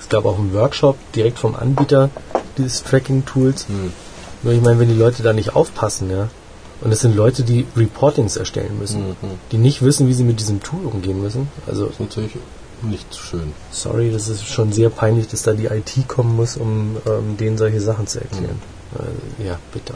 Es 0.00 0.08
gab 0.08 0.24
auch 0.24 0.38
einen 0.38 0.52
Workshop 0.54 0.96
direkt 1.14 1.38
vom 1.38 1.54
Anbieter 1.56 2.10
dieses 2.58 2.84
Tracking-Tools. 2.84 3.66
Hm. 3.68 3.92
Nur 4.42 4.52
ich 4.52 4.60
meine, 4.62 4.78
wenn 4.78 4.88
die 4.88 4.94
Leute 4.94 5.22
da 5.22 5.32
nicht 5.32 5.56
aufpassen, 5.56 6.10
ja, 6.10 6.28
und 6.82 6.92
es 6.92 7.00
sind 7.00 7.16
Leute, 7.16 7.42
die 7.42 7.66
Reportings 7.76 8.36
erstellen 8.36 8.78
müssen, 8.78 9.00
Mhm. 9.08 9.14
die 9.50 9.58
nicht 9.58 9.82
wissen, 9.82 10.06
wie 10.08 10.14
sie 10.14 10.22
mit 10.24 10.38
diesem 10.40 10.62
Tool 10.62 10.84
umgehen 10.84 11.20
müssen. 11.20 11.48
Also, 11.66 11.86
ist 11.86 11.98
natürlich 11.98 12.32
nicht 12.82 13.06
so 13.12 13.18
schön. 13.20 13.52
sorry, 13.72 14.12
das 14.12 14.28
ist 14.28 14.46
schon 14.46 14.72
sehr 14.72 14.90
peinlich, 14.90 15.26
dass 15.28 15.42
da 15.42 15.54
die 15.54 15.64
IT 15.66 16.06
kommen 16.06 16.36
muss, 16.36 16.56
um 16.58 16.98
ähm, 17.06 17.36
denen 17.38 17.56
solche 17.58 17.80
Sachen 17.80 18.06
zu 18.06 18.20
erklären. 18.20 18.60
Also, 18.96 19.10
ja, 19.48 19.58
bitte. 19.72 19.94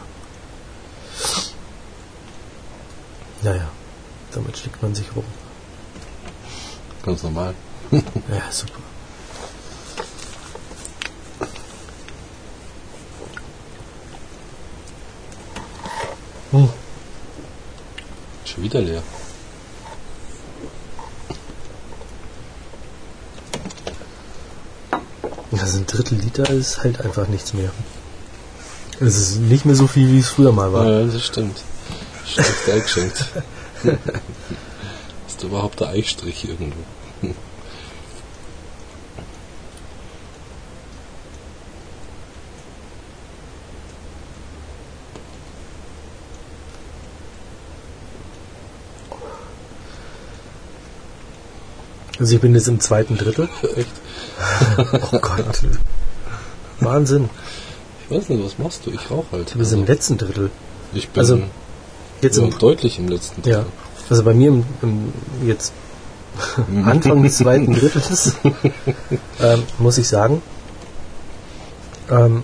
Naja, 3.42 3.68
damit 4.32 4.58
schlägt 4.58 4.82
man 4.82 4.94
sich 4.94 5.06
rum. 5.14 5.24
Ganz 7.02 7.22
normal. 7.22 7.54
Ja, 8.28 8.52
super. 8.52 8.80
Hm. 16.52 16.68
Schon 18.44 18.62
wieder 18.64 18.80
leer. 18.80 19.02
Also 25.52 25.78
ein 25.78 25.86
Drittel 25.86 26.18
Liter 26.18 26.48
ist 26.50 26.82
halt 26.82 27.00
einfach 27.00 27.28
nichts 27.28 27.52
mehr. 27.52 27.70
Es 29.01 29.16
ist 29.16 29.40
nicht 29.40 29.64
mehr 29.64 29.74
so 29.74 29.86
viel, 29.86 30.12
wie 30.12 30.18
es 30.18 30.28
früher 30.28 30.53
mal 30.53 30.72
war. 30.72 30.86
Ja, 30.86 31.07
das 31.07 31.24
stimmt. 31.24 31.62
Schlecht 32.26 32.68
eingeschenkt. 32.72 33.24
Ist 35.26 35.42
da 35.42 35.46
überhaupt 35.46 35.80
der 35.80 35.88
Eichstrich 35.88 36.46
irgendwo? 36.46 36.76
Also 52.18 52.34
ich 52.34 52.40
bin 52.42 52.55
jetzt 52.55 52.68
im 52.68 52.80
zweiten 52.80 53.16
Drittel. 53.16 53.48
Echt? 53.76 53.88
Oh 55.12 55.18
Gott. 55.18 55.62
Wahnsinn. 56.80 57.30
Ich 58.11 58.16
weiß 58.16 58.28
nicht, 58.28 58.44
was 58.44 58.58
machst 58.58 58.86
du? 58.86 58.90
Ich 58.90 59.08
rauche 59.08 59.26
halt. 59.30 59.54
Du 59.54 59.58
bist 59.58 59.72
im 59.72 59.86
letzten 59.86 60.18
Drittel. 60.18 60.50
ich 60.92 61.08
bin 61.11 61.20
also 61.20 61.40
Jetzt 62.20 62.38
im, 62.38 62.58
deutlich 62.58 62.98
im 62.98 63.08
letzten 63.08 63.48
ja. 63.48 63.64
Also 64.11 64.24
bei 64.24 64.34
mir 64.34 64.48
im, 64.48 64.64
im 64.82 65.12
jetzt 65.46 65.72
Anfang 66.84 67.22
des 67.22 67.36
zweiten 67.36 67.72
Drittels 67.72 68.34
ähm, 69.40 69.62
muss 69.78 69.96
ich 69.96 70.08
sagen, 70.08 70.42
ähm, 72.11 72.42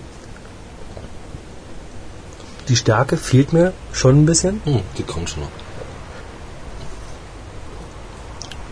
die 2.69 2.77
Stärke 2.77 3.17
fehlt 3.17 3.51
mir 3.51 3.73
schon 3.91 4.23
ein 4.23 4.25
bisschen. 4.25 4.61
Hm, 4.63 4.81
die 4.97 5.03
kommt 5.03 5.29
schon 5.29 5.43
noch. 5.43 5.51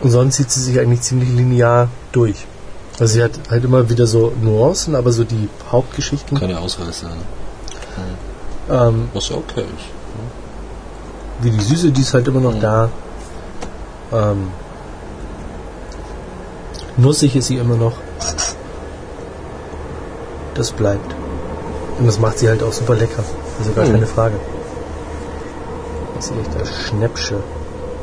Und 0.00 0.10
sonst 0.10 0.36
zieht 0.36 0.50
sie 0.50 0.62
sich 0.62 0.80
eigentlich 0.80 1.02
ziemlich 1.02 1.28
linear 1.28 1.90
durch. 2.12 2.46
Also 2.98 3.12
sie 3.14 3.22
hat 3.22 3.32
halt 3.50 3.64
immer 3.64 3.88
wieder 3.90 4.06
so 4.06 4.32
Nuancen, 4.40 4.94
aber 4.94 5.12
so 5.12 5.24
die 5.24 5.48
Hauptgeschichten. 5.70 6.38
Keine 6.40 6.58
Ausreißer. 6.60 7.08
Ne? 7.08 7.14
Ähm, 8.70 9.08
Was 9.12 9.28
ja 9.28 9.36
okay 9.36 9.60
ist. 9.62 11.44
wie 11.44 11.50
die 11.50 11.60
Süße, 11.62 11.90
die 11.92 12.00
ist 12.00 12.14
halt 12.14 12.26
immer 12.28 12.40
noch 12.40 12.54
Mhm. 12.54 12.60
da. 12.60 12.88
Ähm, 14.12 14.48
nussig 16.96 17.36
ist 17.36 17.48
sie 17.48 17.56
immer 17.58 17.76
noch. 17.76 17.92
Das 20.54 20.72
bleibt. 20.72 21.14
Und 21.98 22.06
das 22.06 22.18
macht 22.18 22.38
sie 22.38 22.48
halt 22.48 22.62
auch 22.62 22.72
super 22.72 22.94
lecker. 22.94 23.22
Also 23.58 23.72
gar 23.72 23.84
Mhm. 23.86 23.92
keine 23.92 24.06
Frage. 24.06 24.36
Das 26.14 26.26
ist 26.26 26.32
echt 26.40 26.58
das 26.58 26.70
Schnäppsche. 26.88 27.36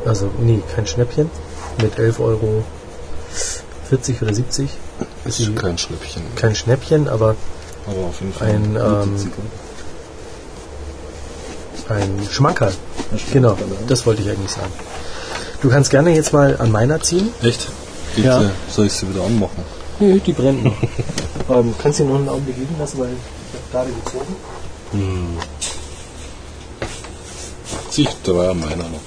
Also, 0.06 0.30
nee, 0.38 0.62
kein 0.74 0.86
Schnäppchen. 0.86 1.30
Mit 1.82 1.98
11 1.98 2.20
Euro 2.20 2.62
40 3.88 4.22
oder 4.22 4.32
70. 4.32 4.70
Ist 5.24 5.36
sie 5.38 5.52
kein 5.54 5.78
Schnäppchen. 5.78 6.22
kein 6.36 6.54
Schnäppchen, 6.54 7.08
aber 7.08 7.36
Aber 7.86 8.06
auf 8.08 8.20
jeden 8.20 8.32
Fall. 8.32 8.48
ein, 8.48 8.76
ähm, 8.76 9.16
ein 11.88 12.28
Schmankerl. 12.30 12.72
Genau, 13.32 13.56
das 13.88 14.06
wollte 14.06 14.22
ich 14.22 14.28
eigentlich 14.30 14.50
sagen. 14.50 14.72
Du 15.60 15.70
kannst 15.70 15.90
gerne 15.90 16.14
jetzt 16.14 16.32
mal 16.32 16.56
an 16.58 16.70
meiner 16.72 17.00
ziehen. 17.00 17.28
Echt? 17.42 17.68
Geht, 18.16 18.24
Ja. 18.24 18.42
äh, 18.42 18.46
Soll 18.70 18.86
ich 18.86 18.92
sie 18.92 19.08
wieder 19.08 19.24
anmachen? 19.24 19.62
Nö, 20.00 20.18
die 20.18 20.32
brennt 20.32 20.64
noch. 20.64 20.76
ähm, 21.50 21.74
kannst 21.80 22.00
du 22.00 22.04
noch 22.04 22.16
einen 22.16 22.28
Augenblick 22.28 22.56
liegen 22.56 22.76
lassen, 22.78 22.98
weil 22.98 23.10
ich 23.10 23.76
habe 23.76 23.86
gerade 23.86 23.90
gezogen. 24.04 24.36
Hm. 24.92 25.38
Zieh 27.90 28.02
ich 28.02 28.08
drei 28.24 28.52
meiner 28.54 28.76
noch. 28.76 29.00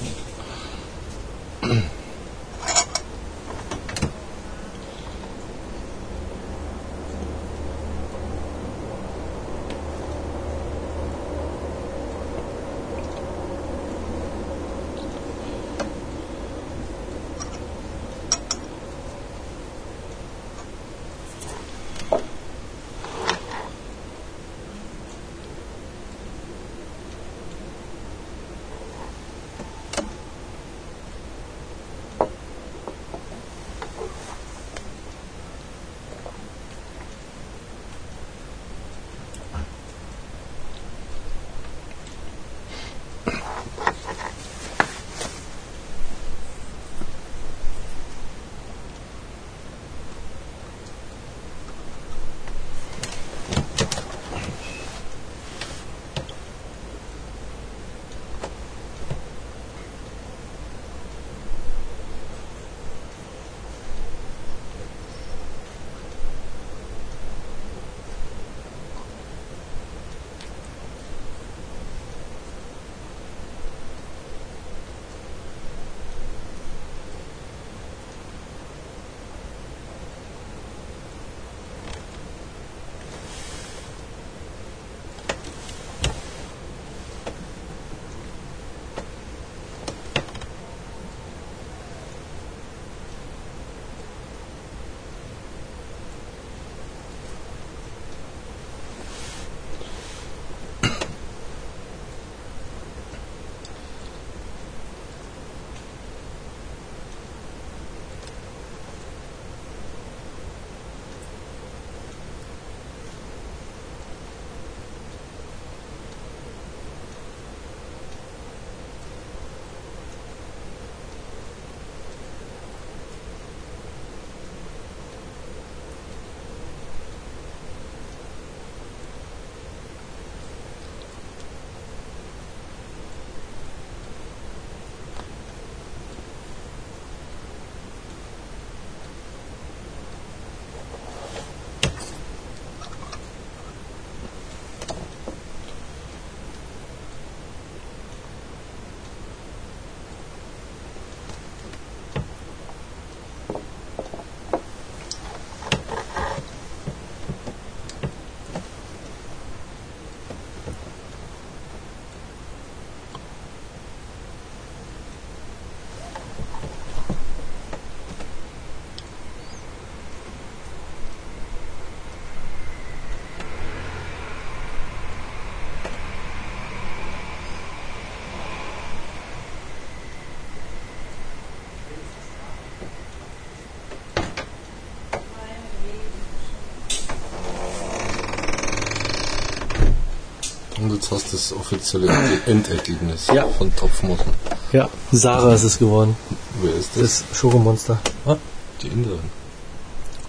Jetzt 191.11 191.23
hast 191.23 191.31
du 191.31 191.37
das 191.37 191.53
offizielle 191.53 192.07
Endergebnis 192.45 193.27
Ja. 193.33 193.45
von 193.57 193.73
Topfmossen. 193.75 194.33
Ja, 194.71 194.89
Sarah 195.11 195.53
ist 195.53 195.63
es 195.63 195.79
geworden. 195.79 196.15
Wer 196.61 196.73
ist 196.75 196.89
das? 196.95 197.23
Das 197.29 197.37
Schokomonster. 197.37 197.99
Ah, 198.25 198.35
die 198.81 198.87
Inderin. 198.87 199.19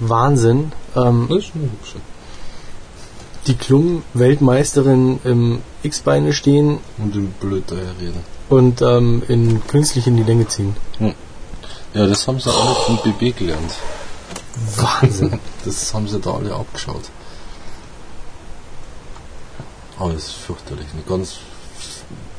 Wahnsinn. 0.00 0.72
Ähm, 0.96 1.26
Das 1.28 1.38
ist 1.38 1.50
eine 1.54 1.64
hübsche. 1.64 1.96
die 3.46 3.54
Klum-Weltmeisterin 3.56 5.20
im 5.24 5.60
X-Beine 5.82 6.32
stehen 6.32 6.78
Und 6.98 7.14
den 7.14 7.32
blöd 7.32 7.64
daherreden. 7.70 8.20
und 8.48 8.82
ähm, 8.82 9.22
in 9.28 9.66
künstlich 9.66 10.06
in 10.06 10.16
die 10.16 10.22
Länge 10.22 10.46
ziehen. 10.48 10.76
Ja, 11.94 12.06
das 12.06 12.28
haben 12.28 12.38
sie 12.38 12.50
alle 12.50 12.74
vom 12.74 12.98
BB 13.02 13.36
gelernt. 13.36 13.72
Wahnsinn. 14.76 15.38
Das 15.64 15.92
haben 15.92 16.08
sie 16.08 16.18
da 16.20 16.30
alle 16.34 16.54
abgeschaut. 16.54 17.02
Aber 19.98 20.12
das 20.12 20.24
ist 20.24 20.32
fürchterlich. 20.32 20.86
Eine 20.92 21.02
ganz 21.02 21.38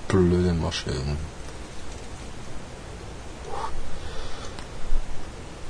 blöde 0.07 0.53
Masche. 0.53 0.89
irgendwie. 0.91 1.17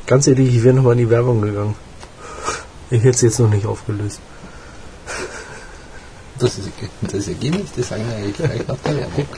Ganz 0.05 0.27
ehrlich, 0.27 0.55
ich 0.55 0.63
wäre 0.63 0.75
nochmal 0.75 0.93
in 0.93 0.99
die 0.99 1.09
Werbung 1.09 1.41
gegangen. 1.41 1.75
Ich 2.89 2.99
hätte 2.99 3.09
es 3.09 3.21
jetzt 3.21 3.39
noch 3.39 3.49
nicht 3.49 3.65
aufgelöst. 3.65 4.19
Das 6.39 6.57
ist 6.57 6.69
das 7.01 7.27
Ergebnis, 7.27 7.69
wir 8.07 8.15
eigentlich 8.15 8.37
gleich 8.37 8.67
nach 8.67 8.77
der 8.77 8.95
Werbung. 8.97 9.25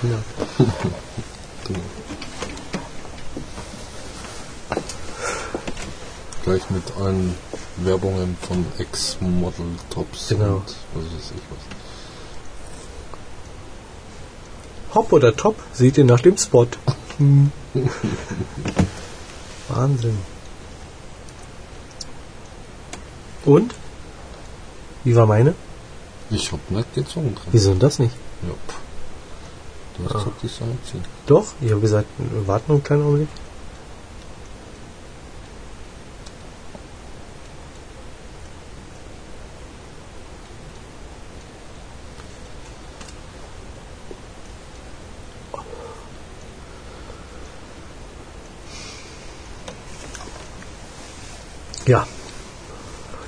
Genau. 1.67 1.79
Gleich 6.43 6.69
mit 6.71 6.83
allen 6.99 7.35
Werbungen 7.77 8.35
von 8.41 8.65
Ex-Model-Tops 8.79 10.29
Genau. 10.29 10.55
und 10.55 10.75
was 10.93 11.03
weiß 11.05 11.31
ich 11.35 11.41
was. 11.49 11.80
Hopp 14.93 15.11
oder 15.13 15.35
Top, 15.35 15.55
seht 15.73 15.97
ihr 15.97 16.05
nach 16.05 16.19
dem 16.19 16.37
Spot. 16.37 16.67
Wahnsinn. 19.69 20.17
Und? 23.45 23.73
Wie 25.03 25.15
war 25.15 25.25
meine? 25.25 25.55
Ich 26.29 26.51
hab 26.51 26.69
nicht 26.71 26.93
gezogen 26.93 27.35
drin. 27.35 27.47
Wieso 27.51 27.71
denn 27.71 27.79
das 27.79 27.99
nicht? 27.99 28.15
Ja. 28.43 28.53
Du 29.97 30.05
hast 30.05 30.15
Ah. 30.15 30.19
gesagt, 30.19 30.43
ich 30.43 30.51
soll 30.51 30.67
ziehen. 30.89 31.03
Doch, 31.25 31.45
ich 31.61 31.71
habe 31.71 31.81
gesagt, 31.81 32.07
warten 32.45 32.71
einen 32.73 32.83
kleinen 32.83 33.03
Augenblick. 33.03 33.29
Ja. 51.87 52.05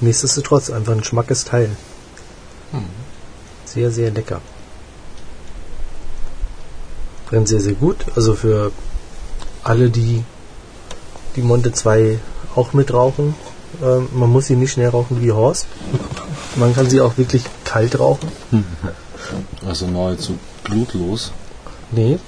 Nichtsdestotrotz 0.03 0.69
einfach 0.69 0.91
ein 0.91 1.03
schmackes 1.03 1.45
Teil. 1.45 1.69
Sehr, 3.63 3.89
sehr 3.89 4.11
lecker. 4.11 4.41
Brennt 7.27 7.47
sehr, 7.47 7.61
sehr 7.61 7.73
gut. 7.73 8.05
Also 8.15 8.35
für 8.35 8.73
alle, 9.63 9.89
die 9.89 10.23
die 11.37 11.41
Monte 11.41 11.71
2 11.71 12.19
auch 12.55 12.73
mitrauchen. 12.73 13.33
Ähm, 13.81 14.09
man 14.13 14.29
muss 14.29 14.47
sie 14.47 14.57
nicht 14.57 14.73
schnell 14.73 14.89
rauchen 14.89 15.21
wie 15.21 15.31
Horst. 15.31 15.67
Man 16.57 16.75
kann 16.75 16.89
sie 16.89 16.99
auch 16.99 17.17
wirklich 17.17 17.43
kalt 17.63 17.99
rauchen. 17.99 18.29
Also 19.65 19.87
nahezu 19.87 20.37
blutlos. 20.65 21.31
Nee, 21.91 22.19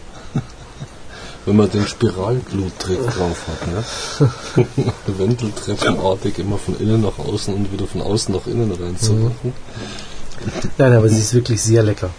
Wenn 1.45 1.57
man 1.57 1.69
den 1.69 1.87
Spiralgluttrick 1.87 2.99
drauf 3.11 3.45
hat, 3.47 3.67
ne? 3.67 4.67
Wendeltreppenartig 5.17 6.39
immer 6.39 6.57
von 6.57 6.79
innen 6.79 7.01
nach 7.01 7.19
außen 7.19 7.53
und 7.53 7.71
wieder 7.71 7.85
von 7.85 8.01
außen 8.01 8.33
nach 8.33 8.47
innen 8.47 8.71
rein 8.71 8.97
zu 8.97 9.13
machen. 9.13 9.53
Nein, 10.77 10.93
aber 10.93 11.07
sie 11.07 11.19
ist 11.19 11.33
wirklich 11.33 11.61
sehr 11.61 11.83
lecker. 11.83 12.09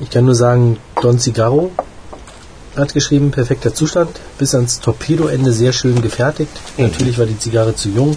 Ich 0.00 0.10
kann 0.10 0.24
nur 0.24 0.34
sagen, 0.34 0.78
Don 1.00 1.18
Cigarro 1.18 1.70
hat 2.76 2.94
geschrieben, 2.94 3.30
perfekter 3.30 3.72
Zustand, 3.74 4.20
bis 4.38 4.54
ans 4.54 4.80
Torpedoende 4.80 5.52
sehr 5.52 5.72
schön 5.72 6.02
gefertigt. 6.02 6.52
Natürlich 6.76 7.18
war 7.18 7.26
die 7.26 7.38
Zigarre 7.38 7.76
zu 7.76 7.90
jung, 7.90 8.16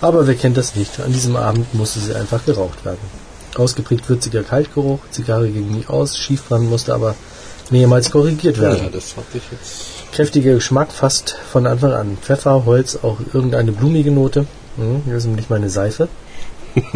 aber 0.00 0.26
wer 0.28 0.36
kennt 0.36 0.56
das 0.56 0.76
nicht? 0.76 1.00
An 1.00 1.12
diesem 1.12 1.36
Abend 1.36 1.74
musste 1.74 1.98
sie 1.98 2.14
einfach 2.14 2.44
geraucht 2.44 2.84
werden. 2.84 3.17
Ausgeprägt 3.58 4.08
würziger 4.08 4.42
Kaltgeruch, 4.42 5.00
Zigarre 5.10 5.48
ging 5.48 5.70
nie 5.70 5.86
aus, 5.86 6.16
Schiefbrand 6.16 6.68
musste 6.68 6.94
aber 6.94 7.14
mehrmals 7.70 8.10
korrigiert 8.10 8.60
werden. 8.60 8.84
Ja, 8.84 8.90
das 8.90 9.16
hatte 9.16 9.38
ich 9.38 9.42
jetzt. 9.50 10.12
Kräftiger 10.12 10.54
Geschmack 10.54 10.92
fast 10.92 11.36
von 11.52 11.66
Anfang 11.66 11.92
an. 11.92 12.18
Pfeffer, 12.20 12.64
Holz, 12.64 12.98
auch 13.02 13.18
irgendeine 13.32 13.72
blumige 13.72 14.10
Note. 14.10 14.46
Hm, 14.76 15.02
hier 15.04 15.16
ist 15.16 15.26
nämlich 15.26 15.50
meine 15.50 15.70
Seife. 15.70 16.08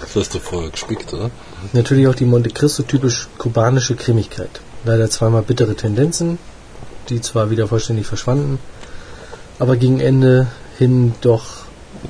Das 0.00 0.16
hast 0.16 0.34
du 0.34 0.40
vorher 0.40 0.70
gespickt, 0.70 1.14
oder? 1.14 1.30
Natürlich 1.72 2.06
auch 2.06 2.14
die 2.14 2.26
Monte 2.26 2.50
Cristo 2.50 2.82
typisch 2.82 3.28
kubanische 3.38 3.96
Cremigkeit. 3.96 4.60
Leider 4.84 5.08
zweimal 5.08 5.42
bittere 5.42 5.74
Tendenzen, 5.74 6.38
die 7.08 7.20
zwar 7.20 7.50
wieder 7.50 7.66
vollständig 7.66 8.06
verschwanden, 8.06 8.58
aber 9.58 9.76
gegen 9.76 10.00
Ende 10.00 10.48
hin 10.76 11.14
doch 11.22 11.44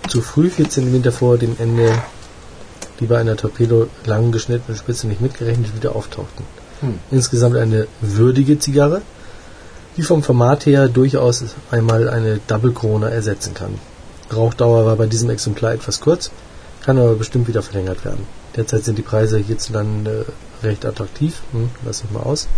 zu 0.08 0.20
früh, 0.20 0.50
4 0.50 0.68
cm 0.68 1.12
vor 1.12 1.38
dem 1.38 1.54
Ende, 1.58 1.92
die 3.02 3.06
bei 3.06 3.18
einer 3.18 3.36
Torpedo 3.36 3.88
lang 4.06 4.32
geschnittenen 4.32 4.78
Spitze 4.78 5.06
nicht 5.06 5.20
mitgerechnet 5.20 5.74
wieder 5.74 5.94
auftauchten. 5.94 6.44
Hm. 6.80 6.98
Insgesamt 7.10 7.56
eine 7.56 7.86
würdige 8.00 8.58
Zigarre, 8.58 9.02
die 9.96 10.02
vom 10.02 10.22
Format 10.22 10.66
her 10.66 10.88
durchaus 10.88 11.44
einmal 11.70 12.08
eine 12.08 12.40
Double 12.46 12.72
Corona 12.72 13.08
ersetzen 13.08 13.54
kann. 13.54 13.74
Rauchdauer 14.34 14.86
war 14.86 14.96
bei 14.96 15.06
diesem 15.06 15.30
Exemplar 15.30 15.74
etwas 15.74 16.00
kurz, 16.00 16.30
kann 16.82 16.98
aber 16.98 17.14
bestimmt 17.14 17.48
wieder 17.48 17.62
verlängert 17.62 18.04
werden. 18.04 18.26
Derzeit 18.56 18.84
sind 18.84 18.98
die 18.98 19.02
Preise 19.02 19.38
hierzulande 19.38 20.26
recht 20.62 20.84
attraktiv. 20.84 21.42
Hm, 21.52 21.70
lass 21.84 22.02
ich 22.04 22.10
mal 22.10 22.22
aus. 22.22 22.48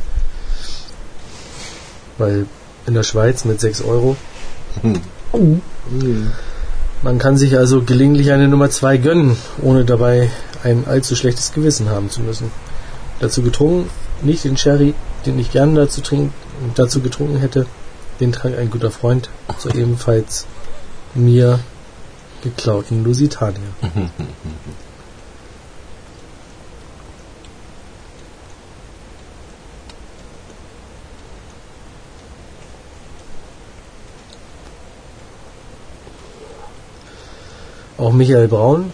Weil 2.19 2.47
in 2.87 2.95
der 2.95 3.03
Schweiz 3.03 3.45
mit 3.45 3.61
6 3.61 3.83
Euro. 3.83 4.17
Man 7.05 7.19
kann 7.19 7.37
sich 7.37 7.59
also 7.59 7.83
gelegentlich 7.83 8.33
eine 8.33 8.49
Nummer 8.49 8.71
2 8.71 8.97
gönnen, 8.97 9.37
ohne 9.61 9.85
dabei 9.85 10.31
ein 10.63 10.87
allzu 10.87 11.15
schlechtes 11.15 11.53
Gewissen 11.53 11.91
haben 11.91 12.09
zu 12.09 12.23
müssen. 12.23 12.51
Dazu 13.21 13.43
getrunken, 13.43 13.91
nicht 14.23 14.43
den 14.45 14.57
Sherry, 14.57 14.95
den 15.27 15.39
ich 15.39 15.53
gerne 15.53 15.75
dazu, 15.75 16.01
trink, 16.01 16.33
dazu 16.77 17.03
getrunken 17.03 17.37
hätte, 17.37 17.67
den 18.21 18.33
trank 18.33 18.57
ein 18.57 18.71
guter 18.71 18.91
Freund 18.91 19.29
zur 19.59 19.75
ebenfalls 19.75 20.47
mir 21.15 21.61
geklauten 22.43 23.05
Lusitania. 23.05 23.61
Auch 38.05 38.13
Michael 38.13 38.49
Braun 38.49 38.93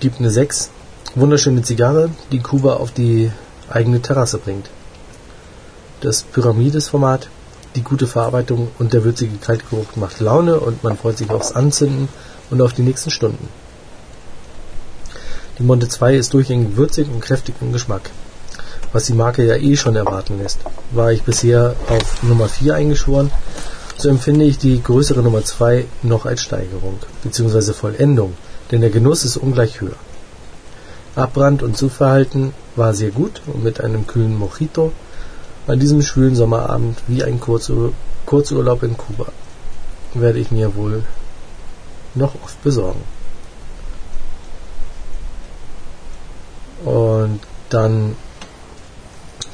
gibt 0.00 0.18
eine 0.18 0.30
6. 0.30 0.70
Wunderschöne 1.14 1.62
Zigarre, 1.62 2.10
die 2.32 2.40
Kuba 2.40 2.74
auf 2.74 2.90
die 2.90 3.30
eigene 3.70 4.02
Terrasse 4.02 4.38
bringt. 4.38 4.68
Das 6.00 6.24
Pyramides-Format, 6.24 7.28
die 7.76 7.82
gute 7.82 8.08
Verarbeitung 8.08 8.72
und 8.80 8.94
der 8.94 9.04
würzige 9.04 9.36
Kaltgeruch 9.36 9.94
macht 9.94 10.18
Laune 10.18 10.58
und 10.58 10.82
man 10.82 10.98
freut 10.98 11.18
sich 11.18 11.30
aufs 11.30 11.52
Anzünden 11.52 12.08
und 12.50 12.60
auf 12.60 12.72
die 12.72 12.82
nächsten 12.82 13.12
Stunden. 13.12 13.48
Die 15.60 15.62
Monte 15.62 15.86
2 15.86 16.16
ist 16.16 16.34
durchgängig 16.34 16.76
würzig 16.76 17.06
und 17.08 17.20
kräftig 17.20 17.54
im 17.60 17.72
Geschmack. 17.72 18.10
Was 18.92 19.04
die 19.04 19.12
Marke 19.12 19.46
ja 19.46 19.54
eh 19.54 19.76
schon 19.76 19.94
erwarten 19.94 20.38
lässt. 20.38 20.58
War 20.90 21.12
ich 21.12 21.22
bisher 21.22 21.76
auf 21.88 22.24
Nummer 22.24 22.48
4 22.48 22.74
eingeschworen, 22.74 23.30
so 23.98 24.08
empfinde 24.08 24.44
ich 24.44 24.58
die 24.58 24.82
größere 24.82 25.22
Nummer 25.22 25.44
2 25.44 25.84
noch 26.02 26.24
als 26.24 26.42
Steigerung 26.42 26.98
bzw. 27.24 27.72
Vollendung, 27.72 28.34
denn 28.70 28.80
der 28.80 28.90
Genuss 28.90 29.24
ist 29.24 29.36
ungleich 29.36 29.80
höher. 29.80 29.96
Abbrand 31.16 31.62
und 31.64 31.76
Zugverhalten 31.76 32.54
war 32.76 32.94
sehr 32.94 33.10
gut 33.10 33.42
und 33.46 33.64
mit 33.64 33.80
einem 33.80 34.06
kühlen 34.06 34.38
Mojito 34.38 34.92
an 35.66 35.80
diesem 35.80 36.00
schwülen 36.00 36.36
Sommerabend 36.36 36.98
wie 37.08 37.24
ein 37.24 37.40
Kurzur 37.40 37.92
Kurzurlaub 38.24 38.82
in 38.82 38.96
Kuba 38.96 39.32
werde 40.14 40.38
ich 40.38 40.50
mir 40.50 40.74
wohl 40.76 41.02
noch 42.14 42.34
oft 42.42 42.62
besorgen. 42.62 43.02
Und 46.84 47.40
dann 47.70 48.16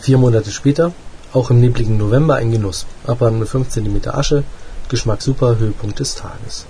vier 0.00 0.18
Monate 0.18 0.50
später, 0.50 0.92
auch 1.34 1.50
im 1.50 1.60
nebligen 1.60 1.98
November 1.98 2.36
ein 2.36 2.52
Genuss. 2.52 2.86
Ab 3.06 3.20
an 3.20 3.44
5 3.44 3.68
cm 3.68 4.00
Asche. 4.06 4.44
Geschmack 4.88 5.20
super. 5.20 5.58
Höhepunkt 5.58 5.98
des 5.98 6.14
Tages. 6.14 6.64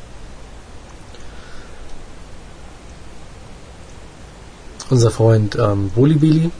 Unser 4.89 5.11
Freund 5.11 5.57
ähm, 5.57 5.91
Bolibili. 5.95 6.51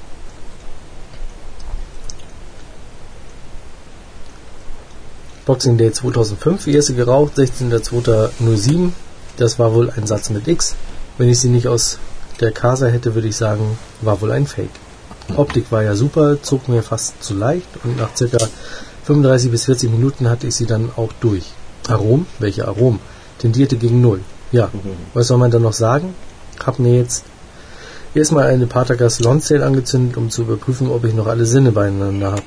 Boxing 5.47 5.77
Day 5.77 5.93
2005, 5.93 6.65
die 6.65 6.75
erste 6.75 6.95
geraucht, 6.95 7.37
16.02.07. 7.39 8.93
Das 9.37 9.59
war 9.59 9.75
wohl 9.75 9.91
ein 9.91 10.07
Satz 10.07 10.31
mit 10.31 10.49
X. 10.49 10.75
Wenn 11.19 11.29
ich 11.29 11.39
sie 11.39 11.51
nicht 11.51 11.69
aus 11.69 11.99
der 12.41 12.51
Casa 12.51 12.87
hätte, 12.87 13.15
würde 13.15 13.29
ich 13.29 13.37
sagen, 13.37 13.79
war 14.01 14.21
wohl 14.21 14.33
ein 14.33 14.47
Fake. 14.47 14.71
Optik 15.37 15.73
war 15.73 15.83
ja 15.83 15.95
super, 15.95 16.43
zog 16.43 16.69
mir 16.69 16.83
fast 16.83 17.23
zu 17.23 17.35
leicht 17.35 17.69
und 17.83 17.97
nach 17.97 18.15
circa 18.17 18.39
35 19.05 19.51
bis 19.51 19.65
40 19.65 19.91
Minuten 19.91 20.29
hatte 20.29 20.47
ich 20.47 20.55
sie 20.55 20.67
dann 20.67 20.91
auch 20.97 21.13
durch. 21.21 21.53
Arom? 21.89 22.27
Welche 22.39 22.67
Arom? 22.67 23.01
Tendierte 23.39 23.77
gegen 23.77 24.01
Null. 24.01 24.21
Ja, 24.53 24.71
was 25.13 25.27
soll 25.27 25.39
man 25.39 25.51
da 25.51 25.59
noch 25.59 25.73
sagen? 25.73 26.15
Hab 26.65 26.79
mir 26.79 26.97
jetzt 26.97 27.25
erstmal 28.15 28.47
eine 28.47 28.67
Patagas 28.67 29.21
Lonsdale 29.21 29.65
angezündet, 29.65 30.17
um 30.17 30.31
zu 30.31 30.43
überprüfen, 30.43 30.89
ob 30.89 31.05
ich 31.05 31.15
noch 31.15 31.27
alle 31.27 31.47
Sinne 31.47 31.73
beieinander 31.73 32.33
habe. 32.33 32.43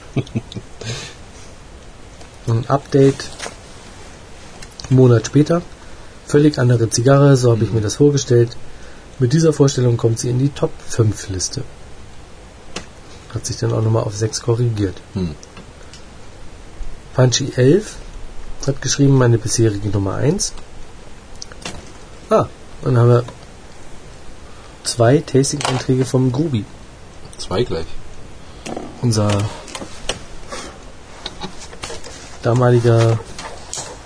Ein 2.47 2.65
Update 2.69 3.25
einen 4.89 4.99
Monat 4.99 5.25
später. 5.27 5.61
Völlig 6.25 6.57
andere 6.59 6.89
Zigarre, 6.89 7.37
so 7.37 7.51
habe 7.51 7.63
ich 7.63 7.71
mir 7.71 7.81
das 7.81 7.95
vorgestellt. 7.95 8.55
Mit 9.19 9.33
dieser 9.33 9.53
Vorstellung 9.53 9.97
kommt 9.97 10.19
sie 10.19 10.29
in 10.29 10.39
die 10.39 10.49
Top 10.49 10.71
5 10.89 11.29
Liste. 11.29 11.63
Hat 13.33 13.45
sich 13.45 13.57
dann 13.57 13.73
auch 13.73 13.81
nochmal 13.81 14.03
auf 14.03 14.15
6 14.15 14.41
korrigiert. 14.41 14.95
Hm. 15.13 15.35
Punchy 17.13 17.51
11 17.55 17.95
hat 18.67 18.81
geschrieben, 18.81 19.17
meine 19.17 19.37
bisherige 19.37 19.89
Nummer 19.89 20.15
1. 20.15 20.53
Ah, 22.29 22.47
und 22.81 22.95
dann 22.95 22.97
haben 22.97 23.09
wir 23.09 23.23
zwei 24.83 25.19
Tasting-Einträge 25.19 26.05
vom 26.05 26.31
Grubi. 26.31 26.65
Zwei 27.37 27.63
gleich. 27.63 27.87
Unser 29.01 29.29
damaliger 32.41 33.19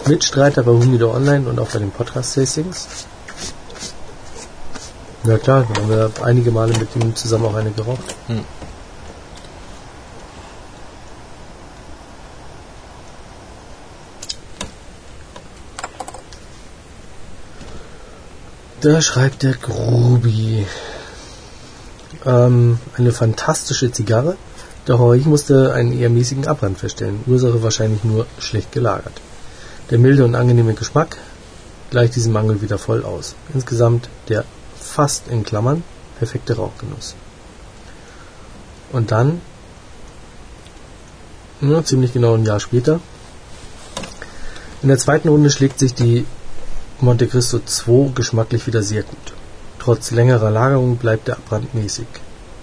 Mitstreiter 0.06 0.64
bei 0.64 0.72
Humido 0.72 1.14
Online 1.14 1.48
und 1.48 1.60
auch 1.60 1.69
bei 1.69 1.80
den 1.80 1.91
Podcast-Tastings. 1.91 2.88
Ja 5.23 5.38
klar, 5.38 5.68
da 5.72 5.81
haben 5.81 5.89
wir 5.89 6.11
einige 6.23 6.52
Male 6.52 6.73
mit 6.77 6.95
ihm 6.95 7.15
zusammen 7.15 7.45
auch 7.45 7.56
eine 7.56 7.72
geraucht. 7.72 8.15
Hm. 8.27 8.43
Da 18.82 18.99
schreibt 18.99 19.44
der 19.44 19.53
Grubi. 19.53 20.66
Ähm, 22.26 22.80
eine 22.98 23.12
fantastische 23.12 23.91
Zigarre, 23.91 24.38
doch 24.86 25.14
ich 25.14 25.26
musste 25.26 25.74
einen 25.74 25.94
eher 25.94 26.10
mäßigen 26.10 26.48
Abbrand 26.48 26.80
feststellen. 26.80 27.24
Ursache 27.28 27.62
wahrscheinlich 27.62 28.03
nur 28.03 28.26
schlecht 28.40 28.72
gelagert. 28.72 29.22
Der 29.91 29.99
milde 29.99 30.26
und 30.26 30.34
angenehme 30.34 30.74
Geschmack 30.74 31.18
gleicht 31.91 32.16
diesen 32.16 32.34
Mangel 32.34 32.64
wieder 32.64 32.80
voll 32.80 33.03
aus. 33.03 33.36
Insgesamt 33.53 34.10
der 34.30 34.45
fast 34.80 35.28
in 35.28 35.44
Klammern 35.44 35.84
perfekte 36.18 36.56
Rauchgenuss. 36.56 37.14
Und 38.91 39.12
dann, 39.12 39.41
ja, 41.62 41.84
ziemlich 41.84 42.14
genau 42.14 42.34
ein 42.34 42.45
Jahr 42.45 42.60
später, 42.60 42.99
in 44.82 44.90
der 44.90 44.98
zweiten 44.98 45.30
Runde 45.30 45.52
schlägt 45.52 45.78
sich 45.78 45.94
die 45.94 46.26
Monte 47.03 47.26
Cristo 47.26 47.57
2 47.57 48.11
geschmacklich 48.14 48.68
wieder 48.68 48.84
sehr 48.84 49.02
gut. 49.02 49.34
Trotz 49.80 50.11
längerer 50.11 50.52
Lagerung 50.52 50.98
bleibt 50.98 51.28
der 51.28 51.38
Abbrand 51.38 51.73
mäßig. 51.73 52.06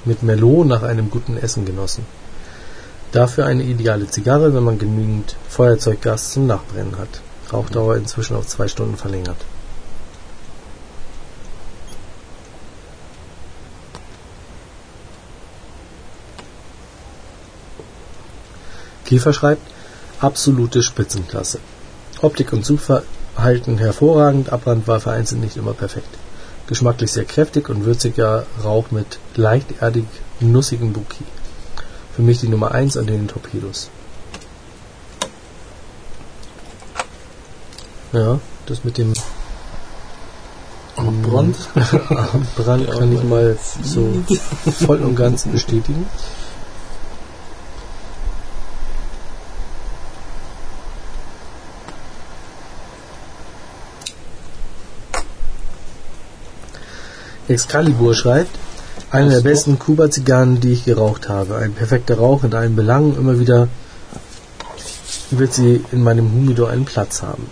Mit 0.04 0.22
Merlot 0.22 0.64
nach 0.64 0.84
einem 0.84 1.10
guten 1.10 1.36
Essen 1.36 1.64
genossen. 1.64 2.06
Dafür 3.10 3.46
eine 3.46 3.64
ideale 3.64 4.08
Zigarre, 4.08 4.54
wenn 4.54 4.62
man 4.62 4.78
genügend 4.78 5.34
Feuerzeuggas 5.48 6.30
zum 6.30 6.46
Nachbrennen 6.46 6.98
hat. 6.98 7.20
Rauchdauer 7.52 7.96
inzwischen 7.96 8.36
auf 8.36 8.46
zwei 8.46 8.68
Stunden 8.68 8.96
verlängert. 8.96 9.44
Kiefer 19.04 19.32
schreibt, 19.32 19.66
absolute 20.20 20.84
Spitzenklasse. 20.84 21.58
Optik 22.20 22.52
und 22.52 22.64
Zugverhalten 23.38 23.78
hervorragend, 23.78 24.52
Abbrand 24.52 24.88
war 24.88 24.98
vereinzelt 24.98 25.40
nicht 25.40 25.56
immer 25.56 25.72
perfekt. 25.72 26.08
Geschmacklich 26.66 27.12
sehr 27.12 27.24
kräftig 27.24 27.68
und 27.68 27.84
würziger 27.84 28.44
Rauch 28.64 28.90
mit 28.90 29.20
leicht 29.36 29.80
erdig 29.80 30.06
nussigem 30.40 30.92
Bouquet. 30.92 31.24
Für 32.16 32.22
mich 32.22 32.40
die 32.40 32.48
Nummer 32.48 32.72
1 32.72 32.96
an 32.96 33.06
den 33.06 33.28
Torpedos. 33.28 33.90
Ja, 38.12 38.40
das 38.66 38.82
mit 38.82 38.98
dem 38.98 39.12
Abbrand? 40.96 41.56
Abbrand 41.76 42.90
kann 42.90 43.12
ich 43.12 43.22
mal 43.22 43.56
so 43.84 44.12
voll 44.84 44.98
und 44.98 45.14
ganz 45.14 45.44
bestätigen. 45.44 46.06
Excalibur 57.48 58.14
schreibt, 58.14 58.58
eine 59.10 59.30
der 59.30 59.40
besten 59.40 59.78
Kuba-Zigarren, 59.78 60.60
die 60.60 60.72
ich 60.72 60.84
geraucht 60.84 61.28
habe. 61.28 61.56
Ein 61.56 61.72
perfekter 61.72 62.18
Rauch 62.18 62.44
in 62.44 62.54
allen 62.54 62.76
Belangen. 62.76 63.16
Immer 63.16 63.40
wieder 63.40 63.68
wird 65.30 65.54
sie 65.54 65.84
in 65.92 66.02
meinem 66.02 66.30
Humidor 66.30 66.70
einen 66.70 66.84
Platz 66.84 67.22
haben. 67.22 67.50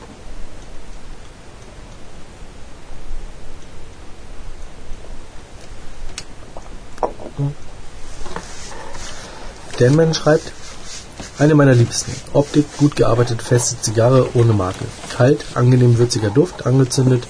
Denman 9.78 10.14
schreibt, 10.14 10.52
eine 11.38 11.54
meiner 11.54 11.74
Liebsten. 11.74 12.12
Optik, 12.32 12.64
gut 12.78 12.96
gearbeitet, 12.96 13.42
feste 13.42 13.80
Zigarre 13.80 14.28
ohne 14.34 14.54
Makel. 14.54 14.86
Kalt, 15.14 15.44
angenehm 15.54 15.98
würziger 15.98 16.30
Duft, 16.30 16.64
angezündet, 16.64 17.26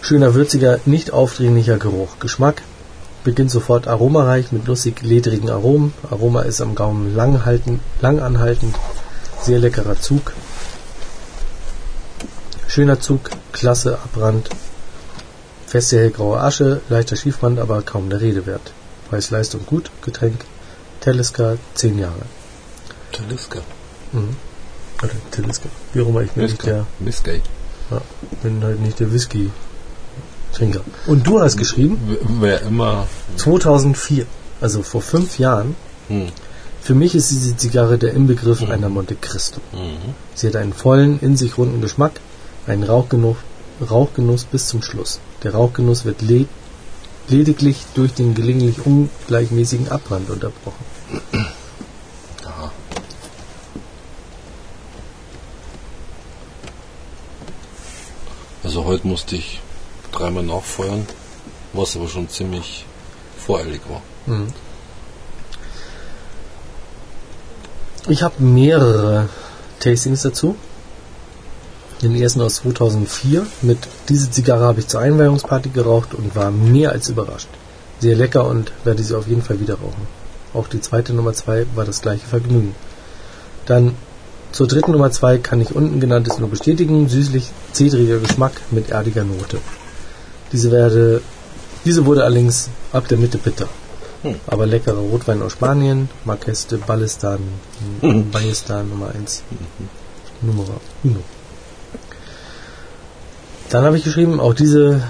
schöner 0.00 0.34
würziger, 0.34 0.80
nicht 0.86 1.12
aufdringlicher 1.12 1.78
Geruch. 1.78 2.18
Geschmack, 2.20 2.62
beginnt 3.24 3.50
sofort 3.50 3.88
aromareich 3.88 4.52
mit 4.52 4.68
nussig 4.68 5.02
ledrigen 5.02 5.50
Aromen. 5.50 5.92
Aroma 6.10 6.42
ist 6.42 6.60
am 6.60 6.74
Gaumen 6.74 7.14
lang, 7.14 7.44
halten, 7.44 7.80
lang 8.00 8.20
anhaltend, 8.20 8.76
sehr 9.42 9.58
leckerer 9.58 10.00
Zug. 10.00 10.32
Schöner 12.68 13.00
Zug, 13.00 13.30
klasse 13.52 13.94
Abbrand, 13.94 14.48
feste 15.66 15.98
hellgraue 15.98 16.40
Asche, 16.40 16.80
leichter 16.88 17.16
Schiefbrand, 17.16 17.58
aber 17.58 17.82
kaum 17.82 18.10
der 18.10 18.20
Rede 18.20 18.46
wert. 18.46 18.72
Preis-Leistung 19.10 19.66
gut, 19.66 19.90
Getränk, 20.02 20.44
Talisker, 21.00 21.58
10 21.74 21.98
Jahre. 21.98 22.22
Talisker. 23.12 23.62
Mhm. 24.12 24.36
Oder 25.02 25.12
Talisker. 25.30 25.68
Wie 25.92 26.00
auch 26.02 26.08
immer, 26.08 26.22
ich 26.22 26.30
bin 26.32 26.44
nicht 26.44 26.64
der, 26.64 26.86
Whisky. 26.98 27.40
ja, 27.90 28.00
bin 28.42 28.62
halt 28.62 28.80
nicht 28.80 29.00
der 29.00 29.12
Whisky-Trinker. 30.60 30.80
Und 31.06 31.26
du 31.26 31.40
hast 31.40 31.56
geschrieben, 31.56 31.98
Wer 32.40 32.62
immer. 32.62 33.06
2004, 33.36 34.26
also 34.60 34.82
vor 34.82 35.02
fünf 35.02 35.38
Jahren, 35.38 35.74
Hm. 36.08 36.28
für 36.82 36.94
mich 36.94 37.14
ist 37.14 37.30
diese 37.30 37.56
Zigarre 37.56 37.98
der 37.98 38.12
Inbegriff 38.14 38.62
einer 38.68 38.88
Monte 38.88 39.16
Cristo. 39.16 39.60
Mhm. 39.72 40.14
Sie 40.34 40.46
hat 40.46 40.56
einen 40.56 40.72
vollen, 40.72 41.18
in 41.20 41.36
sich 41.36 41.58
runden 41.58 41.80
Geschmack, 41.80 42.20
einen 42.66 42.84
Rauchgenuss, 42.84 43.36
Rauchgenuss 43.90 44.44
bis 44.44 44.68
zum 44.68 44.82
Schluss. 44.82 45.18
Der 45.42 45.52
Rauchgenuss 45.54 46.04
wird 46.04 46.22
le 46.22 46.46
lediglich 47.28 47.78
durch 47.94 48.14
den 48.14 48.36
gelegentlich 48.36 48.86
ungleichmäßigen 48.86 49.88
Abbrand 49.88 50.30
unterbrochen. 50.30 50.84
Aha. 52.44 52.70
Also 58.62 58.84
heute 58.84 59.08
musste 59.08 59.34
ich 59.34 59.60
dreimal 60.18 60.42
nachfeuern, 60.42 61.06
was 61.72 61.96
aber 61.96 62.08
schon 62.08 62.28
ziemlich 62.28 62.84
voreilig 63.38 63.80
war. 63.88 64.02
Mhm. 64.26 64.48
Ich 68.08 68.22
habe 68.22 68.42
mehrere 68.42 69.28
Tastings 69.80 70.22
dazu. 70.22 70.56
Den 72.02 72.14
ersten 72.14 72.40
aus 72.42 72.56
2004 72.56 73.46
mit 73.62 73.78
diese 74.08 74.30
Zigarre 74.30 74.64
habe 74.64 74.80
ich 74.80 74.86
zur 74.86 75.00
Einweihungsparty 75.00 75.70
geraucht 75.70 76.14
und 76.14 76.36
war 76.36 76.50
mehr 76.50 76.92
als 76.92 77.08
überrascht. 77.08 77.48
Sehr 78.00 78.14
lecker 78.14 78.46
und 78.46 78.70
werde 78.84 79.02
sie 79.02 79.16
auf 79.16 79.26
jeden 79.26 79.42
Fall 79.42 79.60
wieder 79.60 79.74
rauchen. 79.74 80.06
Auch 80.52 80.68
die 80.68 80.80
zweite 80.80 81.14
Nummer 81.14 81.32
2 81.32 81.66
war 81.74 81.84
das 81.84 82.02
gleiche 82.02 82.26
Vergnügen. 82.26 82.74
Dann 83.64 83.94
zur 84.52 84.68
dritten 84.68 84.92
Nummer 84.92 85.10
2 85.10 85.38
kann 85.38 85.60
ich 85.60 85.74
unten 85.74 85.98
genanntes 85.98 86.38
nur 86.38 86.48
bestätigen. 86.48 87.08
Süßlich 87.08 87.50
zedriger 87.72 88.18
Geschmack 88.18 88.52
mit 88.70 88.90
erdiger 88.90 89.24
Note. 89.24 89.58
Diese 90.52 90.70
werde 90.70 91.22
Diese 91.84 92.04
wurde 92.04 92.24
allerdings 92.24 92.68
ab 92.92 93.06
der 93.06 93.16
Mitte 93.16 93.38
bitter. 93.38 93.68
Hm. 94.22 94.34
Aber 94.48 94.66
leckerer 94.66 94.98
Rotwein 94.98 95.40
aus 95.42 95.52
Spanien, 95.52 96.08
Marques 96.24 96.66
de 96.66 96.78
Ballestan, 96.78 97.38
Mhm. 98.02 98.30
Ballestan 98.30 98.88
Nummer 98.88 99.08
1. 99.14 99.42
Nummer 100.42 100.64
uno. 101.04 101.20
Dann 103.70 103.84
habe 103.84 103.96
ich 103.96 104.04
geschrieben, 104.04 104.40
auch 104.40 104.54
diese 104.54 105.02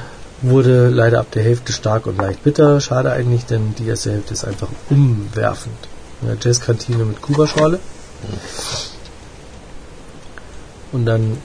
wurde 0.43 0.89
leider 0.89 1.21
ab 1.21 1.31
der 1.33 1.43
Hälfte 1.43 1.73
stark 1.73 2.07
und 2.07 2.19
leicht 2.19 2.43
bitter. 2.43 2.81
Schade 2.81 3.11
eigentlich, 3.13 3.47
denn 3.47 3.75
die 3.79 3.87
erste 3.87 4.13
Hälfte 4.13 4.35
ist 4.35 4.45
einfach 4.45 4.69
umwerfend. 4.91 5.77
Eine 6.23 6.37
Jazzkantine 6.41 7.05
mit 7.05 7.23
Kuba-Schorle. 7.23 7.79
Und 10.93 11.07
dann 11.07 11.39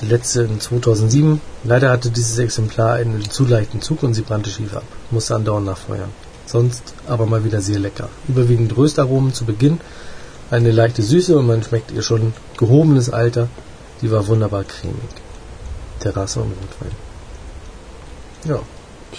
der 0.00 0.08
letzte 0.08 0.42
in 0.42 0.60
2007. 0.60 1.40
Leider 1.64 1.90
hatte 1.90 2.10
dieses 2.10 2.38
Exemplar 2.38 2.94
einen 2.94 3.28
zu 3.28 3.44
leichten 3.44 3.80
Zug 3.82 4.02
und 4.02 4.14
sie 4.14 4.22
brannte 4.22 4.50
schief 4.50 4.74
ab. 4.76 4.84
Musste 5.10 5.34
andauernd 5.34 5.66
nachfeuern. 5.66 6.10
Sonst 6.46 6.94
aber 7.06 7.26
mal 7.26 7.44
wieder 7.44 7.60
sehr 7.60 7.78
lecker. 7.78 8.08
Überwiegend 8.26 8.76
Röstaromen 8.76 9.34
zu 9.34 9.44
Beginn, 9.44 9.80
eine 10.50 10.70
leichte 10.70 11.02
Süße 11.02 11.36
und 11.38 11.46
man 11.46 11.62
schmeckt 11.62 11.90
ihr 11.90 12.02
schon 12.02 12.32
gehobenes 12.56 13.10
Alter. 13.10 13.48
Die 14.00 14.10
war 14.10 14.26
wunderbar 14.28 14.64
cremig. 14.64 14.96
Terrasse 16.00 16.40
und 16.40 16.52
Rotwein. 16.52 16.92
Ja, 18.44 18.60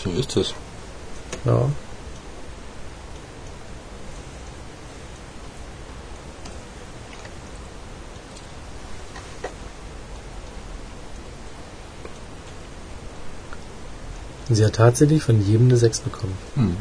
So 0.03 0.09
ist 0.19 0.35
es. 0.37 0.53
ja. 1.45 1.69
Sie 14.51 14.65
hat 14.65 14.73
tatsächlich 14.73 15.21
von 15.23 15.45
jedem 15.45 15.67
eine 15.67 15.77
6 15.77 15.99
bekommen. 15.99 16.35
Mhm. 16.55 16.77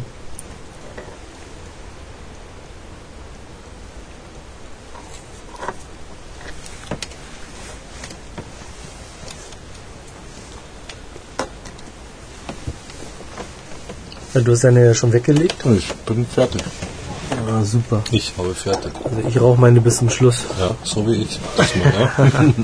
Du 14.35 14.53
hast 14.53 14.63
deine 14.63 14.85
ja 14.85 14.95
schon 14.95 15.13
weggelegt. 15.13 15.57
Ich 15.77 15.93
bin 16.07 16.25
fertig. 16.25 16.63
Ja, 17.47 17.65
super. 17.65 18.03
Ich 18.13 18.33
habe 18.39 18.55
fertig. 18.55 18.93
Also 19.05 19.29
ich 19.29 19.41
rauche 19.41 19.61
meine 19.61 19.81
bis 19.81 19.99
zum 19.99 20.11
Schluss. 20.11 20.45
Ja, 20.61 20.71
so 20.85 21.07
wie 21.07 21.23
ich. 21.23 21.41
Diesmal, 21.59 21.93
ja. 21.93 22.11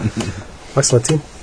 Magst 0.75 0.93
du 0.93 0.97
mal 0.97 1.03
ziehen? 1.03 1.34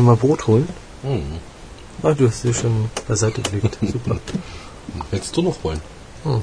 Nochmal 0.00 0.16
Brot 0.16 0.46
holen? 0.46 0.68
Mhm. 1.02 1.38
Ah, 2.02 2.14
du 2.14 2.28
hast 2.28 2.44
dir 2.44 2.54
schon 2.54 2.90
beiseite 3.06 3.42
gelegt. 3.42 3.78
Super. 3.82 4.18
Hättest 5.10 5.36
du 5.36 5.42
noch 5.42 5.62
wollen? 5.62 5.80
Hm. 6.24 6.42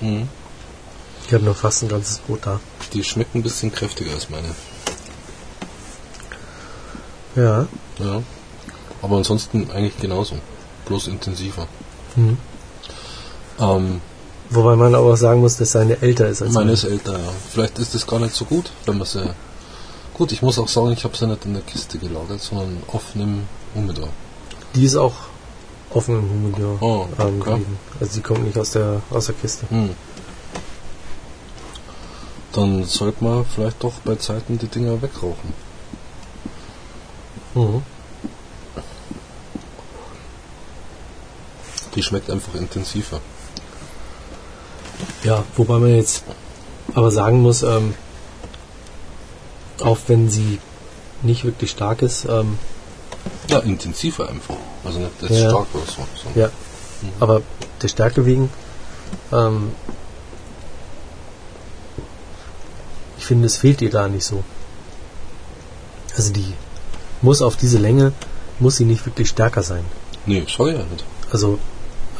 Mhm. 0.00 0.28
Ich 1.26 1.32
habe 1.32 1.44
noch 1.44 1.56
fast 1.56 1.82
ein 1.82 1.88
ganzes 1.88 2.18
Brot 2.18 2.40
da. 2.42 2.60
Die 2.92 3.02
schmecken 3.02 3.38
ein 3.38 3.42
bisschen 3.42 3.72
kräftiger 3.72 4.12
als 4.12 4.28
meine. 4.28 4.54
Ja. 7.34 7.66
Ja. 7.98 8.22
Aber 9.00 9.16
ansonsten 9.16 9.70
eigentlich 9.70 9.96
genauso. 9.98 10.36
Bloß 10.84 11.08
intensiver. 11.08 11.66
Mhm. 12.16 12.36
Ähm, 13.58 14.00
Wobei 14.54 14.76
man 14.76 14.94
aber 14.94 15.12
auch 15.12 15.16
sagen 15.16 15.40
muss, 15.40 15.56
dass 15.56 15.72
seine 15.72 16.00
älter 16.00 16.28
ist 16.28 16.40
als 16.40 16.52
meine 16.52 16.72
ist 16.72 16.84
älter, 16.84 17.18
ja. 17.18 17.32
Vielleicht 17.50 17.76
ist 17.80 17.92
das 17.94 18.06
gar 18.06 18.20
nicht 18.20 18.34
so 18.34 18.44
gut, 18.44 18.70
wenn 18.86 18.98
man 18.98 19.06
sie. 19.06 19.28
Gut, 20.14 20.30
ich 20.30 20.42
muss 20.42 20.60
auch 20.60 20.68
sagen, 20.68 20.92
ich 20.92 21.02
habe 21.02 21.16
sie 21.16 21.26
nicht 21.26 21.44
in 21.44 21.54
der 21.54 21.62
Kiste 21.62 21.98
gelagert, 21.98 22.40
sondern 22.40 22.80
offen 22.86 23.20
im 23.20 23.42
Humidor. 23.74 24.10
Die 24.76 24.84
ist 24.84 24.94
auch 24.94 25.14
offen 25.90 26.20
im 26.20 26.30
Humidor 26.30 26.78
Oh, 26.80 27.06
okay. 27.18 27.64
Also 27.98 28.14
die 28.14 28.20
kommt 28.20 28.44
nicht 28.44 28.56
aus 28.56 28.70
der, 28.70 29.02
aus 29.10 29.26
der 29.26 29.34
Kiste. 29.34 29.68
Hm. 29.70 29.90
Dann 32.52 32.84
sollte 32.84 33.24
man 33.24 33.44
vielleicht 33.44 33.82
doch 33.82 33.94
bei 34.04 34.14
Zeiten 34.14 34.56
die 34.58 34.68
Dinger 34.68 35.02
wegrauchen. 35.02 35.52
Mhm. 37.54 37.82
Die 41.96 42.02
schmeckt 42.04 42.30
einfach 42.30 42.54
intensiver. 42.54 43.20
Ja, 45.24 45.44
wobei 45.56 45.78
man 45.78 45.94
jetzt 45.94 46.22
aber 46.94 47.10
sagen 47.10 47.40
muss, 47.42 47.62
ähm, 47.62 47.94
auch 49.82 49.98
wenn 50.06 50.28
sie 50.28 50.58
nicht 51.22 51.44
wirklich 51.44 51.70
stark 51.70 52.02
ist, 52.02 52.26
ähm, 52.26 52.58
Ja, 53.48 53.58
intensiver 53.60 54.28
einfach. 54.28 54.56
Also 54.84 54.98
nicht 54.98 55.10
jetzt 55.22 55.30
Ja. 55.40 55.48
stark 55.50 55.66
oder 55.74 55.84
so. 55.86 56.06
so. 56.32 56.38
ja, 56.40 56.50
aber 57.20 57.40
der 57.82 57.88
Stärke 57.88 58.26
wegen, 58.26 58.50
ähm, 59.32 59.72
ich 63.18 63.24
finde, 63.24 63.46
es 63.46 63.56
fehlt 63.56 63.80
ihr 63.80 63.90
da 63.90 64.08
nicht 64.08 64.24
so. 64.24 64.44
Also 66.16 66.32
die 66.32 66.52
muss 67.22 67.40
auf 67.42 67.56
diese 67.56 67.78
Länge, 67.78 68.12
muss 68.60 68.76
sie 68.76 68.84
nicht 68.84 69.04
wirklich 69.06 69.28
stärker 69.30 69.62
sein. 69.62 69.84
Nee, 70.26 70.44
soll 70.54 70.72
ja 70.72 70.84
nicht. 70.84 71.04
Also 71.32 71.58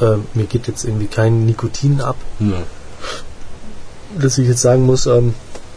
ähm, 0.01 0.27
mir 0.35 0.47
geht 0.47 0.67
jetzt 0.67 0.85
irgendwie 0.85 1.07
kein 1.07 1.45
Nikotin 1.47 2.01
ab, 2.01 2.17
Nee. 2.39 2.63
Dass 4.25 4.39
ich 4.39 4.49
jetzt 4.49 4.63
sagen 4.63 4.87
muss, 4.87 5.07
ähm, 5.07 5.35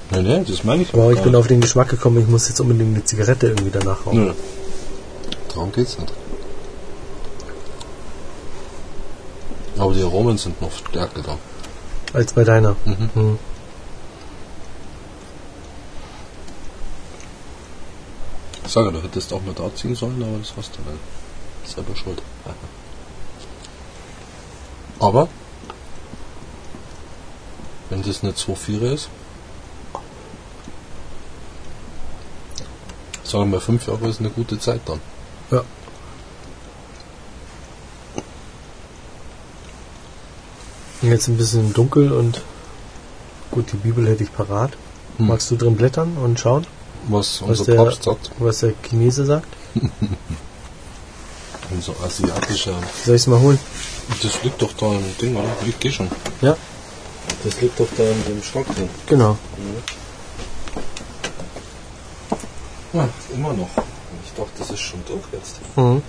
Nee, 0.09 0.21
nee, 0.21 0.41
das 0.47 0.63
meine 0.63 0.83
ich 0.83 0.93
wow, 0.93 1.11
ich 1.11 1.19
bin 1.19 1.35
auf 1.35 1.47
den 1.47 1.59
Geschmack 1.59 1.89
gekommen, 1.89 2.21
ich 2.21 2.27
muss 2.27 2.47
jetzt 2.47 2.61
unbedingt 2.61 2.95
eine 2.95 3.03
Zigarette 3.03 3.47
irgendwie 3.47 3.71
danach 3.71 4.05
rauchen. 4.05 4.27
Nee. 4.27 4.33
Darum 5.49 5.73
geht's 5.73 5.99
nicht. 5.99 6.13
Aber 9.77 9.93
die 9.93 10.01
Aromen 10.01 10.37
sind 10.37 10.61
noch 10.61 10.71
stärker 10.71 11.21
da. 11.21 11.37
Als 12.13 12.31
bei 12.31 12.45
deiner. 12.45 12.77
Mhm. 12.85 13.09
Mhm. 13.13 13.39
Ich 18.65 18.71
sage, 18.71 18.91
du 18.91 19.01
hättest 19.01 19.33
auch 19.33 19.41
mal 19.41 19.55
da 19.55 19.73
ziehen 19.75 19.95
sollen, 19.95 20.21
aber 20.21 20.37
das 20.39 20.53
hast 20.57 20.75
du 20.75 20.79
dann 20.85 20.99
selber 21.65 21.95
schuld. 21.95 22.21
Aber, 24.99 25.29
das 28.07 28.23
nicht 28.23 28.37
so 28.37 28.55
viel 28.55 28.81
ist, 28.81 29.09
sagen 33.23 33.51
wir 33.51 33.59
fünf 33.61 33.87
Jahre 33.87 34.07
ist 34.07 34.19
eine 34.19 34.29
gute 34.29 34.59
Zeit 34.59 34.81
dann. 34.85 34.99
Ja. 35.51 35.63
Jetzt 41.01 41.27
ein 41.27 41.37
bisschen 41.37 41.73
dunkel 41.73 42.11
und 42.11 42.41
gut, 43.51 43.71
die 43.71 43.77
Bibel 43.77 44.07
hätte 44.07 44.23
ich 44.23 44.33
parat. 44.33 44.71
Hm. 45.17 45.27
Magst 45.27 45.51
du 45.51 45.55
drin 45.55 45.75
blättern 45.75 46.17
und 46.17 46.39
schauen, 46.39 46.65
Was 47.07 47.41
Was 47.41 47.59
unser 47.59 47.65
der- 47.65 47.83
Papst 47.83 48.03
sagt, 48.03 48.31
was 48.39 48.59
der 48.59 48.73
Chinese 48.83 49.25
sagt? 49.25 49.47
unser 51.71 51.93
asiatischer, 52.03 52.73
Soll 53.05 53.15
ich 53.15 53.21
es 53.21 53.27
mal 53.27 53.39
holen? 53.39 53.59
das 54.23 54.41
liegt 54.43 54.61
doch 54.61 54.71
da 54.73 54.87
im 54.87 55.17
Ding, 55.21 55.35
oder? 55.35 55.49
Ich 55.65 55.77
geh 55.79 55.91
schon. 55.91 56.07
Ja, 56.41 56.55
Das 57.47 57.61
liegt 57.61 57.79
doch 57.79 57.87
da 57.95 58.03
in 58.03 58.23
dem 58.25 58.43
Schrank 58.43 58.67
drin. 58.75 58.89
genau. 59.07 59.37
Ja, 62.91 63.07
immer 63.33 63.53
noch. 63.53 63.69
Ich 64.21 64.33
dachte, 64.33 64.51
das 64.57 64.71
ist 64.71 64.81
schon 64.81 64.99
durch 65.05 65.23
jetzt. 65.31 65.61
Mhm. 65.77 66.01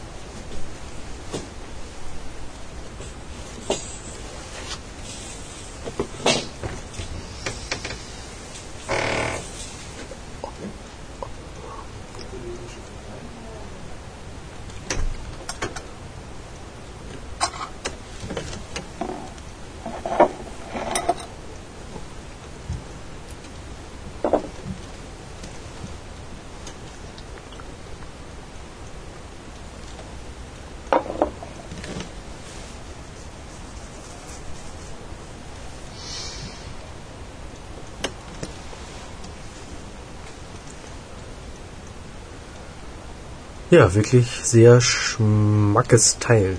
Ja, 43.70 43.94
wirklich 43.94 44.40
sehr 44.44 44.80
schmackes 44.80 46.18
Teil. 46.18 46.56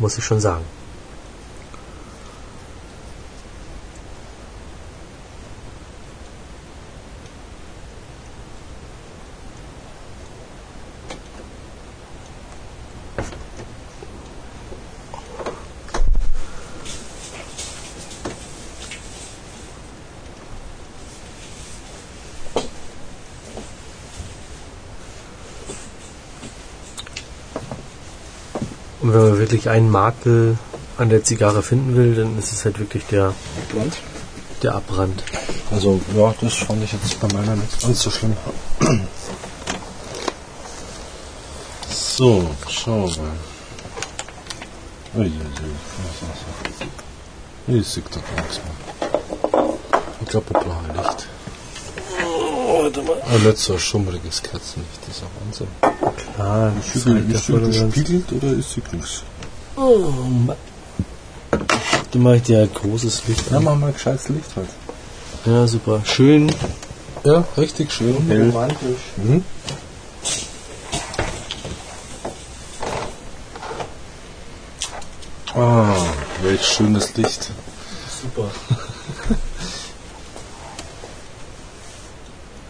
Muss 0.00 0.18
ich 0.18 0.24
schon 0.24 0.40
sagen. 0.40 0.64
Wirklich 29.48 29.70
einen 29.70 29.90
Makel 29.90 30.58
an 30.98 31.08
der 31.08 31.24
Zigarre 31.24 31.62
finden 31.62 31.96
will, 31.96 32.14
dann 32.14 32.38
ist 32.38 32.52
es 32.52 32.66
halt 32.66 32.78
wirklich 32.78 33.06
der, 33.06 33.32
Brand. 33.72 33.96
der 34.62 34.74
Abbrand. 34.74 35.22
Also, 35.70 36.00
ja, 36.14 36.34
das 36.38 36.54
fand 36.54 36.84
ich 36.84 36.92
jetzt 36.92 37.18
bei 37.18 37.28
meiner 37.32 37.56
nicht 37.56 37.80
ganz 37.80 38.02
so 38.02 38.10
schlimm. 38.10 38.36
So, 41.88 42.50
schauen 42.68 43.14
wir. 43.14 43.32
Ui, 45.20 45.26
ui, 45.26 45.30
ui. 47.68 47.78
Ich 47.78 47.88
sehe 47.88 48.02
da 48.10 48.20
gar 48.20 48.44
nichts 48.44 48.58
mehr. 48.58 48.74
Ich 50.20 50.28
glaube, 50.28 50.50
wir 50.50 50.60
brauchen 50.60 50.94
Licht. 50.94 51.26
Oh, 52.26 52.82
warte 52.82 53.02
mal. 53.02 53.22
Ein 53.22 53.42
nicht 53.44 53.58
so 53.58 53.72
ein 53.74 53.78
schummriges 53.78 54.42
Kerzenlicht, 54.42 55.00
das 55.06 55.16
ist 55.16 55.22
auch 55.22 55.30
Wahnsinn. 55.46 55.68
Klar, 56.34 56.72
das 57.32 57.48
und 57.48 57.62
ganz. 57.62 57.94
gespiegelt 57.94 58.32
oder 58.32 58.52
ist 58.52 58.72
sie 58.72 58.82
nichts? 58.92 59.22
Oh, 59.80 60.10
Mann. 60.46 60.56
Du 62.10 62.18
mach 62.18 62.32
ich 62.34 62.42
dir 62.42 62.62
ein 62.62 62.72
großes 62.74 63.28
Licht 63.28 63.50
Ja, 63.50 63.58
an. 63.58 63.64
mach 63.64 63.76
mal 63.76 63.92
gescheites 63.92 64.28
Licht 64.30 64.56
halt. 64.56 64.68
Ja, 65.44 65.66
super. 65.66 66.00
Schön 66.04 66.52
Ja, 67.24 67.44
richtig 67.56 67.92
schön 67.92 68.16
hell. 68.28 68.48
romantisch. 68.50 68.98
Mhm. 69.16 69.44
Ah, 75.54 75.94
welch 76.42 76.64
schönes 76.64 77.14
Licht. 77.16 77.50
Super. 78.22 78.50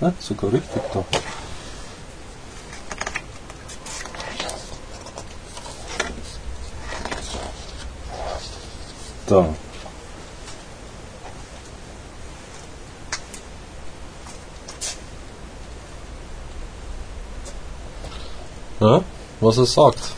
Ja, 0.01 0.12
sogar 0.20 0.52
richtig 0.52 0.80
da. 0.94 1.05
Da. 9.28 9.44
Ja, 18.80 19.02
was 19.40 19.59
er 19.59 19.66
sagt. 19.66 20.18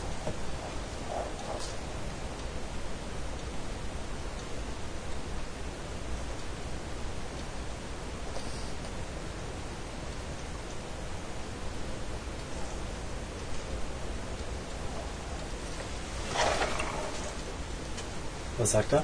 Was 18.71 18.83
sagt 18.83 18.93
er? 18.93 19.03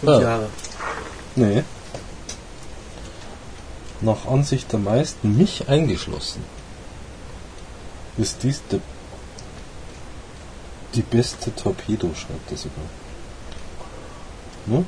Fünf 0.00 0.12
Ja. 0.14 0.20
Jahre. 0.20 0.48
Nee. 1.36 1.62
Nach 4.00 4.26
Ansicht 4.26 4.72
der 4.72 4.80
meisten, 4.80 5.36
mich 5.36 5.68
eingeschlossen, 5.68 6.42
ist 8.16 8.42
dies 8.42 8.62
der, 8.68 8.80
die 10.94 11.02
beste 11.02 11.54
Torpedo, 11.54 12.10
schreibt 12.14 12.50
er 12.50 12.56
sogar. 12.56 12.84
Ne? 14.66 14.84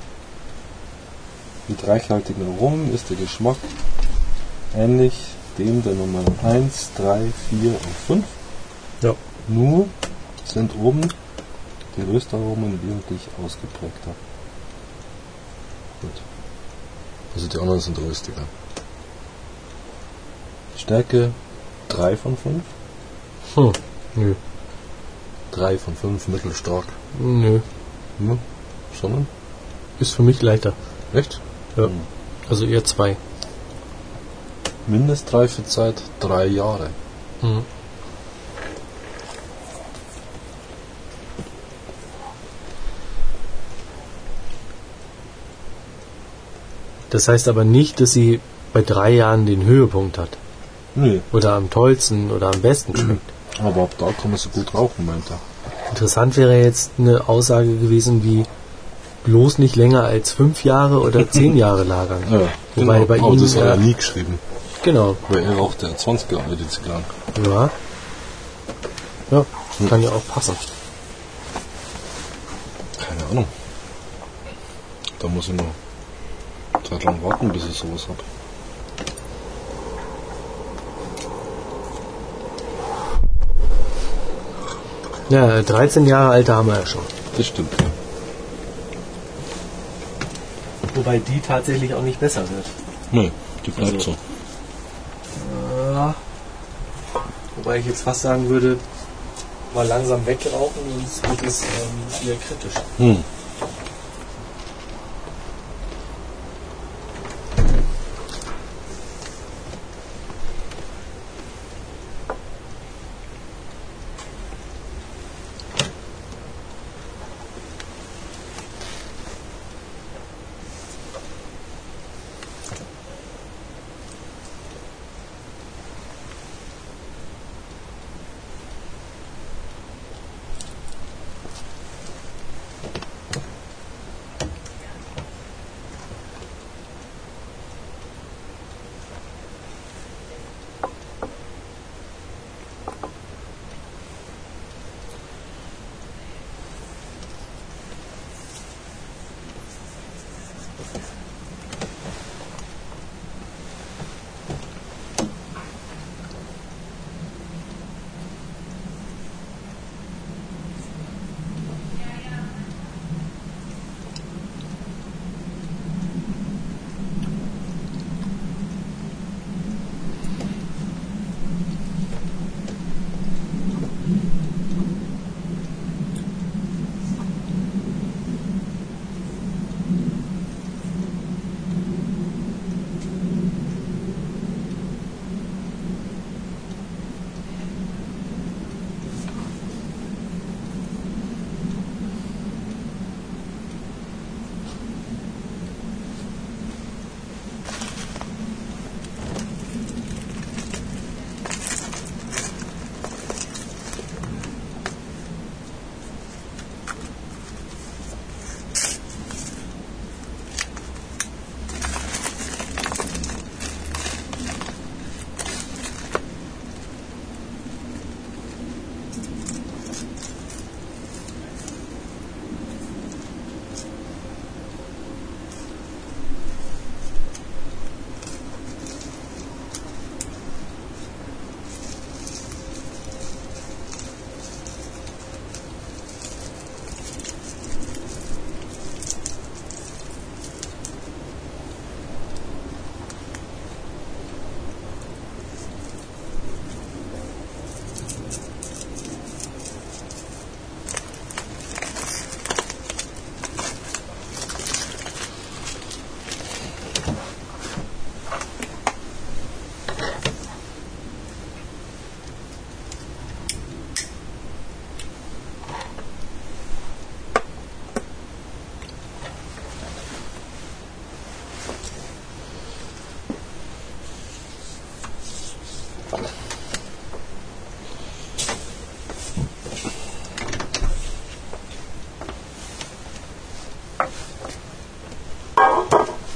Mit 1.69 1.87
reichhaltigen 1.87 2.57
Aromen 2.57 2.93
ist 2.93 3.09
der 3.09 3.17
Geschmack 3.17 3.59
ähnlich 4.75 5.15
dem 5.59 5.81
der 5.85 5.95
Nummer 5.95 6.25
1, 6.43 6.91
3, 6.97 7.31
4 7.51 7.71
und 7.71 7.97
5. 8.09 8.25
Ja. 9.03 9.15
Nur 9.47 9.87
sind 10.45 10.75
oben 10.75 11.09
die 11.97 12.03
Röstaromen 12.03 12.81
wesentlich 12.83 13.21
ausgeprägter. 13.43 14.15
Gut. 16.01 16.23
Also 17.35 17.49
die 17.49 17.59
anderen 17.59 17.81
sind 17.81 17.99
röstiger. 17.99 18.43
Stärke 20.77 21.33
3 21.89 22.17
von 22.17 22.37
5. 22.37 22.63
Hm. 23.55 23.73
Nö. 24.15 24.35
3 25.53 25.79
von 25.79 25.95
5 25.95 26.29
mittelstark. 26.29 26.87
Nö. 27.19 27.61
Ja, 28.19 28.37
sondern? 29.01 29.27
Ist 30.01 30.13
für 30.13 30.23
mich 30.23 30.43
leichter. 30.43 30.73
Echt? 31.13 31.41
Ja. 31.77 31.85
Hm. 31.85 32.01
Also 32.49 32.67
eher 32.67 32.85
zwei. 32.85 33.17
Mindestreifezeit 34.87 36.03
3 36.21 36.47
Jahre. 36.47 36.91
Mhm. 37.41 37.65
Das 47.13 47.29
heißt 47.29 47.47
aber 47.49 47.65
nicht, 47.65 48.01
dass 48.01 48.13
sie 48.13 48.41
bei 48.73 48.81
drei 48.81 49.11
Jahren 49.11 49.45
den 49.45 49.65
Höhepunkt 49.67 50.17
hat. 50.17 50.31
Nee, 50.95 51.21
Oder 51.31 51.53
am 51.53 51.69
tollsten 51.69 52.31
oder 52.31 52.47
am 52.55 52.61
besten 52.63 52.97
schmeckt. 52.97 53.21
aber 53.63 53.83
ab 53.83 53.91
da 53.99 54.07
kann 54.13 54.31
man 54.31 54.39
so 54.39 54.49
gut 54.49 54.73
rauchen, 54.75 55.05
meint 55.05 55.25
er. 55.31 55.39
Interessant 55.91 56.37
wäre 56.39 56.59
jetzt 56.59 56.93
eine 56.99 57.29
Aussage 57.29 57.69
gewesen 57.77 58.25
wie 58.25 58.45
bloß 59.25 59.59
nicht 59.59 59.77
länger 59.77 60.05
als 60.05 60.33
fünf 60.33 60.65
Jahre 60.65 61.01
oder 61.01 61.31
zehn 61.31 61.55
Jahre 61.57 61.85
lagern. 61.85 62.23
Ja, 62.31 62.41
Wobei 62.77 62.95
genau. 63.01 63.07
bei 63.07 63.17
ihm, 63.19 63.41
das 63.41 63.55
hat 63.57 63.63
ja- 63.63 63.69
er 63.73 63.77
nie 63.77 63.93
geschrieben. 63.95 64.39
Genau. 64.83 65.17
Weil 65.29 65.45
er 65.45 65.55
raucht 65.57 65.83
ja 65.83 65.95
20 65.95 66.33
Jahre 66.33 66.57
die 66.57 66.67
Zigarren. 66.67 67.05
Ja. 67.47 67.71
Ja, 69.31 69.45
kann 69.89 70.03
ja 70.03 70.09
auch 70.11 70.27
passen. 70.35 70.57
Keine 72.99 73.25
Ahnung. 73.31 73.45
Da 75.19 75.29
muss 75.29 75.49
ich 75.49 75.55
noch 75.55 75.67
Zeit 76.93 77.05
lang 77.05 77.23
warten, 77.23 77.49
bis 77.51 77.65
ich 77.65 77.77
sowas 77.79 78.07
habe. 78.09 78.23
Ja, 85.31 85.63
13 85.63 86.07
Jahre 86.07 86.33
alte 86.33 86.55
haben 86.55 86.69
wir 86.69 86.79
ja 86.79 86.87
schon. 86.87 87.03
Das 87.37 87.47
stimmt, 87.47 87.73
ja. 87.81 87.87
Wobei 90.95 91.19
die 91.19 91.41
tatsächlich 91.41 91.95
auch 91.95 92.03
nicht 92.03 92.21
besser 92.21 92.43
wird. 92.43 92.67
Nee, 93.13 93.33
die 93.65 93.71
bleibt 93.71 93.95
Also- 93.95 94.11
so. 94.13 94.17
Ja. 95.95 96.15
Wobei 97.57 97.79
ich 97.79 97.87
jetzt 97.87 98.03
fast 98.03 98.23
sagen 98.23 98.49
würde, 98.49 98.77
mal 99.75 99.87
langsam 99.87 100.27
wegrauchen, 100.27 100.73
sonst 100.99 101.29
wird 101.29 101.43
es 101.51 101.63
ähm, 101.63 101.69
wieder 102.27 102.35
kritisch. 102.37 102.75
Hm. 102.99 103.25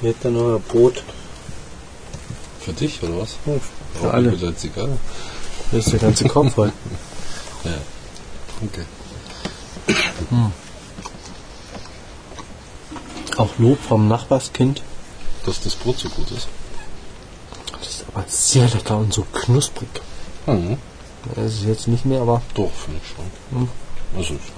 Hat 0.06 0.24
er 0.24 0.30
noch 0.30 0.54
ein 0.54 0.62
Brot. 0.62 1.02
Für 2.60 2.72
dich, 2.72 3.02
oder 3.02 3.18
was? 3.18 3.36
Ja, 3.46 3.54
für 3.94 4.06
Rauch 4.06 4.14
alle. 4.14 4.32
Wieder 4.32 4.48
eine 4.48 4.56
Zigarre. 4.56 4.98
Da 5.72 5.78
ist 5.78 5.92
der 5.92 5.98
ganze 5.98 6.28
Kopf 6.28 6.54
voll. 6.54 6.72
Ja. 7.64 7.72
Okay. 8.64 8.84
Auch 13.36 13.58
Lob 13.58 13.80
vom 13.80 14.06
Nachbarskind. 14.06 14.82
Dass 15.44 15.60
das 15.60 15.74
Brot 15.74 15.98
so 15.98 16.08
gut 16.10 16.30
ist. 16.30 16.46
Das 17.72 17.88
ist 17.88 18.04
aber 18.12 18.24
sehr 18.28 18.68
lecker 18.68 18.98
und 18.98 19.12
so 19.12 19.26
knusprig. 19.32 19.88
Mhm. 20.46 20.78
Das 21.34 21.54
ist 21.54 21.64
jetzt 21.64 21.88
nicht 21.88 22.04
mehr, 22.04 22.20
aber 22.20 22.40
Doch, 22.54 22.70
finde 22.70 23.00
ich 23.02 23.08
schon. 23.08 23.60
Mhm. 23.62 23.68
Also, 24.16 24.34
es 24.34 24.56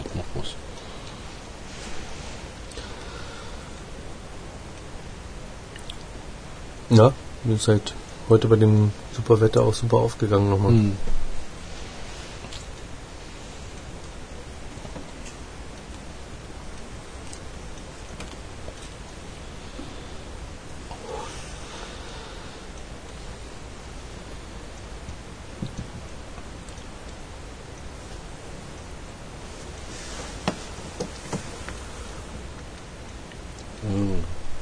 ja, 7.48 7.54
ist 7.54 7.68
halt 7.68 7.94
heute 8.28 8.48
bei 8.48 8.56
dem 8.56 8.92
super 9.12 9.40
Wetter 9.40 9.62
auch 9.62 9.74
super 9.74 9.98
aufgegangen 9.98 10.50
nochmal. 10.50 10.72
Mhm. 10.72 10.96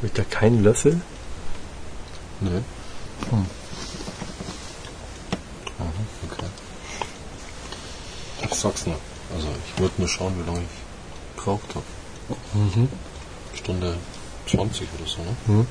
Mit 0.02 0.18
da 0.18 0.22
keinen 0.22 0.62
Löffel? 0.62 1.00
Hm. 3.30 3.46
Aha, 5.78 5.92
okay. 6.30 6.46
Ich 8.42 8.54
sag's 8.54 8.86
nur. 8.86 8.96
Also, 9.34 9.48
ich 9.66 9.80
würde 9.80 9.94
nur 9.98 10.08
schauen, 10.08 10.38
wie 10.38 10.46
lange 10.46 10.60
ich 10.62 11.36
gebraucht 11.36 11.68
habe. 11.74 11.84
Mhm. 12.54 12.88
Stunde 13.54 13.96
20 14.48 14.88
oder 14.98 15.08
so, 15.08 15.18
ne? 15.22 15.36
Mhm. 15.46 15.66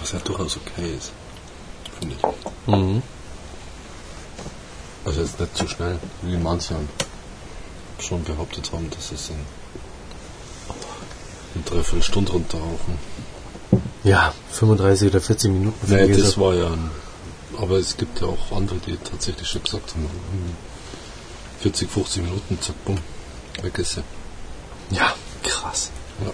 Was 0.00 0.12
ja 0.12 0.18
durchaus 0.20 0.56
okay 0.56 0.94
ist. 0.96 1.12
Finde 1.98 2.14
ich. 2.14 2.22
Mhm. 2.66 3.02
Also 5.04 5.22
jetzt 5.22 5.40
nicht 5.40 5.56
zu 5.56 5.66
schnell, 5.66 5.98
wie 6.22 6.36
manche 6.36 6.76
schon 8.00 8.22
behauptet 8.24 8.70
haben, 8.72 8.90
dass 8.90 9.10
es 9.10 9.30
in 9.30 9.36
Dreiviertelstunde 11.68 12.32
runterrauchen. 12.32 12.98
Ja, 14.04 14.32
35 14.52 15.10
oder 15.10 15.20
40 15.20 15.50
Minuten 15.50 15.76
Nee, 15.86 16.08
das 16.16 16.38
war 16.38 16.54
ja 16.54 16.66
ein, 16.66 16.90
aber 17.60 17.78
es 17.78 17.96
gibt 17.96 18.20
ja 18.20 18.28
auch 18.28 18.56
andere, 18.56 18.78
die 18.78 18.96
tatsächlich 18.96 19.48
schon 19.48 19.62
gesagt 19.62 19.90
haben, 19.94 20.02
hm, 20.02 20.56
40, 21.60 21.90
50 21.90 22.22
Minuten, 22.22 22.58
zack, 22.60 22.84
bumm, 22.84 22.98
weg 23.62 23.78
ist 23.78 23.94
sie. 23.94 24.02
Ja, 24.90 25.12
krass. 25.42 25.90
Ja. 26.24 26.32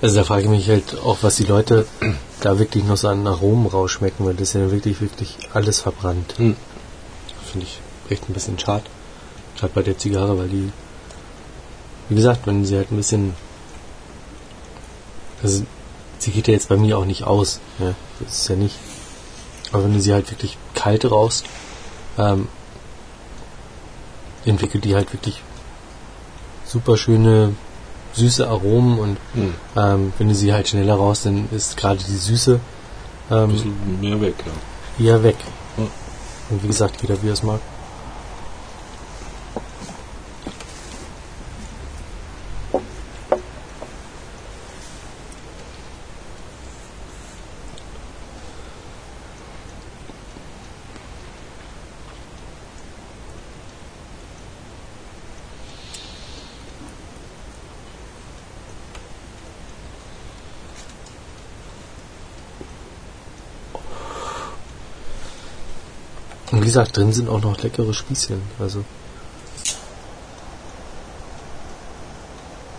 Also 0.00 0.16
da 0.16 0.24
frage 0.24 0.44
ich 0.44 0.48
mich 0.48 0.68
halt 0.68 0.96
auch, 1.04 1.18
was 1.22 1.36
die 1.36 1.44
Leute 1.44 1.86
da 2.40 2.58
wirklich 2.58 2.84
noch 2.84 2.96
so 2.96 3.08
an 3.08 3.26
Aromen 3.26 3.66
rausschmecken, 3.66 4.24
weil 4.24 4.34
das 4.34 4.50
ist 4.50 4.54
ja 4.54 4.70
wirklich, 4.70 5.00
wirklich 5.00 5.36
alles 5.52 5.80
verbrannt. 5.80 6.34
Hm. 6.38 6.56
Finde 7.50 7.66
ich 7.66 7.80
echt 8.10 8.28
ein 8.28 8.32
bisschen 8.32 8.58
schade. 8.58 8.84
Gerade 9.58 9.72
bei 9.74 9.82
der 9.82 9.98
Zigarre, 9.98 10.38
weil 10.38 10.48
die, 10.48 10.72
wie 12.08 12.14
gesagt, 12.14 12.46
wenn 12.46 12.64
sie 12.64 12.76
halt 12.76 12.92
ein 12.92 12.96
bisschen, 12.96 13.34
also 15.42 15.64
sie 16.18 16.30
geht 16.30 16.48
ja 16.48 16.54
jetzt 16.54 16.68
bei 16.68 16.76
mir 16.76 16.98
auch 16.98 17.04
nicht 17.04 17.24
aus, 17.24 17.60
ja, 17.78 17.94
das 18.20 18.40
ist 18.40 18.48
ja 18.48 18.56
nicht. 18.56 18.76
Aber 19.72 19.84
wenn 19.84 19.94
du 19.94 20.00
sie 20.00 20.12
halt 20.12 20.30
wirklich 20.30 20.56
kalt 20.74 21.10
rauchst, 21.10 21.44
ähm, 22.18 22.48
entwickelt 24.44 24.84
die 24.84 24.94
halt 24.94 25.12
wirklich 25.12 25.42
super 26.64 26.96
schöne 26.96 27.54
süße 28.14 28.48
Aromen 28.48 28.98
und 28.98 29.16
Hm. 29.34 29.54
ähm, 29.76 30.12
wenn 30.18 30.28
du 30.28 30.34
sie 30.34 30.52
halt 30.52 30.68
schneller 30.68 30.94
raus, 30.94 31.22
dann 31.22 31.48
ist 31.52 31.76
gerade 31.76 31.98
die 31.98 32.16
Süße 32.16 32.58
Ein 33.30 33.38
ähm, 33.38 33.52
bisschen 33.52 34.00
mehr 34.00 34.20
weg, 34.20 34.34
ja. 34.98 35.04
eher 35.06 35.22
weg. 35.22 35.36
Ja. 35.76 35.84
Und 36.50 36.62
wie 36.62 36.66
gesagt, 36.66 37.02
jeder 37.02 37.22
wie 37.22 37.28
er 37.28 37.34
es 37.34 37.42
mag. 37.42 37.60
Gesagt, 66.68 66.96
drin 66.96 67.12
sind 67.12 67.28
auch 67.28 67.40
noch 67.40 67.60
leckere 67.62 67.92
Spießchen. 67.94 68.40
Also 68.58 68.84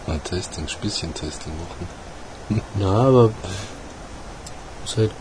Ein 0.08 0.24
Tasting, 0.24 0.68
Spießchen-Tasting 0.68 1.54
machen. 1.64 2.62
ja, 2.80 2.88
aber 3.10 3.32
ist 4.86 4.98
halt 4.98 5.12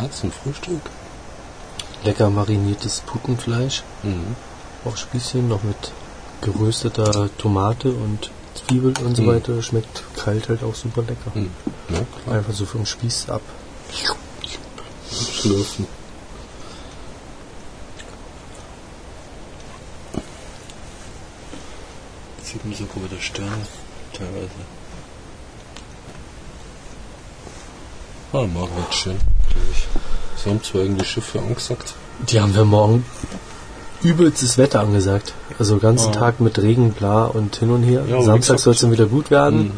Ja, 0.00 0.10
zum 0.10 0.32
Frühstück. 0.32 0.80
lecker 2.04 2.28
mariniertes 2.30 3.02
Putenfleisch. 3.06 3.82
Mhm. 4.02 4.34
Auch 4.84 4.96
Spießchen 4.96 5.46
noch 5.48 5.62
mit 5.62 5.92
gerösteter 6.40 7.28
Tomate 7.38 7.90
und 7.92 8.30
Zwiebel 8.54 8.94
und 9.04 9.14
so 9.16 9.22
Mhm. 9.22 9.26
weiter. 9.28 9.62
Schmeckt 9.62 10.02
kalt 10.16 10.48
halt 10.48 10.64
auch 10.64 10.74
super 10.74 11.02
lecker. 11.02 11.30
Mhm. 11.34 11.50
Ja. 11.90 12.32
Einfach 12.34 12.52
so 12.54 12.66
vom 12.66 12.84
Spieß 12.86 13.28
ab. 13.30 13.42
Schlürfen. 15.32 15.86
Sieht 22.42 22.64
man 22.64 22.74
sogar 22.74 22.96
wieder 23.04 23.09
Sterne, 23.20 23.50
teilweise. 24.12 24.48
Ah, 28.32 28.46
morgen 28.46 28.74
wird 28.76 28.94
schön, 28.94 29.16
glaube 29.50 29.66
ich. 29.72 29.86
Sie 30.42 30.50
haben 30.50 30.62
zwar 30.62 30.82
irgendwie 30.82 31.04
Schiffe 31.04 31.38
angesagt. 31.40 31.94
Die 32.28 32.40
haben 32.40 32.54
wir 32.54 32.64
morgen 32.64 33.04
übelstes 34.02 34.56
Wetter 34.56 34.80
angesagt. 34.80 35.34
Also 35.58 35.78
ganzen 35.78 36.10
Ah. 36.10 36.12
Tag 36.12 36.40
mit 36.40 36.58
Regen, 36.58 36.92
bla 36.92 37.26
und 37.26 37.56
hin 37.56 37.70
und 37.70 37.82
her. 37.82 38.04
Ja, 38.08 38.22
Samstag 38.22 38.58
soll 38.58 38.74
es 38.74 38.80
dann 38.80 38.92
wieder 38.92 39.06
gut 39.06 39.30
werden. 39.30 39.64
Mhm. 39.64 39.72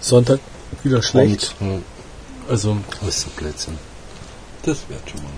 Sonntag 0.00 0.40
wieder 0.82 1.02
schlecht. 1.02 1.54
Und, 1.60 1.82
Also 2.48 2.76
das 3.00 3.08
ist 3.10 3.20
so 3.22 3.30
Blödsinn. 3.36 3.78
Das 4.62 4.78
wird 4.88 5.00
schon 5.10 5.22
mal. 5.22 5.30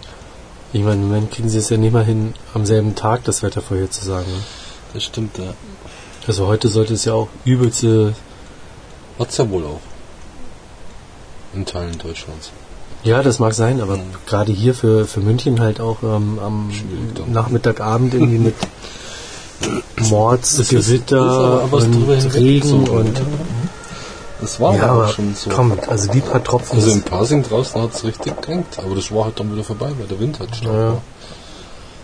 ich 0.72 0.82
meine, 0.82 1.02
im 1.02 1.08
Moment 1.08 1.32
kriegen 1.32 1.48
sie 1.48 1.58
es 1.58 1.68
ja 1.70 1.76
nicht 1.76 1.92
mal 1.92 2.04
hin, 2.04 2.34
am 2.54 2.64
selben 2.66 2.94
Tag 2.94 3.24
das 3.24 3.42
Wetter 3.42 3.62
vorherzusagen. 3.62 4.30
Ne? 4.30 4.38
Das 4.94 5.02
stimmt, 5.04 5.36
ja. 5.38 5.52
Also 6.26 6.46
heute 6.46 6.68
sollte 6.68 6.94
es 6.94 7.04
ja 7.04 7.14
auch 7.14 7.28
übelste 7.44 8.14
Hat's 9.18 9.36
ja 9.36 9.48
wohl 9.50 9.64
auch. 9.64 9.80
In 11.54 11.66
Teilen 11.66 11.98
Deutschlands. 11.98 12.52
Ja, 13.02 13.22
das 13.22 13.38
mag 13.38 13.54
sein, 13.54 13.80
aber 13.80 13.96
Mhm. 13.96 14.02
gerade 14.26 14.52
hier 14.52 14.74
für, 14.74 15.06
für 15.06 15.20
München 15.20 15.60
halt 15.60 15.80
auch 15.80 16.02
ähm, 16.02 16.38
am. 16.42 16.70
Nachmittagabend 17.32 18.14
irgendwie 18.14 18.38
mit 18.38 18.54
Mords, 20.10 20.56
Das 20.56 20.66
ist- 20.66 20.72
ist 20.72 20.86
Gewitter 20.86 21.20
aber 21.22 21.72
was 21.72 21.84
drüber 21.90 22.12
und 22.14 22.34
Regen 22.34 22.60
gezogen, 22.84 22.88
und. 22.88 23.20
Das 24.40 24.58
war 24.58 24.74
ja, 24.74 24.86
aber 24.86 25.08
schon 25.08 25.34
so. 25.34 25.50
komm, 25.50 25.72
also 25.86 26.10
die 26.10 26.20
paar 26.20 26.42
Tropfen. 26.42 26.78
Also 26.78 26.92
im 26.92 27.02
Parsing 27.02 27.42
draußen 27.42 27.80
hat 27.82 27.92
es 27.94 28.04
richtig 28.04 28.36
gekränkt, 28.36 28.78
aber 28.78 28.94
das 28.94 29.12
war 29.12 29.24
halt 29.26 29.38
dann 29.38 29.52
wieder 29.52 29.64
vorbei, 29.64 29.90
weil 29.98 30.06
der 30.06 30.18
Wind 30.18 30.38
halt 30.40 30.56
stark 30.56 30.72
Ja. 30.74 30.86
war. 30.92 31.02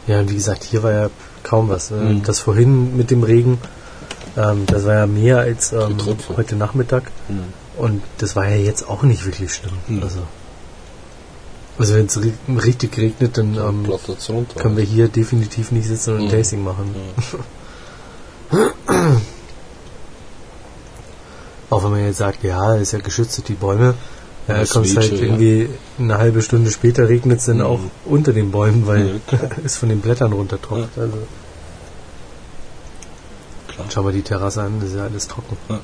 ja, 0.06 0.20
und 0.20 0.30
wie 0.30 0.34
gesagt, 0.34 0.64
hier 0.64 0.82
war 0.82 0.92
ja 0.92 1.10
kaum 1.42 1.68
was. 1.70 1.90
Äh, 1.90 1.94
Mhm. 1.94 2.22
Das 2.24 2.40
vorhin 2.40 2.94
mit 2.96 3.10
dem 3.10 3.22
Regen, 3.22 3.58
ähm, 4.36 4.64
das 4.66 4.84
war 4.84 4.94
ja 4.94 5.06
mehr 5.06 5.38
als 5.38 5.72
ähm, 5.72 5.96
heute 6.36 6.56
Nachmittag. 6.56 7.04
Hm. 7.28 7.40
Und 7.78 8.02
das 8.18 8.36
war 8.36 8.48
ja 8.48 8.56
jetzt 8.56 8.88
auch 8.88 9.02
nicht 9.02 9.24
wirklich 9.26 9.52
schlimm. 9.54 9.72
Mhm. 9.86 10.02
Also, 10.02 10.18
also 11.78 11.94
wenn 11.94 12.06
es 12.06 12.18
richtig 12.64 12.96
regnet, 12.96 13.36
dann 13.36 13.54
ähm, 13.54 13.86
können 14.56 14.76
wir 14.78 14.84
hier 14.84 15.08
definitiv 15.08 15.72
nicht 15.72 15.86
sitzen 15.86 16.14
und 16.14 16.20
ein 16.20 16.24
Mhm. 16.26 16.30
Tasting 16.30 16.64
machen. 16.64 16.94
Ja. 18.52 18.58
Auch 21.70 21.82
wenn 21.84 21.90
man 21.90 22.04
jetzt 22.06 22.18
sagt, 22.18 22.44
ja, 22.44 22.74
ist 22.76 22.92
ja 22.92 23.00
geschützt 23.00 23.36
durch 23.36 23.46
die 23.46 23.54
Bäume, 23.54 23.94
Ja, 24.48 24.54
äh, 24.54 24.60
das 24.60 24.70
kommt 24.70 24.86
es 24.86 24.96
halt 24.96 25.10
Weetsche, 25.10 25.24
ja. 25.26 25.32
irgendwie 25.32 25.68
eine 25.98 26.16
halbe 26.18 26.40
Stunde 26.42 26.70
später 26.70 27.08
regnet 27.08 27.40
es 27.40 27.46
dann 27.46 27.56
Mhm. 27.58 27.62
auch 27.64 27.80
unter 28.04 28.32
den 28.32 28.52
Bäumen, 28.52 28.86
weil 28.86 29.20
Ja, 29.30 29.38
es 29.64 29.76
von 29.76 29.88
den 29.88 30.00
Blättern 30.00 30.32
runtertropft. 30.32 30.96
Also. 30.96 31.18
Schau 33.90 34.02
mal 34.02 34.12
die 34.12 34.22
Terrasse 34.22 34.62
an, 34.62 34.80
das 34.80 34.90
ist 34.90 34.96
ja 34.96 35.04
alles 35.04 35.28
trocken. 35.28 35.56
Ja. 35.68 35.80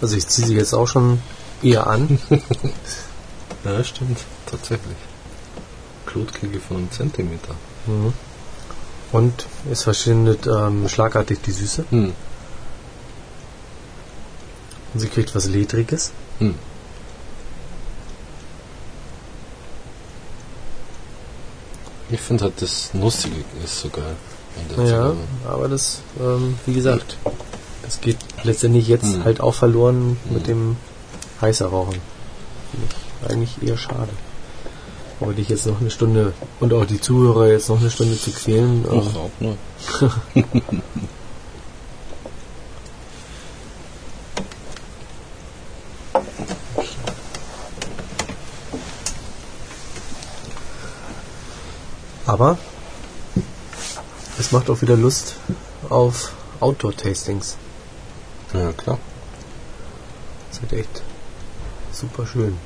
Also 0.00 0.16
ich 0.16 0.26
ziehe 0.26 0.46
sie 0.46 0.54
jetzt 0.54 0.74
auch 0.74 0.86
schon 0.86 1.20
eher 1.62 1.86
an. 1.86 2.18
Ja, 3.64 3.82
stimmt. 3.82 4.20
Tatsächlich. 4.46 4.96
Klotkegel 6.06 6.60
von 6.60 6.76
einem 6.76 6.90
Zentimeter. 6.92 7.54
Mhm. 7.86 8.12
Und 9.10 9.46
es 9.70 9.82
verschwindet 9.82 10.46
ähm, 10.46 10.88
schlagartig 10.88 11.40
die 11.44 11.52
Süße. 11.52 11.84
Hm. 11.90 12.12
Und 14.94 15.00
sie 15.00 15.08
kriegt 15.08 15.34
was 15.34 15.46
Ledriges. 15.46 16.12
Hm. 16.38 16.54
Ich 22.10 22.20
finde 22.20 22.44
halt 22.44 22.62
das 22.62 22.94
Nussige 22.94 23.44
ist 23.62 23.80
so 23.80 23.88
geil. 23.90 24.16
Ja, 24.78 25.14
aber 25.46 25.68
das, 25.68 26.00
ähm, 26.18 26.58
wie 26.64 26.72
gesagt, 26.72 27.16
das 27.88 28.02
geht 28.02 28.18
letztendlich 28.42 28.86
jetzt 28.86 29.16
Mhm. 29.16 29.24
halt 29.24 29.40
auch 29.40 29.54
verloren 29.54 30.18
mit 30.28 30.42
Mhm. 30.42 30.46
dem 30.46 30.76
heißer 31.40 31.66
Rauchen. 31.68 31.96
Finde 32.70 32.86
ich 33.24 33.30
eigentlich 33.30 33.62
eher 33.66 33.78
schade. 33.78 34.10
Aber 35.20 35.32
dich 35.32 35.48
jetzt 35.48 35.66
noch 35.66 35.80
eine 35.80 35.90
Stunde 35.90 36.34
und 36.60 36.74
auch 36.74 36.84
die 36.84 37.00
Zuhörer 37.00 37.48
jetzt 37.48 37.70
noch 37.70 37.80
eine 37.80 37.90
Stunde 37.90 38.20
zu 38.20 38.30
quälen, 38.30 38.84
ähm, 38.90 39.00
Überhaupt 39.00 39.40
nur. 39.40 39.56
aber 52.26 52.58
es 54.38 54.52
macht 54.52 54.70
auch 54.70 54.80
wieder 54.82 54.96
Lust 54.96 55.36
auf 55.88 56.32
Outdoor-Tastings. 56.60 57.56
Ja, 58.54 58.72
klar. 58.72 58.98
Das 60.50 60.62
wird 60.62 60.72
echt 60.72 61.02
super 61.92 62.26
schön. 62.26 62.56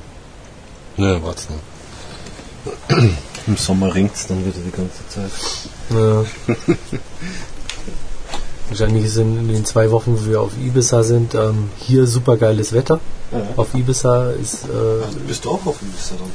Ja, 0.97 1.21
warte 1.23 1.43
noch. 1.53 2.97
Im 3.47 3.57
Sommer 3.57 3.93
ringt's 3.93 4.27
dann 4.27 4.45
wieder 4.45 4.59
die 4.59 4.71
ganze 4.71 5.05
Zeit. 5.09 5.31
Ja. 5.89 6.23
Wahrscheinlich 8.69 9.03
ist 9.05 9.17
in 9.17 9.49
den 9.49 9.65
zwei 9.65 9.91
Wochen, 9.91 10.17
wo 10.17 10.25
wir 10.29 10.39
auf 10.41 10.57
Ibiza 10.57 11.03
sind, 11.03 11.35
ähm, 11.35 11.69
hier 11.77 12.07
super 12.07 12.37
geiles 12.37 12.71
Wetter. 12.71 12.99
Auf 13.57 13.73
Ibiza 13.73 14.31
ist 14.31 14.63
äh, 14.65 15.03
bist 15.27 15.43
du 15.43 15.51
auch 15.51 15.65
auf 15.65 15.81
Ibiza 15.81 16.15
dann? 16.17 16.31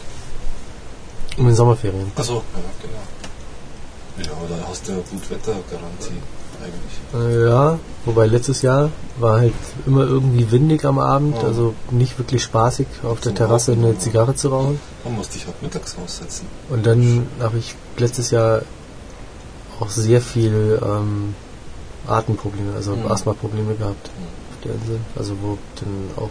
in 1.38 1.46
den 1.46 1.54
Sommerferien. 1.54 2.10
Achso, 2.16 2.34
ja, 2.34 2.42
genau. 2.82 4.28
Ja, 4.28 4.36
aber 4.36 4.48
da 4.48 4.68
hast 4.68 4.86
du 4.86 4.92
ja 4.92 4.98
gut 4.98 5.30
Wettergarantie 5.30 6.20
eigentlich. 6.62 7.44
Ja, 7.46 7.78
wobei 8.04 8.26
letztes 8.26 8.62
Jahr 8.62 8.90
war 9.18 9.40
halt 9.40 9.54
immer 9.86 10.02
irgendwie 10.02 10.50
windig 10.50 10.84
am 10.84 10.98
Abend, 10.98 11.36
Oh. 11.42 11.46
also 11.46 11.74
nicht 11.90 12.18
wirklich 12.18 12.42
spaßig, 12.42 12.86
auf 13.02 13.20
der 13.20 13.30
Zum 13.30 13.34
Terrasse 13.36 13.72
Rauchen, 13.72 13.84
eine 13.84 13.92
ja. 13.94 13.98
Zigarre 13.98 14.34
zu 14.34 14.48
rauchen. 14.48 14.80
Man 15.04 15.14
muss 15.16 15.28
dich 15.30 15.46
halt 15.46 15.60
mittags 15.62 15.96
raussetzen. 15.98 16.46
Und 16.68 16.86
dann 16.86 17.26
habe 17.40 17.58
ich 17.58 17.74
letztes 17.96 18.30
Jahr 18.30 18.62
auch 19.80 19.88
sehr 19.90 20.20
viel 20.20 20.80
ähm, 20.84 21.34
Atemprobleme, 22.06 22.74
also 22.74 22.92
Mhm. 22.96 23.10
Asthma-Probleme 23.10 23.74
gehabt 23.74 24.10
Mhm. 24.18 24.24
auf 24.50 24.60
der 24.64 24.74
Insel. 24.74 25.00
Also 25.16 25.34
wo 25.42 25.58
dann 25.76 26.24
auch 26.24 26.30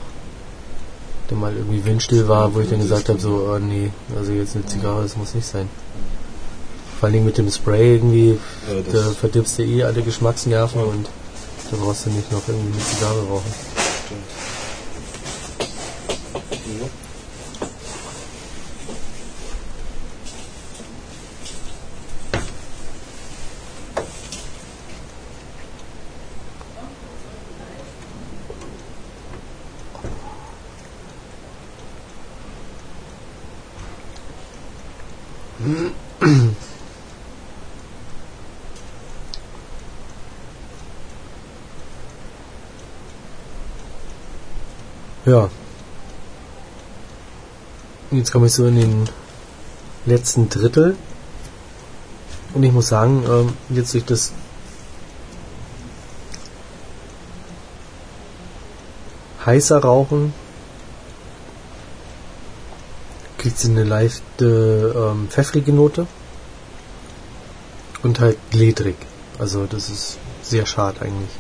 dann 1.30 1.40
mal 1.41 1.54
irgendwie 1.54 1.84
windstill 1.84 2.28
war, 2.30 2.54
wo 2.56 2.62
ich 2.62 2.70
dann 2.70 2.80
gesagt 2.80 3.10
habe, 3.10 3.20
so, 3.20 3.49
oh 3.54 3.60
nee, 3.60 3.91
also 4.18 4.32
jetzt 4.32 4.56
eine 4.56 4.66
Zigarre, 4.66 5.04
das 5.04 5.18
muss 5.18 5.36
nicht 5.36 5.45
sein. 5.48 5.68
Vor 6.99 7.06
allen 7.06 7.14
Dingen 7.14 7.26
mit 7.26 7.38
dem 7.38 7.52
Spray 7.52 7.95
irgendwie, 7.95 8.40
Ja, 8.68 8.91
da 8.91 9.11
verdirbst 9.11 9.60
du 9.60 9.64
eh 9.64 9.84
alle 9.84 10.02
Geschmacksnerven 10.02 10.82
und 10.82 11.07
da 11.69 11.78
brauchst 11.78 12.07
du 12.07 12.10
nicht 12.10 12.32
noch 12.32 12.41
irgendwie 12.48 12.74
eine 12.74 12.84
Zigarre 12.84 13.19
rauchen. 13.28 13.53
stimmt. 14.06 14.24
Ja. 45.28 45.49
Jetzt 48.28 48.34
komme 48.34 48.48
ich 48.48 48.54
so 48.54 48.68
in 48.68 48.76
den 48.76 49.10
letzten 50.06 50.49
Drittel. 50.49 50.98
Und 52.54 52.62
ich 52.62 52.74
muss 52.74 52.90
sagen, 52.90 53.24
ähm, 53.26 53.54
jetzt 53.70 53.94
durch 53.94 54.04
das 54.04 54.34
heißer 59.45 59.78
Rauchen 59.78 60.34
kriegt 63.38 63.58
sie 63.60 63.70
eine 63.70 63.86
leichte 63.86 64.94
ähm, 64.94 65.30
pfeffrige 65.30 65.72
Note 65.72 66.06
und 68.04 68.20
halt 68.20 68.38
ledrig. 68.52 68.98
Also 69.40 69.68
das 69.68 69.88
ist 69.88 70.18
sehr 70.44 70.66
schade 70.66 70.99
eigentlich. 70.99 71.32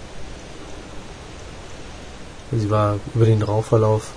Sie 2.53 2.69
war 2.69 2.97
über 3.13 3.25
den 3.25 3.41
Rauchverlauf 3.41 4.07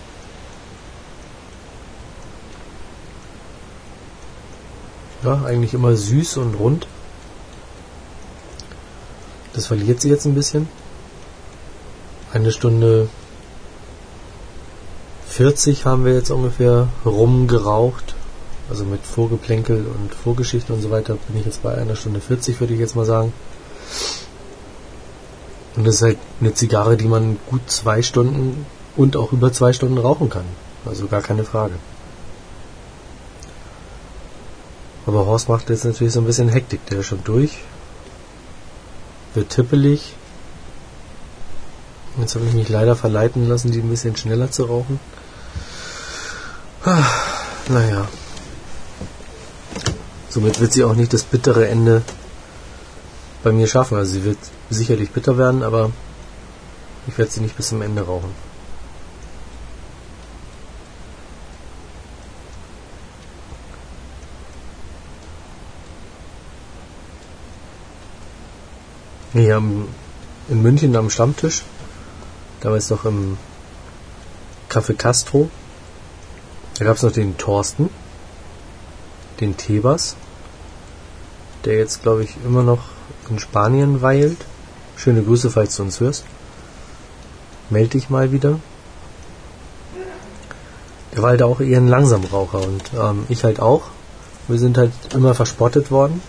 ja, 5.25 5.43
eigentlich 5.45 5.75
immer 5.75 5.97
süß 5.97 6.39
und 6.39 6.55
rund. 6.55 6.87
Das 9.53 9.67
verliert 9.67 10.01
sie 10.01 10.09
jetzt 10.09 10.27
ein 10.27 10.35
bisschen. 10.35 10.69
Eine 12.33 12.53
Stunde 12.53 13.09
40 15.29 15.85
haben 15.87 16.05
wir 16.05 16.15
jetzt 16.15 16.31
ungefähr 16.31 16.89
rumgeraucht. 17.05 18.15
Also 18.69 18.85
mit 18.85 19.05
Vorgeplänkel 19.05 19.85
und 19.85 20.15
Vorgeschichte 20.15 20.73
und 20.73 20.81
so 20.81 20.91
weiter 20.91 21.17
bin 21.27 21.41
ich 21.41 21.47
jetzt 21.47 21.63
bei 21.63 21.75
einer 21.75 21.97
Stunde 21.97 22.21
40, 22.21 22.61
würde 22.61 22.75
ich 22.75 22.81
jetzt 22.81 22.95
mal 22.95 23.05
sagen. 23.05 23.33
Und 25.77 25.87
das 25.87 25.97
ist 25.97 26.03
halt 26.03 26.19
eine 26.41 26.55
Zigarre, 26.55 26.97
die 26.97 27.09
man 27.09 27.39
gut 27.49 27.63
zwei 27.67 28.03
Stunden 28.03 28.65
und 28.97 29.17
auch 29.17 29.33
über 29.33 29.53
zwei 29.53 29.73
Stunden 29.73 29.99
rauchen 29.99 30.31
kann. 30.31 30.45
Also 30.85 31.07
gar 31.07 31.23
keine 31.23 31.45
Frage. 31.45 31.75
Aber 35.11 35.27
Horst 35.27 35.49
macht 35.49 35.71
jetzt 35.71 35.85
natürlich 35.85 36.13
so 36.13 36.21
ein 36.21 36.25
bisschen 36.25 36.49
Hektik. 36.49 36.87
Der 36.87 37.01
ist 37.01 37.07
schon 37.07 37.25
durch. 37.25 37.59
Wird 39.35 39.51
tippelig. 39.51 40.15
Jetzt 42.21 42.37
habe 42.37 42.45
ich 42.47 42.53
mich 42.53 42.69
leider 42.69 42.95
verleiten 42.95 43.49
lassen, 43.49 43.73
die 43.73 43.81
ein 43.81 43.91
bisschen 43.91 44.15
schneller 44.17 44.53
zu 44.53 44.67
rauchen. 44.67 45.01
Ah, 46.85 47.03
Naja. 47.69 48.07
Somit 50.29 50.61
wird 50.61 50.75
sie 50.75 50.85
auch 50.85 50.95
nicht 50.95 51.13
das 51.13 51.25
bittere 51.25 51.67
Ende 51.67 52.03
bei 53.43 53.51
mir 53.51 53.67
schaffen. 53.67 53.99
Also 53.99 54.13
sie 54.13 54.25
wird 54.25 54.39
sicherlich 54.71 55.11
bitter 55.11 55.37
werden, 55.37 55.65
aber 55.65 55.91
ich 57.09 57.19
werde 57.19 57.33
sie 57.33 57.41
nicht 57.41 57.57
bis 57.57 57.71
zum 57.71 57.83
Ende 57.83 58.03
rauchen. 58.03 58.33
Hier 69.33 69.57
am, 69.57 69.87
in 70.49 70.61
München 70.61 70.97
am 70.97 71.09
Stammtisch, 71.09 71.63
damals 72.63 72.91
noch 72.91 73.05
im 73.05 73.39
Café 74.69 74.95
Castro, 74.95 75.49
da 76.79 76.85
gab 76.85 76.97
es 76.97 77.05
noch 77.05 77.13
den 77.13 77.39
Thorsten, 77.39 77.91
den 79.39 79.57
Tebas, 79.57 80.17
der 81.65 81.79
jetzt, 81.79 82.03
glaube 82.03 82.25
ich, 82.25 82.35
immer 82.45 82.65
noch 82.65 82.81
in 83.29 83.39
Spanien 83.39 84.03
weilt. 84.03 84.39
Schöne 84.97 85.23
Grüße, 85.23 85.51
falls 85.51 85.77
du 85.77 85.85
uns 85.85 86.01
hörst. 86.01 86.25
Meld 87.69 87.95
dich 87.95 88.11
mal 88.11 88.33
wieder. 88.33 88.59
Der 91.15 91.23
war 91.23 91.31
halt 91.31 91.43
auch 91.43 91.61
eher 91.61 91.79
ein 91.79 91.87
Langsamraucher 91.87 92.63
und 92.63 92.83
ähm, 93.01 93.27
ich 93.29 93.45
halt 93.45 93.61
auch. 93.61 93.83
Wir 94.49 94.59
sind 94.59 94.77
halt 94.77 94.93
immer 95.15 95.35
verspottet 95.35 95.93
worden. 95.93 96.21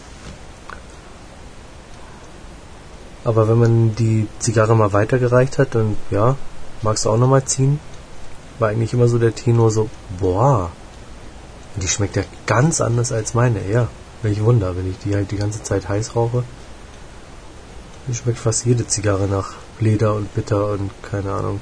Aber 3.24 3.48
wenn 3.48 3.60
man 3.60 3.96
die 3.96 4.28
Zigarre 4.40 4.76
mal 4.76 4.94
weitergereicht 4.94 5.58
hat 5.60 5.76
und 5.76 5.96
ja, 6.10 6.36
magst 6.82 7.06
du 7.06 7.10
auch 7.10 7.18
nochmal 7.18 7.46
ziehen? 7.46 7.80
War 8.60 8.70
eigentlich 8.70 8.94
immer 8.94 9.08
so 9.08 9.20
der 9.20 9.36
Tenor 9.36 9.72
so, 9.72 9.90
boah, 10.20 10.72
die 11.76 11.88
schmeckt 11.88 12.16
ja 12.16 12.24
ganz 12.46 12.82
anders 12.82 13.12
als 13.12 13.34
meine, 13.34 13.68
ja. 13.70 13.88
Welch 14.24 14.44
Wunder, 14.44 14.76
wenn 14.76 14.90
ich 14.90 14.98
die 15.00 15.16
halt 15.16 15.32
die 15.32 15.38
ganze 15.38 15.64
Zeit 15.64 15.90
heiß 15.90 16.16
rauche. 16.16 16.44
Mir 18.06 18.14
schmeckt 18.14 18.38
fast 18.38 18.66
jede 18.66 18.86
Zigarre 18.86 19.28
nach 19.28 19.54
Leder 19.80 20.14
und 20.14 20.34
Bitter 20.34 20.68
und 20.72 20.92
keine 21.02 21.32
Ahnung. 21.32 21.62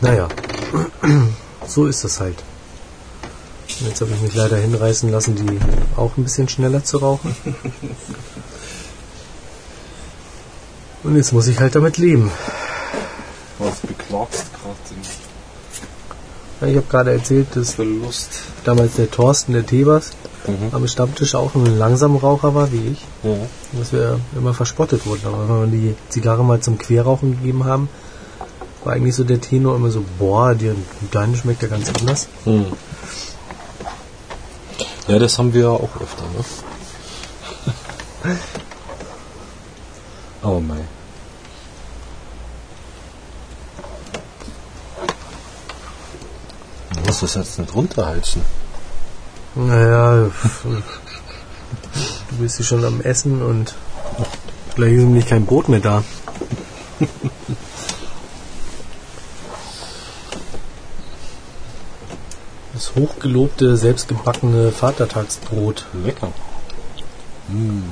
Naja, 0.00 0.28
so 1.66 1.86
ist 1.86 2.04
das 2.04 2.20
halt. 2.20 2.42
Jetzt 3.80 4.00
habe 4.00 4.12
ich 4.14 4.20
mich 4.20 4.34
leider 4.34 4.56
hinreißen 4.56 5.10
lassen, 5.10 5.34
die 5.36 5.58
auch 5.96 6.16
ein 6.16 6.24
bisschen 6.24 6.48
schneller 6.48 6.84
zu 6.84 6.98
rauchen. 6.98 7.34
Und 11.02 11.16
jetzt 11.16 11.32
muss 11.32 11.46
ich 11.48 11.58
halt 11.60 11.74
damit 11.74 11.98
leben. 11.98 12.30
Was 13.58 13.76
beklagst 13.80 14.46
gerade 14.54 14.78
Ich 16.70 16.76
habe 16.76 16.86
gerade 16.88 17.12
erzählt, 17.12 17.48
dass 17.54 17.72
Verlust? 17.74 18.30
damals 18.64 18.94
der 18.94 19.10
Thorsten, 19.10 19.52
der 19.52 19.66
Tebers, 19.66 20.12
Mhm. 20.46 20.68
am 20.74 20.86
Stammtisch 20.86 21.34
auch 21.36 21.54
ein 21.54 21.78
Langsamraucher 21.78 22.54
war 22.54 22.70
wie 22.70 22.88
ich. 22.92 22.98
Ja. 23.22 23.34
Dass 23.72 23.92
wir 23.94 24.20
immer 24.36 24.52
verspottet 24.52 25.06
wurden. 25.06 25.22
Aber 25.24 25.48
wenn 25.62 25.72
wir 25.72 25.78
die 25.78 25.94
Zigarre 26.10 26.44
mal 26.44 26.60
zum 26.60 26.76
Querrauchen 26.76 27.38
gegeben 27.38 27.64
haben, 27.64 27.88
war 28.84 28.92
eigentlich 28.92 29.14
so 29.14 29.24
der 29.24 29.40
Tenor 29.40 29.74
immer 29.76 29.90
so, 29.90 30.04
boah, 30.18 30.54
die, 30.54 30.70
deine 31.10 31.34
schmeckt 31.36 31.62
ja 31.62 31.68
ganz 31.68 31.88
anders. 31.98 32.28
Hm. 32.44 32.66
Ja, 35.06 35.18
das 35.18 35.38
haben 35.38 35.52
wir 35.52 35.62
ja 35.62 35.68
auch 35.68 36.00
öfter, 36.00 36.24
ne? 38.22 38.38
oh 40.42 40.60
mein. 40.60 40.88
Du 46.94 47.00
musst 47.00 47.22
das 47.22 47.34
jetzt 47.34 47.58
nicht 47.58 47.74
runterheizen. 47.74 48.42
Naja, 49.54 50.30
du 52.30 52.36
bist 52.38 52.56
hier 52.56 52.64
schon 52.64 52.84
am 52.84 53.02
Essen 53.02 53.42
und 53.42 53.74
gleich 54.74 54.94
ist 54.94 55.02
nämlich 55.02 55.26
kein 55.26 55.44
Brot 55.44 55.68
mehr 55.68 55.80
da. 55.80 56.02
Das 62.74 62.92
hochgelobte, 62.96 63.76
selbstgebackene 63.76 64.72
Vatertagsbrot. 64.72 65.86
Lecker. 66.04 66.32
Hm. 67.46 67.84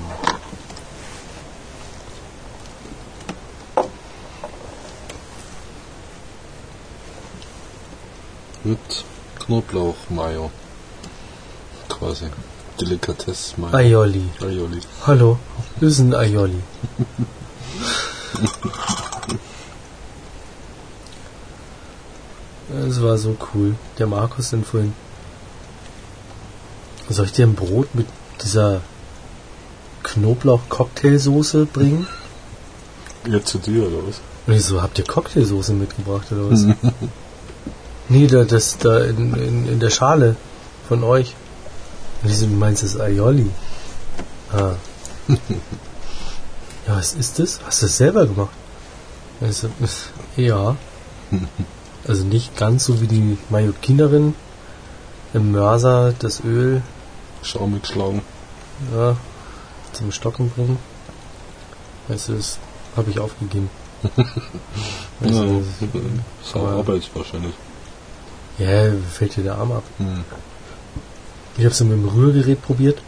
Mit 8.65 9.05
Knoblauch-Mayo. 9.39 10.51
Quasi. 11.89 12.27
Delikatesse-Mayo. 12.81 13.77
Aioli. 13.77 14.29
Aioli. 14.41 14.81
Hallo, 15.07 15.39
das 15.81 15.93
ist 15.93 15.99
ein 16.01 16.13
Aioli. 16.13 16.61
Das 22.81 23.03
war 23.03 23.19
so 23.19 23.37
cool. 23.55 23.75
Der 23.99 24.07
Markus 24.07 24.51
denn 24.51 24.65
vorhin. 24.65 24.95
Soll 27.09 27.27
ich 27.27 27.33
dir 27.33 27.47
ein 27.47 27.55
Brot 27.55 27.95
mit 27.95 28.07
dieser 28.43 28.81
Knoblauch-Cocktailsoße 30.03 31.67
bringen? 31.67 32.07
Jetzt 33.27 33.49
zu 33.49 33.59
dir, 33.59 33.87
oder 33.87 34.09
was? 34.09 34.21
Und 34.47 34.55
ich 34.55 34.65
so, 34.65 34.83
habt 34.83 34.99
ihr 34.99 35.05
Cocktailsoße 35.05 35.75
mitgebracht 35.75 36.27
oder 36.33 36.51
was? 36.51 36.65
nee, 38.09 38.27
da, 38.27 38.45
das 38.45 38.79
da 38.79 39.01
in, 39.05 39.35
in, 39.35 39.69
in 39.69 39.81
der 39.81 39.91
Schale 39.91 40.37
von 40.89 41.05
euch. 41.05 41.35
Und 42.23 42.31
ich 42.31 42.39
so, 42.39 42.47
du 42.47 42.53
meinst 42.53 42.83
das 42.83 42.99
Aioli? 42.99 43.51
Ah. 44.53 44.75
ja, 45.29 46.97
was 46.97 47.15
ist 47.15 47.39
das? 47.39 47.61
Hast 47.65 47.83
du 47.83 47.87
das 47.87 47.97
selber 47.97 48.27
gemacht? 48.27 48.51
Ich 49.41 49.57
so, 49.57 49.69
ja. 50.37 50.77
Also 52.07 52.25
nicht 52.25 52.57
ganz 52.57 52.85
so 52.85 53.01
wie 53.01 53.07
die 53.07 53.39
Mallorquinerin 53.51 54.35
im 55.35 55.53
Mörser 55.53 56.13
das 56.19 56.43
Öl 56.45 56.83
Schaumig 57.43 57.83
geschlagen. 57.83 58.23
ja, 58.95 59.17
zum 59.93 60.13
Stocken 60.13 60.51
bringen. 60.51 60.79
Weißt 62.09 62.29
du, 62.29 62.35
das 62.35 62.59
habe 62.97 63.11
ich 63.11 63.19
aufgegeben. 63.19 63.71
Also, 65.21 65.45
Ja, 65.45 65.61
das- 65.93 66.51
Sau 66.53 66.67
aber- 66.67 66.79
Arbeit 66.79 67.09
wahrscheinlich. 67.15 67.55
Ja, 68.59 68.91
fällt 69.13 69.37
dir 69.37 69.45
der 69.45 69.55
Arm 69.57 69.71
ab. 69.71 69.85
Hm. 69.99 70.25
Ich 71.57 71.65
habe 71.65 71.73
es 71.73 71.81
mit 71.81 71.93
dem 71.93 72.09
Rührgerät 72.09 72.61
probiert. 72.61 73.01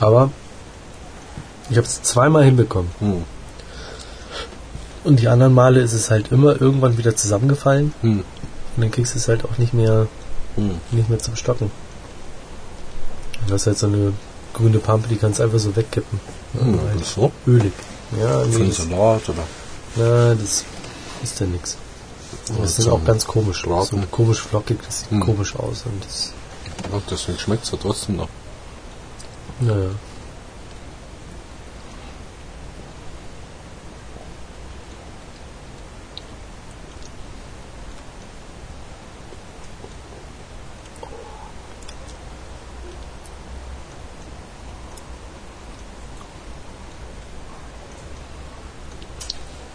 Aber 0.00 0.30
ich 1.70 1.76
habe 1.78 1.86
es 1.86 2.02
zweimal 2.02 2.44
hinbekommen. 2.44 2.90
Hm. 3.00 3.24
Und 5.08 5.20
die 5.20 5.28
anderen 5.28 5.54
Male 5.54 5.80
ist 5.80 5.94
es 5.94 6.10
halt 6.10 6.30
immer 6.32 6.60
irgendwann 6.60 6.98
wieder 6.98 7.16
zusammengefallen. 7.16 7.94
Hm. 8.02 8.18
Und 8.18 8.24
dann 8.76 8.90
kriegst 8.90 9.14
du 9.14 9.18
es 9.18 9.26
halt 9.26 9.42
auch 9.46 9.56
nicht 9.56 9.72
mehr, 9.72 10.06
Hm. 10.56 10.72
nicht 10.90 11.08
mehr 11.08 11.18
zum 11.18 11.34
Stocken. 11.34 11.70
Du 13.46 13.54
hast 13.54 13.66
halt 13.66 13.78
so 13.78 13.86
eine 13.86 14.12
grüne 14.52 14.78
Pampe, 14.78 15.08
die 15.08 15.16
kannst 15.16 15.38
du 15.38 15.44
einfach 15.44 15.58
so 15.60 15.74
wegkippen. 15.74 16.20
Hm. 16.60 16.78
halt 16.90 17.06
so? 17.06 17.32
ölig. 17.46 17.72
Ja, 18.20 18.40
Für 18.40 18.48
nee, 18.50 18.56
einen 18.56 18.68
das, 18.68 18.76
Salat 18.76 19.28
oder? 19.30 19.44
na, 19.96 20.34
das 20.34 20.64
ist 21.22 21.40
ja 21.40 21.46
nix. 21.46 21.78
Das 22.60 22.78
ist 22.78 22.86
auch 22.88 23.02
ganz 23.02 23.26
komisch. 23.26 23.62
So 23.64 23.98
komisch 24.10 24.40
flockig, 24.42 24.78
das 24.84 25.00
sieht 25.00 25.10
Hm. 25.12 25.20
komisch 25.20 25.56
aus. 25.56 25.84
Und 25.86 26.04
das, 26.04 26.34
Ja, 26.92 27.00
deswegen 27.10 27.38
schmeckt 27.38 27.64
es 27.64 27.70
ja 27.70 27.78
trotzdem 27.80 28.16
noch. 28.16 28.28
naja. 29.60 29.88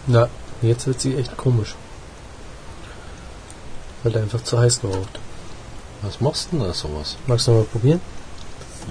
Na, 0.06 0.28
jetzt 0.68 0.86
wird 0.86 1.00
sie 1.00 1.16
echt 1.16 1.36
komisch. 1.36 1.74
Weil 4.02 4.14
er 4.14 4.22
einfach 4.22 4.42
zu 4.42 4.58
heiß 4.58 4.80
geraucht. 4.80 5.18
Was 6.02 6.20
machst 6.20 6.48
du 6.52 6.58
denn 6.58 6.66
da 6.66 6.74
sowas? 6.74 7.16
Magst 7.26 7.46
du 7.46 7.52
noch 7.52 7.58
mal 7.60 7.64
probieren? 7.64 8.00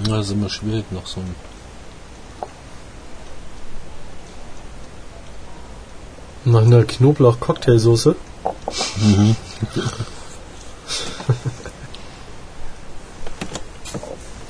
Das 0.06 0.26
ist 0.26 0.32
immer 0.32 0.50
schwierig 0.50 0.86
nach 0.92 1.06
so 1.06 1.20
einem. 1.20 1.36
Nach 6.46 6.64
einer 6.64 6.84
Knoblauch-Cocktailsoße. 6.84 8.16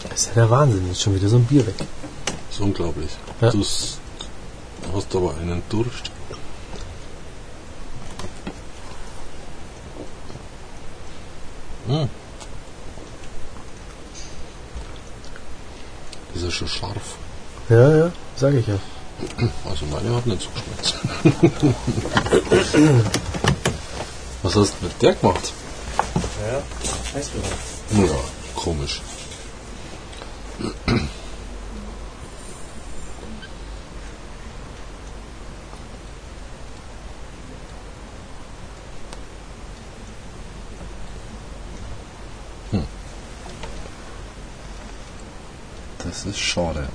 das 0.09 0.13
ist 0.13 0.27
ja 0.27 0.33
der 0.33 0.49
Wahnsinn. 0.49 0.87
Jetzt 0.87 1.01
schon 1.01 1.15
wieder 1.15 1.27
so 1.27 1.35
ein 1.35 1.45
Bier 1.45 1.67
weg. 1.67 1.75
Das 1.77 1.87
ist 2.55 2.61
unglaublich. 2.61 3.11
Ja. 3.41 3.51
Du 3.51 3.59
hast 3.59 5.15
aber 5.15 5.35
einen 5.35 5.61
Durst. 5.69 6.12
Hm. 11.87 12.09
Ist 16.35 16.43
ja 16.43 16.51
schon 16.51 16.67
scharf. 16.67 17.17
Ja, 17.69 17.97
ja, 17.97 18.11
sag 18.35 18.53
ich 18.53 18.67
ja. 18.67 18.79
Also 19.69 19.85
meine 19.85 20.15
hat 20.15 20.25
nicht 20.25 20.41
so 20.41 20.49
geschmeckt. 20.49 20.95
Was 24.41 24.55
hast 24.55 24.73
du 24.79 24.85
mit 24.85 25.01
der 25.01 25.13
gemacht? 25.13 25.53
Ja, 26.45 26.61
weißt 27.17 27.31
du 27.33 28.01
Ja, 28.01 28.15
komisch. 28.55 29.01
Hm. 42.71 42.83
Ist 46.53 46.55
schade. 46.55 46.87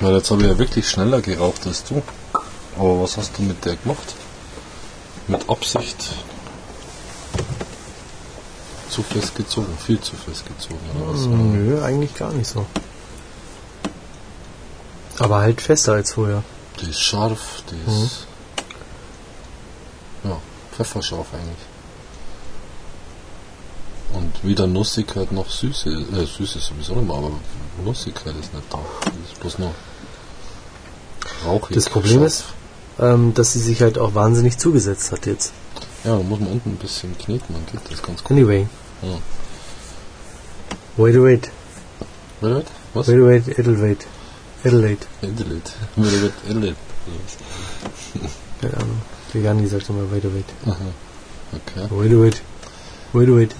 Ja, 0.00 0.10
jetzt 0.16 0.30
habe 0.30 0.42
ich 0.42 0.48
ja 0.48 0.58
wirklich 0.58 0.88
schneller 0.88 1.20
geraucht 1.20 1.66
als 1.66 1.84
du. 1.84 2.02
Aber 2.76 3.02
was 3.02 3.16
hast 3.16 3.38
du 3.38 3.42
mit 3.42 3.64
der 3.64 3.76
gemacht? 3.76 4.14
Mit 5.28 5.48
Absicht 5.48 6.08
zu 9.02 9.14
fest 9.20 9.34
gezogen, 9.34 9.76
viel 9.84 10.00
zu 10.00 10.16
fest 10.16 10.44
gezogen 10.46 10.78
oder 10.96 11.12
was? 11.12 11.26
Nö, 11.26 11.82
eigentlich 11.82 12.14
gar 12.14 12.32
nicht 12.32 12.48
so. 12.48 12.66
Aber 15.18 15.40
halt 15.40 15.60
fester 15.60 15.92
als 15.94 16.12
vorher. 16.14 16.42
Die 16.80 16.88
ist 16.90 17.00
scharf, 17.00 17.62
die 17.70 17.90
Mhm. 17.90 18.04
ist. 18.04 18.26
Ja, 20.24 20.36
pfefferscharf 20.74 21.26
eigentlich. 21.34 21.66
Und 24.12 24.32
weder 24.42 24.66
Nussigkeit 24.66 25.30
noch 25.30 25.48
Süße. 25.48 25.88
Äh, 25.90 26.24
Süße 26.26 26.58
ist 26.58 26.66
sowieso 26.66 26.94
mehr, 26.96 27.16
aber 27.16 27.30
Nussigkeit 27.84 28.34
ist 28.40 28.52
nicht 28.52 28.66
da. 28.72 28.78
Die 29.06 29.32
ist 29.32 29.40
bloß 29.40 29.58
noch 29.58 29.74
rauchig. 31.46 31.74
Das 31.76 31.88
Problem 31.88 32.18
scharf. 32.20 32.26
ist, 32.26 32.44
ähm, 32.98 33.34
dass 33.34 33.52
sie 33.52 33.60
sich 33.60 33.80
halt 33.82 33.98
auch 33.98 34.14
wahnsinnig 34.14 34.58
zugesetzt 34.58 35.12
hat 35.12 35.26
jetzt. 35.26 35.52
Ja, 36.04 36.16
da 36.16 36.22
muss 36.22 36.40
man 36.40 36.48
unten 36.50 36.70
ein 36.70 36.76
bisschen 36.76 37.16
kneten, 37.18 37.54
dann 37.54 37.66
geht 37.66 37.92
das 37.92 38.02
ganz 38.02 38.24
gut. 38.24 38.36
Anyway. 38.36 38.66
Hmm. 39.00 39.08
Ja. 39.08 39.18
Wait, 40.96 41.16
wait. 41.16 41.50
Wait, 42.40 42.66
was? 42.94 43.08
Wait, 43.08 43.20
wait, 43.20 43.58
it'll 43.58 43.76
wait. 43.76 44.06
It'll 44.64 44.82
wait. 44.82 45.06
Edit. 45.22 45.74
Wait, 45.96 46.32
Edit. 46.48 46.76
Keine 48.60 48.76
Ahnung. 48.76 49.00
Der 49.32 49.40
Jani 49.42 49.66
sagt 49.66 49.88
immer 49.88 50.10
wait, 50.12 50.24
wait. 50.24 50.44
Aha. 50.66 50.72
Um, 50.72 50.76
uh-huh. 50.76 51.56
Okay. 51.56 51.88
Wait, 51.90 52.12
wait. 52.12 52.42
Wait, 53.12 53.28
wait. 53.28 53.54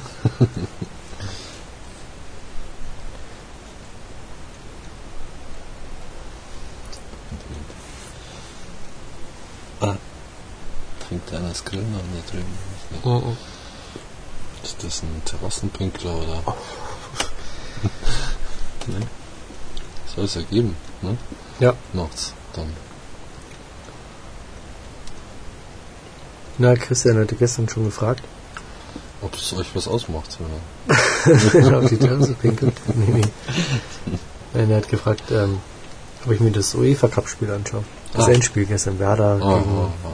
Trinkt 11.11 11.35
einer 11.35 11.49
das 11.49 11.65
Grillen 11.65 11.93
an 11.93 12.03
da 12.15 12.31
drüben? 12.31 12.47
Weiß 13.03 13.25
nicht. 13.25 13.39
Ist 14.63 14.77
das 14.83 15.03
ein 15.03 15.23
Terrassenpinkler 15.25 16.15
oder? 16.15 16.43
ne? 18.87 19.01
Soll 20.15 20.25
es 20.25 20.35
ja 20.35 20.43
geben, 20.43 20.77
ne? 21.03 21.17
Ja. 21.61 21.75
Nachts 21.93 22.33
dann. 22.55 22.73
Na, 26.59 26.75
Christian 26.75 27.19
hatte 27.19 27.37
gestern 27.37 27.69
schon 27.69 27.85
gefragt, 27.85 28.23
Ob 29.23 29.35
es 29.35 29.53
euch 29.55 29.69
was 29.75 29.87
ausmacht, 29.89 30.39
oder? 30.41 31.79
auf 31.79 31.89
die 31.89 31.97
Terrasse 31.99 32.33
pinkelt. 32.35 32.75
Nee, 32.95 33.13
nee. 33.21 34.17
Nein, 34.53 34.71
er 34.71 34.79
hat 34.79 34.89
gefragt, 34.89 35.23
ähm, 35.31 35.61
ob 36.27 36.33
ich 36.33 36.41
mir 36.41 36.51
das 36.51 36.75
UEFA 36.75 37.09
Cup 37.09 37.29
Spiel 37.29 37.51
anschaue. 37.51 37.85
Das 38.15 38.27
Ah. 38.27 38.33
Endspiel 38.33 38.67
gestern, 38.67 38.99
Werder 38.99 39.39
Ah, 39.41 39.59
gegen 39.59 39.71
ah, 39.79 39.91
ah. 40.05 40.13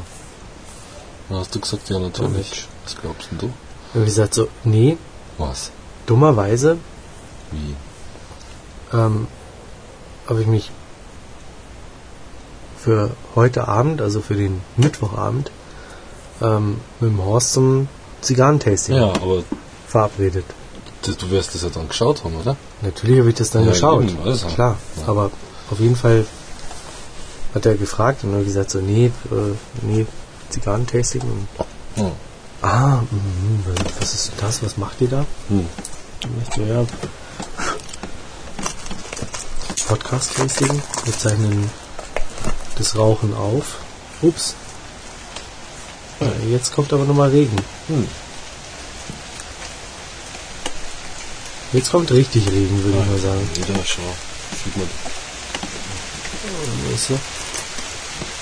Dann 1.28 1.38
hast 1.38 1.54
du 1.54 1.60
gesagt, 1.60 1.88
ja 1.88 1.98
natürlich. 1.98 2.66
Was 2.84 2.96
glaubst 3.00 3.30
denn 3.30 3.38
du? 3.38 3.52
Und 3.96 4.02
ich 4.02 4.08
gesagt 4.08 4.34
so, 4.34 4.48
nee, 4.64 4.96
Was? 5.38 5.70
dummerweise 6.06 6.78
Wie? 7.50 7.74
ähm, 8.96 9.26
habe 10.28 10.40
ich 10.42 10.46
mich 10.46 10.70
für 12.78 13.10
heute 13.34 13.66
Abend, 13.68 14.00
also 14.00 14.20
für 14.20 14.34
den 14.34 14.60
Mittwochabend, 14.76 15.50
ähm, 16.40 16.80
mit 17.00 17.10
dem 17.10 17.24
Horst 17.24 17.52
zum 17.54 17.88
Zigarrentasting 18.20 18.96
Ja, 18.96 19.08
aber 19.08 19.42
verabredet. 19.88 20.44
du, 21.02 21.12
du 21.12 21.30
wirst 21.30 21.54
das 21.54 21.62
ja 21.62 21.68
dann 21.70 21.88
geschaut 21.88 22.22
haben, 22.24 22.36
oder? 22.36 22.56
Natürlich 22.82 23.18
habe 23.18 23.28
ich 23.30 23.34
das 23.34 23.50
dann 23.50 23.64
Ja, 23.64 23.70
geschaut. 23.72 24.04
eben, 24.04 24.18
also. 24.22 24.46
Klar. 24.48 24.76
Ja. 25.00 25.08
Aber 25.08 25.30
auf 25.70 25.80
jeden 25.80 25.96
Fall 25.96 26.26
hat 27.54 27.64
er 27.66 27.74
gefragt 27.76 28.22
und 28.24 28.34
hat 28.36 28.44
gesagt 28.44 28.70
so, 28.70 28.80
nee, 28.80 29.06
äh, 29.30 29.54
nee, 29.82 30.06
Zigarrentasting 30.50 31.22
und 31.22 31.48
Hm. 31.96 32.12
Ah, 32.66 33.02
mhm, 33.10 33.64
was 34.00 34.14
ist 34.14 34.32
das? 34.40 34.62
Was 34.62 34.76
macht 34.76 35.00
ihr 35.00 35.08
da? 35.08 35.26
Hm. 35.48 35.66
Und 36.24 36.42
ich 36.42 36.54
so, 36.54 36.62
ja, 36.62 36.84
Podcast-Tasting. 39.88 40.82
Wir 41.04 41.18
zeichnen 41.18 41.70
das 42.76 42.96
Rauchen 42.96 43.34
auf. 43.34 43.76
Ups. 44.22 44.54
Äh, 46.20 46.50
Jetzt 46.50 46.74
kommt 46.74 46.92
aber 46.92 47.04
nochmal 47.04 47.30
Regen. 47.30 47.56
Hm. 47.88 48.08
Jetzt 51.72 51.90
kommt 51.90 52.10
richtig 52.10 52.46
Regen, 52.48 52.82
würde 52.82 52.98
ich 52.98 53.06
mal 53.06 53.18
sagen. 53.18 53.48
Wieder 53.54 53.84
schau. 53.84 54.02
Sieht 54.64 54.76
man. 54.76 54.88
Ist 56.94 57.08
so. 57.08 57.18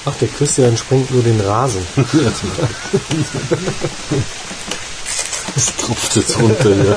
Ach, 0.06 0.14
der 0.16 0.28
Christian 0.28 0.76
springt 0.76 1.10
nur 1.10 1.22
den 1.22 1.40
Rasen. 1.40 1.86
Es 5.56 5.66
tropft 5.76 6.16
jetzt 6.16 6.36
runter, 6.40 6.70
ja. 6.70 6.96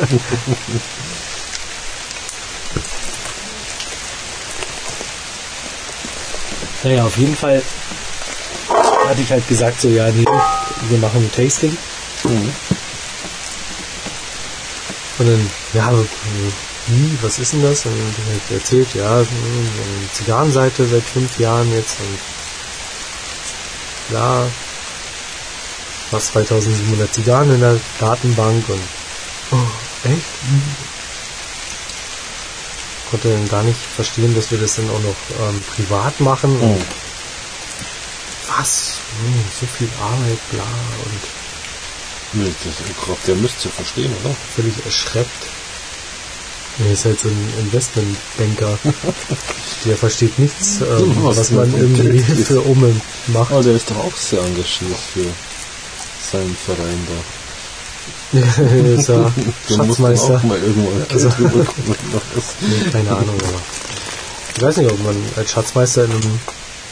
Naja, 6.83 7.05
auf 7.05 7.17
jeden 7.17 7.35
Fall 7.35 7.61
hatte 9.07 9.21
ich 9.21 9.31
halt 9.31 9.47
gesagt, 9.47 9.81
so, 9.81 9.89
ja, 9.89 10.09
nee, 10.09 10.25
wir 10.89 10.97
machen 10.97 11.21
ein 11.21 11.31
Tasting. 11.31 11.77
Mhm. 12.23 12.51
Und 15.19 15.27
dann, 15.27 15.51
ja, 15.73 15.91
wie, 16.87 17.17
was 17.21 17.39
ist 17.39 17.53
denn 17.53 17.63
das? 17.63 17.85
Und 17.85 17.93
dann 17.93 18.13
ich 18.13 18.49
halt 18.49 18.61
erzählt, 18.61 18.87
ja, 18.95 19.23
Zigarrenseite 20.13 20.87
seit 20.87 21.03
fünf 21.03 21.37
Jahren 21.39 21.71
jetzt 21.73 21.99
und 21.99 22.36
ja, 24.11 24.47
fast 26.09 26.27
2700 26.33 27.13
Zigarren 27.13 27.51
in 27.51 27.59
der 27.61 27.79
Datenbank 27.99 28.67
und 28.69 28.81
oh, 29.51 30.07
echt? 30.07 30.25
Konnte 33.09 33.29
dann 33.29 33.47
gar 33.47 33.63
nicht 33.63 33.79
verstehen, 33.79 34.35
dass 34.35 34.51
wir 34.51 34.57
das 34.57 34.75
dann 34.75 34.89
auch 34.89 34.99
noch 35.01 35.15
ähm, 35.47 35.61
privat 35.75 36.19
machen. 36.19 36.59
Und 36.59 36.75
Mhm. 36.75 36.85
was? 38.57 38.99
Hm, 39.19 39.43
so 39.59 39.65
viel 39.65 39.89
Arbeit, 39.99 40.39
bla 40.51 40.63
und 41.05 41.21
ich 42.33 42.97
glaub, 43.05 43.23
der 43.25 43.35
müsste 43.35 43.69
verstehen, 43.69 44.13
oder? 44.23 44.35
völlig 44.55 44.85
erschreckt. 44.85 45.31
Er 46.79 46.91
ist 46.93 47.05
halt 47.05 47.19
so 47.19 47.27
ein 47.27 47.53
Investmentbanker. 47.59 48.77
Der 49.85 49.97
versteht 49.97 50.37
nichts, 50.37 50.81
ähm, 50.81 51.15
Was 51.23 51.37
was, 51.37 51.51
man 51.51 51.73
irgendwie 51.73 52.21
kriegt. 52.21 52.47
für 52.47 52.61
Umme 52.61 52.93
macht. 53.27 53.51
Aber 53.51 53.63
der 53.63 53.73
ist 53.75 53.89
doch 53.89 53.97
auch 53.97 54.15
sehr 54.15 54.39
engagiert 54.41 54.97
für 55.13 55.25
seinen 56.31 56.55
Verein 56.55 57.07
da. 57.07 57.13
Ist 58.93 59.07
ja 59.07 59.31
Schatzmeister. 59.73 60.35
auch 60.37 60.43
mal 60.43 60.57
irgendwann 60.61 60.97
Geld 61.07 61.11
Also-. 61.13 61.29
Nee, 62.61 62.89
keine 62.91 63.09
Ahnung, 63.11 63.35
aber 63.39 63.61
ich 64.55 64.61
weiß 64.61 64.77
nicht, 64.77 64.91
ob 64.91 65.03
man 65.03 65.15
als 65.37 65.51
Schatzmeister 65.51 66.05
in 66.05 66.11
einem 66.11 66.39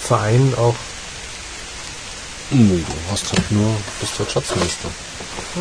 Verein 0.01 0.53
auch, 0.57 0.75
nee, 2.51 2.77
du 2.87 3.11
hast 3.11 3.31
halt 3.33 3.51
nur, 3.51 3.75
bist 3.99 4.13
halt 4.19 4.31
Schatzmeister. 4.31 4.89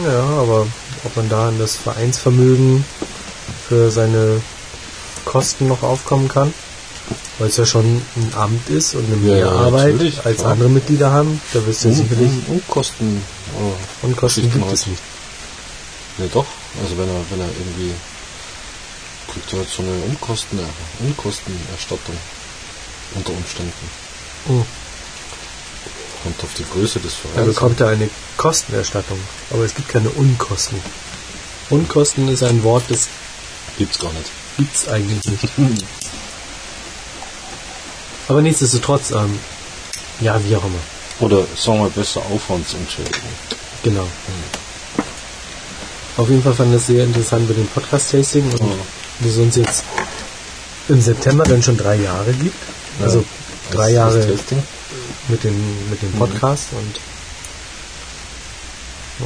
ja, 0.06 0.20
aber 0.40 0.66
ob 1.04 1.16
man 1.16 1.28
da 1.28 1.48
in 1.48 1.58
das 1.58 1.76
Vereinsvermögen 1.76 2.84
für 3.68 3.90
seine 3.90 4.40
Kosten 5.24 5.68
noch 5.68 5.82
aufkommen 5.82 6.28
kann, 6.28 6.52
weil 7.38 7.48
es 7.48 7.56
ja 7.56 7.66
schon 7.66 7.84
ein 8.16 8.32
Amt 8.36 8.68
ist 8.70 8.94
und 8.94 9.04
eine 9.12 9.26
Ja, 9.28 9.36
ja, 9.36 9.70
natürlich, 9.70 10.24
als 10.24 10.38
klar. 10.38 10.52
andere 10.52 10.68
Mitglieder 10.68 11.10
haben, 11.10 11.40
da 11.52 11.64
wirst 11.66 11.84
du 11.84 11.88
ja 11.88 11.94
sicherlich 11.94 12.30
Und, 12.30 12.48
und 12.48 12.68
Kosten. 12.68 13.22
Oh, 13.58 14.06
Unkosten 14.06 14.42
Geschichten 14.44 14.60
gibt 14.60 14.72
es 14.72 14.86
nicht. 14.86 15.02
Nee, 16.18 16.28
doch. 16.32 16.46
Also 16.82 16.96
wenn 16.98 17.08
er, 17.08 17.20
wenn 17.30 17.40
er 17.40 17.48
irgendwie 17.58 17.92
kriegt 19.32 19.52
er 19.52 19.58
halt 19.60 19.68
so 19.68 19.82
eine 19.82 19.92
Unkosten, 20.08 20.58
Unkostenerstattung 21.00 22.16
unter 23.14 23.30
Umständen. 23.32 23.72
Mhm. 24.48 24.64
Kommt 26.22 26.42
auf 26.44 26.54
die 26.56 26.64
Größe 26.72 27.00
des 27.00 27.12
Er 27.24 27.30
Vereins. 27.30 27.48
bekommt 27.54 27.80
da 27.80 27.88
eine 27.88 28.08
Kostenerstattung, 28.36 29.18
aber 29.50 29.64
es 29.64 29.74
gibt 29.74 29.88
keine 29.88 30.08
Unkosten. 30.10 30.80
Unkosten 31.70 32.28
ist 32.28 32.42
ein 32.42 32.62
Wort, 32.62 32.84
das 32.88 33.08
Gibt's 33.78 33.98
gar 33.98 34.12
nicht. 34.12 34.30
gibt's 34.56 34.88
eigentlich 34.88 35.24
nicht. 35.56 35.84
Aber 38.28 38.40
nichtsdestotrotz, 38.40 39.10
ähm, 39.10 39.38
ja, 40.20 40.40
wie 40.44 40.56
auch 40.56 40.64
immer. 40.64 40.78
Oder 41.20 41.44
sagen 41.56 41.80
wir 41.82 41.90
besser 41.90 42.20
Aufwandsentschädigung. 42.32 43.20
Genau. 43.82 44.06
Auf 46.16 46.28
jeden 46.28 46.42
Fall 46.42 46.54
fand 46.54 46.70
ich 46.70 46.76
das 46.76 46.86
sehr 46.86 47.04
interessant 47.04 47.48
mit 47.48 47.56
dem 47.58 47.66
Podcast-Tasting 47.68 48.44
und 48.52 48.60
Ja. 48.60 48.66
dass 49.20 49.30
es 49.32 49.36
uns 49.38 49.56
jetzt 49.56 49.84
im 50.88 51.00
September 51.00 51.44
dann 51.44 51.62
schon 51.62 51.76
drei 51.76 51.96
Jahre 51.96 52.32
gibt. 52.32 52.54
Also 53.02 53.18
Ja. 53.18 53.24
drei 53.72 53.84
Das- 53.86 53.92
Jahre 53.92 54.38
mit 55.28 55.42
dem, 55.44 55.90
mit 55.90 56.00
dem 56.02 56.12
Podcast 56.12 56.68
und 56.72 57.00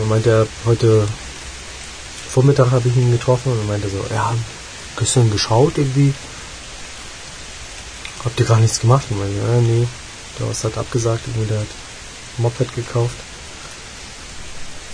man 0.01 0.09
meinte 0.09 0.31
er 0.31 0.47
heute 0.65 1.07
Vormittag 2.29 2.71
habe 2.71 2.89
ich 2.89 2.97
ihn 2.97 3.11
getroffen 3.11 3.53
und 3.53 3.59
er 3.59 3.65
meinte 3.65 3.89
so, 3.89 4.05
ja, 4.13 4.35
gestern 4.99 5.31
geschaut 5.31 5.79
irgendwie. 5.79 6.13
Habt 8.25 8.39
ihr 8.39 8.47
gar 8.47 8.59
nichts 8.59 8.81
gemacht? 8.81 9.07
Ich 9.09 9.17
meinte, 9.17 9.37
ja, 9.37 9.61
nee, 9.61 9.87
der 10.39 10.49
was 10.49 10.65
hat 10.65 10.77
abgesagt, 10.77 11.23
irgendwie 11.27 11.49
der 11.49 11.61
hat 11.61 11.67
Moped 12.39 12.75
gekauft. 12.75 13.17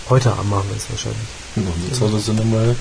Heute 0.09 0.31
Abend 0.31 0.49
machen 0.49 0.69
wir 0.69 0.77
es 0.77 0.89
wahrscheinlich. 0.89 1.27
Jetzt 1.89 2.01
hat 2.01 2.13
er 2.13 2.19
so 2.19 2.33
nochmal 2.33 2.75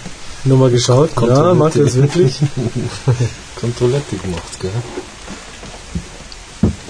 Nur 0.44 0.58
mal 0.58 0.70
geschaut, 0.70 1.10
ja, 1.20 1.54
macht 1.54 1.76
er 1.76 1.86
es 1.86 1.94
wirklich? 1.94 2.38
Kontrollette 3.60 4.16
gemacht, 4.16 4.60
gell? 4.60 4.70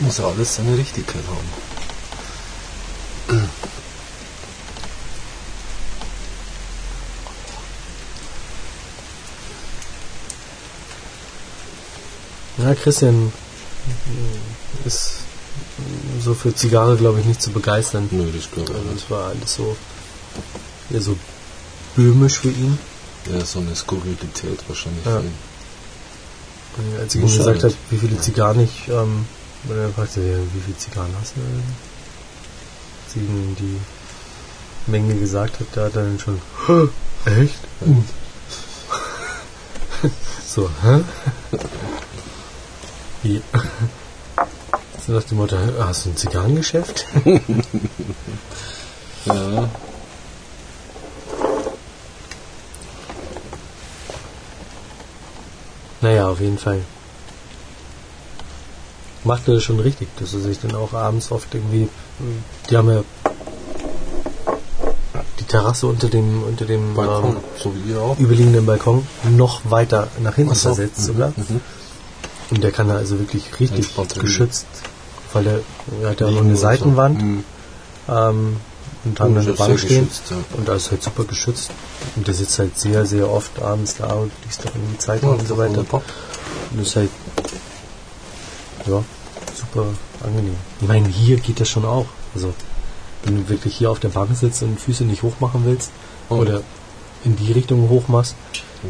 Muss 0.01 0.19
ja 0.19 0.27
alles 0.27 0.57
seine 0.57 0.77
Richtigkeit 0.77 1.23
haben. 1.29 1.49
Ja, 12.59 12.75
Christian 12.75 13.33
ist 14.85 15.15
so 16.23 16.35
für 16.35 16.55
Zigarre, 16.55 16.97
glaube 16.97 17.21
ich, 17.21 17.27
nicht 17.27 17.43
zu 17.43 17.51
begeistern. 17.51 18.09
Nö, 18.11 18.31
das 18.35 18.51
glaube 18.51 18.73
ich 18.73 18.79
Also 18.79 18.91
es 18.97 19.11
war 19.11 19.29
alles 19.29 19.55
so 19.55 19.77
eher 20.91 21.01
so 21.01 21.17
böhmisch 21.97 22.39
für 22.39 22.49
ihn. 22.51 22.79
Ja, 23.33 23.45
so 23.45 23.59
eine 23.61 23.75
Skurrilität 23.75 24.63
wahrscheinlich. 24.69 25.05
Ja. 25.05 25.19
für 25.21 25.27
ihn. 25.27 25.35
Und 26.77 27.01
als 27.01 27.15
ich 27.15 27.21
ihm 27.23 27.27
gesagt 27.27 27.63
habe, 27.63 27.75
wie 27.91 27.99
viele 27.99 28.21
Zigarren 28.21 28.61
ich, 28.61 28.89
ähm, 28.89 29.27
und 29.69 29.79
er 29.79 29.91
fragte, 29.91 30.21
ja, 30.21 30.37
wie 30.39 30.61
viele 30.61 30.77
Zigarren 30.77 31.15
hast 31.21 31.37
du 31.37 31.41
denn? 31.41 31.63
Als 33.07 33.17
ich 33.17 33.23
ihm 33.23 33.57
die 33.59 33.81
Menge 34.91 35.15
gesagt 35.15 35.55
habe, 35.55 35.67
da 35.75 35.85
hat 35.85 35.97
er 35.97 36.03
dann 36.03 36.19
schon, 36.19 36.41
"Hä? 36.67 36.89
echt? 37.41 37.55
Uh. 37.87 38.03
so, 40.47 40.69
hä? 40.83 41.01
Wie? 43.25 43.43
So 45.07 45.13
nach 45.13 45.25
dem 45.25 45.37
Motto, 45.37 45.55
"Hä, 45.57 45.69
hast 45.81 46.07
du 46.07 46.11
ein 46.11 46.17
Zigarrengeschäft? 46.17 47.05
Ja, 49.27 49.69
Naja, 56.01 56.29
auf 56.29 56.41
jeden 56.41 56.59
Fall. 56.59 56.83
Macht 59.25 59.49
er 59.49 59.55
das 59.55 59.63
schon 59.65 59.81
richtig, 59.81 60.09
dass 60.19 60.35
er 60.35 60.41
sich 60.41 60.61
dann 60.61 60.75
auch 60.75 60.93
abends 60.93 61.33
oft 61.33 61.55
irgendwie. 61.55 61.89
Die 62.69 62.77
haben 62.77 62.91
ja 62.91 63.03
die 65.41 65.45
Terrasse 65.45 65.87
unter 65.87 66.09
dem 66.09 66.43
unter 66.43 66.67
dem 66.67 66.95
Balkon, 66.95 67.37
ähm, 67.37 67.43
so 67.63 67.73
wie 67.75 67.91
ihr 67.93 68.01
auch. 68.01 68.19
überliegenden 68.19 68.67
Balkon 68.67 69.07
noch 69.31 69.63
weiter 69.65 70.09
nach 70.23 70.35
hinten 70.35 70.55
versetzt 70.55 70.99
Mhm, 71.01 71.05
sogar. 71.05 71.33
mhm. 71.37 71.61
Und 72.55 72.63
der 72.63 72.73
kann 72.73 72.89
da 72.89 72.97
also 72.97 73.19
wirklich 73.19 73.45
richtig 73.61 73.89
geschützt, 74.19 74.67
weil 75.33 75.45
der, 75.45 75.61
er 76.03 76.11
hat 76.11 76.21
ja 76.21 76.31
noch 76.31 76.39
eine 76.39 76.49
oder 76.49 76.57
so. 76.57 76.63
Seitenwand 76.63 77.23
Mhm. 77.23 77.45
ähm, 78.09 78.57
und 79.05 79.21
haben 79.21 79.33
Oh, 79.33 79.35
dann 79.35 79.37
eine 79.39 79.45
das 79.45 79.47
ist 79.49 79.59
Bank 79.59 79.79
stehen. 79.81 80.09
ja. 80.31 80.37
Und 80.57 80.69
da 80.69 80.75
ist 80.77 80.91
halt 80.91 81.03
super 81.03 81.25
geschützt. 81.25 81.71
Und 82.17 82.27
der 82.27 82.35
sitzt 82.35 82.59
halt 82.59 82.79
sehr, 82.79 83.05
sehr 83.07 83.31
oft 83.31 83.61
abends 83.61 83.97
da 83.97 84.13
und 84.15 84.31
liest 84.47 84.65
dann 84.65 84.73
irgendwie 84.75 84.99
Zeitung 84.99 85.31
Ja, 85.31 85.37
und 85.41 85.47
so 85.49 85.59
weiter. 85.59 85.81
Und 85.81 86.03
das 86.79 86.87
ist 86.89 86.97
halt, 86.97 87.11
ja, 88.87 89.03
super 89.55 89.87
angenehm. 90.23 90.57
Ich 90.81 90.89
meine, 90.89 91.09
hier 91.09 91.37
geht 91.39 91.61
das 91.61 91.69
schon 91.69 91.85
auch. 91.85 92.07
Also, 92.35 92.53
wenn 93.25 93.37
du 93.37 93.49
wirklich 93.49 93.77
hier 93.77 93.91
auf 93.91 94.01
der 94.01 94.09
Bank 94.11 94.31
sitzt 94.37 94.63
und 94.63 94.79
Füße 94.81 95.05
nicht 95.05 95.23
hoch 95.23 95.35
machen 95.41 95.63
willst 95.65 95.91
Oh. 96.31 96.37
oder 96.37 96.63
in 97.25 97.37
die 97.37 97.53
Richtung 97.53 97.89
hoch 97.91 98.09
machst, 98.09 98.35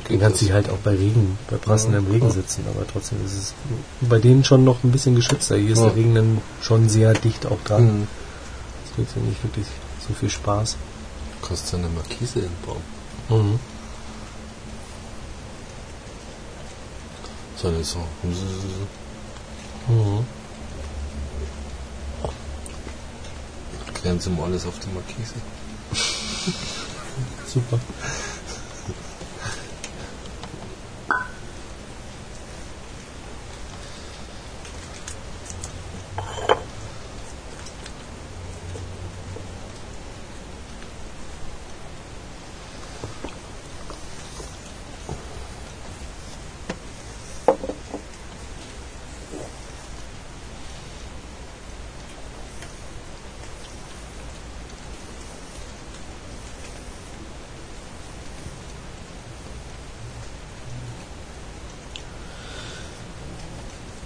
Geht 0.08 0.20
kannst 0.20 0.42
du 0.42 0.52
halt 0.52 0.68
auch 0.70 0.78
bei 0.78 0.92
Regen, 0.92 1.38
bei 1.50 1.56
prassendem 1.56 2.06
Ja, 2.06 2.12
Regen 2.14 2.30
sitzen. 2.30 2.64
Aber 2.74 2.86
trotzdem 2.86 3.24
ist 3.24 3.32
es 3.32 3.54
bei 4.00 4.18
denen 4.18 4.44
schon 4.44 4.64
noch 4.64 4.82
ein 4.84 4.92
bisschen 4.92 5.14
geschützter. 5.14 5.56
Hier 5.56 5.72
ist 5.72 5.78
Ja. 5.78 5.86
der 5.86 5.96
Regen 5.96 6.14
dann 6.14 6.40
schon 6.62 6.88
sehr 6.88 7.12
dicht 7.14 7.46
auch 7.46 7.58
dran. 7.64 8.00
Mhm. 8.00 8.06
Das 8.84 8.92
bringt 8.94 9.08
ja 9.16 9.22
nicht 9.22 9.42
wirklich 9.44 9.66
so 10.06 10.14
viel 10.14 10.30
Spaß. 10.30 10.76
Du 11.40 11.48
kannst 11.48 11.72
ja 11.72 11.78
eine 11.78 11.88
Markise 11.88 12.40
hinbauen. 12.40 12.82
Mhm. 13.28 13.58
So 17.60 17.68
eine 17.68 17.84
so. 17.84 17.98
Mhm. 18.22 20.24
Klären 23.94 24.20
Sie 24.20 24.30
mal 24.30 24.44
alles 24.44 24.66
auf 24.66 24.74
die 24.80 24.88
Markise. 24.92 25.34
Super. 27.46 27.78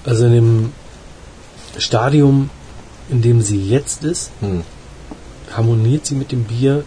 Also 0.08 0.24
in 0.24 0.32
dem 0.32 0.72
Stadium, 1.76 2.48
in 3.10 3.20
dem 3.20 3.42
sie 3.42 3.62
jetzt 3.62 4.04
ist, 4.04 4.30
Hm. 4.40 4.62
harmoniert 5.54 6.06
sie 6.06 6.14
mit 6.14 6.32
dem 6.32 6.44
Bier 6.44 6.84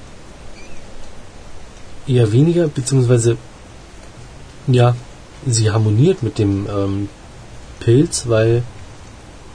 eher 2.08 2.32
weniger, 2.32 2.68
beziehungsweise 2.68 3.38
ja, 4.66 4.96
sie 5.46 5.70
harmoniert 5.70 6.24
mit 6.24 6.40
dem 6.40 6.68
ähm, 6.68 7.10
Pilz, 7.80 8.24
weil 8.28 8.64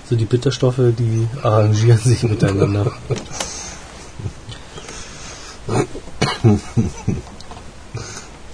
so 0.09 0.15
die 0.15 0.27
Bitterstoffe, 0.27 0.81
die 0.97 1.27
arrangieren 1.43 1.99
sich 1.99 2.23
miteinander. 2.23 2.93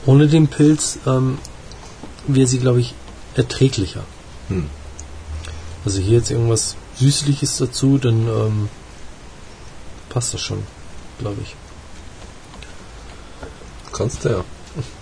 Ohne 0.07 0.27
den 0.27 0.49
Pilz 0.49 0.99
ähm, 1.07 1.37
wäre 2.27 2.47
sie, 2.47 2.59
glaube 2.59 2.81
ich, 2.81 2.95
erträglicher. 3.35 4.05
Hm. 4.49 4.71
Also 5.85 6.01
hier 6.01 6.19
jetzt 6.19 6.31
irgendwas 6.31 6.77
Süßliches 6.97 7.57
dazu, 7.59 7.99
dann 7.99 8.27
ähm, 8.29 8.69
passt 10.09 10.33
das 10.35 10.41
schon, 10.41 10.63
glaube 11.19 11.41
ich. 11.43 11.57
Kannst 13.93 14.25
du 14.25 14.29
ja. 14.31 14.45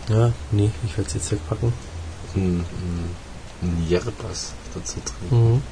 Ja, 0.08 0.32
nee, 0.50 0.70
ich 0.84 0.96
werde 0.96 1.08
es 1.08 1.14
jetzt 1.14 1.30
wegpacken. 1.30 1.72
Ein, 2.34 2.60
ein, 2.60 3.16
ein 3.62 3.86
Yerbas 3.88 4.52
dazu 4.74 4.98
trinken. 5.00 5.54
Mhm. 5.54 5.62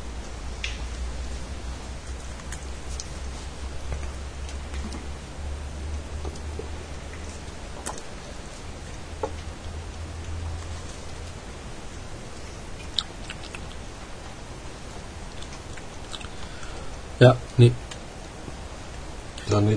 Ja, 17.21 17.37
nee, 17.57 17.73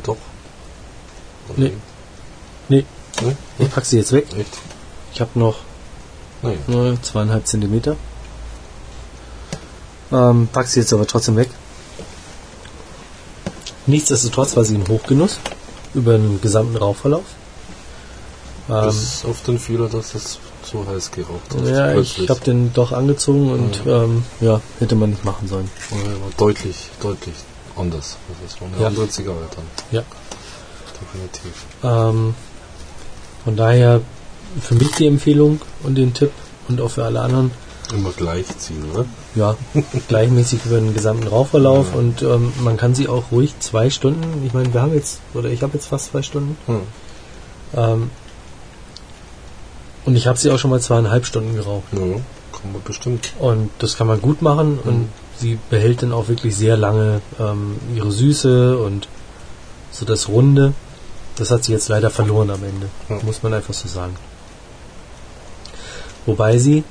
Ja, 0.07 0.13
nee, 0.13 0.17
doch. 0.17 0.17
Oder 1.49 1.59
Nee. 1.59 1.73
nee, 2.69 2.85
Nee? 3.21 3.35
ich 3.59 3.69
pack 3.71 3.85
sie 3.85 3.97
jetzt 3.97 4.11
weg. 4.11 4.25
Echt? 4.37 4.57
Ich 5.13 5.21
habe 5.21 5.31
noch 5.37 5.57
Nee. 6.41 6.57
nur 6.67 7.01
zweieinhalb 7.01 7.45
Zentimeter. 7.47 7.95
Ähm, 10.11 10.47
pack 10.51 10.67
sie 10.67 10.79
jetzt 10.79 10.91
aber 10.93 11.05
trotzdem 11.07 11.35
weg. 11.37 11.49
Nichtsdestotrotz 13.87 14.55
war 14.55 14.63
sie 14.65 14.75
ein 14.75 14.87
Hochgenuss 14.87 15.39
über 15.93 16.13
den 16.17 16.39
gesamten 16.41 16.77
Rauchverlauf. 16.77 17.23
Ähm, 18.69 18.85
Bis 18.85 19.25
auf 19.25 19.41
den 19.43 19.59
Fehler, 19.59 19.89
dass 19.89 20.13
es 20.13 20.39
so 20.63 20.85
heiß 20.87 21.11
geraucht 21.11 21.53
hat. 21.53 21.65
ja, 21.67 21.95
ich 21.95 22.29
habe 22.29 22.39
den 22.41 22.71
doch 22.73 22.91
angezogen 22.91 23.51
und 23.51 23.81
ähm, 23.87 24.23
ja, 24.39 24.61
hätte 24.79 24.95
man 24.95 25.09
nicht 25.09 25.25
machen 25.25 25.47
sollen. 25.47 25.69
Ja, 25.91 25.97
deutlich, 26.37 26.89
deutlich 27.01 27.33
anders. 27.77 28.17
Es 28.45 28.59
war 28.61 28.67
eine 28.67 28.81
Ja. 28.81 28.87
andere 28.87 29.09
Zigarre 29.09 29.37
dann. 29.55 29.65
Ja. 29.91 30.03
Definitiv. 31.01 31.65
Ähm, 31.83 32.35
von 33.43 33.55
daher 33.55 34.01
für 34.61 34.75
mich 34.75 34.91
die 34.91 35.07
Empfehlung 35.07 35.61
und 35.83 35.95
den 35.95 36.13
Tipp 36.13 36.31
und 36.67 36.79
auch 36.81 36.89
für 36.89 37.03
alle 37.05 37.21
anderen, 37.21 37.51
Immer 37.93 38.11
gleich 38.11 38.45
ziehen, 38.57 38.85
oder? 38.93 39.05
ja, 39.35 39.55
gleichmäßig 40.07 40.59
über 40.65 40.75
den 40.79 40.93
gesamten 40.93 41.27
Rauchverlauf 41.27 41.93
und 41.93 42.21
ähm, 42.21 42.53
man 42.61 42.77
kann 42.77 42.95
sie 42.95 43.07
auch 43.09 43.31
ruhig 43.31 43.53
zwei 43.59 43.89
Stunden, 43.89 44.45
ich 44.45 44.53
meine, 44.53 44.73
wir 44.73 44.81
haben 44.81 44.93
jetzt, 44.93 45.19
oder 45.33 45.49
ich 45.49 45.61
habe 45.63 45.73
jetzt 45.73 45.87
fast 45.87 46.11
zwei 46.11 46.21
Stunden, 46.21 46.55
Hm. 46.67 46.81
ähm, 47.75 48.11
und 50.05 50.15
ich 50.15 50.27
habe 50.27 50.37
sie 50.37 50.51
auch 50.51 50.57
schon 50.57 50.71
mal 50.71 50.79
zweieinhalb 50.81 51.25
Stunden 51.25 51.55
geraucht. 51.55 51.83
Ja, 51.91 51.99
kann 51.99 52.71
man 52.73 52.81
bestimmt. 52.83 53.33
Und 53.39 53.69
das 53.79 53.97
kann 53.97 54.07
man 54.07 54.21
gut 54.21 54.41
machen 54.41 54.79
und 54.83 55.09
sie 55.41 55.59
behält 55.69 56.03
dann 56.03 56.13
auch 56.13 56.27
wirklich 56.29 56.55
sehr 56.55 56.77
lange 56.77 57.21
ähm, 57.39 57.75
ihre 57.95 58.11
Süße 58.11 58.77
und 58.77 59.07
so 59.91 60.05
das 60.05 60.29
Runde. 60.29 60.73
Das 61.35 61.51
hat 61.51 61.63
sie 61.65 61.71
jetzt 61.73 61.89
leider 61.89 62.09
verloren 62.09 62.49
am 62.51 62.63
Ende, 62.63 62.87
Ja. 63.09 63.19
muss 63.23 63.41
man 63.43 63.53
einfach 63.53 63.73
so 63.73 63.87
sagen. 63.87 64.15
Wobei 66.25 66.57
sie 66.57 66.83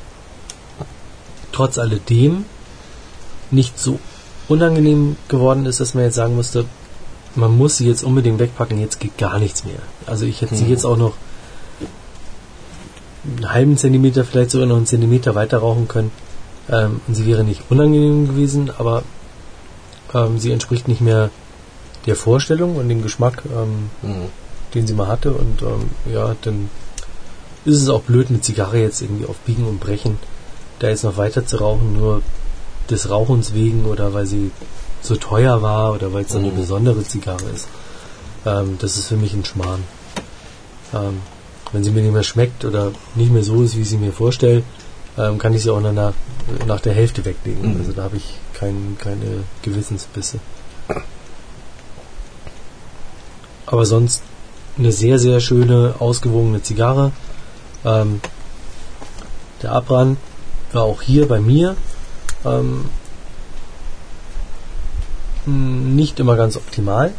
trotz 1.52 1.78
alledem 1.78 2.44
nicht 3.51 3.78
so 3.78 3.98
unangenehm 4.48 5.16
geworden 5.28 5.66
ist, 5.66 5.81
dass 5.81 5.94
man 5.94 6.05
jetzt 6.05 6.16
sagen 6.16 6.35
musste, 6.35 6.64
man 7.36 7.56
muss 7.56 7.77
sie 7.77 7.86
jetzt 7.86 8.02
unbedingt 8.02 8.40
wegpacken, 8.40 8.81
jetzt 8.81 8.98
geht 8.98 9.16
gar 9.18 9.39
nichts 9.39 9.64
mehr. 9.64 9.78
Also 10.06 10.24
ich 10.24 10.40
hätte 10.43 10.56
sie 10.56 10.64
Mhm. 10.64 10.70
jetzt 10.70 10.85
auch 10.85 10.97
noch 10.97 11.14
einen 13.24 13.52
halben 13.52 13.77
Zentimeter, 13.77 14.24
vielleicht 14.24 14.51
sogar 14.51 14.66
noch 14.66 14.77
einen 14.77 14.86
Zentimeter 14.86 15.35
weiter 15.35 15.59
rauchen 15.59 15.86
können. 15.86 16.10
Ähm, 16.70 17.01
sie 17.10 17.26
wäre 17.26 17.44
nicht 17.44 17.62
unangenehm 17.70 18.28
gewesen, 18.28 18.70
aber 18.78 19.02
ähm, 20.14 20.38
sie 20.38 20.52
entspricht 20.52 20.88
nicht 20.88 21.01
mehr 21.01 21.30
der 22.06 22.16
Vorstellung 22.16 22.76
und 22.76 22.88
dem 22.88 23.02
Geschmack, 23.02 23.42
ähm, 23.52 23.90
Mhm. 24.09 24.26
den 24.74 24.86
sie 24.86 24.94
mal 24.94 25.09
hatte. 25.09 25.32
Und 25.32 25.62
ähm, 25.62 25.90
ja, 26.12 26.34
dann 26.42 26.70
ist 27.64 27.82
es 27.82 27.88
auch 27.88 28.02
blöd, 28.02 28.28
eine 28.28 28.40
Zigarre 28.40 28.78
jetzt 28.78 29.02
irgendwie 29.02 29.26
auf 29.26 29.36
Biegen 29.38 29.66
und 29.66 29.80
Brechen 29.80 30.18
da 30.78 30.88
jetzt 30.88 31.05
noch 31.05 31.16
weiter 31.18 31.44
zu 31.44 31.59
rauchen, 31.59 31.92
nur 31.92 32.22
des 32.88 33.10
Rauchens 33.10 33.52
wegen 33.52 33.84
oder 33.84 34.14
weil 34.14 34.26
sie 34.26 34.51
so 35.02 35.14
teuer 35.16 35.60
war 35.62 35.92
oder 35.94 36.12
weil 36.12 36.24
es 36.24 36.32
so 36.32 36.38
eine 36.38 36.48
Mhm. 36.52 36.56
besondere 36.56 37.05
Zigarre 37.05 37.44
ist. 37.55 37.68
Ähm, 38.47 38.78
das 38.80 38.97
ist 38.97 39.09
für 39.09 39.16
mich 39.16 39.34
ein 39.34 39.44
Schmarrn. 39.44 39.82
Ähm, 40.94 41.18
wenn 41.72 41.84
sie 41.84 41.90
mir 41.90 42.02
nicht 42.02 42.14
mehr 42.14 42.22
schmeckt 42.22 42.64
oder 42.64 42.92
nicht 43.14 43.30
mehr 43.30 43.44
so 43.44 43.62
ist, 43.62 43.76
wie 43.76 43.82
ich 43.82 43.88
sie 43.90 43.98
mir 43.98 44.12
vorstelle, 44.12 44.62
ähm, 45.20 45.38
kann 45.38 45.55
ich 45.55 45.62
sie 45.62 45.70
auch 45.70 45.80
nach, 45.80 46.14
nach 46.66 46.80
der 46.80 46.94
Hälfte 46.94 47.24
weglegen. 47.24 47.74
Mhm. 47.74 47.80
Also 47.80 47.92
da 47.92 48.05
habe 48.05 48.16
ich 48.16 48.38
kein, 48.55 48.97
keine 48.98 49.44
Gewissensbisse. 49.62 50.38
Aber 53.66 53.86
sonst 53.86 54.22
eine 54.78 54.92
sehr, 54.92 55.18
sehr 55.18 55.40
schöne, 55.40 55.94
ausgewogene 55.98 56.62
Zigarre. 56.62 57.12
Ähm, 57.84 58.20
der 59.62 59.72
Abbrand 59.72 60.18
war 60.72 60.84
auch 60.84 61.02
hier 61.02 61.28
bei 61.28 61.40
mir 61.40 61.76
ähm, 62.44 62.86
nicht 65.47 66.20
immer 66.20 66.36
ganz 66.36 66.56
optimal. 66.56 67.12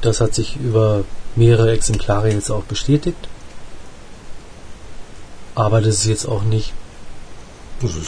Das 0.00 0.20
hat 0.20 0.34
sich 0.34 0.56
über 0.56 1.04
mehrere 1.36 1.72
Exemplare 1.72 2.30
jetzt 2.32 2.50
auch 2.50 2.62
bestätigt. 2.64 3.16
Aber 5.54 5.80
das 5.80 5.96
ist 5.96 6.06
jetzt 6.06 6.26
auch 6.26 6.42
nicht 6.42 6.72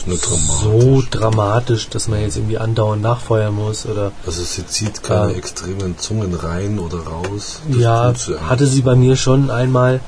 nicht 0.07 0.25
so 0.25 1.03
dramatisch. 1.03 1.11
dramatisch, 1.11 1.89
dass 1.91 2.09
man 2.09 2.21
jetzt 2.23 2.37
irgendwie 2.37 2.57
andauernd 2.57 3.03
nachfeuern 3.03 3.55
muss 3.55 3.85
oder 3.85 4.11
Also 4.25 4.43
sie 4.43 4.67
zieht 4.67 5.03
keine 5.03 5.33
Ja. 5.33 5.37
extremen 5.37 5.99
Zungen 5.99 6.33
rein 6.35 6.79
oder 6.79 6.99
raus. 7.01 7.61
Das 7.69 7.79
ja, 7.79 8.15
hatte 8.49 8.67
sie 8.67 8.81
bei 8.81 8.95
mir 8.95 9.17
schon 9.17 9.51
einmal. 9.51 10.01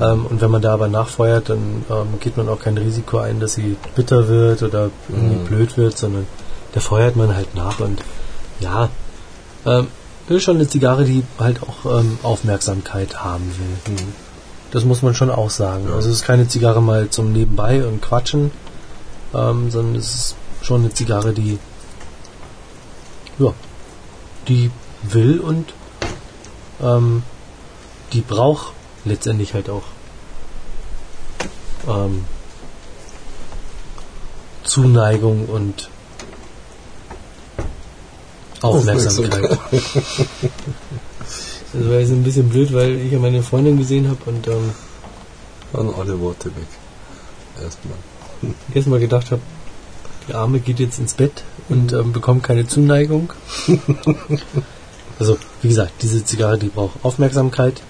Ähm, 0.00 0.26
und 0.26 0.40
wenn 0.42 0.50
man 0.50 0.62
da 0.62 0.74
aber 0.74 0.86
nachfeuert, 0.88 1.48
dann 1.48 1.84
ähm, 1.90 2.20
geht 2.20 2.36
man 2.36 2.48
auch 2.48 2.60
kein 2.60 2.76
Risiko 2.78 3.18
ein, 3.18 3.40
dass 3.40 3.54
sie 3.54 3.76
bitter 3.96 4.28
wird 4.28 4.62
oder 4.62 4.90
irgendwie 5.08 5.36
Mhm. 5.36 5.44
blöd 5.46 5.76
wird, 5.76 5.96
sondern 5.98 6.26
da 6.72 6.80
feuert 6.80 7.16
man 7.16 7.34
halt 7.34 7.54
nach. 7.54 7.80
Und 7.80 8.02
ja, 8.60 8.90
ähm, 9.64 9.88
ist 10.28 10.42
schon 10.42 10.56
eine 10.56 10.68
Zigarre, 10.68 11.04
die 11.04 11.22
halt 11.38 11.62
auch 11.62 11.98
ähm, 11.98 12.18
Aufmerksamkeit 12.22 13.22
haben 13.22 13.52
will. 13.58 13.94
Mhm. 13.94 14.12
Das 14.72 14.84
muss 14.84 15.02
man 15.02 15.14
schon 15.14 15.30
auch 15.30 15.50
sagen. 15.50 15.88
Ja. 15.88 15.94
Also 15.94 16.08
es 16.08 16.16
ist 16.16 16.24
keine 16.24 16.48
Zigarre 16.48 16.82
mal 16.82 17.08
zum 17.10 17.32
Nebenbei 17.32 17.86
und 17.86 18.02
Quatschen, 18.02 18.50
ähm, 19.34 19.70
sondern 19.70 19.94
es 19.94 20.14
ist 20.14 20.36
schon 20.62 20.80
eine 20.80 20.92
Zigarre, 20.92 21.32
die 21.32 21.58
ja, 23.38 23.52
die 24.48 24.70
will 25.02 25.40
und 25.40 25.72
ähm, 26.82 27.22
die 28.12 28.22
braucht 28.22 28.72
letztendlich 29.04 29.54
halt 29.54 29.70
auch 29.70 29.84
ähm, 31.86 32.24
Zuneigung 34.64 35.46
und 35.46 35.90
Aufmerksamkeit. 38.66 39.58
Das 41.72 41.88
war 41.90 41.98
jetzt 41.98 42.10
ein 42.10 42.22
bisschen 42.22 42.48
blöd, 42.48 42.72
weil 42.72 42.96
ich 42.96 43.12
ja 43.12 43.18
meine 43.18 43.42
Freundin 43.42 43.76
gesehen 43.76 44.08
habe 44.08 44.18
und 44.30 44.46
ähm, 44.46 44.72
Waren 45.72 45.94
alle 45.94 46.18
Worte 46.20 46.46
weg. 46.56 46.66
Erstmal. 47.62 47.98
erstmal 48.74 49.00
gedacht 49.00 49.30
habe, 49.30 49.42
die 50.28 50.34
Arme 50.34 50.60
geht 50.60 50.80
jetzt 50.80 50.98
ins 50.98 51.14
Bett 51.14 51.44
und 51.68 51.92
ähm, 51.92 52.12
bekommt 52.12 52.42
keine 52.42 52.66
Zuneigung. 52.66 53.32
also, 55.18 55.36
wie 55.62 55.68
gesagt, 55.68 55.92
diese 56.02 56.24
Zigarre, 56.24 56.58
die 56.58 56.68
braucht 56.68 56.98
Aufmerksamkeit. 57.02 57.82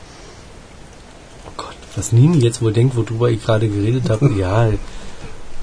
Oh 1.47 1.53
Gott, 1.57 1.77
was 1.95 2.13
Nini 2.13 2.39
jetzt 2.39 2.63
wohl 2.63 2.73
denkt, 2.73 2.97
worüber 2.97 3.31
ich 3.31 3.45
gerade 3.45 3.69
geredet 3.69 4.11
habe, 4.11 4.33
ja, 4.33 4.71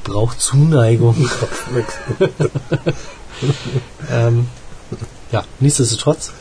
braucht 0.04 0.40
Zuneigung. 0.40 1.16
ähm, 4.12 4.48
ja, 5.34 5.44
nichtsdestotrotz, 5.60 6.32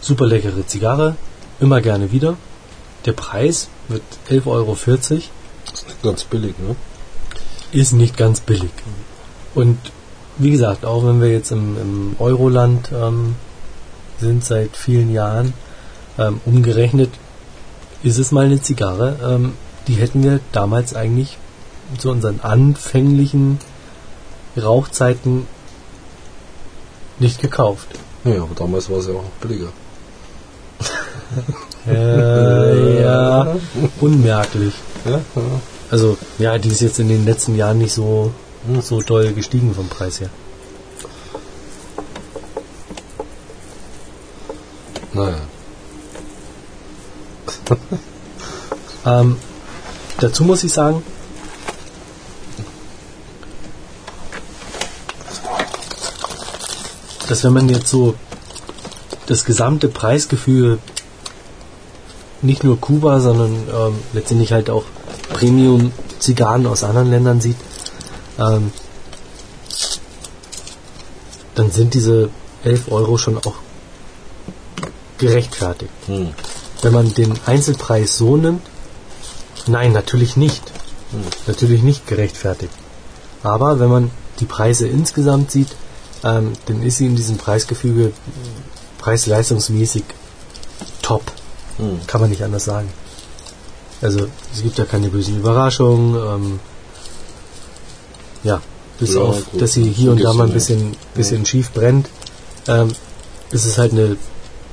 super 0.00 0.26
leckere 0.26 0.66
Zigarre, 0.66 1.16
immer 1.60 1.80
gerne 1.80 2.12
wieder. 2.12 2.36
Der 3.04 3.12
Preis 3.12 3.68
wird 3.88 4.02
11,40 4.30 4.46
Euro. 4.46 4.72
Ist 4.72 5.12
nicht 5.86 6.02
ganz 6.02 6.24
billig, 6.24 6.54
ne? 6.58 6.76
ist 7.72 7.92
nicht 7.92 8.16
ganz 8.16 8.40
billig. 8.40 8.70
Und 9.54 9.78
wie 10.38 10.50
gesagt, 10.50 10.84
auch 10.84 11.04
wenn 11.04 11.20
wir 11.20 11.30
jetzt 11.30 11.50
im, 11.50 11.76
im 11.80 12.16
Euroland 12.18 12.90
ähm, 12.92 13.34
sind 14.20 14.44
seit 14.44 14.76
vielen 14.76 15.12
Jahren, 15.12 15.52
ähm, 16.18 16.40
umgerechnet 16.46 17.10
ist 18.04 18.18
es 18.18 18.30
mal 18.30 18.46
eine 18.46 18.62
Zigarre, 18.62 19.16
ähm, 19.22 19.54
die 19.88 19.94
hätten 19.94 20.22
wir 20.22 20.38
damals 20.52 20.94
eigentlich 20.94 21.36
zu 21.98 22.10
unseren 22.10 22.40
anfänglichen 22.40 23.58
Rauchzeiten 24.56 25.46
nicht 27.20 27.40
gekauft. 27.40 27.88
Ja, 28.24 28.42
aber 28.42 28.54
damals 28.54 28.90
war 28.90 28.98
es 28.98 29.06
ja 29.06 29.14
auch 29.14 29.22
noch 29.22 29.30
billiger. 29.40 29.68
Äh, 31.86 33.02
ja, 33.02 33.56
unmerklich. 34.00 34.74
Ja, 35.06 35.12
ja. 35.12 35.60
Also, 35.90 36.18
ja, 36.38 36.58
die 36.58 36.68
ist 36.68 36.80
jetzt 36.80 36.98
in 36.98 37.08
den 37.08 37.24
letzten 37.24 37.56
Jahren 37.56 37.78
nicht 37.78 37.94
so, 37.94 38.32
so 38.82 39.00
doll 39.00 39.32
gestiegen 39.32 39.74
vom 39.74 39.88
Preis 39.88 40.20
her. 40.20 40.28
Naja. 45.14 45.38
Ähm, 49.06 49.36
dazu 50.20 50.44
muss 50.44 50.64
ich 50.64 50.72
sagen, 50.72 51.02
dass 57.30 57.44
wenn 57.44 57.52
man 57.52 57.68
jetzt 57.68 57.88
so 57.88 58.14
das 59.26 59.44
gesamte 59.44 59.88
Preisgefühl 59.88 60.78
nicht 62.40 62.64
nur 62.64 62.80
Kuba, 62.80 63.20
sondern 63.20 63.52
ähm, 63.52 63.94
letztendlich 64.12 64.52
halt 64.52 64.70
auch 64.70 64.84
Premium-Zigarren 65.30 66.66
aus 66.66 66.84
anderen 66.84 67.10
Ländern 67.10 67.40
sieht, 67.40 67.56
ähm, 68.38 68.72
dann 71.54 71.70
sind 71.70 71.94
diese 71.94 72.30
11 72.64 72.90
Euro 72.90 73.18
schon 73.18 73.38
auch 73.38 73.54
gerechtfertigt. 75.18 75.92
Hm. 76.06 76.28
Wenn 76.82 76.92
man 76.92 77.12
den 77.12 77.34
Einzelpreis 77.46 78.16
so 78.16 78.36
nimmt, 78.36 78.62
nein, 79.66 79.92
natürlich 79.92 80.36
nicht. 80.36 80.62
Natürlich 81.46 81.82
nicht 81.82 82.06
gerechtfertigt. 82.06 82.72
Aber 83.42 83.80
wenn 83.80 83.88
man 83.88 84.10
die 84.40 84.44
Preise 84.44 84.86
insgesamt 84.86 85.50
sieht, 85.50 85.68
ähm, 86.24 86.52
dann 86.66 86.82
ist 86.82 86.98
sie 86.98 87.06
in 87.06 87.16
diesem 87.16 87.36
Preisgefüge 87.36 88.12
preis-leistungsmäßig 88.98 90.04
top. 91.02 91.22
Hm. 91.78 92.00
Kann 92.06 92.20
man 92.20 92.30
nicht 92.30 92.42
anders 92.42 92.64
sagen. 92.64 92.88
Also 94.00 94.28
es 94.52 94.62
gibt 94.62 94.78
ja 94.78 94.84
keine 94.84 95.08
bösen 95.08 95.38
Überraschungen. 95.38 96.14
Ähm, 96.14 96.60
ja, 98.44 98.60
bis 98.98 99.14
Ja, 99.14 99.20
auf, 99.20 99.50
gut, 99.50 99.62
dass 99.62 99.72
sie 99.72 99.90
hier 99.90 100.12
und 100.12 100.22
da 100.22 100.32
mal 100.32 100.46
ein 100.46 100.52
bisschen, 100.52 100.96
bisschen 101.14 101.44
schief 101.46 101.72
brennt, 101.72 102.08
ähm, 102.66 102.92
ist 103.50 103.64
es 103.64 103.78
halt 103.78 103.92
eine 103.92 104.16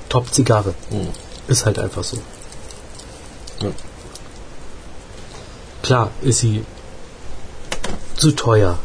Top-Zigarre. 0.10 0.74
Hm. 0.90 1.08
Ist 1.48 1.66
halt 1.66 1.80
einfach 1.80 2.04
so. 2.04 2.18
Ja. 3.62 3.70
Klar, 5.82 6.12
ist 6.22 6.40
sie 6.40 6.66
zu 8.18 8.32
teuer. 8.32 8.80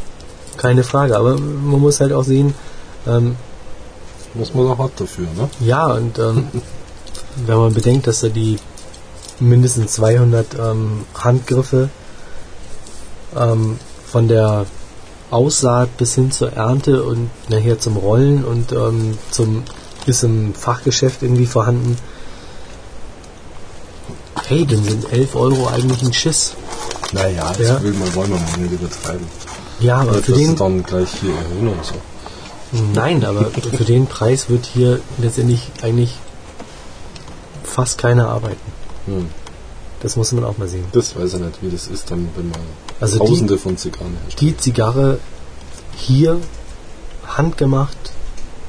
Keine 0.60 0.84
Frage. 0.84 1.16
Aber 1.16 1.36
man 1.38 1.80
muss 1.80 2.00
halt 2.00 2.12
auch 2.12 2.24
sehen, 2.24 2.54
ähm, 3.06 3.36
Was 4.34 4.52
man 4.52 4.66
auch 4.66 4.78
hat 4.78 4.92
dafür, 5.00 5.26
ne? 5.36 5.48
ja, 5.60 5.86
und 5.86 6.18
ähm, 6.18 6.48
wenn 7.46 7.56
man 7.56 7.72
bedenkt, 7.72 8.06
dass 8.06 8.20
da 8.20 8.28
die 8.28 8.58
mindestens 9.38 9.92
200 9.94 10.46
ähm, 10.60 11.04
Handgriffe 11.14 11.88
ähm, 13.34 13.78
von 14.06 14.28
der 14.28 14.66
Aussaat 15.30 15.96
bis 15.96 16.14
hin 16.14 16.30
zur 16.30 16.52
Ernte 16.52 17.04
und 17.04 17.30
nachher 17.48 17.78
zum 17.78 17.96
Rollen 17.96 18.44
und 18.44 18.72
ähm, 18.72 19.16
zum 19.30 19.62
ist 20.06 20.24
im 20.24 20.54
Fachgeschäft 20.54 21.22
irgendwie 21.22 21.46
vorhanden. 21.46 21.96
Hey, 24.48 24.66
dann 24.66 24.82
sind 24.82 25.12
11 25.12 25.36
Euro 25.36 25.68
eigentlich 25.68 26.02
ein 26.02 26.12
Schiss. 26.12 26.54
Naja, 27.12 27.52
das 27.56 27.68
Ja. 27.68 27.82
will 27.82 27.92
man, 27.92 28.14
wollen 28.14 28.30
wir 28.30 28.38
mal 28.40 28.58
nicht 28.58 28.72
übertreiben. 28.72 29.26
Ja, 29.80 29.98
aber 29.98 30.12
Nicht, 30.12 30.24
für 30.26 30.32
den, 30.32 30.56
dann 30.56 30.82
gleich 30.82 31.08
hier 31.20 31.34
erhöhen 31.34 31.68
und 31.68 31.84
so. 31.84 31.94
nein, 32.94 33.24
aber 33.24 33.46
für 33.76 33.84
den 33.84 34.06
Preis 34.06 34.48
wird 34.48 34.66
hier 34.66 35.00
letztendlich 35.18 35.70
eigentlich 35.82 36.14
fast 37.64 37.98
keiner 37.98 38.28
arbeiten. 38.28 38.60
Hm. 39.06 39.28
Das 40.02 40.16
muss 40.16 40.32
man 40.32 40.44
auch 40.44 40.56
mal 40.58 40.68
sehen. 40.68 40.84
Das 40.92 41.14
weiß 41.16 41.34
ich 41.34 41.40
nicht, 41.40 41.58
wie 41.62 41.70
das 41.70 41.86
ist 41.86 42.10
dann, 42.10 42.28
wenn 42.36 42.48
man 42.48 42.60
Also 43.00 43.18
die- 43.18 43.26
Tausende 43.26 43.58
von 43.58 43.76
Zigarren 43.76 44.16
herstellt. 44.24 44.40
Die 44.40 44.56
Zigarre 44.56 45.18
hier 45.96 46.38
handgemacht 47.26 47.96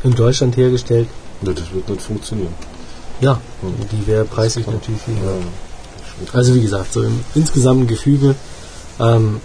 in 0.03 0.13
Deutschland 0.13 0.57
hergestellt, 0.57 1.07
Ja, 1.41 1.53
das 1.53 1.71
wird 1.73 1.87
nicht 1.89 2.01
funktionieren. 2.01 2.53
ja, 3.21 3.39
Hm. 3.61 3.73
die 3.91 4.07
wäre 4.07 4.25
preislich 4.25 4.67
natürlich 4.67 5.01
viel. 5.01 5.15
Höher. 5.19 5.31
ja. 5.37 6.33
Also 6.33 6.53
wie 6.53 6.61
gesagt, 6.61 6.93
so 6.93 7.01
im 7.01 7.19
insgesamten 7.35 7.87
Gefüge 7.87 8.35
ähm, 8.99 9.39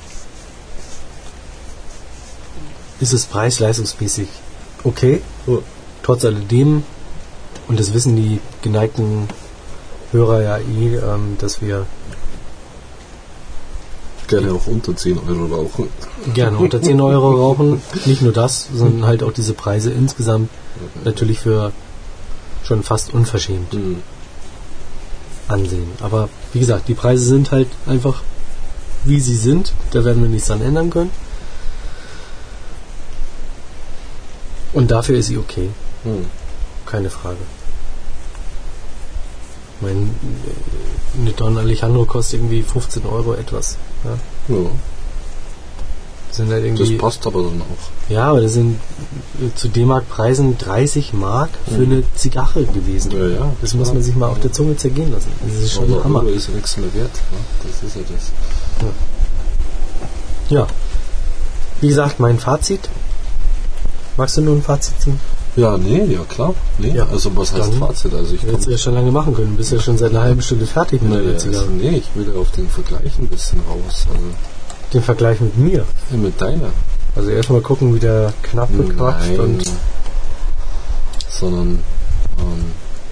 ist 3.00 3.12
es 3.12 3.26
preis-leistungsmäßig 3.26 4.28
okay. 4.84 5.20
Ja. 5.46 5.58
Trotz 6.02 6.24
alledem, 6.24 6.82
und 7.68 7.80
das 7.80 7.92
wissen 7.92 8.14
die 8.16 8.40
geneigten 8.62 9.28
Hörer 10.12 10.42
ja 10.42 10.58
eh, 10.58 10.96
ähm, 10.96 11.36
dass 11.38 11.60
wir 11.60 11.86
Gerne 14.28 14.52
auch 14.52 14.66
unter 14.66 14.96
10 14.96 15.18
Euro 15.28 15.46
rauchen. 15.54 15.88
gerne 16.34 16.58
unter 16.58 16.82
10 16.82 17.00
Euro 17.00 17.30
rauchen. 17.34 17.80
Nicht 18.06 18.22
nur 18.22 18.32
das, 18.32 18.66
sondern 18.74 19.06
halt 19.06 19.22
auch 19.22 19.32
diese 19.32 19.52
Preise 19.54 19.92
insgesamt 19.92 20.50
natürlich 21.04 21.38
für 21.40 21.72
schon 22.64 22.82
fast 22.82 23.14
unverschämt 23.14 23.72
Hm. 23.72 23.98
ansehen. 25.48 25.88
Aber 26.00 26.28
wie 26.52 26.58
gesagt, 26.58 26.88
die 26.88 26.94
Preise 26.94 27.24
sind 27.24 27.52
halt 27.52 27.68
einfach 27.86 28.22
wie 29.04 29.20
sie 29.20 29.36
sind. 29.36 29.72
Da 29.92 30.04
werden 30.04 30.20
wir 30.22 30.28
nichts 30.28 30.48
dran 30.48 30.60
ändern 30.62 30.90
können. 30.90 31.10
Und 34.72 34.90
dafür 34.90 35.18
ist 35.18 35.26
sie 35.26 35.38
okay. 35.38 35.68
Hm. 36.04 36.26
Keine 36.86 37.10
Frage. 37.10 37.36
Ich 39.76 39.82
meine, 39.86 40.00
äh, 40.00 41.20
eine 41.20 41.32
Don 41.32 41.58
Alejandro 41.58 42.04
kostet 42.04 42.40
irgendwie 42.40 42.62
15 42.62 43.04
Euro 43.06 43.34
etwas. 43.34 43.76
Ja. 44.04 44.54
Ja, 44.54 44.62
Das 46.28 46.36
sind 46.38 46.50
halt 46.50 46.62
das 46.62 46.66
irgendwie, 46.66 46.96
passt 46.96 47.26
aber 47.26 47.42
dann 47.42 47.60
auch. 47.62 48.10
ja, 48.10 48.30
aber 48.30 48.40
das 48.40 48.52
sind 48.54 48.78
äh, 49.40 49.54
zu 49.54 49.68
D-Mark-Preisen 49.68 50.56
30 50.58 51.12
Mark 51.12 51.50
für 51.66 51.82
eine 51.82 52.02
Zigarre 52.14 52.64
gewesen. 52.64 53.10
Ja, 53.12 53.26
ja. 53.28 53.52
Das 53.60 53.74
muss 53.74 53.92
man 53.92 54.02
sich 54.02 54.14
mal 54.14 54.28
auf 54.28 54.40
der 54.40 54.52
Zunge 54.52 54.76
zergehen 54.76 55.12
lassen. 55.12 55.30
Das 55.46 55.62
ist 55.62 55.72
schon 55.74 55.92
ein 55.92 56.04
Hammer. 56.04 56.20
Euro 56.20 56.28
ist 56.30 56.48
ja 56.48 56.54
nichts 56.54 56.76
mehr 56.76 56.94
wert. 56.94 57.12
Ne? 57.12 57.38
Das 57.70 57.82
ist 57.82 57.96
ja 57.96 58.02
das. 58.02 58.90
Ja. 60.48 60.66
Wie 61.80 61.88
gesagt, 61.88 62.18
mein 62.20 62.38
Fazit. 62.38 62.88
Magst 64.16 64.36
du 64.36 64.40
nur 64.40 64.56
ein 64.56 64.62
Fazit 64.62 65.00
ziehen? 65.00 65.20
Ja, 65.56 65.76
nee, 65.78 66.04
ja 66.04 66.20
klar. 66.28 66.54
Nee, 66.78 66.90
Ja, 66.94 67.06
also 67.10 67.34
was 67.36 67.52
heißt 67.52 67.62
dann 67.62 67.72
Fazit? 67.74 68.14
Also 68.14 68.34
ich 68.34 68.42
Hättest 68.42 68.66
du 68.66 68.70
ja 68.70 68.78
schon 68.78 68.94
lange 68.94 69.10
machen 69.10 69.34
können. 69.34 69.50
Du 69.52 69.56
bist 69.56 69.72
ja 69.72 69.80
schon 69.80 69.96
seit 69.98 70.10
einer 70.10 70.22
halben 70.22 70.42
Stunde 70.42 70.66
fertig 70.66 71.00
mit 71.02 71.10
Nee, 71.12 71.16
deiner 71.18 71.32
also, 71.32 71.46
Zigarre. 71.46 71.66
nee, 71.68 71.96
ich 71.98 72.10
will 72.14 72.34
auf 72.36 72.50
den 72.52 72.68
Vergleich 72.68 73.18
ein 73.18 73.26
bisschen 73.28 73.60
raus. 73.68 74.06
Also 74.10 74.24
Den 74.92 75.02
Vergleich 75.02 75.40
mit 75.40 75.56
mir. 75.58 75.84
ja, 76.10 76.16
mit 76.16 76.40
deiner. 76.40 76.70
Also 77.14 77.30
erstmal 77.30 77.60
gucken, 77.62 77.94
wie 77.94 77.98
der 77.98 78.32
knapp 78.42 78.68
gequatscht 78.76 79.38
und 79.38 79.64
sondern 81.30 81.78
ähm, 82.38 82.64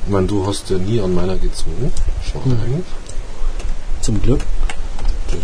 ich 0.07 0.13
meine, 0.13 0.27
du 0.27 0.47
hast 0.47 0.69
ja 0.71 0.79
nie 0.79 1.01
an 1.01 1.15
meiner 1.15 1.37
gezogen. 1.37 1.91
Schade 2.23 2.49
Mhm. 2.51 2.59
eigentlich. 2.65 2.85
zum 4.03 4.21
Glück 4.21 4.41
Das 5.29 5.39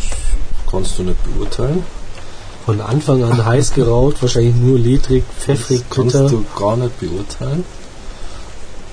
kannst 0.70 0.98
du 0.98 1.02
nicht 1.04 1.16
beurteilen. 1.34 1.82
Von 2.70 2.80
Anfang 2.80 3.24
an 3.24 3.44
heiß 3.44 3.72
geraucht, 3.74 4.22
wahrscheinlich 4.22 4.54
nur 4.54 4.78
ledrig, 4.78 5.24
pfeffrig, 5.40 5.82
das 5.88 5.96
kannst 5.96 6.12
bitter. 6.12 6.28
du 6.28 6.44
gar 6.56 6.76
nicht 6.76 7.00
beurteilen, 7.00 7.64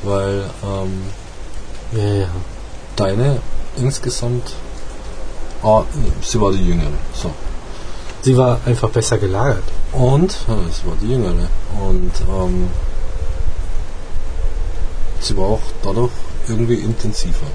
weil 0.02 0.46
ähm, 0.64 1.04
Ja, 1.92 2.14
ja. 2.22 2.28
deine 2.96 3.40
insgesamt, 3.78 4.54
ah, 5.62 5.84
sie 6.24 6.42
war 6.42 6.52
die 6.52 6.66
jüngere. 6.68 6.98
So. 7.14 7.32
Sie 8.24 8.36
war 8.36 8.60
einfach 8.66 8.90
besser 8.90 9.20
gelagert. 9.20 9.64
Und, 9.92 10.36
ja, 10.48 10.58
es 10.68 10.84
war 10.84 10.96
die 11.00 11.12
jüngere. 11.12 11.48
Und 11.88 12.12
ähm, 12.28 12.70
sie 15.20 15.38
war 15.38 15.46
auch 15.46 15.62
dadurch 15.84 16.12
irgendwie 16.48 16.80
intensiver. 16.80 17.46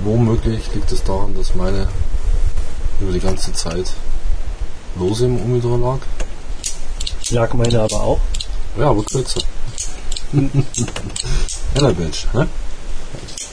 Womöglich 0.00 0.74
liegt 0.74 0.90
es 0.90 1.04
daran, 1.04 1.36
dass 1.36 1.54
meine 1.54 1.86
über 3.00 3.12
die 3.12 3.20
ganze 3.20 3.52
Zeit 3.52 3.92
lose 4.96 5.26
im 5.26 5.38
Humidor 5.42 5.78
lag. 5.78 5.98
Lag 7.30 7.54
meine 7.54 7.80
aber 7.82 8.00
auch. 8.00 8.20
Ja, 8.78 8.90
aber 8.90 9.02
kürzer. 9.02 9.40
Heller 11.74 11.94
Mensch, 11.94 12.26
hä? 12.32 12.46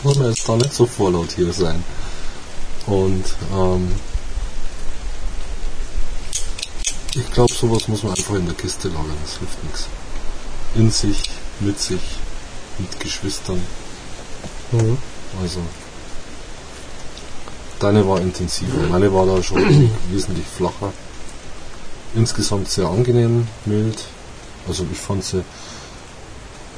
Muss 0.03 0.17
man 0.17 0.29
jetzt 0.29 0.47
da 0.47 0.55
nicht 0.55 0.73
so 0.73 0.85
vorlaut 0.85 1.31
hier 1.35 1.51
sein. 1.51 1.83
Und 2.85 3.25
ähm, 3.53 3.95
ich 7.15 7.31
glaube, 7.31 7.53
sowas 7.53 7.87
muss 7.87 8.03
man 8.03 8.13
einfach 8.13 8.35
in 8.35 8.45
der 8.45 8.55
Kiste 8.55 8.89
lagern, 8.89 9.17
das 9.23 9.37
hilft 9.37 9.63
nichts. 9.63 9.87
In 10.75 10.91
sich, 10.91 11.29
mit 11.61 11.79
sich, 11.79 12.01
mit 12.77 12.99
Geschwistern. 12.99 13.61
Mhm. 14.71 14.97
Also 15.41 15.61
deine 17.79 18.07
war 18.07 18.19
intensiver, 18.19 18.87
meine 18.89 19.13
war 19.13 19.25
da 19.25 19.41
schon 19.41 19.91
wesentlich 20.11 20.45
flacher. 20.45 20.91
Insgesamt 22.15 22.69
sehr 22.69 22.87
angenehm, 22.87 23.47
mild. 23.65 23.99
Also 24.67 24.85
ich 24.91 24.97
fand 24.97 25.23
sie 25.23 25.43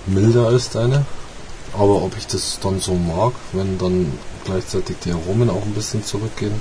milder 0.07 0.47
als 0.47 0.69
deine. 0.69 1.05
Aber 1.73 2.01
ob 2.01 2.17
ich 2.17 2.25
das 2.27 2.59
dann 2.61 2.79
so 2.79 2.95
mag, 2.95 3.33
wenn 3.53 3.77
dann 3.77 4.17
gleichzeitig 4.45 4.97
die 5.03 5.11
Aromen 5.11 5.49
auch 5.49 5.61
ein 5.63 5.73
bisschen 5.73 6.03
zurückgehen, 6.03 6.59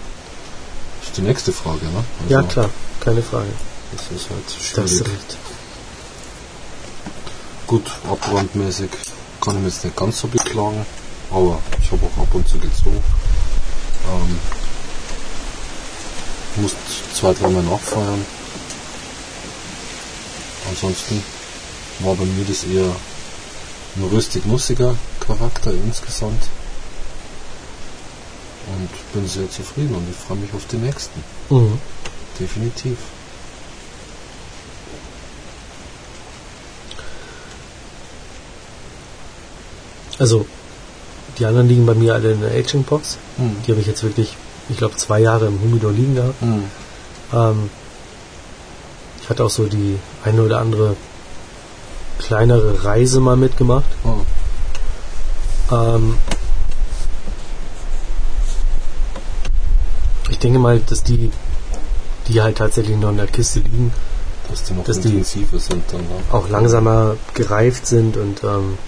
ist 1.03 1.17
die 1.17 1.23
nächste 1.23 1.53
Frage, 1.53 1.87
ne? 1.87 2.05
Also 2.23 2.35
Ja, 2.35 2.43
klar, 2.43 2.69
keine 3.01 3.23
Frage. 3.23 3.49
Das 3.93 4.03
ist 4.21 4.29
halt 4.29 4.89
schwierig. 4.91 5.09
recht. 5.09 5.37
Gut, 7.67 7.91
abbrandmäßig 8.11 8.91
kann 9.41 9.57
ich 9.57 9.63
mich 9.63 9.75
jetzt 9.75 9.85
nicht 9.85 9.97
ganz 9.97 10.21
so 10.21 10.29
beklagen, 10.29 10.85
aber 11.31 11.59
ich 11.81 11.91
habe 11.91 12.03
auch 12.07 12.23
ab 12.23 12.35
und 12.35 12.49
zu 12.49 12.59
gezogen. 12.59 13.03
Ähm, 14.09 14.39
musste 16.57 16.79
zwei, 17.15 17.33
dreimal 17.33 17.63
nachfeuern. 17.63 18.25
Ansonsten 20.69 21.23
war 22.01 22.15
bei 22.15 22.25
mir 22.25 22.45
das 22.47 22.65
eher 22.65 22.95
ein 23.97 24.05
röstig-nussiger 24.13 24.95
Charakter 25.21 25.73
insgesamt. 25.73 26.43
Und 28.69 28.91
bin 29.13 29.29
sehr 29.29 29.51
zufrieden 29.51 29.95
und 29.95 30.09
ich 30.11 30.17
freue 30.17 30.39
mich 30.39 30.53
auf 30.53 30.67
die 30.67 30.77
nächsten. 30.77 31.23
Mhm. 31.51 31.79
Definitiv. 32.39 32.99
Also, 40.19 40.47
die 41.39 41.45
anderen 41.45 41.69
liegen 41.69 41.87
bei 41.87 41.95
mir 41.95 42.15
alle 42.15 42.33
in 42.33 42.41
der 42.41 42.51
Aging 42.51 42.83
Box. 42.85 43.19
Hm. 43.37 43.57
Die 43.67 43.71
habe 43.71 43.81
ich 43.81 43.87
jetzt 43.87 44.03
wirklich, 44.03 44.35
ich 44.69 44.79
glaube, 44.79 44.97
zwei 44.97 45.21
Jahre 45.21 45.47
im 45.47 45.61
Humidor 45.61 45.93
liegen 45.93 46.15
gehabt. 46.15 46.41
Hm. 46.41 46.65
Ähm, 47.33 47.71
ich 49.23 49.29
hatte 49.29 49.45
auch 49.45 49.51
so 49.51 49.67
die 49.67 49.99
eine 50.27 50.43
oder 50.43 50.59
andere 50.59 50.97
kleinere 52.19 52.85
Reise 52.85 53.21
mal 53.21 53.37
mitgemacht. 53.37 53.85
Oh. 54.05 55.75
Ähm, 55.75 56.17
ich 60.31 60.39
denke 60.39 60.59
mal, 60.59 60.81
dass 60.81 61.03
die, 61.03 61.31
die 62.29 62.43
halt 62.43 62.59
tatsächlich 62.59 62.97
noch 62.97 63.11
in 63.11 63.19
der 63.19 63.27
Kiste 63.27 63.61
liegen, 63.61 63.93
Dass 64.51 64.65
die 64.65 64.75
noch 64.75 64.85
Dass 64.85 64.97
intensiver 64.97 65.59
sind 65.59 65.85
dann. 65.93 66.01
Ne? 66.01 66.23
auch 66.33 66.49
langsamer 66.49 67.17
gereift 67.35 67.87
sind 67.87 68.17
und 68.17 68.43
ähm, 68.45 68.79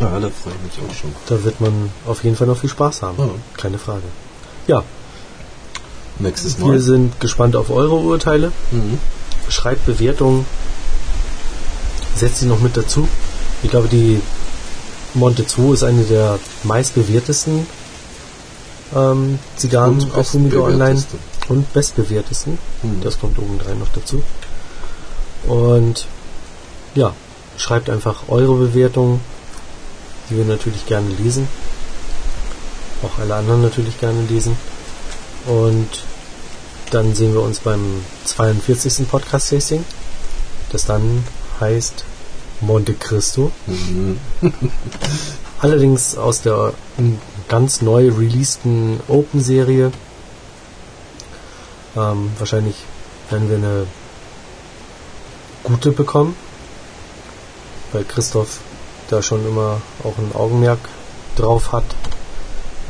Ja, 0.00 0.20
da 0.20 0.28
freue 0.28 0.52
ich 0.54 0.78
mich 0.78 0.90
auch 0.90 0.94
schon. 0.94 1.14
da 1.28 1.42
wird 1.42 1.60
man 1.60 1.90
auf 2.06 2.22
jeden 2.22 2.36
Fall 2.36 2.46
noch 2.46 2.58
viel 2.58 2.68
Spaß 2.68 3.02
haben. 3.02 3.16
Ja. 3.18 3.28
Keine 3.56 3.78
Frage. 3.78 4.02
Ja, 4.66 4.82
Nächstes 6.18 6.58
wir 6.58 6.66
Mal. 6.66 6.80
sind 6.80 7.20
gespannt 7.20 7.56
auf 7.56 7.70
eure 7.70 7.94
Urteile. 7.94 8.52
Mhm. 8.70 8.98
Schreibt 9.48 9.86
Bewertungen. 9.86 10.46
Setzt 12.14 12.40
sie 12.40 12.46
noch 12.46 12.60
mit 12.60 12.76
dazu. 12.76 13.08
Ich 13.62 13.70
glaube, 13.70 13.88
die 13.88 14.20
Monte 15.14 15.46
2 15.46 15.72
ist 15.74 15.82
eine 15.82 16.04
der 16.04 16.38
meistbewertesten 16.62 17.66
ähm, 18.94 19.38
Zigarren 19.56 20.10
auf 20.12 20.32
Humidor 20.32 20.68
Online 20.68 21.02
und 21.48 21.72
bestbewertesten. 21.72 22.58
Mhm. 22.82 23.00
Das 23.02 23.18
kommt 23.18 23.38
obendrein 23.38 23.78
noch 23.78 23.88
dazu. 23.94 24.22
Und 25.46 26.06
ja, 26.94 27.14
schreibt 27.56 27.90
einfach 27.90 28.28
eure 28.28 28.54
Bewertungen, 28.56 29.20
die 30.28 30.36
wir 30.36 30.44
natürlich 30.44 30.86
gerne 30.86 31.08
lesen. 31.22 31.48
Auch 33.02 33.18
alle 33.20 33.34
anderen 33.34 33.62
natürlich 33.62 33.98
gerne 34.00 34.22
lesen. 34.28 34.56
Und 35.46 35.88
dann 36.90 37.14
sehen 37.14 37.32
wir 37.32 37.42
uns 37.42 37.60
beim 37.60 38.04
42. 38.24 39.08
Podcast-Tasting, 39.08 39.84
das 40.72 40.84
dann 40.84 41.24
heißt 41.60 42.04
Monte 42.60 42.94
Cristo. 42.94 43.50
Mhm. 43.66 44.18
Allerdings 45.60 46.16
aus 46.16 46.42
der 46.42 46.74
ganz 47.48 47.80
neu 47.80 48.10
releaseden 48.10 49.00
Open-Serie. 49.08 49.92
Ähm, 51.96 52.30
wahrscheinlich 52.38 52.76
werden 53.30 53.48
wir 53.48 53.56
eine 53.56 53.86
gute 55.62 55.92
bekommen, 55.92 56.36
weil 57.92 58.04
Christoph 58.04 58.60
da 59.08 59.22
schon 59.22 59.46
immer 59.46 59.80
auch 60.04 60.18
ein 60.18 60.34
Augenmerk 60.34 60.78
drauf 61.36 61.72
hat, 61.72 61.84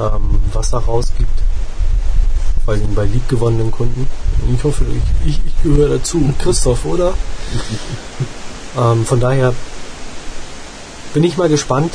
ähm, 0.01 0.41
was 0.53 0.73
er 0.73 0.81
rausgibt. 0.81 1.46
Vor 2.67 2.75
allem 2.75 2.95
bei 2.95 3.05
liebgewonnenen 3.05 3.71
Kunden. 3.71 4.07
Ich 4.53 4.63
hoffe, 4.65 4.85
ich, 5.25 5.29
ich, 5.31 5.41
ich 5.47 5.63
gehöre 5.63 5.89
dazu. 5.89 6.21
Christoph, 6.41 6.85
oder? 6.85 7.15
ähm, 8.79 9.07
von 9.07 9.21
daher 9.21 9.55
bin 11.15 11.23
ich 11.23 11.37
mal 11.37 11.49
gespannt, 11.49 11.95